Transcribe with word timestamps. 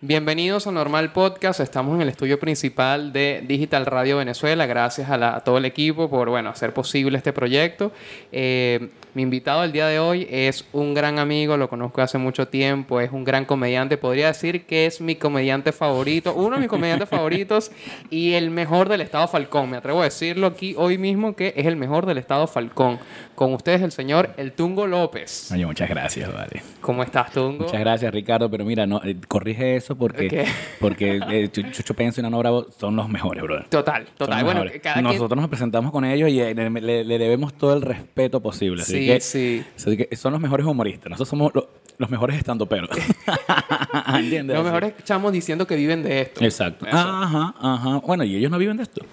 Bienvenidos 0.00 0.68
a 0.68 0.70
Normal 0.70 1.12
Podcast. 1.12 1.58
Estamos 1.58 1.96
en 1.96 2.02
el 2.02 2.08
estudio 2.08 2.38
principal 2.38 3.12
de 3.12 3.42
Digital 3.48 3.84
Radio 3.84 4.18
Venezuela. 4.18 4.64
Gracias 4.64 5.10
a, 5.10 5.16
la- 5.18 5.34
a 5.34 5.40
todo 5.40 5.58
el 5.58 5.64
equipo 5.64 6.08
por 6.08 6.28
bueno, 6.30 6.50
hacer 6.50 6.72
posible 6.72 7.18
este 7.18 7.32
proyecto. 7.32 7.90
Eh, 8.30 8.90
mi 9.18 9.22
invitado 9.22 9.64
el 9.64 9.72
día 9.72 9.88
de 9.88 9.98
hoy 9.98 10.28
es 10.30 10.64
un 10.72 10.94
gran 10.94 11.18
amigo, 11.18 11.56
lo 11.56 11.68
conozco 11.68 12.00
hace 12.02 12.18
mucho 12.18 12.46
tiempo, 12.46 13.00
es 13.00 13.10
un 13.10 13.24
gran 13.24 13.46
comediante. 13.46 13.96
Podría 13.96 14.28
decir 14.28 14.64
que 14.64 14.86
es 14.86 15.00
mi 15.00 15.16
comediante 15.16 15.72
favorito, 15.72 16.34
uno 16.34 16.54
de 16.54 16.60
mis 16.60 16.68
comediantes 16.68 17.08
favoritos 17.08 17.72
y 18.10 18.34
el 18.34 18.52
mejor 18.52 18.88
del 18.88 19.00
estado 19.00 19.26
Falcón. 19.26 19.70
Me 19.70 19.76
atrevo 19.78 20.02
a 20.02 20.04
decirlo 20.04 20.46
aquí 20.46 20.76
hoy 20.78 20.98
mismo 20.98 21.34
que 21.34 21.52
es 21.56 21.66
el 21.66 21.74
mejor 21.74 22.06
del 22.06 22.18
estado 22.18 22.46
Falcón. 22.46 23.00
Con 23.34 23.54
ustedes 23.54 23.82
el 23.82 23.90
señor 23.90 24.30
El 24.36 24.52
Tungo 24.52 24.86
López. 24.86 25.50
Oye, 25.52 25.66
muchas 25.66 25.88
gracias, 25.88 26.32
vale. 26.32 26.62
¿Cómo 26.80 27.02
estás, 27.02 27.32
Tungo? 27.32 27.64
Muchas 27.64 27.80
gracias, 27.80 28.12
Ricardo. 28.12 28.48
Pero 28.48 28.64
mira, 28.64 28.86
no, 28.86 29.00
eh, 29.04 29.16
corrige 29.26 29.74
eso 29.76 29.96
porque, 29.96 30.28
¿Qué? 30.28 30.44
porque 30.80 31.20
eh, 31.30 31.48
Chu- 31.50 31.70
Chucho 31.72 31.94
Penso 31.94 32.20
y 32.20 32.22
Nano 32.22 32.38
Bravo 32.38 32.66
son 32.78 32.94
los 32.94 33.08
mejores, 33.08 33.42
brother. 33.42 33.66
Total, 33.68 34.06
total. 34.16 34.44
Bueno, 34.44 34.62
quien... 34.80 35.02
Nosotros 35.04 35.40
nos 35.40 35.48
presentamos 35.48 35.90
con 35.92 36.04
ellos 36.04 36.28
y 36.30 36.40
eh, 36.40 36.54
le, 36.54 37.04
debemos 37.18 37.54
todo 37.54 37.74
el 37.74 37.82
respeto 37.82 38.40
posible. 38.40 38.82
Sí, 38.84 39.07
que, 39.14 39.20
sí. 39.20 39.64
así 39.76 39.96
que 39.96 40.16
son 40.16 40.32
los 40.32 40.40
mejores 40.40 40.66
humoristas. 40.66 41.10
Nosotros 41.10 41.28
somos 41.28 41.54
lo- 41.54 41.68
los 41.98 42.10
mejores 42.10 42.36
estandoperos. 42.38 42.90
¿Entiendes? 44.14 44.56
Los 44.56 44.64
mejores 44.64 44.94
chamos 45.04 45.32
diciendo 45.32 45.66
que 45.66 45.76
viven 45.76 46.02
de 46.02 46.22
esto. 46.22 46.44
Exacto. 46.44 46.86
Eso. 46.86 46.96
Ajá, 46.96 47.54
ajá. 47.60 47.98
Bueno, 48.06 48.24
y 48.24 48.36
ellos 48.36 48.50
no 48.50 48.58
viven 48.58 48.76
de 48.76 48.84
esto. 48.84 49.04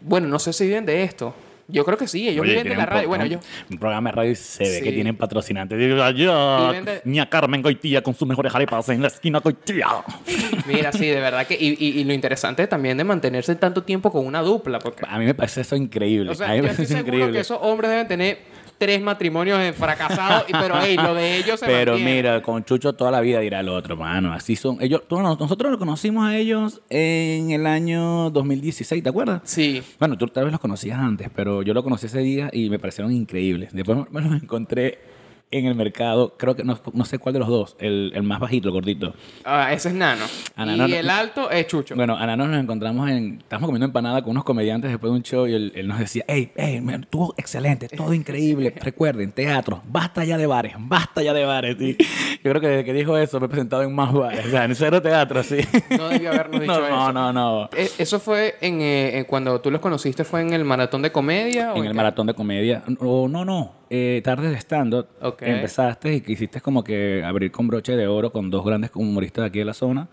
Bueno, 0.00 0.28
no 0.28 0.38
sé 0.38 0.52
si 0.52 0.66
viven 0.66 0.84
de 0.86 1.02
esto. 1.02 1.34
Yo 1.68 1.84
creo 1.84 1.98
que 1.98 2.06
sí, 2.06 2.28
ellos 2.28 2.42
Oye, 2.42 2.52
viven 2.52 2.68
de 2.68 2.76
la 2.76 2.86
radio. 2.86 3.08
Bueno, 3.08 3.24
ellos... 3.24 3.40
un 3.68 3.78
programa 3.78 4.10
de 4.10 4.14
radio 4.16 4.30
y 4.30 4.36
se 4.36 4.62
ve 4.62 4.78
Sí. 4.78 4.84
que 4.84 4.92
tienen 4.92 5.16
patrocinantes. 5.16 5.76
Digo, 5.76 6.00
allá, 6.00 6.80
de- 6.80 7.00
ni 7.04 7.18
a 7.18 7.28
Carmen 7.28 7.60
Goitía 7.60 8.02
con 8.02 8.14
sus 8.14 8.28
mejores 8.28 8.54
arepas 8.54 8.88
en 8.90 9.02
la 9.02 9.08
esquina 9.08 9.40
Goitía. 9.40 9.86
Mira, 10.66 10.92
sí, 10.92 11.06
de 11.06 11.18
verdad 11.20 11.44
que... 11.44 11.54
Y, 11.58 11.70
y- 11.84 11.98
y 12.00 12.04
lo 12.04 12.12
interesante 12.12 12.68
también 12.68 12.96
de 12.98 13.02
mantenerse 13.02 13.56
tanto 13.56 13.82
tiempo 13.82 14.12
con 14.12 14.24
una 14.24 14.42
dupla, 14.42 14.78
porque... 14.78 15.04
A 15.08 15.18
mí 15.18 15.24
me 15.24 15.34
parece 15.34 15.62
eso 15.62 15.74
increíble. 15.74 16.30
O 16.30 16.34
sea, 16.36 16.46
a 16.46 16.50
mí 16.50 16.58
yo 16.58 16.62
me 16.62 16.68
parece 16.68 16.98
increíble. 17.00 17.32
que 17.32 17.40
esos 17.40 17.58
hombres 17.60 17.90
deben 17.90 18.06
tener 18.06 18.38
tres 18.78 19.00
matrimonios 19.00 19.58
eh, 19.60 19.72
fracasados, 19.72 20.44
pero 20.50 20.74
hey, 20.82 20.96
lo 20.96 21.14
de 21.14 21.36
ellos 21.38 21.58
se 21.60 21.66
Pero 21.66 21.92
mantiene. 21.92 22.14
mira, 22.16 22.42
con 22.42 22.64
Chucho 22.64 22.92
toda 22.92 23.10
la 23.10 23.20
vida 23.20 23.40
dirá 23.40 23.60
el 23.60 23.68
otro, 23.68 23.96
mano. 23.96 24.32
Así 24.32 24.56
son. 24.56 24.78
Ellos, 24.80 25.02
tú- 25.08 25.20
nosotros 25.20 25.70
los 25.70 25.78
conocimos 25.78 26.26
a 26.26 26.36
ellos 26.36 26.82
en 26.90 27.50
el 27.50 27.66
año 27.66 28.30
2016, 28.30 29.02
¿te 29.02 29.08
acuerdas? 29.08 29.40
Sí. 29.44 29.82
Bueno, 29.98 30.16
tú 30.18 30.26
tal 30.28 30.44
vez 30.44 30.52
los 30.52 30.60
conocías 30.60 30.98
antes, 30.98 31.28
pero 31.34 31.62
yo 31.62 31.72
lo 31.74 31.82
conocí 31.82 32.06
ese 32.06 32.20
día 32.20 32.50
y 32.52 32.68
me 32.70 32.78
parecieron 32.78 33.12
increíbles. 33.12 33.70
Después 33.72 33.98
me 34.10 34.20
los 34.20 34.42
encontré 34.42 34.98
en 35.50 35.66
el 35.66 35.74
mercado, 35.76 36.34
creo 36.36 36.56
que 36.56 36.64
no, 36.64 36.78
no 36.92 37.04
sé 37.04 37.18
cuál 37.18 37.32
de 37.32 37.38
los 37.38 37.48
dos, 37.48 37.76
el, 37.78 38.12
el 38.14 38.22
más 38.24 38.40
bajito, 38.40 38.68
el 38.68 38.72
gordito. 38.74 39.14
Ah, 39.44 39.72
ese 39.72 39.88
es 39.90 39.94
Nano. 39.94 40.24
Y 40.56 40.60
Nano 40.60 40.88
no- 40.88 40.94
el 40.94 41.08
alto 41.08 41.50
es 41.50 41.66
Chucho. 41.68 41.94
Bueno, 41.94 42.16
a 42.16 42.26
Nano 42.26 42.46
nos 42.48 42.60
encontramos 42.62 43.08
en. 43.08 43.38
Estábamos 43.38 43.68
comiendo 43.68 43.86
empanada 43.86 44.22
con 44.22 44.32
unos 44.32 44.44
comediantes 44.44 44.90
después 44.90 45.12
de 45.12 45.16
un 45.16 45.22
show 45.22 45.46
y 45.46 45.54
él, 45.54 45.72
él 45.76 45.86
nos 45.86 45.98
decía: 46.00 46.24
Hey, 46.26 46.50
hey, 46.56 46.80
man, 46.80 47.06
excelente, 47.36 47.88
todo 47.88 48.12
increíble. 48.12 48.74
Recuerden, 48.80 49.30
teatro, 49.32 49.82
basta 49.88 50.24
ya 50.24 50.36
de 50.36 50.46
bares, 50.46 50.72
basta 50.78 51.22
ya 51.22 51.32
de 51.32 51.44
bares. 51.44 51.76
Y 51.80 51.96
yo 51.96 52.50
creo 52.50 52.60
que 52.60 52.68
desde 52.68 52.84
que 52.84 52.92
dijo 52.92 53.16
eso 53.16 53.38
me 53.38 53.46
he 53.46 53.48
presentado 53.48 53.82
en 53.82 53.94
más 53.94 54.12
bares. 54.12 54.46
O 54.46 54.50
sea, 54.50 54.64
en 54.64 54.74
cero 54.74 55.00
teatro, 55.00 55.42
sí. 55.44 55.58
No 55.96 56.08
debió 56.08 56.30
habernos 56.30 56.60
dicho 56.60 56.72
no, 56.80 56.86
eso. 56.86 57.12
no, 57.12 57.12
no, 57.12 57.32
no. 57.32 57.70
Eh, 57.76 57.88
¿Eso 57.98 58.18
fue 58.18 58.56
en, 58.60 58.80
eh, 58.80 59.18
en 59.18 59.24
cuando 59.24 59.60
tú 59.60 59.70
los 59.70 59.80
conociste? 59.80 60.24
¿Fue 60.24 60.40
en 60.40 60.52
el 60.52 60.64
maratón 60.64 61.02
de 61.02 61.12
comedia? 61.12 61.72
o 61.72 61.76
En 61.76 61.84
el 61.84 61.92
qué? 61.92 61.96
maratón 61.96 62.26
de 62.26 62.34
comedia. 62.34 62.82
O 62.98 63.28
no, 63.28 63.44
no. 63.44 63.85
Eh, 63.88 64.20
tardes 64.24 64.50
de 64.50 64.56
stand-up. 64.58 65.06
Ok. 65.20 65.42
Empezaste 65.42 66.14
y 66.14 66.20
quisiste 66.20 66.60
como 66.60 66.82
que 66.82 67.22
abrir 67.24 67.50
con 67.52 67.68
broche 67.68 67.94
de 67.96 68.06
oro 68.06 68.32
con 68.32 68.50
dos 68.50 68.64
grandes 68.64 68.90
humoristas 68.94 69.42
de 69.44 69.46
aquí 69.48 69.58
de 69.60 69.64
la 69.64 69.74
zona. 69.74 70.08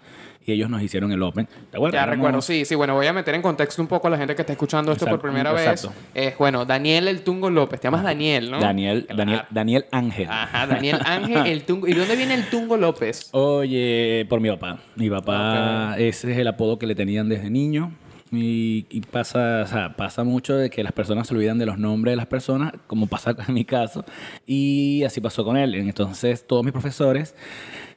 Y 0.45 0.52
ellos 0.52 0.69
nos 0.69 0.81
hicieron 0.83 1.09
el 1.13 1.23
Open. 1.23 1.47
¿Te 1.71 1.77
acuerdas? 1.77 1.94
Ya 1.94 2.03
Éramos- 2.03 2.17
recuerdo, 2.17 2.41
sí, 2.41 2.66
sí. 2.66 2.75
Bueno, 2.75 2.95
voy 2.95 3.07
a 3.07 3.13
meter 3.13 3.33
en 3.33 3.41
contexto 3.41 3.81
un 3.81 3.88
poco 3.88 4.07
a 4.07 4.09
la 4.11 4.17
gente 4.17 4.35
que 4.35 4.41
está 4.41 4.51
escuchando 4.51 4.91
esto 4.91 5.05
por 5.05 5.13
Exacto, 5.16 5.23
primera 5.31 5.51
exacto. 5.51 5.94
vez. 6.13 6.27
Es, 6.33 6.38
bueno, 6.38 6.66
Daniel 6.66 7.07
El 7.07 7.21
Tungo 7.21 7.49
López. 7.49 7.79
Te 7.79 7.88
llamas 7.88 8.03
Daniel, 8.03 8.51
¿no? 8.51 8.59
Daniel, 8.59 9.06
Claro. 9.06 9.17
Daniel, 9.19 9.41
Daniel 9.50 9.85
Ángel. 9.91 10.28
Ajá, 10.29 10.67
Daniel 10.67 11.00
Ángel 11.05 11.47
El 11.47 11.63
Tungo. 11.66 11.88
¿Y 11.88 11.94
de 11.94 12.00
dónde 12.00 12.16
viene 12.17 12.34
El 12.34 12.50
Tungo 12.50 12.75
López? 12.75 13.29
Oye, 13.31 14.25
por 14.28 14.41
mi 14.41 14.50
papá. 14.50 14.79
Mi 14.97 15.09
papá, 15.09 15.95
ese 15.97 16.34
es 16.34 16.38
el 16.38 16.47
apodo 16.50 16.78
que 16.78 16.88
le 16.88 16.95
tenían 16.95 17.29
desde 17.29 17.50
niño. 17.50 17.94
Y, 18.33 18.88
y 18.89 19.01
pasa, 19.01 19.61
o 19.63 19.67
sea, 19.67 19.95
pasa 19.95 20.23
mucho 20.23 20.55
de 20.55 20.71
que 20.71 20.83
las 20.83 20.91
personas 20.91 21.27
se 21.27 21.35
olvidan 21.35 21.59
de 21.59 21.67
los 21.67 21.77
nombres 21.77 22.13
de 22.13 22.16
las 22.16 22.25
personas, 22.25 22.73
como 22.88 23.05
pasa 23.07 23.35
en 23.47 23.53
mi 23.53 23.63
caso. 23.63 24.03
Y 24.45 25.03
así 25.03 25.21
pasó 25.21 25.44
con 25.45 25.55
él. 25.55 25.75
Entonces, 25.75 26.45
todos 26.45 26.63
mis 26.63 26.73
profesores 26.73 27.35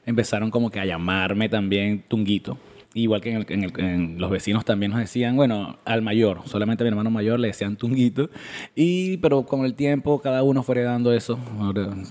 empezaron 0.05 0.51
como 0.51 0.69
que 0.69 0.79
a 0.79 0.85
llamarme 0.85 1.49
también 1.49 2.03
Tunguito. 2.07 2.57
Igual 2.97 3.21
que 3.21 3.31
en, 3.31 3.37
el- 3.37 3.45
en 3.49 3.63
el- 3.63 3.79
en 3.79 4.15
los 4.19 4.29
vecinos 4.31 4.65
también 4.65 4.91
nos 4.91 4.99
decían, 4.99 5.35
bueno, 5.35 5.77
al 5.85 6.01
mayor, 6.01 6.41
solamente 6.45 6.83
a 6.83 6.85
mi 6.85 6.89
hermano 6.89 7.11
mayor 7.11 7.39
le 7.39 7.49
decían 7.49 7.75
Tunguito. 7.75 8.29
Y, 8.75 9.17
pero 9.17 9.43
con 9.43 9.65
el 9.65 9.75
tiempo, 9.75 10.19
cada 10.19 10.41
uno 10.43 10.63
fue 10.63 10.75
heredando 10.75 11.13
eso. 11.13 11.37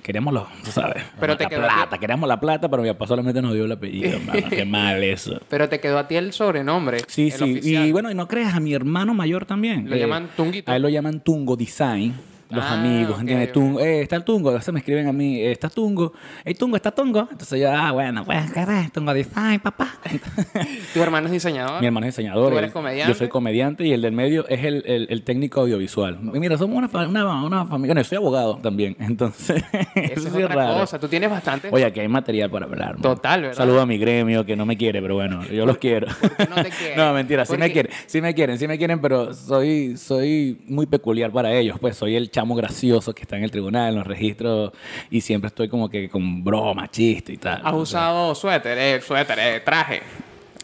Queríamos 0.03 0.33
lo, 0.33 0.47
tú 0.65 0.71
sabes, 0.71 1.03
Pero 1.19 1.37
te 1.37 1.45
la 1.45 1.51
quedó 1.51 1.61
plata, 1.63 1.99
queríamos 1.99 2.29
la 2.29 2.39
plata, 2.41 2.69
pero 2.71 2.83
mi 2.83 2.89
papá 2.91 3.07
solamente 3.07 3.43
nos 3.43 3.53
dio 3.55 3.65
el 3.65 3.73
apellido. 3.73 4.19
Qué 4.51 4.65
mal 4.65 5.03
eso. 5.03 5.41
Pero 5.49 5.69
te 5.69 5.81
quedó 5.81 5.99
a 5.99 6.07
ti 6.09 6.17
el 6.17 6.33
sobrenombre. 6.33 6.99
Sí, 7.09 7.27
el 7.27 7.33
sí. 7.33 7.43
oficial. 7.45 7.87
Y 7.87 7.93
bueno, 7.93 8.11
y 8.11 8.15
no 8.15 8.29
creas, 8.29 8.55
a 8.55 8.61
mi 8.61 8.73
hermano 8.73 9.13
mayor 9.15 9.45
también. 9.47 9.91
Lo 9.91 9.97
llaman 9.97 10.29
Tunguito. 10.37 10.71
A 10.71 10.77
él 10.77 10.83
lo 10.83 10.89
llaman 10.89 11.21
Tungo 11.21 11.57
Design. 11.57 12.15
Los 12.49 12.65
Ah, 12.65 12.75
amigos, 12.75 13.15
ok, 13.15 13.21
¿entiendes? 13.21 13.53
Tungo, 13.53 13.81
eh, 13.81 14.03
está 14.03 14.15
el 14.17 14.23
Tungo, 14.25 14.61
se 14.61 14.71
me 14.71 14.79
escriben 14.79 15.09
a 15.09 15.13
mí, 15.13 15.41
eh, 15.41 15.51
está 15.51 15.69
Tungo, 15.69 16.13
hey 16.45 16.55
Tungo, 16.55 16.77
está 16.77 16.93
Tungo. 16.93 17.27
Entonces 17.31 17.61
yo, 17.61 17.73
ah, 17.73 17.91
bueno, 17.93 18.25
pues, 18.25 18.51
¿qué 18.53 18.61
es? 18.61 18.93
Tungo 18.93 19.13
Design, 19.13 19.59
papá. 19.61 19.95
Tu 20.95 21.03
hermano 21.03 21.27
es 21.27 21.33
diseñador. 21.33 21.81
Mi 21.81 21.87
hermano 21.87 22.07
es 22.07 22.15
diseñador. 22.17 22.53
¿Tú 22.53 22.59
eres 22.59 22.71
comediante? 22.73 23.13
Yo 23.13 23.19
soy 23.19 23.29
comediante 23.29 23.85
y 23.87 23.93
el 23.93 24.01
del 24.03 24.13
medio 24.13 24.47
es 24.49 24.65
el, 24.65 24.83
el- 24.87 25.07
el 25.11 25.23
técnico 25.25 25.61
audiovisual. 25.63 26.19
Y 26.35 26.39
mira, 26.39 26.57
somos 26.57 26.77
una, 26.77 27.07
una, 27.09 27.45
una 27.45 27.65
familia. 27.67 27.89
Bueno, 27.95 28.01
yo 28.01 28.05
soy 28.05 28.17
abogado 28.19 28.57
también, 28.63 28.97
entonces. 29.01 29.63
Eso 29.95 30.29
es 30.29 30.35
otra 30.35 30.49
raro. 30.55 30.75
cosa. 30.81 30.99
Tú 31.01 31.09
tienes 31.09 31.29
bastante. 31.31 31.69
Oye, 31.73 31.85
aquí 31.85 32.01
hay 32.01 32.09
material 32.09 32.51
para 32.51 32.67
hablar. 32.67 32.93
man. 32.95 33.03
Total, 33.03 33.41
¿verdad? 33.43 33.57
Saludo 33.57 33.81
a 33.81 33.87
mi 33.87 33.99
gremio 33.99 34.47
que 34.47 34.55
no 34.57 34.65
me 34.67 34.77
quiere, 34.77 35.03
pero 35.03 35.15
bueno, 35.17 35.45
yo 35.47 35.67
los 35.67 35.79
quiero. 35.79 36.07
no 36.49 36.63
te 36.63 36.71
quieren? 36.79 36.97
no, 36.97 37.13
mentira, 37.13 37.45
sí 37.45 37.51
¿Por 37.51 37.59
me 37.59 37.73
quieren, 37.73 37.91
sí 38.07 38.21
me 38.21 38.35
quieren, 38.35 38.59
sí 38.59 38.69
me 38.69 38.79
quieren, 38.79 39.01
pero 39.01 39.35
soy, 39.35 39.97
soy 39.97 40.61
muy 40.69 40.87
peculiar 40.87 41.33
para 41.33 41.53
ellos. 41.53 41.79
Pues 41.81 41.97
soy 41.97 42.15
el 42.17 42.31
chamo 42.37 42.55
gracioso 42.55 43.15
que 43.15 43.23
está 43.23 43.39
en 43.39 43.45
el 43.45 43.51
tribunal, 43.51 43.89
en 43.91 43.95
los 43.97 44.07
registros, 44.07 44.73
y 45.11 45.23
siempre 45.23 45.49
estoy 45.49 45.69
como 45.71 45.89
que 45.89 46.11
con 46.11 46.45
broma, 46.45 46.91
chiste 46.91 47.33
y 47.33 47.37
tal. 47.39 47.63
Has 47.65 47.73
usado 47.75 48.35
suéter, 48.35 48.77
eh, 48.77 49.01
suéter, 49.01 49.39
eh, 49.39 49.61
traje. 49.65 50.03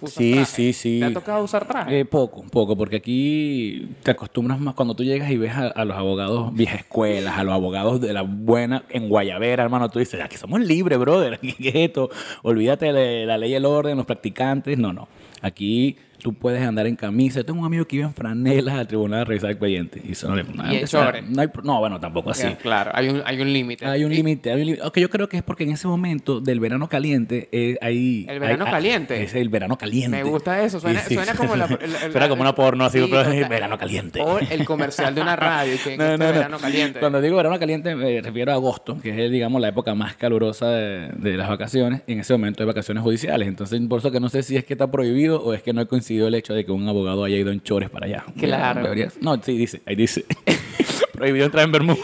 ¿Usas 0.03 0.15
Sí, 0.17 0.33
traje? 0.33 0.47
sí, 0.47 0.73
sí. 0.75 0.99
¿Te 1.01 1.07
ha 1.07 1.13
tocado 1.15 1.43
usar 1.45 1.67
traje? 1.67 2.01
Eh, 2.01 2.05
poco, 2.05 2.43
poco, 2.51 2.77
porque 2.77 2.97
aquí 2.97 3.89
te 4.03 4.11
acostumbras 4.11 4.61
más 4.61 4.75
cuando 4.75 4.95
tú 4.95 5.03
llegas 5.03 5.31
y 5.31 5.39
ves 5.39 5.53
a, 5.55 5.69
a 5.69 5.85
los 5.87 5.97
abogados 5.97 6.53
viejas 6.53 6.81
escuelas, 6.81 7.39
a 7.39 7.43
los 7.45 7.55
abogados 7.55 8.01
de 8.03 8.13
la 8.13 8.21
buena 8.21 8.85
en 8.91 9.09
Guayavera, 9.09 9.63
hermano, 9.63 9.89
tú 9.89 9.99
dices, 9.99 10.21
aquí 10.21 10.37
somos 10.37 10.61
libres, 10.61 10.99
brother, 10.99 11.39
¿qué 11.41 11.69
es 11.71 11.75
esto? 11.75 12.11
Olvídate 12.43 12.93
de 12.93 13.25
la 13.25 13.39
ley 13.39 13.53
y 13.53 13.55
el 13.55 13.65
orden, 13.65 13.97
los 13.97 14.05
practicantes, 14.05 14.77
no, 14.77 14.93
no. 14.93 15.09
Aquí 15.41 15.97
tú 16.23 16.33
puedes 16.35 16.63
andar 16.63 16.87
en 16.87 16.95
camisa. 16.97 17.41
Yo 17.41 17.45
tengo 17.47 17.61
un 17.61 17.67
amigo 17.67 17.85
que 17.85 17.97
iba 17.97 18.07
en 18.07 18.15
franelas 18.15 18.75
al 18.77 18.87
tribunal 18.87 19.21
a 19.21 19.25
revisar 19.25 19.51
expedientes. 19.51 20.03
Y, 20.05 20.13
eso 20.13 20.29
no, 20.29 20.37
le- 20.37 20.43
Y 20.83 20.87
sea, 20.87 21.13
no, 21.29 21.41
hay 21.43 21.49
no, 21.65 21.79
bueno, 21.81 21.99
tampoco 22.01 22.31
así. 22.31 22.47
Claro, 22.63 22.93
hay 22.95 23.09
un, 23.09 23.23
hay 23.25 23.41
un 23.41 23.53
límite. 23.53 23.85
Hay 23.85 24.05
un 24.05 24.13
Y- 24.13 24.17
límite, 24.17 24.53
hay 24.53 24.63
un 24.71 24.79
yo 24.95 25.11
creo 25.11 25.29
que 25.29 25.37
es 25.39 25.43
porque 25.43 25.65
en 25.65 25.71
ese 25.73 25.89
momento 25.89 26.41
del 26.41 26.61
verano 26.61 26.89
caliente 26.89 27.49
eh, 27.51 27.77
hay... 27.81 28.25
¿El 28.29 28.39
verano 28.39 28.65
hay- 28.67 28.71
caliente? 28.71 29.23
Es 29.23 29.35
el 29.35 29.49
verano 29.49 29.77
caliente. 29.77 30.17
Me 30.17 30.23
gusta 30.23 30.63
eso, 30.63 30.79
suena- 30.79 31.03
suena 31.03 31.35
como 31.35 31.57
la- 31.57 31.65
el- 31.67 31.79
el- 31.83 31.91
suena 32.13 32.29
como 32.29 32.43
una 32.43 32.55
porno 32.55 32.85
así, 32.85 33.01
Sí, 33.01 33.09
pero 33.11 33.23
es 33.31 33.49
verano 33.49 33.77
caliente. 33.77 34.21
O 34.21 34.39
el 34.39 34.65
comercial 34.65 35.15
de 35.15 35.21
una 35.23 35.35
radio 35.35 35.75
que 35.83 35.97
No, 35.97 36.05
este 36.05 36.19
no, 36.19 36.27
no. 36.27 36.33
verano 36.33 36.59
caliente. 36.59 37.01
Cuando 37.01 37.21
digo 37.21 37.37
verano 37.37 37.59
caliente 37.59 37.95
me 37.97 38.21
refiero 38.21 38.53
a 38.53 38.55
agosto, 38.55 38.99
que 39.03 39.25
es, 39.27 39.31
digamos, 39.33 39.61
la 39.61 39.69
época 39.69 39.95
más 39.97 40.15
calurosa 40.17 40.69
de, 40.71 41.09
de 41.17 41.37
las 41.37 41.49
vacaciones. 41.49 42.03
En 42.07 42.21
ese 42.21 42.33
momento 42.33 42.63
hay 42.63 42.67
vacaciones 42.67 43.03
judiciales. 43.03 43.49
Entonces, 43.49 43.81
por 43.89 43.99
eso 43.99 44.11
que 44.13 44.21
no 44.21 44.29
sé 44.29 44.43
si 44.45 44.57
es 44.57 44.65
que 44.65 44.75
está 44.75 44.91
prohibido 44.91 45.43
o 45.43 45.53
es 45.55 45.63
que 45.63 45.73
no 45.73 45.81
ha 45.81 45.85
el 46.21 46.35
hecho 46.35 46.55
de 46.55 46.65
que 46.65 46.73
un 46.73 46.89
abogado 46.89 47.25
haya 47.25 47.37
ido 47.37 47.51
en 47.51 47.63
chores 47.63 47.91
para 47.91 48.07
allá. 48.07 48.25
Claro. 48.39 48.93
No, 49.21 49.43
sí, 49.43 49.57
dice, 49.57 49.83
ahí 49.87 49.97
dice. 49.97 50.25
prohibido 51.13 51.47
entrar 51.47 51.65
en 51.65 51.73
Bermuda. 51.73 52.01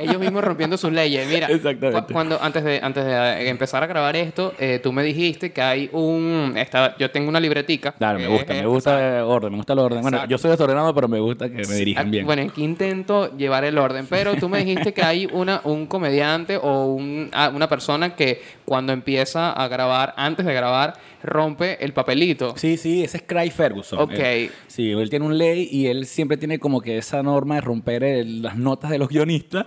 Ellos 0.00 0.18
mismos 0.18 0.42
rompiendo 0.42 0.76
sus 0.76 0.92
leyes. 0.92 1.28
Mira, 1.28 1.46
Exactamente. 1.48 2.06
cu- 2.06 2.12
cuando 2.12 2.42
antes 2.42 2.64
de 2.64 2.80
antes 2.82 3.04
de 3.04 3.12
eh, 3.12 3.48
empezar 3.48 3.82
a 3.82 3.86
grabar 3.86 4.16
esto, 4.16 4.54
eh, 4.58 4.80
tú 4.82 4.92
me 4.92 5.02
dijiste 5.02 5.52
que 5.52 5.62
hay 5.62 5.90
un 5.92 6.54
esta, 6.56 6.96
yo 6.98 7.10
tengo 7.10 7.28
una 7.28 7.40
libretica. 7.40 7.92
Claro, 7.92 8.18
me 8.18 8.26
que 8.26 8.30
gusta, 8.32 8.54
es- 8.56 8.60
me 8.62 8.66
gusta 8.68 9.18
el 9.18 9.24
orden, 9.24 9.50
me 9.52 9.56
gusta 9.58 9.72
el 9.74 9.78
orden. 9.78 10.02
Bueno, 10.02 10.16
Exacto. 10.18 10.30
yo 10.30 10.38
soy 10.38 10.50
desordenado, 10.52 10.94
pero 10.94 11.08
me 11.08 11.20
gusta 11.20 11.48
que 11.48 11.66
me 11.66 11.74
dirijan 11.74 12.10
bien. 12.10 12.26
Bueno, 12.26 12.42
aquí 12.42 12.62
intento 12.64 13.36
llevar 13.36 13.64
el 13.64 13.76
orden, 13.78 14.06
pero 14.08 14.34
tú 14.36 14.48
me 14.48 14.64
dijiste 14.64 14.92
que 14.92 15.02
hay 15.02 15.28
una, 15.32 15.60
un 15.64 15.86
comediante 15.86 16.56
o 16.56 16.86
un- 16.86 17.28
ah, 17.32 17.50
una 17.54 17.68
persona 17.68 18.14
que 18.16 18.42
cuando 18.64 18.92
empieza 18.92 19.52
a 19.52 19.68
grabar, 19.68 20.14
antes 20.16 20.46
de 20.46 20.54
grabar, 20.54 20.94
rompe 21.22 21.84
el 21.84 21.92
papelito. 21.92 22.54
Sí, 22.56 22.76
sí, 22.78 23.02
ese 23.04 23.18
es 23.18 23.22
Craig 23.26 23.50
Ferguson. 23.50 23.98
Ok. 24.00 24.12
Él- 24.12 24.50
sí, 24.68 24.90
él 24.92 25.10
tiene 25.10 25.26
un 25.26 25.36
ley 25.36 25.68
y 25.70 25.86
él 25.88 26.06
siempre 26.06 26.38
tiene 26.38 26.58
como 26.58 26.80
que 26.80 26.96
esa 26.96 27.22
norma 27.22 27.56
de 27.56 27.60
romper 27.60 28.02
el- 28.04 28.40
las 28.42 28.56
notas 28.56 28.90
de 28.90 28.98
los 28.98 29.08
guionistas 29.08 29.66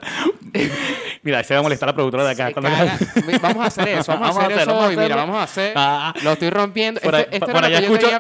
Mira, 1.24 1.44
se 1.44 1.54
va 1.54 1.60
a 1.62 1.64
molestar 1.64 1.88
la 1.90 1.96
productora 1.96 2.24
de 2.25 2.31
acá. 2.31 2.52
Vamos 3.42 3.64
a 3.64 3.66
hacer 3.68 3.88
eso, 3.90 4.12
vamos, 4.12 4.38
a 4.38 4.42
hacer, 4.46 4.58
eso 4.60 4.66
vamos 4.72 4.84
a 4.84 4.88
hoy. 4.88 4.98
Mira, 4.98 5.16
vamos 5.16 5.36
a 5.38 5.44
hacer. 5.44 5.74
Ah. 5.75 6.14
Lo 6.24 6.34
estoy 6.34 6.50
rompiendo. 6.50 7.00
Por 7.02 7.16
esto 7.16 7.30
ahí- 7.30 7.36
esto 7.38 7.46
por 7.48 7.56
era 7.66 7.70
lo 7.81 7.98
que 7.98 8.02
yo 8.04 8.20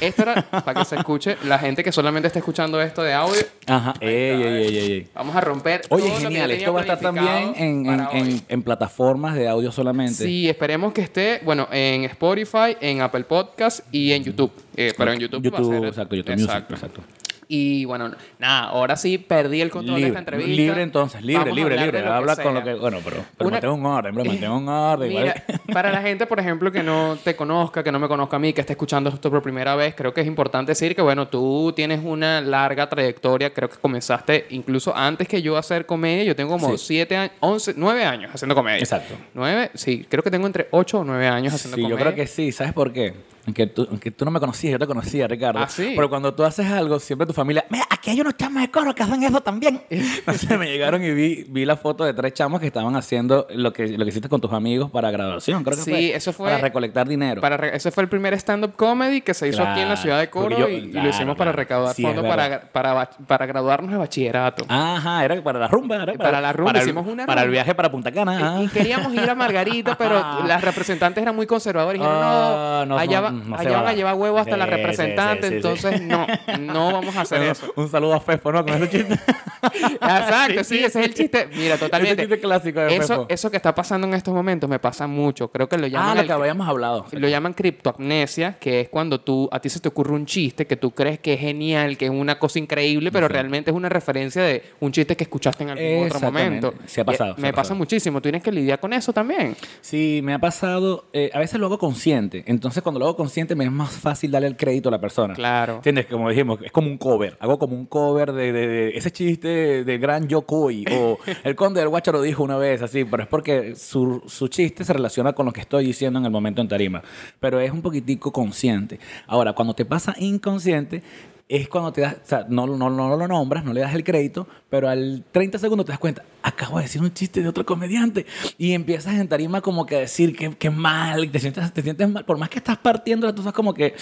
Esto 0.00 0.22
era 0.22 0.42
para 0.42 0.74
que 0.80 0.84
se 0.84 0.94
escuche 0.96 1.36
la 1.44 1.58
gente 1.58 1.82
que 1.82 1.90
solamente 1.90 2.26
está 2.28 2.38
escuchando 2.38 2.80
esto 2.80 3.02
de 3.02 3.14
audio. 3.14 3.40
Ajá. 3.66 3.94
Ey, 4.00 4.10
ey, 4.10 4.42
ey, 4.42 4.78
ey, 4.78 4.92
ey. 4.92 5.08
Vamos 5.14 5.34
a 5.34 5.40
romper. 5.40 5.82
Oye, 5.88 6.02
todo 6.04 6.12
lo 6.12 6.16
que 6.18 6.22
yo 6.22 6.28
genial. 6.28 6.50
Esto 6.52 6.72
va 6.72 6.80
a 6.80 6.82
estar 6.82 7.00
también 7.00 7.54
en, 7.56 7.86
en, 7.86 7.96
para 7.98 8.10
hoy. 8.10 8.18
en- 8.20 8.42
en 8.48 8.62
plataformas 8.62 9.34
de 9.34 9.48
audio 9.48 9.72
solamente. 9.72 10.24
Sí, 10.24 10.48
esperemos 10.48 10.92
que 10.92 11.00
esté, 11.00 11.40
bueno, 11.44 11.66
en 11.72 12.04
Spotify, 12.04 12.76
en 12.80 13.00
Apple 13.00 13.24
Podcast 13.24 13.80
y 13.90 14.12
en 14.12 14.22
YouTube. 14.22 14.52
Eh, 14.76 14.92
pero 14.96 15.12
en 15.12 15.18
YouTube, 15.18 15.52
va 15.52 15.58
a 15.58 15.64
ser- 15.64 15.84
exacto, 15.86 16.14
YouTube 16.14 16.34
Music, 16.36 16.64
exacto. 16.70 17.00
Y 17.48 17.84
bueno, 17.84 18.10
nada, 18.40 18.64
ahora 18.70 18.96
sí 18.96 19.18
perdí 19.18 19.60
el 19.60 19.70
control 19.70 19.94
de 19.94 20.00
Libre, 20.06 20.08
esta 20.08 20.18
entrevista. 20.18 20.50
libre 20.62 20.82
entonces, 20.82 21.22
libre, 21.22 21.44
Vamos 21.44 21.56
libre, 21.56 21.76
libre. 21.78 21.98
de 22.00 22.04
lo 22.04 22.12
Habla 22.12 22.34
que 22.34 22.42
con 22.42 22.54
lo 22.54 22.64
que. 22.64 22.74
Bueno, 22.74 22.98
pero, 23.04 23.18
pero 23.38 23.46
Una- 23.48 23.54
mantén 23.54 23.70
un 23.70 23.86
orden, 23.86 24.14
bro, 24.16 24.24
mantén 24.24 24.50
un 24.50 24.68
orden. 24.68 25.08
Mira, 25.08 25.44
¿vale? 25.46 25.60
para 25.72 25.92
la 25.92 26.02
gente, 26.02 26.26
por 26.26 26.40
ejemplo, 26.40 26.72
que 26.72 26.82
no 26.82 27.16
te 27.22 27.36
conozca, 27.36 27.84
que 27.84 27.92
no 27.92 28.00
me 28.00 28.08
conozca 28.08 28.34
a 28.34 28.38
mí, 28.40 28.52
que 28.52 28.62
esté 28.62 28.72
escuchando 28.72 29.10
esto 29.10 29.30
por 29.30 29.42
primera 29.42 29.76
vez, 29.76 29.94
creo 29.94 30.12
que 30.12 30.22
es 30.22 30.26
importante 30.26 30.72
decir 30.72 30.96
que, 30.96 31.02
bueno, 31.02 31.28
tú 31.28 31.72
tienes 31.76 32.00
una 32.02 32.40
larga 32.40 32.88
trayectoria. 32.88 33.54
Creo 33.54 33.68
que 33.70 33.76
comenzaste 33.76 34.46
incluso 34.50 34.96
antes 34.96 35.28
que 35.28 35.40
yo 35.40 35.56
a 35.56 35.60
hacer 35.60 35.86
comedia. 35.86 36.24
Yo 36.24 36.34
tengo 36.34 36.58
como 36.58 36.76
Sí. 36.76 36.84
siete 36.86 37.16
años, 37.16 37.32
once, 37.38 37.74
nueve 37.76 38.04
años 38.04 38.32
haciendo 38.34 38.56
comedia. 38.56 38.80
Exacto. 38.80 39.14
Nueve, 39.34 39.70
sí, 39.74 40.04
creo 40.08 40.24
que 40.24 40.32
tengo 40.32 40.48
entre 40.48 40.66
ocho 40.72 40.98
o 40.98 41.04
nueve 41.04 41.28
años 41.28 41.54
haciendo 41.54 41.76
Sí, 41.76 41.82
yo 41.82 41.90
comedia. 41.90 42.12
creo 42.12 42.16
que 42.16 42.26
sí. 42.26 42.50
¿Sabes 42.50 42.72
por 42.72 42.92
qué? 42.92 43.14
Aunque 43.46 43.68
tú, 43.68 43.86
aunque 43.88 44.10
tú 44.10 44.24
no 44.24 44.32
me 44.32 44.40
conocías, 44.40 44.72
yo 44.72 44.78
te 44.80 44.88
conocía, 44.88 45.28
Ricardo. 45.28 45.60
¿Ah, 45.60 45.68
sí? 45.68 45.92
Pero 45.94 46.08
cuando 46.10 46.34
tú 46.34 46.42
haces 46.42 46.66
algo, 46.66 46.98
siempre 46.98 47.28
tu 47.28 47.32
familia, 47.36 47.64
mira, 47.70 47.84
aquí 47.88 48.10
hay 48.10 48.20
unos 48.20 48.36
chamos 48.36 48.62
de 48.62 48.70
coro 48.70 48.94
que 48.94 49.02
hacen 49.02 49.22
eso 49.22 49.40
también. 49.40 49.80
Entonces 49.90 50.58
me 50.58 50.66
llegaron 50.66 51.04
y 51.04 51.10
vi, 51.12 51.44
vi 51.48 51.64
la 51.64 51.76
foto 51.76 52.04
de 52.04 52.12
tres 52.14 52.34
chamos 52.34 52.60
que 52.60 52.66
estaban 52.66 52.96
haciendo 52.96 53.46
lo 53.50 53.72
que, 53.72 53.86
lo 53.88 54.04
que 54.04 54.10
hiciste 54.10 54.28
con 54.28 54.40
tus 54.40 54.52
amigos 54.52 54.90
para 54.90 55.10
graduación, 55.10 55.62
creo 55.62 55.76
que 55.76 55.82
Sí, 55.84 55.90
fue. 55.90 56.14
eso 56.16 56.32
fue- 56.32 56.46
Para 56.50 56.58
recolectar 56.62 57.06
dinero. 57.08 57.40
Para 57.40 57.56
re- 57.56 57.76
ese 57.76 57.90
fue 57.90 58.02
el 58.02 58.08
primer 58.08 58.34
stand-up 58.34 58.74
comedy 58.74 59.20
que 59.20 59.34
se 59.34 59.48
hizo 59.48 59.62
aquí 59.62 59.80
en 59.80 59.88
la 59.88 59.96
ciudad 59.96 60.18
de 60.18 60.28
Coro 60.30 60.58
yo- 60.58 60.68
y, 60.68 60.92
lo 60.92 61.08
hicimos 61.08 61.36
para 61.36 61.52
recaudar 61.52 61.94
Sí, 61.94 62.02
fondos 62.02 62.24
para, 62.26 62.60
para, 62.72 63.10
para 63.26 63.46
graduarnos 63.46 63.90
de 63.92 63.96
bachillerato. 63.98 64.64
Ajá, 64.68 65.24
era 65.24 65.40
para 65.42 65.58
la 65.60 65.68
rumba. 65.68 65.96
Era 66.02 66.14
Para 66.14 66.40
la 66.40 66.52
rumba, 66.52 66.72
para 66.72 66.80
el- 66.82 66.88
hicimos 66.88 67.06
una 67.06 67.26
Para 67.26 67.42
el 67.42 67.50
viaje 67.50 67.74
para 67.74 67.90
Punta 67.90 68.10
Cana. 68.12 68.60
Y- 68.62 68.64
Y 68.64 68.68
queríamos 68.68 69.12
ir 69.14 69.28
a 69.28 69.34
Margarita, 69.34 69.96
pero 69.96 70.14
las 70.46 70.62
representantes 70.62 71.22
eran 71.22 71.36
muy 71.36 71.46
conservadoras 71.46 71.96
y 71.96 71.98
dijeron, 71.98 72.20
Ah, 72.22 72.84
no, 72.86 72.94
no, 72.94 72.98
allá, 72.98 73.18
no, 73.20 73.22
va- 73.24 73.30
no 73.30 73.56
se 73.58 73.62
allá 73.68 73.76
van 73.76 73.86
va. 73.86 73.90
a 73.90 73.94
llevar 73.94 74.14
huevo 74.14 74.38
hasta 74.38 74.52
Sí, 74.54 74.58
la 74.58 74.66
representante, 74.66 75.48
sí. 75.48 75.54
entonces 75.56 76.02
no, 76.02 76.26
no 76.60 76.92
vamos 76.92 77.16
a 77.16 77.20
hacer 77.26 77.38
Bueno, 77.38 77.52
eso. 77.52 77.72
Un 77.76 77.90
saludo 77.90 78.14
a 78.14 78.20
Fefo, 78.20 78.52
¿no? 78.52 78.64
Con 78.64 78.74
ese 78.74 78.88
chiste. 78.90 79.18
Exacto, 79.94 80.64
sí, 80.64 80.78
ese 80.78 81.00
es 81.00 81.06
el 81.06 81.14
chiste. 81.14 81.48
Mira, 81.56 81.76
totalmente. 81.78 82.22
Ese 82.22 82.28
chiste 82.30 82.40
clásico 82.40 82.80
de 82.80 82.96
eso, 82.96 83.26
eso 83.28 83.50
que 83.50 83.56
está 83.56 83.74
pasando 83.74 84.06
en 84.06 84.14
estos 84.14 84.34
momentos 84.34 84.68
me 84.68 84.78
pasa 84.78 85.06
mucho. 85.06 85.48
Creo 85.48 85.68
que 85.68 85.76
lo 85.78 85.86
Ah, 85.86 85.88
llaman 85.88 86.14
lo 86.16 86.20
el- 86.22 86.26
que 86.26 86.32
habíamos 86.32 86.68
hablado. 86.68 87.06
Lo 87.12 87.28
llaman 87.28 87.54
criptoamnesia, 87.54 88.58
que 88.58 88.80
es 88.80 88.88
cuando 88.88 89.20
tú, 89.20 89.48
a 89.52 89.60
ti 89.60 89.68
se 89.68 89.80
te 89.80 89.88
ocurre 89.88 90.12
un 90.14 90.26
chiste 90.26 90.66
que 90.66 90.76
tú 90.76 90.90
crees 90.92 91.18
que 91.18 91.34
es 91.34 91.40
genial, 91.40 91.96
que 91.96 92.06
es 92.06 92.10
una 92.10 92.38
cosa 92.38 92.58
increíble, 92.58 93.10
pero 93.12 93.28
realmente 93.28 93.70
es 93.70 93.76
una 93.76 93.88
referencia 93.88 94.42
de 94.42 94.62
un 94.80 94.92
chiste 94.92 95.16
que 95.16 95.24
escuchaste 95.24 95.64
en 95.64 95.70
algún 95.70 96.06
otro 96.06 96.20
momento. 96.20 96.74
Sí 96.86 97.00
ha 97.00 97.04
pasado, 97.04 97.34
Y, 97.38 97.40
me 97.40 97.48
ha 97.48 97.52
pasa 97.52 97.74
muchísimo. 97.74 98.20
Tienes 98.20 98.42
que 98.42 98.52
lidiar 98.52 98.80
con 98.80 98.92
eso 98.92 99.12
también. 99.12 99.56
Sí, 99.80 100.20
me 100.22 100.34
ha 100.34 100.38
pasado. 100.38 101.06
eh, 101.12 101.30
a 101.32 101.38
veces 101.38 101.58
lo 101.60 101.66
hago 101.66 101.78
consciente. 101.78 102.44
Entonces, 102.46 102.82
cuando 102.82 102.98
lo 102.98 103.06
hago 103.06 103.16
consciente, 103.16 103.54
me 103.54 103.64
es 103.64 103.70
más 103.70 103.92
fácil 103.92 104.30
darle 104.30 104.48
el 104.48 104.56
crédito 104.56 104.88
a 104.88 104.92
la 104.92 105.00
persona. 105.00 105.34
Claro. 105.34 105.76
¿Entiendes? 105.76 106.06
Como 106.06 106.28
dijimos, 106.28 106.58
es 106.62 106.72
como 106.72 106.88
un 106.88 106.98
cover. 106.98 107.36
Hago 107.40 107.58
como 107.58 107.74
un 107.76 107.86
cover 107.86 108.32
de, 108.32 108.52
de- 108.52 108.66
de 108.66 108.88
ese 108.90 109.10
chiste 109.10 109.45
de 109.46 109.98
gran 109.98 110.28
Yokoi. 110.28 110.84
O 110.92 111.18
el 111.44 111.54
conde 111.56 111.80
del 111.80 111.88
Guacho 111.88 112.12
lo 112.12 112.22
dijo 112.22 112.42
una 112.42 112.56
vez, 112.56 112.82
así. 112.82 113.04
Pero 113.04 113.22
es 113.22 113.28
porque 113.28 113.76
su, 113.76 114.22
su 114.26 114.48
chiste 114.48 114.84
se 114.84 114.92
relaciona 114.92 115.32
con 115.32 115.46
lo 115.46 115.52
que 115.52 115.60
estoy 115.60 115.86
diciendo 115.86 116.18
en 116.18 116.24
el 116.24 116.30
momento 116.30 116.60
en 116.60 116.68
tarima. 116.68 117.02
Pero 117.40 117.60
es 117.60 117.70
un 117.70 117.82
poquitico 117.82 118.32
consciente. 118.32 118.98
Ahora, 119.26 119.52
cuando 119.52 119.74
te 119.74 119.84
pasa 119.84 120.14
inconsciente. 120.18 121.02
Es 121.48 121.68
cuando 121.68 121.92
te 121.92 122.00
das, 122.00 122.14
o 122.14 122.26
sea, 122.26 122.46
no, 122.48 122.66
no, 122.66 122.90
no 122.90 123.16
lo 123.16 123.28
nombras, 123.28 123.64
no 123.64 123.72
le 123.72 123.80
das 123.80 123.94
el 123.94 124.02
crédito, 124.02 124.48
pero 124.68 124.88
al 124.88 125.22
30 125.30 125.58
segundos 125.58 125.86
te 125.86 125.92
das 125.92 126.00
cuenta, 126.00 126.24
acabo 126.46 126.76
de 126.76 126.84
decir 126.84 127.02
un 127.02 127.12
chiste 127.12 127.42
de 127.42 127.48
otro 127.48 127.66
comediante. 127.66 128.24
Y 128.56 128.72
empiezas 128.72 129.14
en 129.14 129.28
tarima 129.28 129.60
como 129.60 129.84
que 129.84 129.96
a 129.96 130.00
decir 130.00 130.36
que, 130.36 130.54
que 130.54 130.70
mal, 130.70 131.28
te 131.30 131.40
sientes, 131.40 131.72
te 131.72 131.82
sientes 131.82 132.08
mal. 132.08 132.24
Por 132.24 132.38
más 132.38 132.48
que 132.48 132.58
estás 132.58 132.78
partiendo, 132.78 133.34
tú 133.34 133.42
sabes 133.42 133.54
como 133.54 133.74
que, 133.74 133.94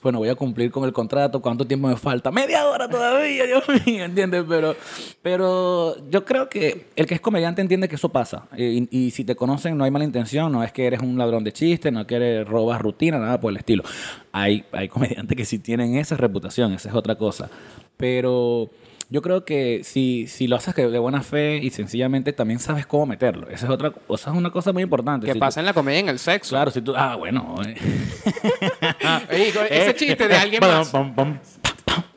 bueno, 0.00 0.18
voy 0.18 0.28
a 0.28 0.36
cumplir 0.36 0.70
con 0.70 0.84
el 0.84 0.92
contrato, 0.92 1.42
¿cuánto 1.42 1.66
tiempo 1.66 1.88
me 1.88 1.96
falta? 1.96 2.30
Media 2.30 2.66
hora 2.68 2.88
todavía, 2.88 3.44
Dios 3.46 3.64
mío, 3.86 4.04
¿entiendes? 4.04 4.44
Pero, 4.48 4.76
pero 5.22 5.96
yo 6.08 6.24
creo 6.24 6.48
que 6.48 6.86
el 6.94 7.06
que 7.06 7.14
es 7.14 7.20
comediante 7.20 7.62
entiende 7.62 7.88
que 7.88 7.96
eso 7.96 8.10
pasa. 8.10 8.46
Y, 8.56 8.88
y 8.96 9.10
si 9.10 9.24
te 9.24 9.34
conocen, 9.34 9.76
no 9.76 9.82
hay 9.82 9.90
mala 9.90 10.04
intención, 10.04 10.52
no 10.52 10.62
es 10.62 10.70
que 10.72 10.86
eres 10.86 11.00
un 11.00 11.18
ladrón 11.18 11.42
de 11.42 11.52
chistes, 11.52 11.92
no 11.92 12.02
es 12.02 12.06
que 12.06 12.14
eres, 12.14 12.48
robas 12.48 12.80
rutina, 12.80 13.18
nada 13.18 13.40
por 13.40 13.50
el 13.50 13.56
estilo. 13.56 13.82
Hay, 14.30 14.64
hay 14.70 14.88
comediantes 14.88 15.36
que 15.36 15.44
sí 15.44 15.58
tienen 15.58 15.96
esa 15.96 16.16
reputación, 16.16 16.72
esa 16.74 16.90
es 16.90 16.94
otra 16.94 17.16
cosa. 17.16 17.50
Pero 17.96 18.70
yo 19.10 19.22
creo 19.22 19.44
que 19.44 19.80
si, 19.84 20.26
si 20.26 20.46
lo 20.48 20.56
haces 20.56 20.74
de 20.74 20.98
buena 20.98 21.22
fe 21.22 21.56
y 21.62 21.70
sencillamente 21.70 22.32
también 22.32 22.60
sabes 22.60 22.86
cómo 22.86 23.06
meterlo. 23.06 23.48
Esa 23.48 23.66
es 23.66 23.72
otra 23.72 23.92
esa 24.10 24.30
es 24.30 24.36
una 24.36 24.50
cosa 24.50 24.72
muy 24.72 24.82
importante. 24.82 25.26
Que 25.26 25.32
Si 25.32 25.38
tú- 25.38 25.40
pasa 25.40 25.60
en 25.60 25.66
la 25.66 25.72
comedia 25.72 25.98
y 25.98 26.02
en 26.02 26.08
el 26.10 26.18
sexo. 26.18 26.50
Claro, 26.50 26.70
si 26.70 26.82
tú... 26.82 26.94
Ah, 26.96 27.16
bueno. 27.16 27.56
eh. 27.66 27.74
Ese 29.30 29.60
Eh, 29.90 29.94
chiste 29.96 30.28
de 30.28 30.36
alguien 30.36 30.60
más. 30.60 30.92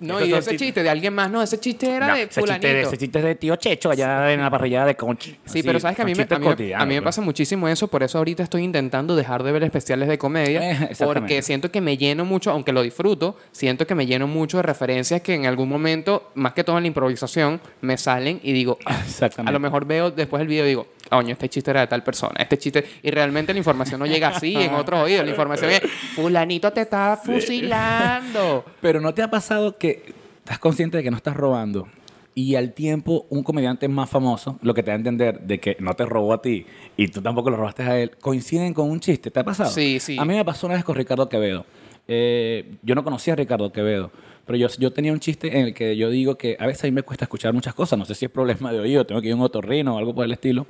No, 0.02 0.24
y 0.24 0.34
ese 0.34 0.58
chiste 0.58 0.84
de 0.84 0.90
alguien 0.90 1.14
más. 1.14 1.32
No, 1.32 1.42
ese 1.42 1.60
chiste 1.60 1.90
era 1.90 2.08
No, 2.08 2.16
de 2.16 2.24
ese 2.24 2.40
fulanito. 2.42 2.68
chiste, 2.68 2.82
ese 2.82 2.98
chiste 2.98 3.20
es 3.20 3.26
de 3.26 3.36
tío 3.36 3.56
Checho 3.56 3.90
allá 3.92 4.34
en 4.34 4.42
la 4.42 4.50
parrillada 4.50 4.88
de 4.88 4.96
Conchi. 4.96 5.32
Sí, 5.32 5.38
Así, 5.46 5.64
pero 5.64 5.80
sabes 5.80 5.96
que 5.96 6.02
a 6.02 6.06
mí, 6.06 6.14
me, 6.16 6.24
a, 6.30 6.40
mí, 6.40 6.74
a 6.74 6.86
mí 6.86 6.96
me 6.96 7.02
pues. 7.02 7.04
pasa 7.04 7.22
muchísimo 7.22 7.68
eso, 7.68 7.88
por 7.88 8.04
eso 8.04 8.18
ahorita 8.18 8.44
estoy 8.44 8.64
intentando 8.64 9.16
dejar 9.16 9.44
de 9.44 9.52
ver 9.52 9.64
especiales 9.64 10.10
de 10.10 10.18
comedia, 10.18 10.72
Eh, 10.72 10.90
porque 11.04 11.42
siento 11.42 11.72
que 11.72 11.82
me 11.82 11.98
lleno 11.98 12.26
mucho, 12.26 12.52
aunque 12.52 12.74
lo 12.74 12.82
disfruto, 12.82 13.38
siento 13.52 13.86
que 13.88 13.96
me 13.96 14.06
lleno 14.06 14.28
mucho 14.28 14.58
de 14.58 14.64
referencias 14.64 15.22
que 15.22 15.34
en 15.36 15.46
algún 15.46 15.70
momento, 15.70 16.32
más 16.36 16.54
que 16.54 16.64
todo 16.64 16.78
en 16.78 16.84
la 16.84 16.88
improvisación, 16.88 17.62
me 17.82 17.98
salen 17.98 18.40
y 18.44 18.52
digo, 18.54 18.78
ah, 18.86 19.00
Exactamente. 19.06 19.50
a 19.50 19.54
lo 19.54 19.60
mejor 19.60 19.86
veo 19.86 20.12
después 20.12 20.40
del 20.40 20.48
video 20.48 20.66
y 20.66 20.70
digo, 20.70 20.88
coño, 21.10 21.34
este 21.34 21.50
chiste 21.50 21.72
era 21.72 21.82
de 21.82 21.88
tal 21.88 22.04
persona, 22.04 22.36
este 22.40 22.58
chiste, 22.58 22.84
y 23.04 23.12
realmente 23.12 23.54
la 23.54 23.60
información 23.60 24.00
no 24.00 24.06
llega 24.06 24.30
así 24.30 24.56
en 24.56 24.74
otros 24.74 25.02
oídos, 25.02 25.26
la 25.26 25.32
información 25.32 25.70
es, 25.72 25.82
fulanito 26.16 26.72
te 26.72 26.82
está 26.82 27.20
fusilando. 27.24 28.66
Pero 28.82 29.02
¿no 29.02 29.14
te 29.14 29.22
ha 29.22 29.30
pasado 29.30 29.78
que 29.78 29.91
estás 30.40 30.60
consciente 30.60 30.98
de 30.98 31.04
que 31.04 31.12
no 31.12 31.18
estás 31.18 31.36
robando 31.36 31.88
y 32.34 32.56
al 32.56 32.74
tiempo 32.74 33.26
un 33.30 33.44
comediante 33.44 33.88
más 33.88 34.10
famoso, 34.10 34.58
lo 34.62 34.74
que 34.74 34.84
te 34.84 34.92
da 34.92 34.94
a 34.94 34.98
entender 34.98 35.42
de 35.42 35.60
que 35.60 35.78
no 35.80 35.94
te 35.94 36.06
robó 36.06 36.34
a 36.34 36.42
ti 36.42 36.66
y 36.98 37.08
tú 37.08 37.22
tampoco 37.22 37.50
lo 37.50 37.58
robaste 37.58 37.84
a 37.84 38.00
él, 38.00 38.12
coinciden 38.20 38.74
con 38.74 38.90
un 38.90 39.00
chiste? 39.00 39.32
¿Te 39.32 39.40
ha 39.40 39.44
pasado? 39.44 39.70
Sí, 39.70 40.00
sí. 40.00 40.18
A 40.18 40.26
mí 40.26 40.34
me 40.34 40.46
pasó 40.46 40.68
una 40.68 40.76
vez 40.76 40.84
con 40.84 40.96
Ricardo 40.96 41.28
Quevedo. 41.28 41.66
Eh, 42.08 42.76
yo 42.82 42.96
no 42.96 43.04
conocía 43.04 43.34
a 43.34 43.36
Ricardo 43.36 43.72
Quevedo. 43.72 44.12
Pero 44.46 44.58
yo, 44.58 44.68
yo 44.80 44.92
tenía 44.92 45.14
un 45.14 45.20
chiste 45.20 45.58
en 45.58 45.68
el 45.68 45.74
que 45.74 45.96
yo 45.96 46.10
digo 46.10 46.36
que 46.36 46.58
a 46.60 46.66
veces 46.66 46.84
a 46.84 46.88
mí 46.88 46.92
me 46.92 47.04
cuesta 47.04 47.26
escuchar 47.26 47.54
muchas 47.54 47.74
cosas. 47.74 47.98
No 47.98 48.06
sé 48.06 48.16
si 48.16 48.26
es 48.26 48.32
problema 48.32 48.72
de 48.74 48.80
oído, 48.80 49.06
tengo 49.06 49.22
que 49.22 49.28
ir 49.28 49.34
a 49.34 49.36
un 49.36 49.44
otorrino 49.44 49.96
o 49.96 49.98
algo 49.98 50.14
por 50.14 50.26
el 50.26 50.32
estilo. 50.32 50.66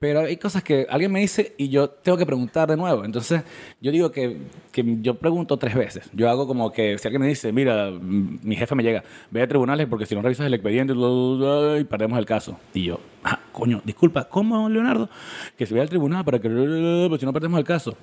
Pero 0.00 0.20
hay 0.20 0.36
cosas 0.36 0.62
que 0.62 0.86
alguien 0.88 1.10
me 1.10 1.18
dice 1.18 1.54
y 1.58 1.70
yo 1.70 1.90
tengo 1.90 2.16
que 2.16 2.24
preguntar 2.24 2.68
de 2.68 2.76
nuevo. 2.76 3.04
Entonces, 3.04 3.42
yo 3.80 3.90
digo 3.90 4.12
que, 4.12 4.42
que 4.70 4.84
yo 5.00 5.16
pregunto 5.16 5.56
tres 5.56 5.74
veces. 5.74 6.08
Yo 6.12 6.30
hago 6.30 6.46
como 6.46 6.70
que 6.70 6.96
si 6.98 7.08
alguien 7.08 7.22
me 7.22 7.26
dice, 7.26 7.50
mira, 7.50 7.90
mi 7.90 8.54
jefe 8.54 8.76
me 8.76 8.84
llega, 8.84 9.02
ve 9.32 9.42
a 9.42 9.48
tribunales 9.48 9.88
porque 9.88 10.06
si 10.06 10.14
no 10.14 10.22
revisas 10.22 10.46
el 10.46 10.54
expediente 10.54 10.94
y 10.94 11.84
perdemos 11.84 12.16
el 12.16 12.26
caso. 12.26 12.60
Y 12.72 12.84
yo, 12.84 13.00
ah, 13.24 13.40
coño, 13.50 13.82
disculpa, 13.84 14.28
¿cómo, 14.28 14.68
Leonardo? 14.68 15.10
Que 15.56 15.66
se 15.66 15.74
vaya 15.74 15.82
al 15.82 15.88
tribunal 15.88 16.24
para 16.24 16.38
que, 16.38 16.48
pero 16.48 17.18
si 17.18 17.26
no 17.26 17.32
perdemos 17.32 17.58
el 17.58 17.66
caso. 17.66 17.96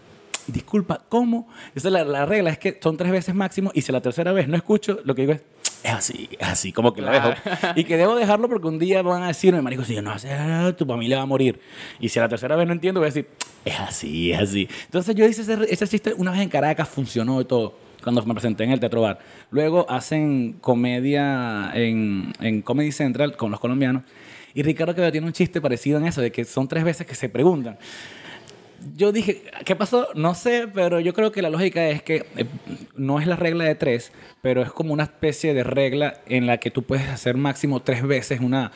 Disculpa, 0.48 1.02
¿cómo? 1.08 1.48
Esa 1.75 1.88
es 1.88 1.94
la, 1.94 2.04
la 2.04 2.25
regla, 2.25 2.50
es 2.50 2.60
que 2.60 2.78
son 2.84 2.98
tres 2.98 3.14
veces 3.14 3.34
máximo 3.34 3.72
y 3.74 3.82
si 3.82 3.94
la 3.94 4.02
tercera 4.02 4.34
vez 4.34 4.50
no 4.50 4.58
escucho, 4.58 5.00
lo 5.06 5.16
que 5.16 5.22
digo 5.22 5.34
es, 5.34 5.44
es 5.86 5.94
así, 5.94 6.30
es 6.39 6.48
así, 6.48 6.72
como 6.72 6.94
que 6.94 7.01
la 7.01 7.12
dejo. 7.12 7.30
Y 7.75 7.84
que 7.84 7.96
debo 7.96 8.15
dejarlo 8.15 8.50
porque 8.50 8.68
un 8.68 8.80
día 8.80 9.04
van 9.04 9.22
a 9.22 9.27
decirme, 9.27 9.62
marico, 9.62 9.84
si 9.84 9.94
yo 9.94 10.01
no 10.01 10.12
hace 10.12 10.30
tu 10.75 10.86
familia 10.86 11.18
va 11.18 11.24
a 11.24 11.27
morir. 11.27 11.60
Y 12.00 12.10
si 12.10 12.20
la 12.20 12.27
tercera 12.27 12.56
vez 12.56 12.65
no 12.65 12.74
entiendo, 12.74 13.00
voy 13.00 13.06
a 13.06 13.12
decir, 13.12 13.27
es 13.63 13.80
así, 13.80 14.32
es 14.32 14.39
así. 14.39 14.68
Entonces 14.86 15.15
yo 15.15 15.27
hice 15.27 15.44
ese, 15.44 15.58
ese 15.70 15.88
chiste 15.88 16.13
una 16.18 16.32
vez 16.32 16.42
en 16.42 16.50
Caracas, 16.50 16.89
funcionó 16.89 17.39
y 17.39 17.46
todo, 17.46 17.77
cuando 18.04 18.25
me 18.25 18.34
presenté 18.34 18.63
en 18.63 18.72
el 18.72 18.80
Teatro 18.80 19.01
Bar. 19.01 19.20
Luego 19.51 19.86
hacen 19.88 20.54
comedia 20.54 21.72
en, 21.75 22.34
en 22.39 22.63
Comedy 22.63 22.92
Central 22.92 23.38
con 23.38 23.51
los 23.51 23.60
colombianos. 23.60 24.04
Y 24.56 24.63
Ricardo 24.63 24.96
Quevedo 24.96 25.12
tiene 25.12 25.27
un 25.27 25.34
chiste 25.34 25.62
parecido 25.62 26.00
en 26.00 26.08
eso, 26.08 26.22
de 26.22 26.32
que 26.32 26.46
son 26.46 26.68
tres 26.68 26.84
veces 26.84 27.06
que 27.06 27.13
se 27.13 27.30
preguntan. 27.30 27.77
Yo 28.94 29.12
dije, 29.12 29.44
¿qué 29.65 29.75
pasó? 29.75 30.08
No 30.15 30.36
sé, 30.36 30.68
pero 30.74 31.00
yo 31.00 31.13
creo 31.13 31.32
que 31.32 31.42
la 31.42 31.50
lógica 31.50 31.88
es 31.89 32.04
que 32.04 32.25
eh, 32.36 32.46
no 32.96 33.20
es 33.20 33.25
la 33.25 33.36
regla 33.36 33.63
de 33.63 33.74
tres, 33.75 34.12
pero 34.42 34.62
es 34.62 34.72
como 34.72 34.94
una 34.94 35.04
especie 35.04 35.54
de 35.54 35.63
regla 35.63 36.22
en 36.27 36.46
la 36.46 36.58
que 36.60 36.70
tú 36.72 36.84
puedes 36.84 37.08
hacer 37.10 37.36
máximo 37.36 37.82
tres 37.82 38.04
veces 38.06 38.42
una, 38.42 38.72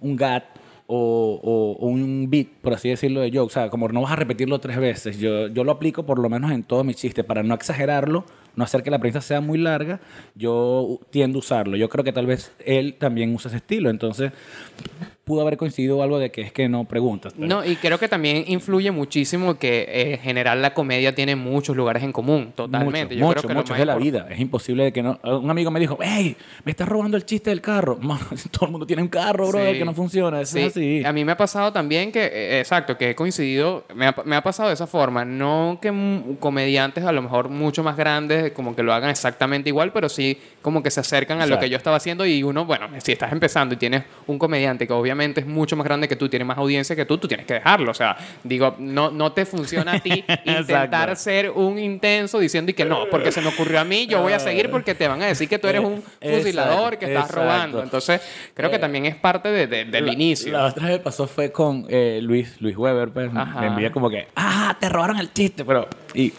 un 0.00 0.16
gat 0.16 0.44
o, 0.88 1.40
o- 1.42 1.86
un 1.86 2.28
beat, 2.28 2.48
por 2.60 2.74
así 2.74 2.90
decirlo, 2.90 3.20
de 3.20 3.30
joke. 3.30 3.46
O 3.46 3.50
sea, 3.50 3.70
como 3.70 3.88
no 3.88 4.02
vas 4.02 4.12
a 4.12 4.16
repetirlo 4.16 4.58
tres 4.60 4.76
veces. 4.78 5.18
Yo, 5.18 5.48
yo 5.48 5.64
lo 5.64 5.72
aplico 5.72 6.04
por 6.04 6.18
lo 6.18 6.28
menos 6.28 6.50
en 6.52 6.62
todos 6.62 6.84
mis 6.84 6.96
chistes, 6.96 7.24
para 7.24 7.42
no 7.42 7.54
exagerarlo, 7.54 8.24
no 8.56 8.64
hacer 8.64 8.82
que 8.82 8.90
la 8.90 8.98
prensa 8.98 9.20
sea 9.20 9.40
muy 9.40 9.58
larga, 9.58 10.00
yo 10.34 11.00
tiendo 11.10 11.38
a 11.38 11.40
usarlo. 11.40 11.76
Yo 11.76 11.88
creo 11.88 12.04
que 12.04 12.12
tal 12.12 12.26
vez 12.26 12.52
él 12.64 12.96
también 12.98 13.34
usa 13.34 13.48
ese 13.48 13.56
estilo. 13.56 13.90
Entonces, 13.90 14.32
pudo 15.26 15.40
haber 15.40 15.56
coincidido 15.56 16.04
algo 16.04 16.20
de 16.20 16.30
que 16.30 16.40
es 16.42 16.52
que 16.52 16.68
no 16.68 16.84
preguntas. 16.84 17.32
pero- 17.34 17.48
No, 17.48 17.64
y 17.64 17.74
creo 17.74 17.98
que 17.98 18.06
también 18.06 18.44
influye 18.46 18.92
muchísimo 18.92 19.58
que 19.58 19.80
eh, 19.88 20.12
en 20.14 20.18
general 20.20 20.62
la 20.62 20.72
comedia 20.72 21.16
tiene 21.16 21.34
muchos 21.34 21.74
lugares 21.76 22.04
en 22.04 22.12
común, 22.12 22.52
totalmente. 22.54 23.16
Mucho, 23.16 23.18
Yo 23.18 23.26
mucho, 23.26 23.40
creo 23.40 23.48
que 23.48 23.54
mucho 23.56 23.72
es 23.74 23.78
de 23.80 23.86
la 23.86 23.96
vida. 23.96 24.28
Es 24.30 24.38
imposible 24.38 24.84
de 24.84 24.92
que 24.92 25.02
no. 25.02 25.18
Un 25.24 25.50
amigo 25.50 25.72
me 25.72 25.80
dijo, 25.80 25.98
hey, 26.00 26.36
me 26.64 26.70
estás 26.70 26.88
robando 26.88 27.16
el 27.16 27.24
chiste 27.26 27.50
del 27.50 27.60
carro. 27.60 27.98
Todo 28.52 28.66
el 28.66 28.70
mundo 28.70 28.86
tiene 28.86 29.02
un 29.02 29.08
carro, 29.08 29.48
bro, 29.48 29.66
Sí. 29.66 29.78
que 29.78 29.84
no 29.84 29.94
funciona. 29.94 30.40
Eso 30.42 30.52
Sí, 30.58 30.60
es 30.62 30.66
así. 30.68 31.04
a 31.04 31.12
mí 31.12 31.24
me 31.24 31.32
ha 31.32 31.36
pasado 31.36 31.72
también 31.72 32.12
que, 32.12 32.24
eh, 32.26 32.60
exacto, 32.60 32.96
que 32.96 33.10
he 33.10 33.14
coincidido, 33.16 33.84
me 33.96 34.06
ha, 34.06 34.14
me 34.24 34.36
ha 34.36 34.42
pasado 34.44 34.68
de 34.68 34.74
esa 34.74 34.86
forma, 34.86 35.24
no 35.24 35.80
que 35.82 35.90
comediantes 36.38 37.02
a 37.04 37.10
lo 37.10 37.20
mejor 37.22 37.48
mucho 37.48 37.82
más 37.82 37.96
grandes 37.96 38.52
como 38.52 38.76
que 38.76 38.84
lo 38.84 38.92
hagan 38.94 39.10
exactamente 39.10 39.70
igual, 39.70 39.90
pero 39.92 40.08
sí 40.08 40.38
como 40.62 40.84
que 40.84 40.92
se 40.92 41.00
acercan 41.00 41.40
a 41.40 41.46
lo 41.46 41.58
que 41.58 41.68
yo 41.68 41.76
estaba 41.76 41.96
haciendo 41.96 42.24
y 42.24 42.44
uno, 42.44 42.64
bueno, 42.64 42.86
si 42.98 43.10
estás 43.10 43.32
empezando 43.32 43.74
y 43.74 43.76
tienes 43.78 44.04
un 44.28 44.38
comediante 44.38 44.86
que 44.86 44.92
obviamente 44.92 45.15
es 45.24 45.46
mucho 45.46 45.76
más 45.76 45.84
grande 45.84 46.08
que 46.08 46.16
tú, 46.16 46.28
tiene 46.28 46.44
más 46.44 46.58
audiencia 46.58 46.94
que 46.96 47.04
tú, 47.04 47.18
tú 47.18 47.26
tienes 47.28 47.46
que 47.46 47.54
dejarlo, 47.54 47.90
o 47.90 47.94
sea, 47.94 48.16
digo, 48.44 48.76
no, 48.78 49.10
no 49.10 49.32
te 49.32 49.44
funciona 49.46 49.92
a 49.94 49.98
ti 50.00 50.24
intentar 50.44 51.16
ser 51.16 51.50
un 51.50 51.78
intenso 51.78 52.38
diciendo 52.38 52.70
y 52.70 52.74
que 52.74 52.84
no, 52.84 53.06
porque 53.10 53.32
se 53.32 53.40
me 53.40 53.48
ocurrió 53.48 53.80
a 53.80 53.84
mí, 53.84 54.06
yo 54.06 54.20
voy 54.22 54.32
a 54.32 54.38
seguir 54.38 54.70
porque 54.70 54.94
te 54.94 55.08
van 55.08 55.22
a 55.22 55.26
decir 55.26 55.48
que 55.48 55.58
tú 55.58 55.66
eres 55.68 55.82
un 55.82 56.02
Eh, 56.20 56.36
fusilador, 56.38 56.98
que 56.98 57.06
estás 57.06 57.24
exacto. 57.26 57.42
robando, 57.42 57.82
entonces 57.82 58.20
creo 58.54 58.70
que 58.70 58.76
Eh, 58.76 58.80
también 58.80 59.06
es 59.06 59.16
parte 59.16 59.48
de- 59.50 59.66
de- 59.66 59.84
del 59.86 60.06
La- 60.06 60.12
inicio. 60.12 60.52
La 60.52 60.66
otra 60.66 60.88
vez 60.88 60.98
pasó 61.00 61.26
fue 61.26 61.50
con 61.52 61.86
eh, 61.88 62.20
Luis, 62.22 62.60
Luis 62.60 62.76
Weber, 62.76 63.08
pues. 63.10 63.30
Ajá. 63.34 63.60
Me 63.60 63.66
envía 63.68 63.90
como 63.90 64.10
que, 64.10 64.28
ah, 64.36 64.76
te 64.78 64.88
robaron 64.88 65.18
el 65.18 65.32
chiste, 65.32 65.64
pero. 65.64 65.88
Y 66.16 66.32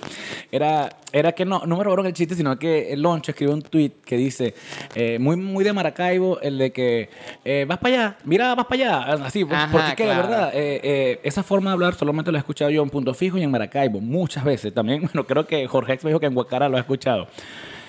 era, 0.52 0.90
era 1.12 1.32
que 1.34 1.46
no, 1.46 1.62
no 1.66 1.78
me 1.78 1.84
robaron 1.84 2.08
el 2.08 2.14
chiste, 2.14 2.34
sino 2.36 2.58
que 2.58 2.92
el 2.92 3.02
Loncho 3.02 3.32
escribió 3.32 3.54
un 3.54 3.62
tweet 3.62 3.92
que 4.04 4.18
dice, 4.18 4.56
eh, 4.96 5.20
muy, 5.20 5.36
muy 5.38 5.64
de 5.64 5.72
Maracaibo, 5.72 6.40
el 6.42 6.58
de 6.58 6.72
que, 6.72 7.10
eh, 7.46 7.66
vas 7.68 7.78
para 7.78 7.96
allá, 7.96 8.18
mira, 8.24 8.56
vas 8.56 8.66
para 8.66 8.84
allá. 8.84 9.26
Así, 9.26 9.46
pues, 9.46 9.58
Ajá, 9.58 9.72
porque 9.72 9.96
que 9.96 10.06
la 10.06 10.18
verdad, 10.18 10.52
eh, 10.54 10.80
eh, 10.84 11.20
esa 11.24 11.44
forma 11.44 11.70
de 11.70 11.74
hablar 11.76 11.94
solamente 11.94 12.32
lo 12.32 12.38
he 12.38 12.40
escuchado 12.40 12.72
yo 12.72 12.82
en 12.82 12.90
Punto 12.90 13.14
Fijo 13.14 13.38
y 13.38 13.44
en 13.44 13.52
Maracaibo, 13.52 14.02
muchas 14.02 14.44
veces. 14.44 14.74
También, 14.74 15.02
bueno, 15.14 15.26
creo 15.28 15.46
que 15.46 15.68
Jorge 15.68 15.94
Ex 15.94 16.04
me 16.04 16.10
dijo 16.10 16.20
que 16.20 16.26
en 16.26 16.34
Guacara 16.34 16.70
lo 16.70 16.78
ha 16.78 16.80
escuchado. 16.80 17.28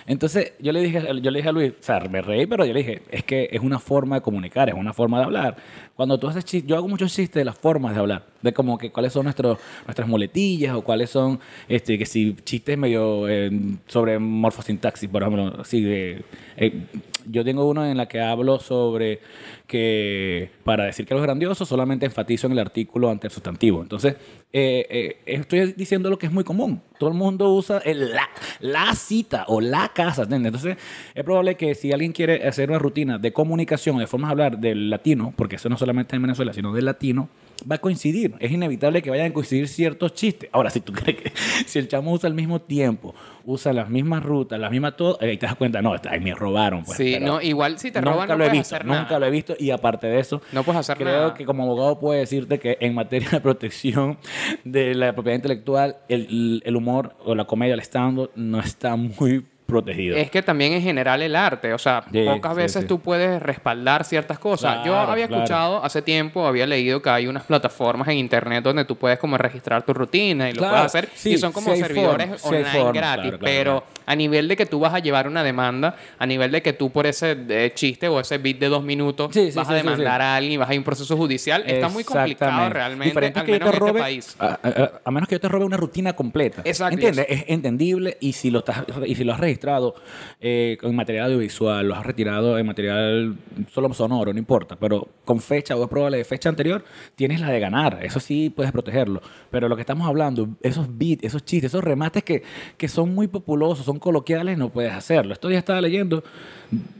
Entonces 0.09 0.55
yo 0.59 0.73
le 0.73 0.81
dije, 0.81 1.03
yo 1.21 1.31
le 1.31 1.39
dije 1.39 1.51
a 1.51 1.53
Luis, 1.53 1.73
o 1.73 1.83
sea, 1.83 2.01
me 2.01 2.23
reí, 2.23 2.47
pero 2.47 2.65
yo 2.65 2.73
le 2.73 2.79
dije, 2.79 3.03
es 3.11 3.23
que 3.25 3.51
es 3.53 3.61
una 3.61 3.79
forma 3.79 4.17
de 4.17 4.23
comunicar, 4.23 4.71
es 4.71 4.75
una 4.75 4.95
forma 4.95 5.19
de 5.19 5.25
hablar. 5.25 5.57
Cuando 5.95 6.19
tú 6.19 6.29
haces 6.29 6.47
chistes, 6.47 6.67
yo 6.67 6.77
hago 6.77 6.89
muchos 6.89 7.13
chistes 7.15 7.35
de 7.41 7.45
las 7.45 7.59
formas 7.59 7.93
de 7.93 8.01
hablar, 8.01 8.25
de 8.41 8.55
como 8.55 8.79
que 8.79 8.91
cuáles 8.91 9.13
son 9.13 9.25
nuestros, 9.25 9.59
nuestras 9.85 10.09
muletillas 10.09 10.75
o 10.75 10.81
cuáles 10.81 11.11
son, 11.11 11.39
este, 11.69 11.99
que 11.99 12.07
si 12.07 12.35
chistes 12.43 12.79
medio 12.79 13.29
eh, 13.29 13.51
sobre 13.87 14.19
morfosintaxis, 14.19 15.11
por 15.11 15.23
ejemplo, 15.23 15.61
así 15.61 15.83
de... 15.83 16.25
eh, 16.57 16.87
yo 17.31 17.45
tengo 17.45 17.69
uno 17.69 17.85
en 17.85 17.99
la 17.99 18.09
que 18.09 18.21
hablo 18.23 18.59
sobre 18.59 19.21
que 19.69 20.51
para 20.65 20.87
decir 20.87 21.07
que 21.07 21.13
algo 21.13 21.23
es 21.23 21.27
grandioso 21.27 21.67
solamente 21.67 22.07
enfatizo 22.07 22.47
en 22.47 22.55
el 22.55 22.59
artículo 22.59 23.11
ante 23.11 23.27
el 23.27 23.33
sustantivo. 23.33 23.83
Entonces, 23.83 24.15
eh, 24.51 24.87
eh, 24.89 25.19
estoy 25.27 25.75
diciendo 25.75 26.09
lo 26.09 26.19
que 26.19 26.25
es 26.25 26.33
muy 26.33 26.43
común. 26.43 26.81
Todo 26.99 27.11
el 27.11 27.15
mundo 27.15 27.53
usa 27.53 27.79
el 27.85 28.15
la, 28.15 28.29
la 28.61 28.95
cita 28.95 29.45
o 29.47 29.61
la 29.61 29.93
casa. 29.95 30.23
¿entiendes? 30.23 30.55
Entonces, 30.55 30.79
es 31.15 31.23
probable 31.23 31.57
que 31.57 31.75
si 31.75 31.93
alguien 31.93 32.13
quiere 32.13 32.49
hacer 32.49 32.71
una 32.71 32.79
rutina 32.79 33.19
de 33.19 33.33
comunicación, 33.33 33.99
de 33.99 34.07
formas 34.07 34.31
de 34.31 34.33
hablar 34.33 34.59
del 34.59 34.89
latino, 34.89 35.35
porque 35.37 35.57
eso 35.57 35.69
no 35.69 35.77
solamente 35.77 36.17
en 36.17 36.23
Venezuela, 36.23 36.55
sino 36.55 36.73
del 36.73 36.87
latino, 36.87 37.29
va 37.71 37.77
a 37.77 37.79
coincidir. 37.79 38.35
Es 38.41 38.51
inevitable 38.53 39.03
que 39.03 39.11
vayan 39.11 39.31
a 39.31 39.33
coincidir 39.35 39.69
ciertos 39.69 40.15
chistes. 40.15 40.49
Ahora, 40.53 40.71
si 40.71 40.81
tú 40.81 40.93
crees 40.95 41.21
que 41.23 41.33
si 41.67 41.79
el 41.79 41.89
chamo 41.89 42.13
usa 42.13 42.29
el 42.29 42.35
mismo 42.35 42.61
tiempo, 42.61 43.15
usa 43.45 43.73
las 43.73 43.89
mismas 43.89 44.23
rutas, 44.23 44.59
las 44.61 44.71
mismas 44.71 44.97
todo, 44.97 45.19
ahí 45.21 45.37
te 45.37 45.47
das 45.47 45.57
cuenta, 45.57 45.81
no, 45.83 45.95
ahí 46.09 46.21
me 46.21 46.35
robaron. 46.35 46.85
Pues, 46.85 46.97
sí, 46.99 47.17
no, 47.21 47.41
igual 47.41 47.79
si 47.79 47.91
te 47.91 48.01
nunca 48.01 48.13
roban 48.13 48.29
no 48.29 48.37
lo 48.37 48.45
he 48.45 48.51
visto, 48.51 48.77
nunca 48.81 49.03
nada. 49.03 49.19
lo 49.21 49.27
he 49.27 49.31
visto 49.31 49.55
y 49.59 49.71
aparte 49.71 50.07
de 50.07 50.21
eso, 50.21 50.43
No 50.53 50.63
puedes 50.65 50.81
hacer 50.81 50.97
creo 50.97 51.13
nada. 51.13 51.35
que 51.35 51.45
como 51.45 51.63
abogado 51.65 51.99
puedo 51.99 52.19
decirte 52.19 52.59
que 52.59 52.77
en 52.81 52.95
materia 52.95 53.29
de 53.31 53.41
protección 53.41 54.19
de 54.65 54.95
la 54.95 55.13
propiedad 55.13 55.37
intelectual, 55.37 55.97
el, 56.09 56.63
el 56.65 56.77
humor 56.77 57.17
o 57.25 57.35
la 57.35 57.45
comedia, 57.45 57.75
el 57.75 57.81
stand 57.81 58.29
no 58.37 58.61
está 58.61 58.97
muy 58.97 59.45
protegido. 59.69 60.17
Es 60.17 60.31
que 60.31 60.43
también 60.43 60.73
en 60.73 60.81
general 60.83 61.21
el 61.21 61.37
arte, 61.37 61.75
o 61.75 61.79
sea, 61.79 62.03
Sí, 62.11 62.25
pocas 62.25 62.53
sí, 62.55 62.57
veces 62.59 62.83
sí. 62.83 62.89
tú 62.89 63.01
puedes 63.01 63.41
respaldar 63.43 64.03
ciertas 64.05 64.39
cosas. 64.39 64.85
Yo 64.85 64.97
había 64.97 65.29
claro. 65.29 65.43
escuchado 65.45 65.85
hace 65.85 66.01
tiempo, 66.01 66.47
había 66.47 66.67
leído 66.67 67.03
que 67.03 67.11
hay 67.11 67.27
unas 67.27 67.45
plataformas 67.45 68.09
en 68.09 68.17
internet 68.17 68.65
donde 68.65 68.87
tú 68.87 68.97
puedes 68.97 69.19
como 69.19 69.37
registrar 69.37 69.83
tu 69.83 69.93
rutina 69.93 70.49
y 70.49 70.55
lo 70.55 70.61
Claro, 70.61 70.75
puedes 70.75 70.87
hacer 70.87 71.09
y 71.33 71.37
son 71.37 71.53
como 71.53 71.77
servidores 71.77 72.43
online 72.45 72.93
gratis, 72.93 73.35
pero. 73.41 73.85
A 74.09 74.17
nivel 74.17 74.49
de 74.49 74.57
que 74.57 74.67
tú 74.67 74.81
vas 74.81 74.95
a 74.95 74.99
llevar 75.01 75.29
una 75.29 75.43
demanda, 75.45 75.97
a 76.19 76.27
nivel 76.27 76.51
de 76.51 76.63
que 76.63 76.73
tú 76.73 76.91
por 76.91 77.07
ese 77.07 77.37
eh, 77.49 77.73
chiste 77.75 78.09
o 78.09 78.19
ese 78.21 78.39
beat 78.39 78.59
de 78.59 78.69
dos 78.69 78.83
minutos 78.83 79.31
Sí, 79.33 79.53
sí, 79.53 79.57
vas 79.57 79.67
sí, 79.69 79.73
a 79.75 79.77
demandar 79.77 80.21
a 80.23 80.37
alguien 80.37 80.55
y 80.55 80.57
vas 80.57 80.69
a 80.71 80.75
ir 80.75 80.79
a 80.79 80.81
un 80.81 80.85
proceso 80.85 81.17
judicial, 81.17 81.63
está 81.67 81.89
muy 81.89 82.05
complicado 82.05 82.71
realmente, 82.71 83.11
Diferente 83.11 83.41
al 83.41 83.47
que 83.47 83.53
yo 83.53 83.59
menos 83.59 83.71
te 83.71 83.77
en 83.77 83.83
este 83.83 83.93
robe- 83.93 84.01
país. 84.01 84.37
A, 84.39 84.47
a- 84.63 85.01
a 85.05 85.11
menos 85.11 85.29
que 85.29 85.35
yo 85.35 85.41
te 85.41 85.49
robe 85.49 85.65
una 85.65 85.77
rutina 85.77 86.15
completa. 86.15 86.63
Exacto, 86.65 86.95
¿Entiendes? 86.95 87.27
Es 87.29 87.45
entendible 87.49 88.17
y 88.21 88.33
si 88.33 88.51
lo 88.51 88.61
estás 88.61 88.85
y 89.07 89.15
si 89.15 89.25
lo 89.25 89.33
has 89.35 89.41
registrado 89.41 89.95
eh, 90.41 90.79
en 90.83 90.97
material 90.97 91.27
audiovisual, 91.27 91.87
lo 91.89 91.95
has 91.95 92.07
retirado 92.07 92.59
en 92.59 92.67
material 92.67 93.37
solo 93.73 93.93
sonoro, 93.93 94.33
no 94.33 94.39
importa, 94.39 94.77
pero 94.77 95.09
con 95.25 95.41
fecha 95.41 95.77
o 95.77 95.83
es 95.83 95.89
probable 95.91 96.17
de 96.19 96.25
fecha 96.25 96.49
anterior, 96.49 96.85
tienes 97.15 97.41
la 97.41 97.51
de 97.51 97.61
ganar. 97.61 97.99
Eso 98.03 98.21
sí 98.21 98.51
puedes 98.51 98.73
protegerlo. 98.73 99.21
Pero 99.51 99.69
lo 99.69 99.77
que 99.77 99.83
estamos 99.83 100.07
hablando, 100.09 100.49
esos 100.63 100.87
beats, 100.97 101.25
esos 101.25 101.45
chistes, 101.45 101.73
esos 101.73 101.85
remates 101.85 102.23
que, 102.25 102.43
que 102.77 102.89
son 102.89 103.15
muy 103.15 103.29
populosos, 103.29 103.85
son 103.85 103.98
coloquiales, 103.99 104.57
no 104.59 104.71
puedes 104.71 104.93
hacerlo. 104.93 105.33
Esto 105.33 105.51
ya 105.51 105.59
estaba 105.59 105.81
leyendo, 105.81 106.23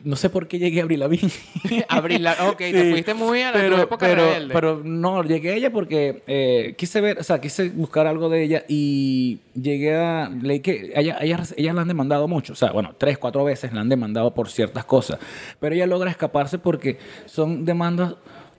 no 0.05 0.17
sé 0.17 0.31
por 0.31 0.49
qué 0.49 0.59
llegué 0.59 0.81
a 0.81 0.83
Abril 0.85 1.01
Lavigne. 1.01 1.31
Abril 1.89 2.23
La- 2.23 2.49
ok, 2.49 2.57
te 2.59 2.91
fuiste 2.91 3.15
muy 3.15 3.43
a 3.43 3.53
la 3.53 3.53
pero, 3.53 3.83
época 3.83 4.07
pero, 4.07 4.25
rebelde. 4.27 4.55
pero 4.55 4.81
no, 4.85 5.23
llegué 5.23 5.51
a 5.51 5.55
ella 5.55 5.71
porque 5.73 6.23
eh, 6.27 6.75
quise 6.77 7.01
ver, 7.01 7.19
o 7.19 7.23
sea, 7.23 7.41
quise 7.41 7.69
buscar 7.71 8.07
algo 8.07 8.29
de 8.29 8.43
ella 8.43 8.65
y 8.69 9.39
llegué 9.55 9.95
a. 9.97 10.29
Leí 10.29 10.61
que 10.61 10.93
ella, 10.95 11.19
ella, 11.21 11.43
ella 11.57 11.73
la 11.73 11.83
han 11.83 11.89
demandado 11.89 12.29
mucho. 12.29 12.53
O 12.53 12.57
sea, 12.57 12.73
bueno, 12.73 12.95
tres, 12.99 13.19
cuatro 13.19 13.45
veces 13.45 13.73
la 13.73 13.81
han 13.81 13.89
demandado 13.89 14.33
por 14.35 14.49
ciertas 14.49 14.85
cosas. 14.85 15.19
Pero 15.61 15.75
ella 15.75 15.87
logra 15.87 16.11
escaparse 16.11 16.59
porque 16.59 16.99
son 17.27 17.65
demandas 17.65 18.15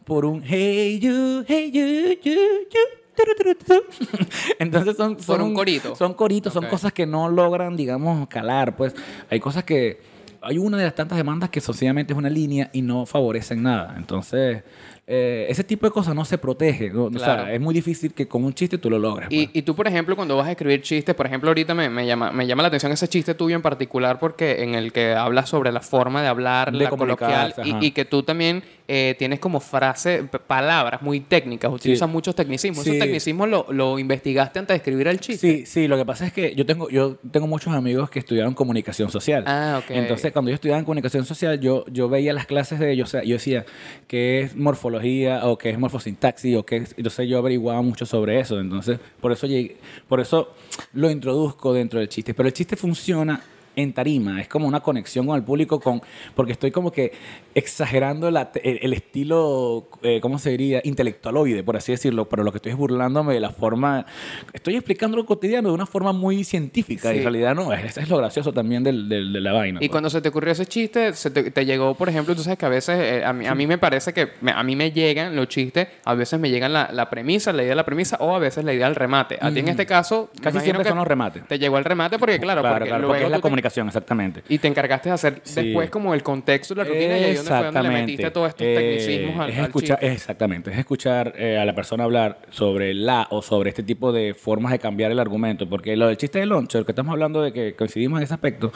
por 0.05 0.25
un 0.25 0.43
hey 0.43 0.99
you, 0.99 1.43
hey 1.47 1.71
you, 1.71 1.85
you, 2.23 2.33
you. 2.33 2.98
Entonces 4.59 4.97
son, 4.97 5.19
son 5.19 5.41
un 5.41 5.53
corito. 5.53 5.95
Son 5.95 6.13
coritos, 6.13 6.53
son 6.53 6.65
cosas 6.67 6.93
que 6.93 7.05
no 7.05 7.29
logran, 7.29 7.75
digamos, 7.75 8.27
calar. 8.27 8.75
Pues 8.75 8.95
hay 9.29 9.39
cosas 9.39 9.63
que 9.63 9.99
hay 10.41 10.57
una 10.57 10.77
de 10.77 10.85
las 10.85 10.95
tantas 10.95 11.17
demandas 11.17 11.49
que 11.49 11.61
sencillamente 11.61 12.13
es 12.13 12.17
una 12.17 12.29
línea 12.29 12.69
y 12.73 12.81
no 12.81 13.05
favorecen 13.05 13.63
nada. 13.63 13.95
Entonces, 13.97 14.63
eh, 15.11 15.47
ese 15.49 15.63
tipo 15.63 15.87
de 15.87 15.91
cosas 15.91 16.13
no 16.13 16.23
se 16.23 16.37
protege. 16.37 16.91
¿no? 16.91 17.05
O 17.05 17.17
sea, 17.17 17.51
es 17.51 17.59
muy 17.59 17.73
difícil 17.73 18.13
que 18.13 18.27
con 18.27 18.45
un 18.45 18.53
chiste 18.53 18.77
tú 18.77 18.91
lo 18.91 18.99
logres. 18.99 19.29
Y, 19.31 19.47
pues. 19.47 19.57
y 19.57 19.61
tú, 19.63 19.75
por 19.75 19.87
ejemplo, 19.87 20.15
cuando 20.15 20.37
vas 20.37 20.47
a 20.47 20.51
escribir 20.51 20.83
chistes, 20.83 21.15
por 21.15 21.25
ejemplo, 21.25 21.49
ahorita 21.49 21.73
me, 21.73 21.89
me 21.89 22.05
llama, 22.05 22.31
me 22.31 22.45
llama 22.45 22.61
la 22.61 22.67
atención 22.67 22.91
ese 22.91 23.07
chiste 23.07 23.33
tuyo 23.33 23.55
en 23.55 23.63
particular 23.63 24.19
porque 24.19 24.61
en 24.61 24.75
el 24.75 24.93
que 24.93 25.15
hablas 25.15 25.49
sobre 25.49 25.71
la 25.71 25.81
forma 25.81 26.21
de 26.21 26.27
hablar, 26.27 26.71
De 26.71 26.83
la 26.83 26.91
coloquial, 26.91 27.55
y, 27.63 27.89
que 27.89 28.05
tú 28.05 28.21
también 28.21 28.61
eh, 28.87 29.15
tienes 29.17 29.39
como 29.39 29.59
frase, 29.59 30.25
palabras 30.45 31.01
muy 31.01 31.21
técnicas, 31.21 31.73
utilizas 31.73 32.07
Sí. 32.07 32.13
muchos 32.13 32.35
tecnicismos. 32.35 32.83
Sí. 32.83 32.91
¿Esos 32.91 32.99
tecnicismos 32.99 33.49
lo, 33.49 33.65
lo 33.71 33.97
investigaste 33.97 34.59
antes 34.59 34.75
de 34.75 34.77
escribir 34.77 35.07
el 35.07 35.19
chiste? 35.19 35.47
Sí, 35.47 35.65
sí, 35.65 35.87
lo 35.87 35.97
que 35.97 36.05
pasa 36.05 36.27
es 36.27 36.33
que 36.33 36.53
yo 36.53 36.67
tengo, 36.67 36.87
yo 36.89 37.15
tengo 37.31 37.47
muchos 37.47 37.73
amigos 37.73 38.11
que 38.11 38.19
estudiaron 38.19 38.53
comunicación 38.53 39.09
social. 39.09 39.43
Ah, 39.47 39.81
ok. 39.83 39.89
Entonces, 39.89 40.31
cuando 40.31 40.51
yo 40.51 40.55
estudiaba 40.55 40.77
en 40.77 40.85
comunicación 40.85 41.25
social, 41.25 41.59
yo, 41.59 41.83
yo 41.87 42.09
veía 42.09 42.31
las 42.31 42.45
clases 42.45 42.77
de 42.77 42.91
ellos, 42.91 43.09
o 43.09 43.11
sea, 43.11 43.23
yo 43.23 43.33
decía 43.33 43.65
que 44.07 44.41
es 44.41 44.55
morfología 44.55 44.98
o 45.43 45.57
que 45.57 45.69
es 45.69 45.79
morfosintaxis 45.79 46.55
o 46.57 46.65
que 46.65 46.77
es, 46.77 46.93
entonces 46.97 47.27
yo 47.27 47.37
averiguaba 47.37 47.81
mucho 47.81 48.05
sobre 48.05 48.39
eso. 48.39 48.59
Entonces, 48.59 48.99
por 49.19 49.31
eso 49.31 49.47
llegué, 49.47 49.77
por 50.07 50.19
eso 50.19 50.53
lo 50.93 51.09
introduzco 51.09 51.73
dentro 51.73 51.99
del 51.99 52.09
chiste. 52.09 52.33
Pero 52.33 52.47
el 52.47 52.53
chiste 52.53 52.75
funciona 52.75 53.41
en 53.81 53.93
tarima, 53.93 54.41
es 54.41 54.47
como 54.47 54.67
una 54.67 54.79
conexión 54.81 55.25
con 55.27 55.35
el 55.35 55.43
público, 55.43 55.79
con, 55.79 56.01
porque 56.35 56.51
estoy 56.53 56.71
como 56.71 56.91
que 56.91 57.11
exagerando 57.55 58.29
la- 58.31 58.51
el, 58.63 58.79
el 58.81 58.93
estilo, 58.93 59.87
eh, 60.03 60.19
¿cómo 60.21 60.39
se 60.39 60.51
diría? 60.51 60.81
Intelectualoide, 60.83 61.63
por 61.63 61.75
así 61.77 61.91
decirlo, 61.91 62.29
pero 62.29 62.43
lo 62.43 62.51
que 62.51 62.57
estoy 62.57 62.71
es 62.71 62.77
burlándome 62.77 63.33
de 63.33 63.39
la 63.39 63.49
forma, 63.51 64.05
estoy 64.53 64.75
explicando 64.75 65.17
lo 65.17 65.25
cotidiano 65.25 65.69
de 65.69 65.75
una 65.75 65.85
forma 65.85 66.13
muy 66.13 66.43
científica, 66.43 67.09
y 67.09 67.13
Sí. 67.13 67.17
en 67.19 67.23
realidad 67.23 67.55
no, 67.55 67.73
es- 67.73 67.83
eso 67.85 67.99
es 68.01 68.09
lo 68.09 68.17
gracioso 68.17 68.53
también 68.53 68.83
del, 68.83 69.09
del- 69.09 69.33
de 69.33 69.41
la 69.41 69.51
vaina. 69.53 69.77
Y 69.79 69.87
pues. 69.87 69.91
cuando 69.91 70.09
se 70.09 70.21
te 70.21 70.29
ocurrió 70.29 70.51
ese 70.51 70.65
chiste, 70.65 71.13
se 71.13 71.31
te, 71.31 71.51
te 71.51 71.65
llegó, 71.65 71.95
por 71.95 72.09
ejemplo, 72.09 72.35
tú 72.35 72.43
sabes 72.43 72.59
que 72.59 72.65
a 72.65 72.69
veces, 72.69 72.97
eh, 72.99 73.23
a, 73.25 73.33
mí, 73.33 73.45
a 73.47 73.55
mí 73.55 73.67
me 73.67 73.77
parece 73.77 74.13
que 74.13 74.29
me- 74.41 74.51
a 74.51 74.63
mí 74.63 74.75
me 74.75 74.91
llegan 74.91 75.35
los 75.35 75.47
chistes, 75.47 75.87
a 76.05 76.13
veces 76.13 76.39
me 76.39 76.49
llegan 76.49 76.73
la, 76.73 76.89
la 76.91 77.09
premisa, 77.09 77.51
la 77.53 77.61
idea 77.63 77.71
de 77.71 77.75
la 77.75 77.85
premisa, 77.85 78.17
o 78.19 78.35
a 78.35 78.39
veces 78.39 78.63
la 78.63 78.73
idea 78.73 78.85
del 78.87 78.95
remate. 78.95 79.37
A 79.41 79.51
ti 79.51 79.59
en 79.59 79.67
este 79.69 79.85
caso, 79.85 80.29
Casi 80.41 80.59
siempre 80.59 80.83
que 80.83 80.89
son 80.89 80.97
los 80.97 81.07
remates. 81.07 81.47
Te 81.47 81.57
llegó 81.59 81.77
el 81.77 81.83
remate 81.85 82.17
porque, 82.19 82.39
claro, 82.39 82.61
Claro, 82.61 82.75
porque 82.75 82.89
claro, 82.89 83.01
luego 83.01 83.13
porque 83.13 83.25
es 83.25 83.31
la 83.31 83.39
comunicación 83.41 83.68
exactamente. 83.77 84.41
Y 84.49 84.57
te 84.57 84.67
encargaste 84.67 85.09
de 85.09 85.15
hacer 85.15 85.41
Sí. 85.43 85.63
después 85.63 85.89
como 85.89 86.13
el 86.13 86.23
contexto 86.23 86.73
de 86.75 86.83
la 86.83 86.89
rutina 86.89 87.17
y 87.17 87.23
ahí 87.23 87.35
donde 87.35 87.49
fue 87.49 87.65
donde 87.65 87.83
le 87.83 87.89
metiste 87.89 88.31
todos 88.31 88.49
estos 88.49 88.65
Eh, 88.67 88.75
tecnicismos 88.75 89.39
al, 89.39 89.49
es 89.49 89.57
escuchar. 89.59 89.99
Exactamente, 90.03 90.71
es 90.71 90.77
escuchar 90.77 91.33
eh, 91.37 91.57
a 91.57 91.65
la 91.65 91.73
persona 91.75 92.03
hablar 92.03 92.39
sobre 92.49 92.93
la 92.93 93.27
o 93.31 93.41
sobre 93.41 93.69
este 93.69 93.83
tipo 93.83 94.11
de 94.11 94.33
formas 94.33 94.71
de 94.71 94.79
cambiar 94.79 95.11
el 95.11 95.19
argumento. 95.19 95.67
Porque 95.69 95.95
lo 95.95 96.07
del 96.07 96.17
chiste 96.17 96.39
del 96.39 96.49
loncho, 96.49 96.79
lo 96.79 96.85
que 96.85 96.91
estamos 96.91 97.11
hablando 97.11 97.41
de 97.41 97.51
que 97.53 97.75
coincidimos 97.75 98.19
en 98.19 98.23
ese 98.23 98.33
aspecto, 98.33 98.71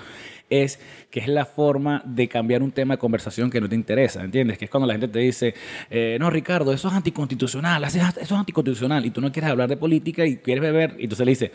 es 0.49 0.79
que 1.09 1.19
es 1.19 1.27
la 1.27 1.45
forma 1.45 2.01
de 2.05 2.27
cambiar 2.27 2.61
un 2.61 2.71
tema 2.71 2.95
de 2.95 2.97
conversación 2.99 3.49
que 3.49 3.59
no 3.61 3.67
te 3.69 3.75
interesa, 3.75 4.23
¿entiendes? 4.23 4.57
Que 4.57 4.65
es 4.65 4.71
cuando 4.71 4.85
la 4.87 4.93
gente 4.93 5.07
te 5.07 5.19
dice, 5.19 5.53
eh, 5.89 6.17
no, 6.19 6.29
Ricardo, 6.29 6.73
eso 6.73 6.87
es 6.87 6.93
anticonstitucional, 6.93 7.83
eso 7.83 7.99
es 8.19 8.31
anticonstitucional, 8.31 9.05
y 9.05 9.09
tú 9.11 9.21
no 9.21 9.31
quieres 9.31 9.49
hablar 9.51 9.69
de 9.69 9.77
política 9.77 10.25
y 10.25 10.37
quieres 10.37 10.61
beber, 10.61 10.95
y 10.99 11.03
entonces 11.03 11.25
le 11.25 11.31
dices, 11.31 11.51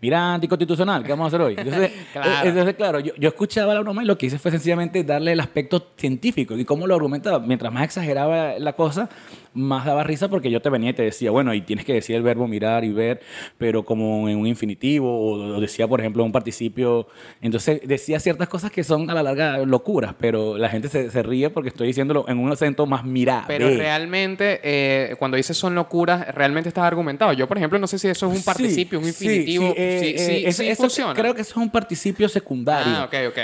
mira, 0.00 0.34
anticonstitucional, 0.34 1.02
¿qué 1.02 1.10
vamos 1.10 1.24
a 1.24 1.28
hacer 1.28 1.40
hoy? 1.40 1.54
Entonces, 1.58 1.90
Claro. 2.12 2.30
eh, 2.30 2.48
entonces, 2.48 2.74
claro, 2.74 3.00
yo, 3.00 3.12
yo 3.16 3.28
escuchaba 3.28 3.74
la 3.74 3.80
broma 3.80 4.02
y 4.02 4.06
lo 4.06 4.16
que 4.16 4.26
hice 4.26 4.38
fue 4.38 4.50
sencillamente 4.50 5.04
darle 5.04 5.32
el 5.32 5.40
aspecto 5.40 5.88
científico 5.96 6.56
y 6.56 6.64
cómo 6.64 6.86
lo 6.86 6.94
argumentaba. 6.94 7.38
Mientras 7.40 7.72
más 7.72 7.84
exageraba 7.84 8.58
la 8.58 8.72
cosa, 8.74 9.08
más 9.54 9.84
daba 9.84 10.04
risa 10.04 10.28
porque 10.28 10.50
yo 10.50 10.60
te 10.62 10.70
venía 10.70 10.90
y 10.90 10.94
te 10.94 11.02
decía, 11.02 11.30
bueno, 11.30 11.52
y 11.54 11.60
tienes 11.62 11.84
que 11.84 11.92
decir 11.94 12.16
el 12.16 12.22
verbo 12.22 12.46
mirar 12.46 12.84
y 12.84 12.92
ver, 12.92 13.20
pero 13.58 13.84
como 13.84 14.28
en 14.28 14.38
un 14.38 14.46
infinitivo, 14.46 15.10
o, 15.10 15.56
o 15.56 15.60
decía, 15.60 15.86
por 15.88 16.00
ejemplo, 16.00 16.24
un 16.24 16.32
participio. 16.32 17.08
Entonces 17.40 17.80
decía 17.84 18.20
ciertas 18.28 18.48
cosas 18.48 18.70
que 18.70 18.84
son 18.84 19.08
a 19.08 19.14
la 19.14 19.22
larga 19.22 19.56
locuras, 19.64 20.14
pero 20.20 20.58
la 20.58 20.68
gente 20.68 20.88
se, 20.90 21.10
se 21.10 21.22
ríe 21.22 21.48
porque 21.48 21.70
estoy 21.70 21.86
diciéndolo 21.86 22.26
en 22.28 22.38
un 22.38 22.52
acento 22.52 22.84
más 22.84 23.02
mirar. 23.02 23.44
Pero 23.46 23.70
realmente, 23.70 24.60
eh, 24.62 25.16
cuando 25.18 25.38
dices 25.38 25.56
son 25.56 25.74
locuras, 25.74 26.28
realmente 26.34 26.68
estás 26.68 26.84
argumentado. 26.84 27.32
Yo, 27.32 27.48
por 27.48 27.56
ejemplo, 27.56 27.78
no 27.78 27.86
sé 27.86 27.98
si 27.98 28.06
eso 28.06 28.26
es 28.26 28.32
un 28.32 28.38
Sí, 28.40 28.44
participio, 28.44 28.98
un 29.00 29.06
infinitivo. 29.08 29.68
sí, 29.68 29.74
eh, 29.78 29.98
Sí, 30.00 30.18
sí, 30.18 30.32
eh, 30.32 30.42
eso- 30.48 30.62
sí 30.62 30.68
eso 30.68 30.82
funciona. 30.82 31.14
Creo 31.14 31.34
que 31.34 31.40
eso 31.40 31.52
es 31.52 31.56
un 31.56 31.70
participio 31.70 32.28
secundario. 32.28 32.92
Ah, 32.94 33.04
ok, 33.06 33.14
ok. 33.30 33.38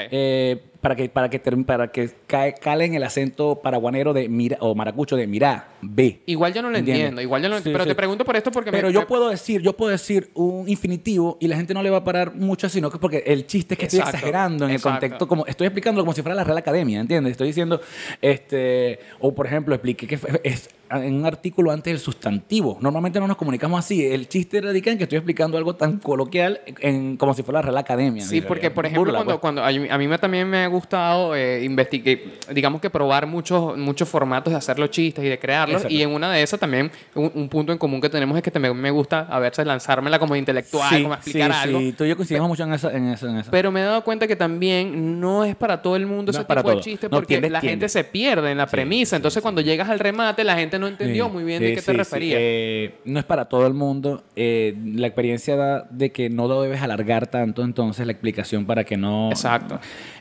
Para 0.84 0.96
que, 0.96 1.08
para 1.08 1.30
que, 1.30 1.42
term- 1.42 1.64
para 1.64 1.88
que 1.90 2.10
cae, 2.26 2.52
cale 2.60 2.84
en 2.84 2.92
el 2.92 3.02
acento 3.04 3.58
paraguanero 3.62 4.12
de 4.12 4.28
mira 4.28 4.58
o 4.60 4.74
maracucho 4.74 5.16
de 5.16 5.26
mira, 5.26 5.68
ve. 5.80 6.20
Igual 6.26 6.52
yo 6.52 6.60
no 6.60 6.68
lo 6.68 6.76
¿Entiendes? 6.76 7.04
entiendo. 7.04 7.22
Igual 7.22 7.42
yo 7.42 7.48
no 7.48 7.56
Sí, 7.56 7.70
Pero 7.72 7.84
sí. 7.84 7.88
te 7.88 7.94
pregunto 7.94 8.22
por 8.26 8.36
esto 8.36 8.50
porque 8.52 8.70
me- 8.70 8.76
Pero 8.76 8.90
yo 8.90 9.00
me- 9.00 9.06
puedo 9.06 9.30
decir, 9.30 9.62
yo 9.62 9.72
puedo 9.74 9.90
decir 9.92 10.28
un 10.34 10.68
infinitivo 10.68 11.38
y 11.40 11.48
la 11.48 11.56
gente 11.56 11.72
no 11.72 11.82
le 11.82 11.88
va 11.88 11.96
a 11.96 12.04
parar 12.04 12.34
mucho, 12.34 12.68
sino 12.68 12.90
que 12.90 12.98
porque 12.98 13.22
el 13.26 13.46
chiste 13.46 13.72
es 13.72 13.78
que 13.78 13.86
estoy 13.86 14.00
exagerando 14.00 14.66
en 14.66 14.72
el 14.72 14.82
contexto, 14.82 15.26
como 15.26 15.46
estoy 15.46 15.68
explicando 15.68 16.02
como 16.02 16.12
si 16.12 16.20
fuera 16.20 16.34
la 16.34 16.44
Real 16.44 16.58
Academia, 16.58 17.00
¿entiendes? 17.00 17.30
Estoy 17.30 17.46
diciendo, 17.46 17.80
este, 18.20 18.98
o 19.20 19.34
por 19.34 19.46
ejemplo, 19.46 19.74
expliqué 19.74 20.06
que 20.06 20.18
fue- 20.18 20.38
es 20.44 20.68
en 20.94 21.14
un 21.14 21.26
artículo 21.26 21.70
antes 21.70 21.92
del 21.92 22.00
sustantivo. 22.00 22.78
Normalmente 22.80 23.20
no 23.20 23.26
nos 23.26 23.36
comunicamos 23.36 23.78
así. 23.78 24.04
El 24.04 24.28
chiste 24.28 24.60
radica 24.60 24.90
en 24.90 24.98
que 24.98 25.04
estoy 25.04 25.18
explicando 25.18 25.58
algo 25.58 25.74
tan 25.76 25.98
coloquial 25.98 26.60
en, 26.66 27.16
como 27.16 27.34
si 27.34 27.42
fuera 27.42 27.58
la 27.58 27.62
Real 27.62 27.78
Academia. 27.78 28.24
Sí, 28.24 28.40
porque 28.40 28.70
por 28.70 28.86
ejemplo, 28.86 29.04
burla, 29.04 29.18
cuando, 29.18 29.32
pues. 29.32 29.40
cuando 29.40 29.64
a 29.64 29.70
mí, 29.70 29.88
a 29.88 29.98
mí 29.98 30.08
me, 30.08 30.18
también 30.18 30.48
me 30.48 30.64
ha 30.64 30.66
gustado 30.66 31.34
eh, 31.34 31.64
investigar, 31.64 32.18
digamos 32.52 32.80
que 32.80 32.90
probar 32.90 33.26
muchos, 33.26 33.76
muchos 33.76 34.08
formatos 34.08 34.52
de 34.52 34.58
hacer 34.58 34.78
los 34.78 34.90
chistes 34.90 35.24
y 35.24 35.28
de 35.28 35.38
crearlos. 35.38 35.76
Exacto. 35.76 35.94
Y 35.94 36.02
en 36.02 36.10
una 36.10 36.30
de 36.30 36.42
esas 36.42 36.60
también, 36.60 36.90
un, 37.14 37.30
un 37.34 37.48
punto 37.48 37.72
en 37.72 37.78
común 37.78 38.00
que 38.00 38.08
tenemos 38.08 38.36
es 38.36 38.42
que 38.42 38.50
también 38.50 38.76
me 38.76 38.90
gusta 38.90 39.26
a 39.28 39.38
veces 39.38 39.66
lanzármela 39.66 40.18
como 40.18 40.36
intelectual, 40.36 40.88
Sí, 40.90 41.02
como 41.02 41.14
explicar 41.14 41.52
sí, 41.52 41.58
algo. 41.62 41.78
Sí, 41.80 41.92
tú 41.92 42.04
y 42.04 42.08
yo 42.08 42.16
coincidimos 42.16 42.48
mucho 42.48 42.64
en 42.64 42.72
eso. 42.72 42.90
En 42.90 43.08
eso, 43.08 43.28
en 43.28 43.38
eso. 43.38 43.50
Pero 43.50 43.70
me 43.70 43.80
he 43.80 43.84
dado 43.84 44.02
cuenta 44.04 44.26
que 44.26 44.36
también 44.36 45.20
no 45.20 45.44
es 45.44 45.56
para 45.56 45.82
todo 45.82 45.96
el 45.96 46.06
mundo 46.06 46.24
No 46.24 46.30
ese 46.30 46.40
es 46.40 46.46
para 46.46 46.62
tipo 46.62 46.74
de 46.74 46.80
chiste 46.80 47.08
No, 47.08 47.16
porque 47.16 47.40
la 47.40 47.60
gente 47.60 47.88
se 47.88 48.04
pierde 48.04 48.50
en 48.50 48.58
la 48.58 48.66
premisa. 48.66 49.16
Entonces, 49.16 49.42
cuando 49.42 49.60
llegas 49.60 49.88
al 49.88 49.98
remate, 49.98 50.44
la 50.44 50.56
gente 50.56 50.78
no 50.78 50.83
entendió 50.86 51.26
Sí, 51.26 51.32
muy 51.32 51.44
bien 51.44 51.60
de 51.60 51.68
sí, 51.68 51.74
qué 51.74 51.80
te 51.82 51.92
sí. 51.92 51.96
referías. 51.96 52.38
Eh, 52.40 52.94
no 53.04 53.18
es 53.18 53.24
para 53.24 53.46
todo 53.46 53.66
el 53.66 53.74
mundo. 53.74 54.24
Eh, 54.36 54.76
la 54.94 55.06
experiencia 55.06 55.56
da 55.56 55.86
de 55.90 56.10
que 56.12 56.30
no 56.30 56.48
lo 56.48 56.62
debes 56.62 56.82
alargar 56.82 57.26
tanto, 57.28 57.62
entonces 57.62 58.06
la 58.06 58.12
explicación 58.12 58.66
para 58.66 58.84
que 58.84 58.96
no. 58.96 59.30
Exacto. 59.30 59.80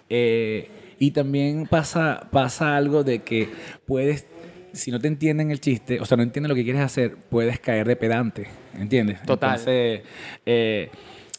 Eh, 0.10 0.70
y 1.00 1.12
también 1.12 1.66
pasa, 1.68 2.28
pasa 2.32 2.76
algo 2.78 3.04
de 3.04 3.20
que 3.20 3.50
puedes. 3.86 4.28
Si 4.72 4.90
no 4.90 5.00
te 5.00 5.08
entienden 5.08 5.52
el 5.52 5.60
chiste, 5.60 6.00
o 6.00 6.06
sea, 6.06 6.18
no 6.18 6.24
entienden 6.24 6.50
lo 6.50 6.56
que 6.56 6.64
quieres 6.64 6.82
hacer, 6.82 7.16
puedes 7.30 7.60
caer 7.60 7.88
de 7.88 7.96
pedante, 7.96 8.48
¿entiendes? 8.80 9.22
Total. 9.22 9.52
Entonces, 9.52 10.02
eh, 10.46 10.90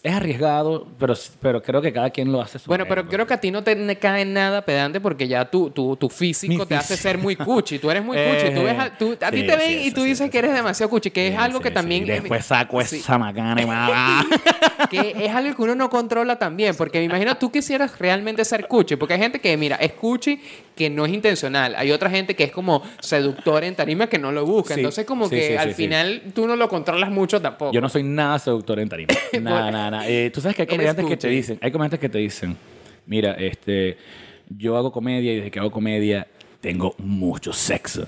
es 0.05 0.13
arriesgado, 0.15 0.87
pero, 0.99 1.15
pero 1.41 1.63
creo 1.63 1.81
que 1.81 1.91
cada 1.91 2.11
quien 2.11 2.31
lo 2.31 2.43
hace. 2.43 2.59
su 2.59 2.69
Bueno, 2.69 2.85
pero 2.87 3.03
pues. 3.05 3.15
creo 3.15 3.27
que 3.27 3.33
a 3.33 3.41
ti 3.41 3.51
no 3.51 3.65
te 3.65 3.97
cae 3.97 4.27
nada 4.27 4.63
pedante 4.63 5.01
porque 5.01 5.27
ya 5.27 5.47
tu, 5.51 5.71
tu, 5.71 5.97
tu 5.97 6.11
físico 6.11 6.53
Mi 6.53 6.67
te 6.67 6.77
hace 6.77 6.95
ser 6.99 7.17
muy 7.17 7.37
cuchi. 7.37 7.79
Tú 7.79 7.91
eres 7.91 8.05
muy 8.05 8.19
cuchi. 8.19 8.55
Tú 8.55 8.63
ves 8.65 8.79
a, 8.79 8.91
tú- 8.99 9.17
a 9.19 9.31
ti 9.31 9.47
te 9.47 9.57
ven 9.57 9.67
sí, 9.81 9.87
y 9.87 9.91
tú 9.93 10.03
dices 10.03 10.29
que 10.31 10.39
eres 10.39 10.53
demasiado 10.53 10.91
cuchi, 10.91 11.11
que 11.11 11.29
es 11.29 11.39
algo 11.39 11.59
que 11.59 11.71
también... 11.71 12.05
Después 12.05 12.45
saco 12.45 12.83
esa 12.83 13.17
macana 13.17 13.63
y 13.63 13.65
que 14.91 15.15
es 15.25 15.35
algo 15.35 15.57
que 15.57 15.63
uno 15.63 15.75
no 15.75 15.89
controla 15.89 16.37
también, 16.37 16.75
porque 16.77 16.99
me 16.99 17.05
imagino 17.05 17.37
tú 17.39 17.51
quisieras 17.51 17.99
realmente 17.99 18.45
ser 18.45 18.69
cuchi, 18.69 18.97
porque 18.97 19.15
hay 19.15 19.21
gente 19.21 19.41
que, 19.41 19.57
mira, 19.57 19.77
es 19.77 19.93
cuchi 19.93 20.39
que 20.77 20.91
no 20.91 21.07
es 21.07 21.13
intencional, 21.15 21.75
hay 21.77 21.93
otra 21.93 22.11
gente 22.11 22.35
que 22.37 22.45
es 22.45 22.53
como 22.53 22.83
seductora 23.01 23.67
en 23.67 23.75
tarima 23.77 24.09
que 24.09 24.19
no 24.19 24.33
lo 24.33 24.45
busca, 24.45 24.75
Sí, 24.75 24.81
entonces 24.81 25.07
como 25.07 25.29
sí, 25.29 25.37
que 25.37 25.47
sí, 25.49 25.57
al 25.57 25.73
final 25.73 26.23
tú 26.35 26.47
no 26.47 26.57
lo 26.57 26.69
controlas 26.69 27.11
mucho 27.11 27.41
tampoco. 27.41 27.73
Yo 27.73 27.81
no 27.81 27.89
soy 27.89 28.03
nada 28.03 28.39
seductor 28.39 28.79
en 28.81 28.89
tarima. 28.89 29.15
Nada, 29.41 29.71
nada, 29.71 29.91
nada. 29.97 30.09
Eh, 30.09 30.31
Tú 30.31 30.41
sabes 30.41 30.57
que 30.57 30.63
hay 30.63 30.69
comediantes 30.69 31.05
que 31.07 31.17
te 31.17 31.29
dicen, 31.29 31.59
hay 31.61 31.71
comediantes 31.73 32.01
que 32.01 32.09
te 32.09 32.19
dicen, 32.19 32.57
mira, 33.07 33.33
este, 33.33 33.97
yo 34.49 34.77
hago 34.77 34.91
comedia 34.93 35.33
y 35.33 35.37
desde 35.37 35.51
que 35.51 35.59
hago 35.59 35.71
comedia 35.71 36.27
tengo 36.61 36.95
mucho 36.99 37.53
sexo. 37.53 38.07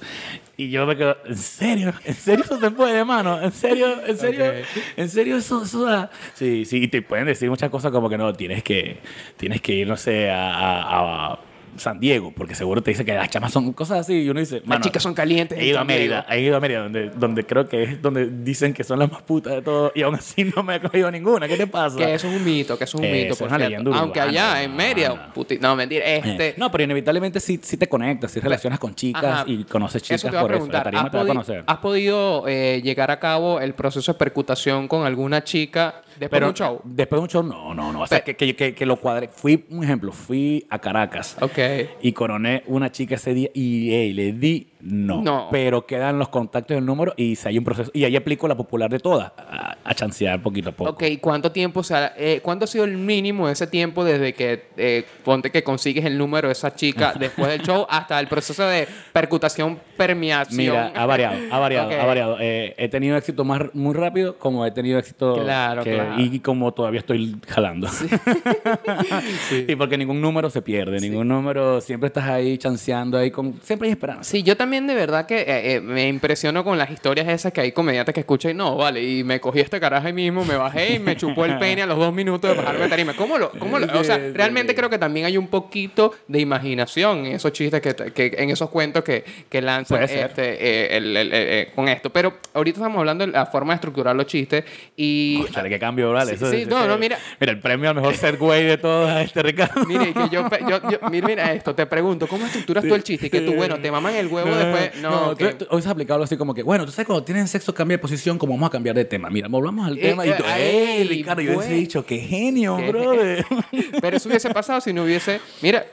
Y 0.57 0.71
yo 0.71 0.87
me 0.87 0.97
quedo, 0.97 1.19
¿en 1.27 1.37
serio? 1.37 1.93
¿En 2.07 2.15
serio 2.15 2.45
eso 2.45 2.59
se 2.59 2.71
puede, 2.71 3.05
mano? 3.05 3.39
¿En 3.43 3.53
serio? 3.53 4.07
¿En 4.07 4.17
serio? 4.17 4.47
Ok. 4.49 4.55
¿En 4.97 5.09
serio 5.11 5.37
eso, 5.37 5.63
eso 5.63 5.85
da? 5.85 6.11
Sí, 6.33 6.65
sí, 6.65 6.85
y 6.85 6.89
te 6.89 7.03
pueden 7.03 7.27
decir 7.27 7.51
muchas 7.51 7.69
cosas 7.69 7.93
como 7.93 8.09
que 8.09 8.17
no, 8.17 8.33
tienes 8.33 8.63
que, 8.63 8.97
tienes 9.37 9.61
que 9.61 9.75
ir, 9.75 9.87
no 9.87 9.99
sé, 9.99 10.31
a, 10.31 10.55
a- 10.55 11.33
a 11.35 11.39
San 11.79 12.01
Diego, 12.01 12.33
porque 12.37 12.55
seguro 12.55 12.83
te 12.83 12.91
dice 12.91 13.05
que 13.05 13.15
las 13.15 13.29
chamas 13.31 13.53
son 13.53 13.73
cosas 13.73 14.01
así 14.01 14.15
y 14.23 14.29
uno 14.29 14.41
dice, 14.41 14.57
Las 14.61 14.67
"Mano, 14.67 14.83
chicas 14.85 15.03
son 15.03 15.15
calientes. 15.15 15.59
He 15.59 15.67
ido 15.67 15.79
a 15.79 15.81
San 15.81 15.89
Diego". 15.89 16.01
Mérida, 16.03 16.27
he 16.31 16.41
ido 16.41 16.57
a 16.57 16.61
Mérida, 16.61 16.83
donde, 16.83 17.11
donde 17.11 17.45
creo 17.45 17.69
que 17.69 17.83
es 17.83 18.03
donde 18.03 18.27
dicen 18.31 18.73
que 18.75 18.85
son 18.85 18.99
las 18.99 19.11
más 19.11 19.23
putas 19.23 19.55
de 19.55 19.63
todo 19.63 19.93
y 19.95 20.03
aún 20.03 20.15
así 20.15 20.45
no 20.57 20.63
me 20.63 20.77
he 20.77 20.81
cogido 20.81 21.11
ninguna. 21.11 21.47
¿Qué 21.49 21.57
te 21.57 21.67
pasa? 21.67 21.97
Que 21.97 22.15
eso 22.15 22.29
es 22.29 22.37
un 22.37 22.45
mito, 22.45 22.77
que 22.79 22.85
eso 22.85 22.99
es 22.99 23.05
un 23.05 23.11
mito. 23.13 23.29
por 23.37 23.49
cierto. 23.49 23.59
leyenda 23.59 23.97
Aunque 23.99 24.21
allá 24.21 24.63
en 24.63 24.75
Mérida, 24.77 25.33
puti- 25.35 25.59
no, 25.61 25.75
mentira, 25.77 26.05
Eh, 26.05 26.23
este... 26.25 26.55
No, 26.57 26.71
pero 26.71 26.85
inevitablemente 26.85 27.41
sí, 27.41 27.59
sí 27.63 27.77
te 27.77 27.89
conectas, 27.89 28.31
sí 28.31 28.41
relacionas 28.41 28.79
con 28.79 28.95
chicas 28.95 29.25
Ajá. 29.25 29.45
y 29.47 29.65
conoces 29.65 30.03
chicas 30.03 30.21
Eso 30.23 30.29
te 30.29 30.35
iba 30.35 30.41
a 30.41 30.43
por 30.43 30.53
eso. 30.53 30.67
La 30.67 30.83
preguntar. 30.83 30.85
tarima 30.85 31.03
¿Has, 31.03 31.11
te 31.11 31.17
va 31.17 31.23
a 31.23 31.25
podi- 31.25 31.29
conocer. 31.29 31.65
has 31.67 31.79
podido 31.79 32.45
eh, 32.49 32.81
llegar 32.83 33.11
a 33.11 33.19
cabo 33.19 33.61
el 33.61 33.75
proceso 33.75 34.13
de 34.13 34.19
percutación 34.19 34.89
con 34.89 35.05
alguna 35.07 35.43
chica 35.45 36.03
después 36.19 36.31
Pero 36.31 36.47
de 36.47 36.51
un 36.51 36.55
show? 36.57 36.81
Después 36.85 37.19
de 37.19 37.23
un 37.23 37.29
show, 37.29 37.43
no, 37.43 37.75
no, 37.75 37.93
no. 37.93 38.01
O 38.03 38.07
sea, 38.07 38.19
Pe- 38.25 38.35
que, 38.35 38.37
que, 38.37 38.57
que, 38.57 38.75
que 38.75 38.87
lo 38.87 38.97
cuadré. 38.97 39.29
Fui, 39.29 39.65
un 39.71 39.83
ejemplo, 39.85 40.13
fui 40.13 40.67
a 40.71 40.79
Caracas. 40.79 41.37
Ok. 41.41 41.59
Y 42.01 42.13
coroné 42.13 42.63
una 42.67 42.91
chica 42.91 43.17
ese 43.17 43.35
día 43.35 43.51
y 43.55 43.93
ey, 43.93 44.13
le 44.13 44.33
di 44.33 44.67
no. 44.87 45.23
No. 45.23 45.49
Pero 45.51 45.87
quedan 45.87 46.19
los 46.19 46.29
contactos 46.29 46.75
del 46.77 46.85
número 46.85 47.13
y 47.17 47.37
si 47.37 47.49
hay 47.49 47.59
un 47.59 47.65
proceso. 47.65 47.91
Y 47.95 48.05
ahí 48.05 48.17
aplico 48.17 48.47
la 48.49 48.57
popular 48.57 48.91
de 48.91 48.99
todas, 48.99 49.33
a, 49.37 49.77
a 49.85 49.95
chancear 49.95 50.41
poquito 50.43 50.71
a 50.71 50.73
poco. 50.73 50.91
Ok, 50.91 51.03
¿cuánto 51.21 51.53
tiempo, 51.53 51.81
o 51.81 51.85
sea, 51.85 52.15
eh, 52.17 52.41
cuánto 52.43 52.65
ha 52.65 52.69
sido 52.69 52.85
el 52.85 52.97
mínimo 52.97 53.47
de 53.47 53.53
ese 53.55 53.67
tiempo 53.67 54.05
desde 54.05 54.33
que 54.35 54.67
eh, 54.77 55.05
ponte 55.25 55.51
que 55.51 55.63
consigues 55.63 56.05
el 56.05 56.17
número 56.19 56.49
de 56.49 56.53
esa 56.53 56.75
chica 56.75 57.13
después 57.19 57.49
del 57.49 57.63
show 57.63 57.87
hasta 57.89 58.19
el 58.21 58.29
proceso 58.29 58.65
de 58.67 58.87
percutación, 59.13 59.79
permeación? 59.97 60.57
Mira, 60.59 60.93
ha 60.95 61.07
variado, 61.07 61.37
ha 61.51 61.59
variado, 61.59 61.91
ha 61.91 62.07
variado. 62.07 62.37
Eh, 62.41 62.75
he 62.79 62.89
tenido 62.89 63.17
éxito 63.17 63.45
más 63.45 63.63
muy 63.75 63.95
rápido, 63.95 64.39
como 64.39 64.65
he 64.67 64.71
tenido 64.71 64.99
éxito 64.99 65.43
Claro, 65.43 65.83
que- 65.85 65.95
claro. 65.95 66.21
y 66.21 66.41
como 66.41 66.73
todavía 66.73 67.01
estoy 67.01 67.37
jalando. 67.49 67.89
Y 69.69 69.77
porque 69.77 69.97
ningún 69.99 70.21
número 70.21 70.51
se 70.51 70.63
pierde, 70.63 71.01
ningún 71.01 71.29
número 71.29 71.81
siempre 71.81 72.09
estás 72.09 72.25
ahí 72.25 72.59
chanceando 72.59 73.19
ahí 73.19 73.31
con 73.31 73.55
siempre 73.63 73.89
hay 73.89 73.93
esperanza. 73.93 74.25
Sí, 74.25 74.43
yo 74.43 74.57
también 74.57 74.76
de 74.87 74.95
verdad 74.95 75.27
que 75.27 75.41
eh, 75.43 75.75
eh, 75.77 75.81
me 75.81 76.09
impresiono 76.09 76.65
con 76.65 76.77
las 76.79 76.91
historias 76.91 77.29
esas 77.29 77.53
que 77.53 77.61
hay 77.61 77.73
comediantes 77.73 78.13
que 78.15 78.21
escuchan 78.21 78.51
y 78.51 78.55
no, 78.55 78.77
vale, 78.77 79.03
y 79.03 79.23
me 79.25 79.41
cogí 79.41 79.61
este 79.61 79.79
carajo 79.81 80.07
ahí 80.07 80.13
mismo, 80.13 80.45
me 80.45 80.57
bajé 80.57 80.95
y 80.95 80.99
me 80.99 81.17
chupó 81.17 81.45
el 81.45 81.59
pene 81.59 81.83
a 81.83 81.87
los 81.87 81.99
dos 81.99 82.13
minutos 82.13 82.51
de 82.51 82.57
bajarme 82.57 82.81
de 82.85 82.89
tarima. 82.89 83.15
¿Cómo 83.15 83.39
lo, 83.39 83.51
cómo 83.53 83.79
lo- 83.79 83.87
O 83.99 84.05
sea, 84.05 84.19
realmente 84.35 84.75
creo 84.75 84.91
que 84.91 84.99
también 84.99 85.27
hay 85.27 85.37
un 85.39 85.49
poquito 85.49 86.13
de 86.29 86.41
imaginación 86.41 87.27
en 87.27 87.33
esos 87.37 87.53
chistes, 87.53 87.81
que, 87.81 87.95
que- 88.13 88.35
en 88.39 88.51
esos 88.51 88.69
cuentos 88.71 89.05
que, 89.05 89.25
que 89.49 89.63
lanzan 89.63 90.07
ser. 90.09 90.27
este, 90.31 90.43
eh, 90.45 90.97
el- 90.97 91.17
el- 91.17 91.69
con 91.75 91.89
esto. 91.89 92.11
Pero 92.11 92.35
ahorita 92.55 92.79
estamos 92.81 92.99
hablando 92.99 93.25
de 93.27 93.33
la 93.33 93.47
forma 93.47 93.73
de 93.73 93.77
estructurar 93.77 94.17
los 94.17 94.27
chistes 94.27 94.65
y... 94.97 95.45
Qué 95.69 95.79
cambio, 95.79 96.13
¿vale? 96.13 96.31
Sí, 96.31 96.37
Eso- 96.37 96.51
sí, 96.51 96.65
no, 96.67 96.87
no, 96.87 96.97
mira. 96.99 97.19
Mira, 97.41 97.53
el 97.53 97.61
premio 97.61 97.91
al 97.91 97.97
mejor 97.97 98.15
set 98.15 98.39
güey 98.39 98.65
de 98.65 98.79
todos 98.79 99.11
a 99.11 99.23
este 99.23 99.43
Ricardo. 99.43 99.85
Mire, 99.85 100.13
que 100.13 100.29
yo, 100.31 100.49
pe- 100.49 100.61
yo, 100.69 100.81
yo- 100.91 100.99
mira, 101.11 101.27
mira 101.27 101.53
esto, 101.53 101.75
te 101.75 101.87
pregunto, 101.87 102.27
¿cómo 102.27 102.47
estructuras 102.47 102.85
tú 102.85 102.95
el 102.95 103.03
chiste? 103.03 103.27
Y 103.27 103.31
que 103.31 103.41
tú, 103.41 103.55
bueno, 103.55 103.79
te 103.79 103.91
maman 103.91 104.15
el 104.15 104.27
huevo 104.29 104.56
después. 104.57 105.03
No, 105.03 105.37
tú- 105.37 105.47
tú- 105.59 105.67
hoy 105.71 105.83
se 105.83 105.89
ha 105.89 105.93
aplicado 105.93 106.23
así 106.23 106.37
como 106.37 106.55
que, 106.55 106.63
bueno, 106.63 106.85
tú 106.87 106.93
sabes 106.93 107.07
cuando 107.07 107.25
tienen 107.25 107.47
sexo 107.49 107.75
cambia 107.75 107.97
de 107.97 108.01
posición, 108.01 108.39
como 108.39 108.55
vamos 108.55 108.69
a 108.69 108.71
cambiar 108.71 108.97
de 108.97 109.05
tema. 109.05 109.31
Mira, 109.31 109.49
volvamos 109.49 109.87
al 109.87 109.99
Eh, 109.99 110.03
tema 110.03 110.27
y 110.27 110.31
tú, 110.37 110.43
eh, 110.45 110.99
¡ey, 111.01 111.05
Ricardo! 111.09 111.43
Yo 111.43 111.57
hubiese 111.57 111.75
dicho, 111.75 112.05
¡qué 112.05 112.19
genio, 112.19 112.77
brother! 112.77 113.45
Pero 114.01 114.17
eso 114.17 114.29
hubiese 114.29 114.51
pasado 114.51 114.81
si 114.81 114.93
no 114.93 115.05
hubiese. 115.05 115.41
Mira, 115.63 115.85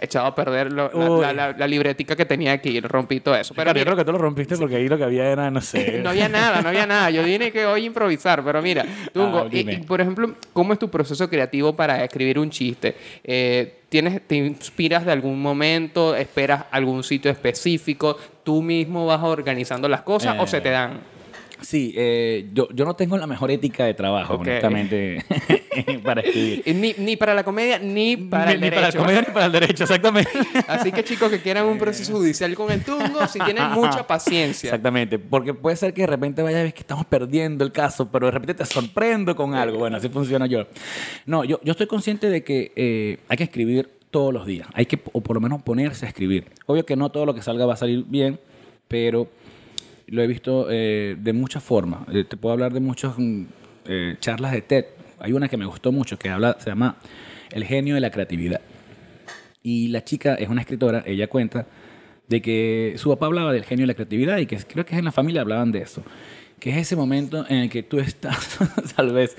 echado 0.00 0.26
a 0.26 0.34
perder 0.34 0.72
lo- 0.72 0.90
la, 1.32 1.66
libretica 1.66 2.14
que 2.16 2.24
tenía 2.24 2.52
aquí, 2.52 2.80
rompí 2.80 3.20
todo 3.20 3.34
eso. 3.36 3.54
Pero 3.54 3.72
yo 3.74 3.84
creo 3.84 3.96
que 3.96 4.04
tú 4.04 4.12
lo 4.12 4.18
rompiste 4.18 4.56
porque 4.56 4.76
ahí 4.76 4.88
lo 4.88 4.96
que 4.96 5.04
había 5.04 5.24
era, 5.30 5.50
no 5.50 5.60
sé. 5.60 6.00
no 6.02 6.10
había 6.10 6.28
nada, 6.28 6.62
no 6.62 6.68
había 6.68 6.86
nada. 6.86 7.10
Yo 7.10 7.22
vine 7.22 7.50
que 7.52 7.66
hoy 7.66 7.84
improvisar, 7.86 8.42
pero 8.44 8.62
mira, 8.62 8.84
Tungo, 9.12 9.40
Ah, 9.40 9.48
y- 9.50 9.78
por 9.78 10.00
ejemplo, 10.00 10.34
¿cómo 10.52 10.72
es 10.72 10.78
tu 10.78 10.88
proceso 10.88 11.28
creativo 11.28 11.74
para 11.76 12.02
escribir 12.04 12.38
un 12.38 12.50
chiste? 12.50 12.96
Eh, 13.24 13.80
¿tienes, 13.88 14.20
¿Te 14.26 14.36
inspiras 14.36 15.04
de 15.04 15.12
algún 15.12 15.40
momento? 15.40 16.14
¿Esperas 16.16 16.64
algún 16.70 17.02
sitio 17.02 17.30
específico? 17.30 18.16
¿Tú 18.44 18.62
mismo 18.62 19.06
vas 19.06 19.22
organizando 19.22 19.88
las 19.88 20.02
cosas 20.02 20.36
o 20.38 20.44
Eh, 20.44 20.46
se 20.46 20.60
te 20.60 20.70
dan? 20.70 21.00
Sí, 21.60 21.92
eh, 21.96 22.48
yo, 22.52 22.68
yo 22.72 22.84
no 22.84 22.94
tengo 22.94 23.16
la 23.16 23.26
mejor 23.26 23.50
ética 23.50 23.84
de 23.84 23.94
trabajo, 23.94 24.34
honestamente, 24.34 25.24
para 26.04 26.20
escribir. 26.20 26.62
Ni, 26.74 26.94
ni 26.98 27.16
para 27.16 27.34
la 27.34 27.44
comedia 27.44 27.78
ni 27.78 28.16
para 28.16 28.46
ni, 28.46 28.52
el 28.52 28.60
ni 28.60 28.70
derecho. 28.70 28.80
para 28.80 28.92
la 28.92 28.98
comedia 28.98 29.20
ni 29.26 29.34
para 29.34 29.46
el 29.46 29.52
derecho, 29.52 29.84
exactamente. 29.84 30.30
Así 30.68 30.92
que 30.92 31.04
chicos 31.04 31.30
que 31.30 31.40
quieran 31.40 31.66
un 31.66 31.78
proceso 31.78 32.12
judicial 32.12 32.54
con 32.54 32.70
el 32.70 32.84
Tungo, 32.84 33.26
si 33.26 33.38
tienen 33.40 33.70
mucha 33.72 34.06
paciencia. 34.06 34.68
Exactamente, 34.68 35.18
porque 35.18 35.54
puede 35.54 35.76
ser 35.76 35.92
que 35.92 36.02
de 36.02 36.06
repente 36.06 36.42
vaya 36.42 36.60
a 36.60 36.62
ver 36.64 36.74
que 36.74 36.80
estamos 36.80 37.06
perdiendo 37.06 37.64
el 37.64 37.72
caso, 37.72 38.10
pero 38.10 38.26
de 38.26 38.32
repente 38.32 38.54
te 38.54 38.64
sorprendo 38.64 39.34
con 39.34 39.54
algo. 39.54 39.78
Bueno, 39.78 39.96
así 39.96 40.08
funciona 40.08 40.46
yo. 40.46 40.66
No, 41.26 41.44
yo, 41.44 41.60
yo 41.62 41.72
estoy 41.72 41.86
consciente 41.86 42.30
de 42.30 42.44
que 42.44 42.72
eh, 42.76 43.18
hay 43.28 43.36
que 43.36 43.44
escribir 43.44 43.90
todos 44.10 44.32
los 44.32 44.46
días. 44.46 44.68
Hay 44.74 44.86
que, 44.86 45.00
o 45.12 45.20
por 45.20 45.34
lo 45.34 45.40
menos 45.40 45.62
ponerse 45.62 46.06
a 46.06 46.08
escribir. 46.08 46.46
Obvio 46.66 46.86
que 46.86 46.96
no 46.96 47.10
todo 47.10 47.26
lo 47.26 47.34
que 47.34 47.42
salga 47.42 47.66
va 47.66 47.74
a 47.74 47.76
salir 47.76 48.04
bien, 48.06 48.40
pero 48.88 49.28
lo 50.08 50.22
he 50.22 50.26
visto 50.26 50.68
eh, 50.70 51.16
de 51.18 51.32
muchas 51.32 51.62
formas. 51.62 52.00
Eh, 52.12 52.24
te 52.24 52.36
puedo 52.36 52.52
hablar 52.52 52.72
de 52.72 52.80
muchas 52.80 53.14
mm, 53.16 53.44
eh, 53.86 54.16
charlas 54.20 54.52
de 54.52 54.62
TED. 54.62 54.84
Hay 55.20 55.32
una 55.32 55.48
que 55.48 55.56
me 55.56 55.66
gustó 55.66 55.92
mucho 55.92 56.18
que 56.18 56.28
habla, 56.28 56.56
se 56.60 56.70
llama 56.70 56.96
El 57.50 57.64
genio 57.64 57.94
de 57.94 58.00
la 58.00 58.10
creatividad. 58.10 58.60
Y 59.62 59.88
la 59.88 60.04
chica 60.04 60.34
es 60.34 60.48
una 60.48 60.60
escritora, 60.60 61.02
ella 61.06 61.26
cuenta 61.26 61.66
de 62.28 62.42
que 62.42 62.94
su 62.96 63.10
papá 63.10 63.26
hablaba 63.26 63.52
del 63.52 63.64
genio 63.64 63.84
de 63.84 63.88
la 63.88 63.94
creatividad 63.94 64.38
y 64.38 64.46
que 64.46 64.56
creo 64.58 64.84
que 64.84 64.96
en 64.96 65.04
la 65.04 65.12
familia 65.12 65.40
hablaban 65.40 65.72
de 65.72 65.80
eso. 65.80 66.02
Que 66.60 66.70
es 66.70 66.76
ese 66.76 66.96
momento 66.96 67.44
en 67.48 67.58
el 67.58 67.70
que 67.70 67.82
tú 67.82 67.98
estás, 67.98 68.58
tal 68.96 69.12
vez, 69.12 69.36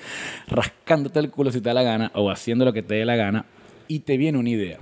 rascándote 0.48 1.20
el 1.20 1.30
culo 1.30 1.52
si 1.52 1.62
te 1.62 1.70
da 1.70 1.74
la 1.74 1.84
gana 1.84 2.12
o 2.16 2.30
haciendo 2.32 2.66
lo 2.66 2.74
que 2.74 2.84
te 2.84 2.96
dé 2.96 3.06
la 3.06 3.16
gana 3.16 3.46
y 3.88 4.00
te 4.00 4.18
viene 4.18 4.38
una 4.38 4.50
idea. 4.50 4.80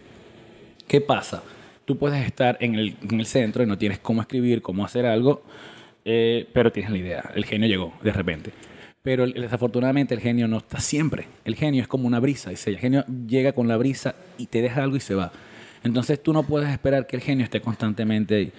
¿Qué 0.88 1.02
pasa? 1.02 1.43
Tú 1.86 1.97
puedes 1.97 2.26
estar 2.26 2.58
en 2.60 2.76
el, 2.76 2.95
en 3.10 3.19
el 3.19 3.26
centro 3.26 3.63
y 3.63 3.65
no 3.65 3.78
tienes 3.78 4.00
cómo 4.00 4.21
escribir, 4.21 4.62
cómo 4.62 4.86
hacer 4.86 5.06
algo, 5.06 5.43
eh, 6.10 6.48
pero 6.54 6.72
tienes 6.72 6.89
la 6.91 6.98
idea. 6.98 7.32
El 7.36 7.43
genio 7.46 7.67
llegó 7.67 7.93
de 8.02 8.13
repente. 8.13 8.52
Pero 9.04 9.26
el- 9.26 9.34
desafortunadamente 9.34 10.13
el 10.15 10.22
genio 10.22 10.48
no 10.48 10.58
está 10.58 10.80
siempre. 10.80 11.28
El 11.43 11.56
genio 11.56 11.82
es 11.82 11.88
como 11.88 12.08
una 12.08 12.20
brisa. 12.22 12.50
Dice, 12.50 12.70
el 12.70 12.78
genio 12.78 13.04
llega 13.28 13.52
con 13.52 13.67
la 13.67 13.76
brisa 13.76 14.15
y 14.38 14.46
te 14.48 14.62
deja 14.62 14.82
algo 14.84 14.96
y 14.96 15.02
se 15.02 15.15
va. 15.15 15.32
Entonces 15.84 16.24
tú 16.24 16.32
no 16.32 16.43
puedes 16.43 16.70
esperar 16.70 17.06
que 17.08 17.17
el 17.17 17.22
genio 17.22 17.43
esté 17.43 17.60
constantemente 17.60 18.36
ahí. 18.36 18.52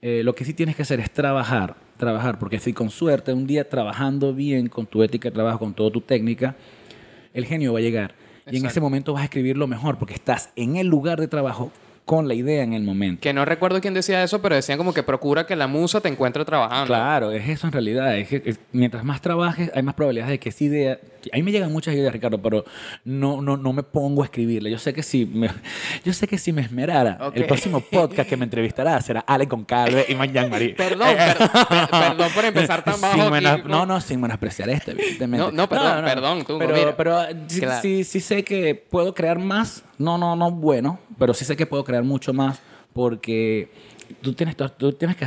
Eh, 0.00 0.22
lo 0.22 0.34
que 0.34 0.44
sí 0.44 0.54
tienes 0.54 0.76
que 0.76 0.82
hacer 0.82 1.00
es 1.00 1.10
trabajar, 1.10 1.74
trabajar, 1.96 2.38
porque 2.38 2.60
si 2.60 2.72
con 2.72 2.90
suerte 2.90 3.32
un 3.32 3.46
día 3.48 3.68
trabajando 3.68 4.32
bien 4.32 4.68
con 4.68 4.86
tu 4.86 5.02
ética 5.02 5.28
de 5.28 5.34
trabajo, 5.34 5.58
con 5.58 5.74
toda 5.74 5.90
tu 5.90 6.00
técnica, 6.00 6.54
el 7.34 7.46
genio 7.46 7.72
va 7.72 7.80
a 7.80 7.82
llegar. 7.82 8.14
Y 8.48 8.58
en 8.58 8.66
ese 8.66 8.80
momento 8.80 9.12
vas 9.12 9.22
a 9.22 9.24
escribir 9.24 9.56
lo 9.56 9.66
mejor, 9.66 9.98
porque 9.98 10.14
estás 10.14 10.50
en 10.54 10.76
el 10.76 10.86
lugar 10.86 11.18
de 11.18 11.26
trabajo 11.26 11.72
con 12.06 12.28
la 12.28 12.34
idea 12.34 12.62
en 12.62 12.72
el 12.72 12.82
momento. 12.84 13.20
Que 13.20 13.32
no 13.34 13.44
recuerdo 13.44 13.80
quién 13.82 13.92
decía 13.92 14.22
eso, 14.22 14.40
pero 14.40 14.54
decían 14.54 14.78
como 14.78 14.94
que 14.94 15.02
procura 15.02 15.44
que 15.44 15.56
la 15.56 15.66
musa 15.66 16.00
te 16.00 16.08
encuentre 16.08 16.44
trabajando. 16.44 16.86
Claro, 16.86 17.32
es 17.32 17.46
eso 17.48 17.66
en 17.66 17.72
realidad. 17.72 18.16
Es 18.16 18.28
que, 18.28 18.42
es- 18.46 18.60
mientras 18.72 19.04
más 19.04 19.20
trabajes, 19.20 19.70
hay 19.74 19.82
más 19.82 19.94
probabilidades 19.96 20.30
de 20.30 20.38
que 20.38 20.48
esa 20.50 20.64
idea. 20.64 20.98
A 21.32 21.36
mí 21.36 21.42
me 21.42 21.52
llegan 21.52 21.72
muchas 21.72 21.94
ideas, 21.94 22.12
Ricardo, 22.12 22.40
pero 22.40 22.64
no, 23.04 23.40
no, 23.42 23.56
no 23.56 23.72
me 23.72 23.82
pongo 23.82 24.22
a 24.22 24.26
escribirla. 24.26 24.68
Yo 24.70 24.78
sé 24.78 24.92
que 24.94 25.02
si 25.02 25.26
me, 25.26 25.48
yo 26.04 26.12
sé 26.12 26.26
que 26.28 26.38
si 26.38 26.52
me 26.52 26.62
esmerara, 26.62 27.18
Ok. 27.20 27.36
el 27.36 27.46
próximo 27.46 27.80
podcast 27.80 28.28
que 28.28 28.36
me 28.36 28.44
entrevistará 28.44 29.00
será 29.00 29.20
Ale 29.20 29.46
con 29.48 29.64
Calve 29.64 30.06
y 30.08 30.14
Mayan 30.14 30.50
Marí. 30.50 30.72
Perdón, 30.76 31.08
per- 31.16 31.36
per- 31.68 31.88
perdón 31.90 32.28
por 32.34 32.44
empezar 32.44 32.82
tan 32.84 33.00
bajo. 33.00 33.14
Sin 33.22 33.30
menos- 33.30 33.52
aquí, 33.60 33.68
no, 33.68 33.86
no, 33.86 34.00
sin 34.00 34.20
menospreciar 34.20 34.68
esto, 34.70 34.90
evidentemente. 34.92 35.46
No, 35.46 35.52
no, 35.52 35.68
perdón, 35.68 36.04
perdón, 36.04 36.44
tú, 36.44 36.58
pero, 36.58 36.74
mira. 36.74 36.96
pero 36.96 37.20
sí, 37.48 37.60
Claro. 37.60 37.82
sí, 37.82 38.04
sí 38.04 38.20
sé 38.20 38.42
que 38.44 38.74
puedo 38.74 39.14
crear 39.14 39.38
más. 39.38 39.82
No, 39.98 40.18
no, 40.18 40.36
no, 40.36 40.50
bueno, 40.50 40.98
pero 41.18 41.32
sí 41.34 41.44
sé 41.44 41.56
que 41.56 41.66
puedo 41.66 41.84
crear 41.84 42.02
mucho 42.04 42.32
más 42.32 42.60
porque 42.92 43.70
tú 44.20 44.32
tienes, 44.34 44.56
tú 44.78 44.92
tienes 44.92 45.16
que... 45.16 45.26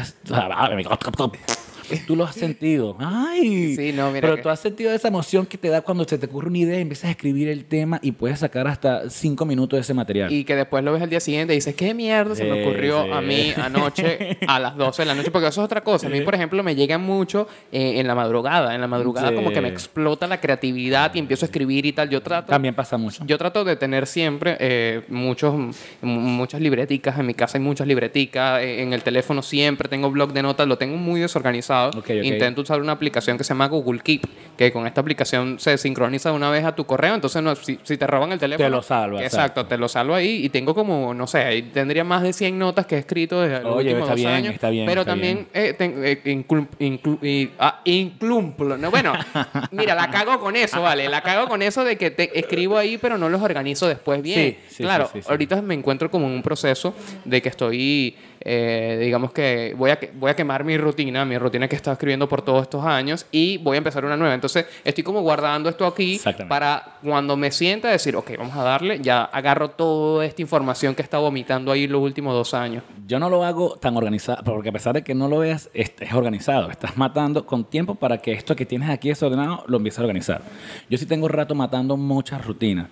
Tú 1.97 2.15
lo 2.15 2.23
has 2.23 2.35
sentido. 2.35 2.95
Ay. 2.99 3.75
Sí, 3.75 3.91
no, 3.93 4.07
mira 4.11 4.21
Pero 4.21 4.35
que- 4.37 4.41
tú 4.43 4.49
has 4.49 4.59
sentido 4.59 4.91
esa 4.93 5.07
emoción 5.07 5.45
que 5.45 5.57
te 5.57 5.69
da 5.69 5.81
cuando 5.81 6.03
se 6.05 6.17
te 6.17 6.25
ocurre 6.25 6.47
una 6.47 6.57
idea 6.59 6.77
y 6.77 6.81
empiezas 6.81 7.05
a 7.05 7.11
escribir 7.11 7.47
el 7.49 7.65
tema 7.65 7.99
y 8.01 8.11
puedes 8.11 8.39
sacar 8.39 8.67
hasta 8.67 9.09
cinco 9.09 9.45
minutos 9.45 9.77
de 9.77 9.81
ese 9.81 9.93
material. 9.93 10.31
Y 10.31 10.43
que 10.43 10.55
después 10.55 10.83
lo 10.83 10.93
ves 10.93 11.01
al 11.01 11.09
día 11.09 11.19
siguiente 11.19 11.53
y 11.53 11.57
dices, 11.57 11.75
¿qué 11.75 11.93
mierda 11.93 12.35
se 12.35 12.43
me 12.45 12.63
ocurrió 12.63 13.03
sí. 13.05 13.11
a 13.11 13.21
mí 13.21 13.53
anoche 13.57 14.37
a 14.47 14.59
las 14.59 14.75
12 14.77 15.01
de 15.01 15.05
la 15.07 15.15
noche? 15.15 15.31
Porque 15.31 15.47
eso 15.47 15.61
es 15.61 15.65
otra 15.65 15.81
cosa. 15.81 16.07
A 16.07 16.09
mí, 16.09 16.21
por 16.21 16.35
ejemplo, 16.35 16.61
me 16.63 16.75
llegan 16.75 17.01
mucho 17.01 17.47
eh, 17.71 17.99
en 17.99 18.07
la 18.07 18.15
madrugada. 18.15 18.73
En 18.75 18.81
la 18.81 18.87
madrugada 18.87 19.29
Sí. 19.29 19.35
como 19.35 19.51
que 19.51 19.61
me 19.61 19.69
explota 19.69 20.27
la 20.27 20.39
creatividad 20.41 21.13
y 21.15 21.19
empiezo 21.19 21.45
a 21.45 21.47
escribir 21.47 21.85
y 21.85 21.93
tal. 21.93 22.09
Yo 22.09 22.21
trato... 22.21 22.47
También 22.49 22.73
pasa 22.75 22.97
mucho. 22.97 23.23
Yo 23.25 23.37
trato 23.37 23.63
de 23.63 23.75
tener 23.75 24.07
siempre 24.07 24.57
eh, 24.59 25.01
muchos, 25.09 25.53
muchas 26.01 26.61
libreticas. 26.61 27.17
En 27.19 27.25
mi 27.25 27.33
casa 27.33 27.57
hay 27.57 27.63
muchas 27.63 27.87
libreticas. 27.87 28.61
eh, 28.61 28.81
En 28.81 28.93
el 28.93 29.01
teléfono 29.03 29.41
siempre 29.41 29.87
tengo 29.89 30.09
blog 30.11 30.33
de 30.33 30.41
notas. 30.43 30.67
Lo 30.67 30.77
tengo 30.77 30.97
muy 30.97 31.19
desorganizado. 31.21 31.78
Intento 32.23 32.61
usar 32.61 32.81
una 32.81 32.91
aplicación 32.93 33.37
que 33.37 33.43
se 33.43 33.49
llama 33.49 33.67
Google 33.67 33.99
Keep. 34.01 34.23
Que 34.57 34.71
con 34.73 34.85
esta 34.87 34.99
aplicación 35.01 35.57
se 35.59 35.77
sincroniza 35.77 36.29
de 36.31 36.35
una 36.35 36.49
vez 36.49 36.65
a 36.65 36.75
tu 36.75 36.85
correo. 36.85 37.15
Entonces, 37.15 37.41
no, 37.41 37.55
si, 37.55 37.79
si 37.83 37.97
te 37.97 38.05
roban 38.07 38.31
el 38.31 38.39
teléfono... 38.39 38.69
lo 38.69 38.81
salva, 38.81 39.23
Exacto, 39.23 39.65
te 39.65 39.77
lo 39.77 39.87
salvo 39.87 40.13
ahí. 40.15 40.43
Y 40.45 40.49
tengo 40.49 40.75
como, 40.75 41.13
no 41.13 41.27
sé, 41.27 41.39
ahí 41.39 41.61
tendría 41.61 42.03
más 42.03 42.23
de 42.23 42.33
100 42.33 42.57
notas 42.59 42.85
que 42.85 42.95
he 42.95 42.99
escrito 42.99 43.41
desde 43.41 43.63
los 43.63 43.75
Oye, 43.75 43.89
últimos 43.93 43.99
está 44.01 44.09
dos 44.11 44.15
bien, 44.15 44.29
años. 44.31 44.53
está 44.53 44.69
bien, 44.69 44.85
Pero 44.85 45.01
está 45.01 45.11
también 45.13 45.47
eh, 45.53 45.73
ten- 45.77 45.95
eh, 46.03 46.21
inclu- 46.25 46.67
inclu- 46.79 47.23
y- 47.23 47.51
ah, 47.59 47.79
inclumplo. 47.85 48.77
No, 48.77 48.91
bueno, 48.91 49.13
mira, 49.71 49.95
la 49.95 50.09
cago 50.09 50.39
con 50.39 50.55
eso, 50.55 50.81
¿vale? 50.81 51.07
La 51.09 51.21
cago 51.21 51.47
con 51.47 51.61
eso 51.61 51.83
de 51.83 51.95
que 51.97 52.11
te 52.11 52.37
escribo 52.37 52.77
ahí, 52.77 52.97
pero 52.97 53.17
no 53.17 53.29
los 53.29 53.41
organizo 53.41 53.87
después 53.87 54.21
bien. 54.21 54.57
Sí, 54.69 54.75
sí, 54.77 54.83
claro, 54.83 55.09
sí. 55.11 55.19
ahorita 55.27 55.61
me 55.61 55.73
encuentro 55.73 56.09
como 56.11 56.27
en 56.27 56.33
un 56.33 56.41
proceso 56.41 56.93
de 57.25 57.41
que 57.41 57.49
estoy, 57.49 58.15
eh, 58.41 58.97
digamos 59.01 59.31
que 59.31 59.75
voy 59.77 59.91
a, 59.91 59.99
voy 60.13 60.31
a 60.31 60.35
quemar 60.35 60.63
mi 60.63 60.77
rutina, 60.77 61.25
mi 61.25 61.37
rutina 61.37 61.67
que 61.67 61.75
he 61.75 61.77
estado 61.77 61.93
escribiendo 61.93 62.29
por 62.29 62.41
todos 62.41 62.63
estos 62.63 62.85
años 62.85 63.25
y 63.31 63.57
voy 63.57 63.75
a 63.75 63.79
empezar 63.79 64.05
una 64.05 64.15
nueva. 64.15 64.33
Entonces, 64.33 64.65
estoy 64.83 65.03
como 65.03 65.21
guardando 65.21 65.69
esto 65.69 65.85
aquí 65.85 66.19
para 66.47 66.97
cuando 67.03 67.35
me 67.35 67.51
sienta 67.51 67.89
decir, 67.89 68.15
ok, 68.15 68.31
vamos 68.37 68.55
a 68.55 68.63
darle, 68.63 68.99
ya 69.01 69.23
agarro 69.23 69.71
toda 69.71 70.25
esta 70.25 70.41
información 70.41 70.95
que 70.95 71.01
he 71.01 71.03
estado 71.03 71.23
vomitando 71.23 71.71
ahí 71.71 71.87
los 71.87 72.01
últimos 72.01 72.33
dos 72.33 72.53
años. 72.53 72.83
Yo 73.07 73.19
no 73.19 73.29
lo 73.29 73.43
hago 73.43 73.75
tan 73.75 73.97
organizado, 73.97 74.43
porque 74.43 74.69
a 74.69 74.71
pesar 74.71 74.93
de 74.93 75.03
que 75.03 75.13
no 75.13 75.27
lo 75.27 75.39
veas, 75.39 75.69
es, 75.73 75.91
es 75.99 76.13
organizado. 76.13 76.69
Estás 76.71 76.97
matando 76.97 77.45
con 77.45 77.65
tiempo 77.65 77.95
para 77.95 78.19
que 78.19 78.31
esto 78.31 78.55
que 78.55 78.65
tienes 78.65 78.89
aquí 78.89 79.09
desordenado 79.09 79.63
lo 79.67 79.77
empieces 79.77 79.99
a 79.99 80.03
organizar. 80.03 80.41
Yo 80.89 80.97
sí 80.97 81.05
tengo 81.05 81.27
rato 81.27 81.55
matando 81.55 81.97
muchas 81.97 82.45
rutinas. 82.45 82.87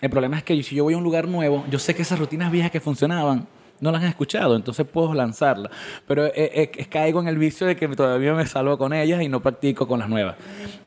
El 0.00 0.08
problema 0.08 0.38
es 0.38 0.42
que 0.42 0.62
si 0.62 0.74
yo 0.74 0.84
voy 0.84 0.94
a 0.94 0.96
un 0.96 1.04
lugar 1.04 1.28
nuevo, 1.28 1.64
yo 1.70 1.78
sé 1.78 1.94
que 1.94 2.02
esas 2.02 2.18
rutinas 2.18 2.50
viejas 2.50 2.70
que 2.70 2.80
funcionaban 2.80 3.46
no 3.80 3.90
las 3.92 4.02
han 4.02 4.08
escuchado, 4.08 4.56
entonces 4.56 4.86
puedo 4.86 5.14
lanzarlas. 5.14 5.72
Pero 6.06 6.26
eh, 6.26 6.32
eh, 6.36 6.86
caigo 6.88 7.20
en 7.20 7.28
el 7.28 7.38
vicio 7.38 7.66
de 7.66 7.76
que 7.76 7.88
todavía 7.88 8.34
me 8.34 8.46
salvo 8.46 8.76
con 8.78 8.92
ellas 8.92 9.22
y 9.22 9.28
no 9.28 9.40
practico 9.40 9.86
con 9.86 10.00
las 10.00 10.08
nuevas. 10.08 10.36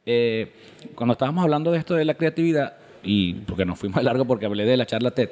Eh, 0.05 0.51
cuando 0.95 1.13
estábamos 1.13 1.43
hablando 1.43 1.71
de 1.71 1.79
esto 1.79 1.95
de 1.95 2.05
la 2.05 2.13
creatividad, 2.13 2.77
y 3.03 3.33
porque 3.33 3.65
nos 3.65 3.77
fuimos 3.77 3.97
de 3.97 4.03
largo 4.03 4.25
porque 4.25 4.45
hablé 4.45 4.65
de 4.65 4.77
la 4.77 4.85
charla 4.85 5.11
TED, 5.11 5.29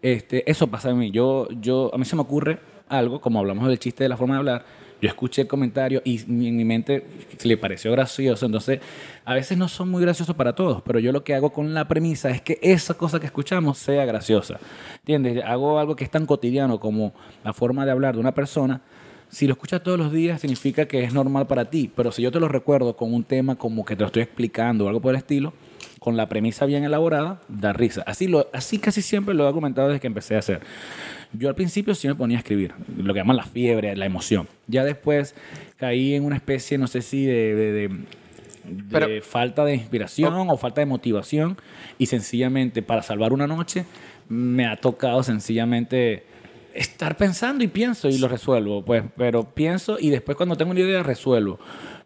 este, 0.00 0.50
eso 0.50 0.66
pasa 0.66 0.90
a 0.90 0.94
mí. 0.94 1.10
Yo, 1.10 1.48
yo, 1.60 1.90
a 1.94 1.98
mí 1.98 2.04
se 2.04 2.16
me 2.16 2.22
ocurre 2.22 2.58
algo, 2.88 3.20
como 3.20 3.38
hablamos 3.38 3.68
del 3.68 3.78
chiste 3.78 4.04
de 4.04 4.08
la 4.08 4.16
forma 4.16 4.34
de 4.34 4.38
hablar, 4.38 4.64
yo 5.02 5.08
escuché 5.08 5.42
el 5.42 5.48
comentario 5.48 6.00
y 6.04 6.20
en 6.20 6.56
mi 6.56 6.64
mente 6.64 7.04
le 7.42 7.56
pareció 7.56 7.90
gracioso. 7.90 8.46
Entonces, 8.46 8.78
a 9.24 9.34
veces 9.34 9.58
no 9.58 9.66
son 9.66 9.90
muy 9.90 10.00
graciosos 10.00 10.36
para 10.36 10.54
todos, 10.54 10.80
pero 10.82 11.00
yo 11.00 11.10
lo 11.10 11.24
que 11.24 11.34
hago 11.34 11.52
con 11.52 11.74
la 11.74 11.88
premisa 11.88 12.30
es 12.30 12.40
que 12.40 12.60
esa 12.62 12.94
cosa 12.94 13.18
que 13.18 13.26
escuchamos 13.26 13.78
sea 13.78 14.04
graciosa. 14.04 14.60
¿Entiendes? 15.00 15.44
Hago 15.44 15.80
algo 15.80 15.96
que 15.96 16.04
es 16.04 16.10
tan 16.10 16.24
cotidiano 16.24 16.78
como 16.78 17.12
la 17.42 17.52
forma 17.52 17.84
de 17.84 17.90
hablar 17.90 18.14
de 18.14 18.20
una 18.20 18.32
persona. 18.32 18.80
Si 19.28 19.48
lo 19.48 19.54
escuchas 19.54 19.82
todos 19.82 19.98
los 19.98 20.12
días 20.12 20.40
significa 20.40 20.86
que 20.86 21.02
es 21.02 21.12
normal 21.12 21.48
para 21.48 21.64
ti, 21.64 21.90
pero 21.96 22.12
si 22.12 22.22
yo 22.22 22.30
te 22.30 22.38
lo 22.38 22.46
recuerdo 22.46 22.94
con 22.94 23.12
un 23.12 23.24
tema 23.24 23.56
como 23.56 23.84
que 23.84 23.96
te 23.96 24.02
lo 24.02 24.06
estoy 24.06 24.22
explicando 24.22 24.84
o 24.84 24.88
algo 24.88 25.00
por 25.00 25.14
el 25.14 25.18
estilo, 25.18 25.52
con 25.98 26.16
la 26.16 26.28
premisa 26.28 26.66
bien 26.66 26.84
elaborada, 26.84 27.40
da 27.48 27.72
risa. 27.72 28.02
Así, 28.06 28.28
lo, 28.28 28.48
así 28.52 28.78
casi 28.78 29.02
siempre 29.02 29.34
lo 29.34 29.48
he 29.48 29.52
comentado 29.52 29.88
desde 29.88 30.00
que 30.00 30.06
empecé 30.06 30.36
a 30.36 30.40
hacer. 30.40 30.60
Yo 31.34 31.48
al 31.48 31.54
principio 31.54 31.94
sí 31.94 32.08
me 32.08 32.14
ponía 32.14 32.36
a 32.36 32.40
escribir, 32.40 32.72
lo 32.96 33.14
que 33.14 33.20
llaman 33.20 33.36
la 33.36 33.44
fiebre, 33.44 33.96
la 33.96 34.06
emoción. 34.06 34.48
Ya 34.66 34.84
después 34.84 35.34
caí 35.78 36.14
en 36.14 36.24
una 36.24 36.36
especie, 36.36 36.76
no 36.78 36.86
sé 36.86 37.00
si 37.02 37.24
de, 37.24 37.54
de- 37.54 37.72
de- 37.72 37.88
de 37.88 38.84
Pero- 38.90 39.22
falta 39.22 39.64
de 39.64 39.74
inspiración 39.74 40.34
o 40.50 40.56
falta 40.56 40.80
de 40.80 40.86
motivación 40.86 41.56
y 41.98 42.06
sencillamente 42.06 42.82
para 42.82 43.02
salvar 43.02 43.32
una 43.32 43.46
noche 43.46 43.86
me 44.28 44.66
ha 44.66 44.76
tocado 44.76 45.22
sencillamente 45.22 46.24
estar 46.74 47.16
pensando 47.16 47.64
y 47.64 47.68
pienso 47.68 48.08
y 48.08 48.18
lo 48.18 48.28
resuelvo, 48.28 48.82
pues, 48.84 49.02
pero 49.16 49.42
pienso 49.42 49.96
y 49.98 50.10
después 50.10 50.36
cuando 50.36 50.56
tengo 50.56 50.70
una 50.70 50.80
idea 50.80 51.02
resuelvo. 51.02 51.58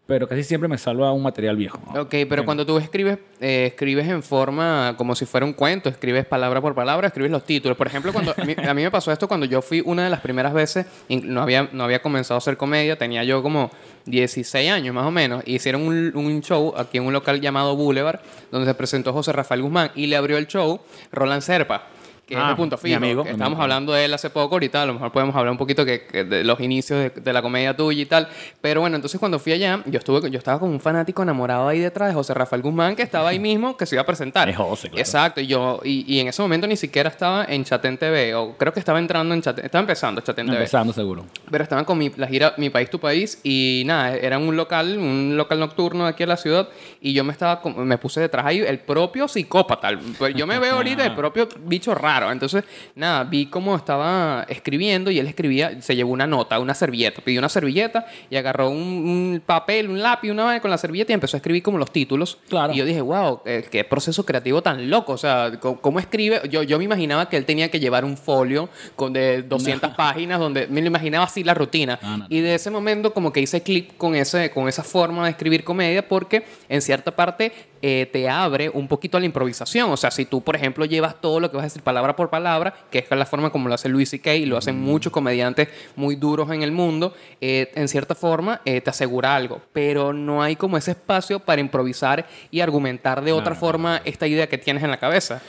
Pero 0.07 0.27
casi 0.27 0.43
siempre 0.43 0.69
me 0.69 0.77
salva 0.77 1.11
un 1.11 1.21
material 1.21 1.57
viejo. 1.57 1.79
Ok, 1.95 2.15
pero 2.29 2.45
cuando 2.45 2.65
tú 2.65 2.77
escribes, 2.77 3.19
eh, 3.41 3.65
escribes 3.67 4.07
en 4.07 4.23
forma 4.23 4.95
como 4.97 5.13
si 5.15 5.25
fuera 5.25 5.45
un 5.45 5.51
cuento, 5.51 5.89
escribes 5.89 6.25
palabra 6.25 6.61
por 6.61 6.73
palabra, 6.73 7.07
escribes 7.07 7.29
los 7.29 7.43
títulos. 7.43 7.77
Por 7.77 7.87
ejemplo, 7.87 8.13
cuando 8.13 8.33
a 8.35 8.45
mí, 8.45 8.55
a 8.57 8.73
mí 8.73 8.83
me 8.83 8.89
pasó 8.89 9.11
esto 9.11 9.27
cuando 9.27 9.45
yo 9.45 9.61
fui 9.61 9.83
una 9.85 10.05
de 10.05 10.09
las 10.09 10.21
primeras 10.21 10.53
veces, 10.53 10.85
no 11.09 11.41
había, 11.41 11.69
no 11.73 11.83
había 11.83 12.01
comenzado 12.01 12.35
a 12.35 12.37
hacer 12.37 12.55
comedia, 12.55 12.97
tenía 12.97 13.25
yo 13.25 13.43
como 13.43 13.69
16 14.05 14.71
años 14.71 14.95
más 14.95 15.05
o 15.05 15.11
menos, 15.11 15.43
y 15.45 15.55
hicieron 15.55 15.81
un, 15.81 16.13
un 16.15 16.41
show 16.41 16.73
aquí 16.77 16.97
en 16.97 17.05
un 17.05 17.11
local 17.11 17.41
llamado 17.41 17.75
Boulevard, 17.75 18.21
donde 18.49 18.65
se 18.65 18.73
presentó 18.75 19.11
José 19.11 19.33
Rafael 19.33 19.61
Guzmán, 19.61 19.91
y 19.93 20.07
le 20.07 20.15
abrió 20.15 20.37
el 20.37 20.47
show 20.47 20.79
Roland 21.11 21.41
Serpa 21.41 21.96
que 22.27 22.33
es 22.35 22.39
Ah, 22.39 22.49
de 22.49 22.55
punto 22.57 22.77
fijo. 22.77 22.97
amigo, 22.97 23.23
que 23.23 23.29
amigo. 23.31 23.61
hablando 23.61 23.93
de 23.93 24.03
él 24.05 24.13
hace 24.13 24.29
poco, 24.29 24.55
ahorita 24.55 24.83
a 24.83 24.85
lo 24.85 24.93
mejor 24.93 25.11
podemos 25.13 25.33
hablar 25.35 25.51
un 25.53 25.57
poquito 25.57 25.85
que, 25.85 26.05
que 26.05 26.25
de 26.25 26.43
los 26.43 26.59
inicios 26.59 26.99
de, 26.99 27.09
de 27.09 27.33
la 27.33 27.41
comedia 27.41 27.75
tuya 27.75 28.01
y 28.01 28.05
tal. 28.05 28.27
Pero 28.59 28.81
bueno, 28.81 28.97
entonces 28.97 29.17
cuando 29.19 29.39
fui 29.39 29.53
allá, 29.53 29.81
yo 29.85 29.97
estuve, 29.97 30.29
yo 30.29 30.37
estaba 30.37 30.59
como 30.59 30.73
un 30.73 30.81
fanático 30.81 31.23
enamorado 31.23 31.67
ahí 31.69 31.79
detrás 31.79 32.09
de 32.09 32.13
José 32.13 32.33
Rafael 32.33 32.61
Guzmán, 32.61 32.95
que 32.97 33.03
estaba 33.03 33.29
ahí 33.29 33.39
mismo, 33.39 33.77
que 33.77 33.85
se 33.85 33.95
iba 33.95 34.01
a 34.01 34.05
presentar. 34.05 34.49
Es 34.49 34.57
José, 34.57 34.89
claro. 34.89 34.99
Exacto, 34.99 35.39
y 35.39 35.47
yo, 35.47 35.79
y, 35.85 36.03
y 36.13 36.19
en 36.19 36.27
ese 36.27 36.41
momento 36.41 36.67
ni 36.67 36.75
siquiera 36.75 37.09
estaba 37.09 37.45
en 37.45 37.63
Chatén 37.63 37.97
TV, 37.97 38.35
o 38.35 38.57
creo 38.57 38.73
que 38.73 38.79
estaba 38.79 38.99
entrando 38.99 39.33
en 39.33 39.41
Chatén, 39.41 39.63
estaba 39.65 39.81
empezando 39.81 40.19
Chatén 40.19 40.47
TV. 40.47 40.57
Empezando 40.57 40.91
seguro. 40.91 41.25
Pero 41.49 41.63
estaban 41.63 41.85
con 41.85 41.97
mi, 41.97 42.11
la 42.17 42.27
gira 42.27 42.53
Mi 42.57 42.69
País, 42.69 42.89
Tu 42.89 42.99
País 42.99 43.39
y 43.43 43.83
nada, 43.85 44.15
era 44.17 44.37
un 44.37 44.55
local, 44.57 44.97
un 44.97 45.37
local 45.37 45.59
nocturno 45.61 46.05
aquí 46.05 46.23
en 46.23 46.29
la 46.29 46.37
ciudad 46.37 46.67
y 46.99 47.13
yo 47.13 47.23
me 47.23 47.31
estaba, 47.31 47.61
me 47.77 47.97
puse 47.97 48.19
detrás 48.19 48.45
ahí 48.45 48.59
el 48.59 48.79
propio 48.79 49.29
psicópata. 49.29 49.91
yo 50.35 50.45
me 50.45 50.59
veo 50.59 50.75
ahorita 50.75 51.05
el 51.05 51.15
propio 51.15 51.47
bicho 51.59 51.95
raro. 51.95 52.16
Entonces, 52.31 52.63
nada, 52.95 53.23
vi 53.23 53.47
cómo 53.47 53.75
estaba 53.75 54.45
escribiendo 54.49 55.11
y 55.11 55.19
él 55.19 55.27
escribía, 55.27 55.81
se 55.81 55.95
llevó 55.95 56.11
una 56.11 56.27
nota, 56.27 56.59
una 56.59 56.73
servilleta, 56.73 57.21
pidió 57.21 57.39
una 57.39 57.49
servilleta 57.49 58.05
y 58.29 58.35
agarró 58.35 58.69
un, 58.69 58.77
un 58.77 59.41
papel, 59.45 59.89
un 59.89 60.01
lápiz, 60.01 60.31
una 60.31 60.45
vez 60.47 60.61
con 60.61 60.71
la 60.71 60.77
servilleta 60.77 61.11
y 61.11 61.15
empezó 61.15 61.37
a 61.37 61.39
escribir 61.39 61.63
como 61.63 61.77
los 61.77 61.91
títulos. 61.91 62.37
Claro. 62.49 62.73
Y 62.73 62.77
yo 62.77 62.85
dije, 62.85 63.01
wow, 63.01 63.41
eh, 63.45 63.65
qué 63.69 63.83
proceso 63.83 64.25
creativo 64.25 64.61
tan 64.61 64.89
loco. 64.89 65.13
O 65.13 65.17
sea, 65.17 65.51
¿cómo, 65.59 65.79
cómo 65.79 65.99
escribe? 65.99 66.41
Yo, 66.49 66.63
yo 66.63 66.77
me 66.77 66.83
imaginaba 66.83 67.29
que 67.29 67.37
él 67.37 67.45
tenía 67.45 67.69
que 67.69 67.79
llevar 67.79 68.05
un 68.05 68.17
folio 68.17 68.69
con 68.95 69.13
de 69.13 69.43
200 69.43 69.91
páginas 69.97 70.39
donde 70.39 70.67
me 70.67 70.81
lo 70.81 70.87
imaginaba 70.87 71.25
así 71.25 71.43
la 71.43 71.53
rutina. 71.53 71.99
No, 72.01 72.09
no, 72.09 72.17
no. 72.17 72.25
Y 72.29 72.41
de 72.41 72.55
ese 72.55 72.69
momento 72.71 73.13
como 73.13 73.31
que 73.31 73.39
hice 73.39 73.61
clic 73.61 73.95
con, 73.97 74.15
ese, 74.15 74.51
con 74.51 74.67
esa 74.67 74.83
forma 74.83 75.25
de 75.25 75.31
escribir 75.31 75.63
comedia 75.63 76.07
porque 76.07 76.43
en 76.69 76.81
cierta 76.81 77.15
parte 77.15 77.51
eh, 77.81 78.09
te 78.11 78.29
abre 78.29 78.69
un 78.69 78.87
poquito 78.87 79.17
a 79.17 79.19
la 79.19 79.25
improvisación. 79.25 79.89
O 79.91 79.97
sea, 79.97 80.11
si 80.11 80.25
tú, 80.25 80.41
por 80.41 80.55
ejemplo, 80.55 80.85
llevas 80.85 81.19
todo 81.21 81.39
lo 81.39 81.49
que 81.51 81.57
vas 81.57 81.63
a 81.63 81.67
decir 81.67 81.81
palabra 81.81 82.15
por 82.15 82.29
palabra, 82.29 82.73
que 82.91 82.99
es 82.99 83.05
la 83.09 83.25
forma 83.25 83.49
como 83.49 83.67
lo 83.69 83.75
hace 83.75 83.89
Luis 83.89 84.09
C.K. 84.09 84.35
y 84.35 84.45
lo 84.45 84.57
hacen 84.57 84.79
muchos 84.79 85.11
comediantes 85.11 85.69
muy 85.95 86.15
duros 86.15 86.49
en 86.51 86.61
el 86.63 86.71
mundo, 86.71 87.13
eh, 87.41 87.71
en 87.75 87.87
cierta 87.87 88.15
forma 88.15 88.61
eh, 88.65 88.81
te 88.81 88.89
asegura 88.89 89.35
algo. 89.35 89.61
Pero 89.73 90.13
no 90.13 90.41
hay 90.43 90.55
como 90.55 90.77
ese 90.77 90.91
espacio 90.91 91.39
para 91.39 91.61
improvisar 91.61 92.27
y 92.51 92.61
argumentar 92.61 93.23
de 93.23 93.31
otra 93.31 93.45
Claro. 93.53 93.59
forma 93.59 94.01
esta 94.05 94.27
idea 94.27 94.47
que 94.47 94.57
tienes 94.57 94.83
en 94.83 94.91
la 94.91 94.97
cabeza. 94.97 95.41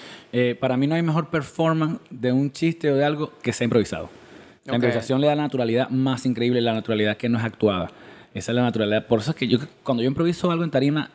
Para 0.61 0.77
mí 0.77 0.87
no 0.87 0.95
hay 0.95 1.03
mejor 1.03 1.31
performance 1.31 1.99
de 2.11 2.33
un 2.33 2.53
chiste 2.53 2.91
o 2.91 2.95
de 2.95 3.05
algo 3.05 3.33
que 3.43 3.53
sea 3.53 3.65
improvisado. 3.65 4.11
La 4.65 4.75
improvisación 4.75 5.21
le 5.23 5.27
da 5.27 5.35
la 5.35 5.43
naturalidad 5.45 5.89
más 5.89 6.27
increíble, 6.27 6.61
la 6.61 6.75
naturalidad 6.75 7.17
que 7.17 7.29
no 7.31 7.39
es 7.39 7.45
actuada. 7.45 7.91
Esa 8.35 8.53
es 8.53 8.57
la 8.57 8.63
naturalidad. 8.63 9.07
Por 9.07 9.21
eso 9.21 9.31
es 9.31 9.37
que 9.37 9.49
yo, 9.49 9.59
cuando 9.83 10.03
yo 10.03 10.09
improviso 10.09 10.51
algo 10.51 10.63
en 10.63 10.71
tarima, 10.71 11.11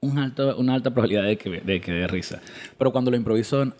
un 0.00 0.18
alto, 0.18 0.56
una 0.58 0.74
alta 0.74 0.90
probabilidad 0.90 1.24
de 1.24 1.36
que, 1.36 1.60
de 1.60 1.80
que 1.80 1.92
dé 1.92 2.06
risa. 2.06 2.40
Pero 2.78 2.92
cuando 2.92 3.10
lo 3.10 3.16
improviso 3.16 3.62
eh, 3.62 3.72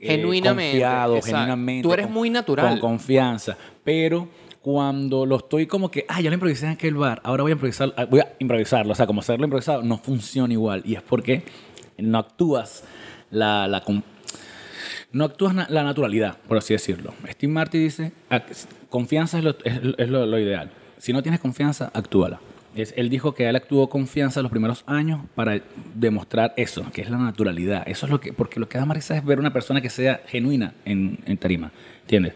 Genuinamente, 0.00 0.72
confiado, 0.72 1.16
exacto. 1.16 1.36
genuinamente. 1.36 1.82
Tú 1.82 1.92
eres 1.92 2.06
con- 2.06 2.14
muy 2.14 2.30
natural. 2.30 2.68
Con 2.70 2.78
confianza. 2.80 3.56
Pero 3.84 4.28
cuando 4.62 5.26
lo 5.26 5.36
estoy 5.36 5.66
como 5.66 5.90
que, 5.90 6.04
ah, 6.08 6.20
ya 6.20 6.30
lo 6.30 6.34
improvisé 6.34 6.66
en 6.66 6.72
aquel 6.72 6.94
bar, 6.94 7.20
ahora 7.24 7.42
voy 7.42 7.50
a 7.50 7.54
improvisar, 7.54 7.92
ah, 7.96 8.04
voy 8.04 8.20
a 8.20 8.32
improvisarlo. 8.38 8.92
O 8.92 8.94
sea, 8.94 9.06
como 9.06 9.20
hacerlo 9.20 9.44
improvisado, 9.44 9.82
no 9.82 9.98
funciona 9.98 10.52
igual. 10.52 10.82
Y 10.84 10.94
es 10.94 11.02
porque 11.02 11.42
no 11.98 12.18
actúas 12.18 12.84
la, 13.30 13.66
la 13.66 13.82
no 15.10 15.24
actúas 15.24 15.54
na- 15.54 15.66
la 15.70 15.82
naturalidad, 15.82 16.36
por 16.46 16.58
así 16.58 16.74
decirlo. 16.74 17.14
Steve 17.30 17.52
Martin 17.52 17.80
dice, 17.82 18.12
"Ac- 18.30 18.66
confianza 18.90 19.38
es, 19.38 19.44
lo, 19.44 19.50
es, 19.64 19.80
es 19.96 20.08
lo- 20.08 20.26
lo 20.26 20.38
ideal. 20.38 20.70
Si 20.98 21.12
no 21.12 21.22
tienes 21.22 21.40
confianza, 21.40 21.90
actúala. 21.94 22.40
Es, 22.82 22.94
él 22.96 23.08
dijo 23.08 23.34
que 23.34 23.48
él 23.48 23.56
actuó 23.56 23.88
confianza 23.88 24.42
los 24.42 24.50
primeros 24.50 24.84
años 24.86 25.20
para 25.34 25.60
demostrar 25.94 26.54
eso, 26.56 26.84
que 26.92 27.02
es 27.02 27.10
la 27.10 27.18
naturalidad. 27.18 27.82
Eso 27.86 28.06
es 28.06 28.10
lo 28.10 28.20
que, 28.20 28.32
porque 28.32 28.60
lo 28.60 28.68
que 28.68 28.78
da 28.78 28.86
más 28.86 28.96
risa 28.96 29.16
es 29.16 29.24
ver 29.24 29.38
una 29.38 29.52
persona 29.52 29.80
que 29.80 29.90
sea 29.90 30.20
genuina 30.26 30.74
en, 30.84 31.18
en 31.26 31.36
tarima, 31.38 31.72
¿entiendes? 32.02 32.34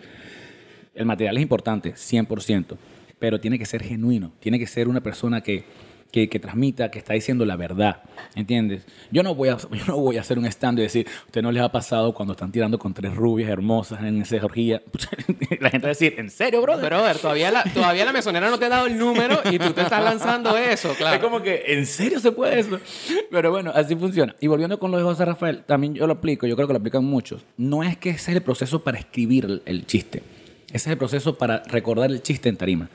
El 0.94 1.07
material 1.07 1.37
es 1.37 1.42
importante, 1.42 1.94
100%, 1.94 2.76
pero 3.18 3.40
tiene 3.40 3.59
que 3.59 3.66
ser 3.66 3.83
genuino, 3.83 4.33
tiene 4.40 4.59
que 4.59 4.66
ser 4.66 4.88
una 4.88 5.00
persona 5.00 5.40
que, 5.40 5.64
que, 6.12 6.29
que 6.29 6.38
transmita, 6.38 6.90
que 6.90 6.98
está 6.98 7.14
diciendo 7.14 7.46
la 7.46 7.57
verdad, 7.57 8.03
¿entiendes? 8.35 8.85
Yo 9.11 9.22
no 9.22 9.35
voy 9.35 9.48
a, 9.48 9.57
yo 9.72 9.85
no 9.88 9.96
voy 9.96 10.18
a 10.18 10.20
hacer 10.20 10.38
un 10.38 10.44
stand 10.44 10.79
y 10.79 10.83
decir, 10.83 11.09
¿usted 11.27 11.42
no 11.42 11.51
les 11.51 11.62
ha 11.62 11.72
pasado 11.72 12.12
cuando 12.12 12.33
están 12.33 12.53
tirando 12.53 12.79
con 12.79 12.92
tres 12.92 13.16
rubias 13.16 13.51
hermosas 13.51 14.01
en 14.03 14.20
esa 14.20 14.37
orgía? 14.37 14.83
la 15.61 15.70
gente 15.70 15.87
va 15.87 15.88
a 15.88 15.96
decir, 15.96 16.14
¿en 16.18 16.31
serio, 16.31 16.61
brother? 16.61 16.85
Brother, 16.85 17.16
todavía 17.16 17.51
la, 17.51 17.64
todavía 17.64 18.05
la 18.05 18.12
mesonera 18.12 18.51
no 18.51 18.59
te 18.59 18.66
ha 18.66 18.68
dado 18.68 18.87
el 18.87 18.98
número 18.98 19.40
y 19.51 19.59
tú 19.59 19.72
te 19.72 19.81
estás 19.81 20.05
lanzando 20.05 20.57
eso, 20.57 20.92
claro. 20.94 21.16
Es 21.16 21.22
como 21.22 21.40
que, 21.40 21.64
¿en 21.68 21.87
serio 21.87 22.20
se 22.20 22.31
puede 22.31 22.61
eso? 22.61 22.79
Pero 23.31 23.51
bueno, 23.51 23.72
así 23.75 23.96
funciona. 23.96 24.37
Y 24.38 24.48
volviendo 24.48 24.79
con 24.79 24.90
lo 24.90 24.98
de 24.98 25.05
José 25.05 25.25
Rafael, 25.25 25.64
también 25.64 25.94
yo 25.94 26.07
lo 26.07 26.12
aplico, 26.12 26.46
yo 26.46 26.57
creo 26.57 26.68
que 26.68 26.75
lo 26.75 26.79
aplican 26.79 27.05
muchos. 27.05 27.42
No 27.57 27.83
es 27.83 27.96
que 27.96 28.11
ese 28.11 28.33
es 28.33 28.37
el 28.37 28.42
proceso 28.42 28.85
para 28.85 28.98
escribir 28.98 29.46
el, 29.46 29.62
el 29.64 29.87
chiste. 29.87 30.22
Ese 30.66 30.77
es 30.77 30.87
el 30.88 30.98
proceso 30.98 31.38
para 31.38 31.62
recordar 31.64 32.11
el 32.11 32.22
chiste 32.22 32.51
en 32.51 32.57
tarima. 32.57 32.90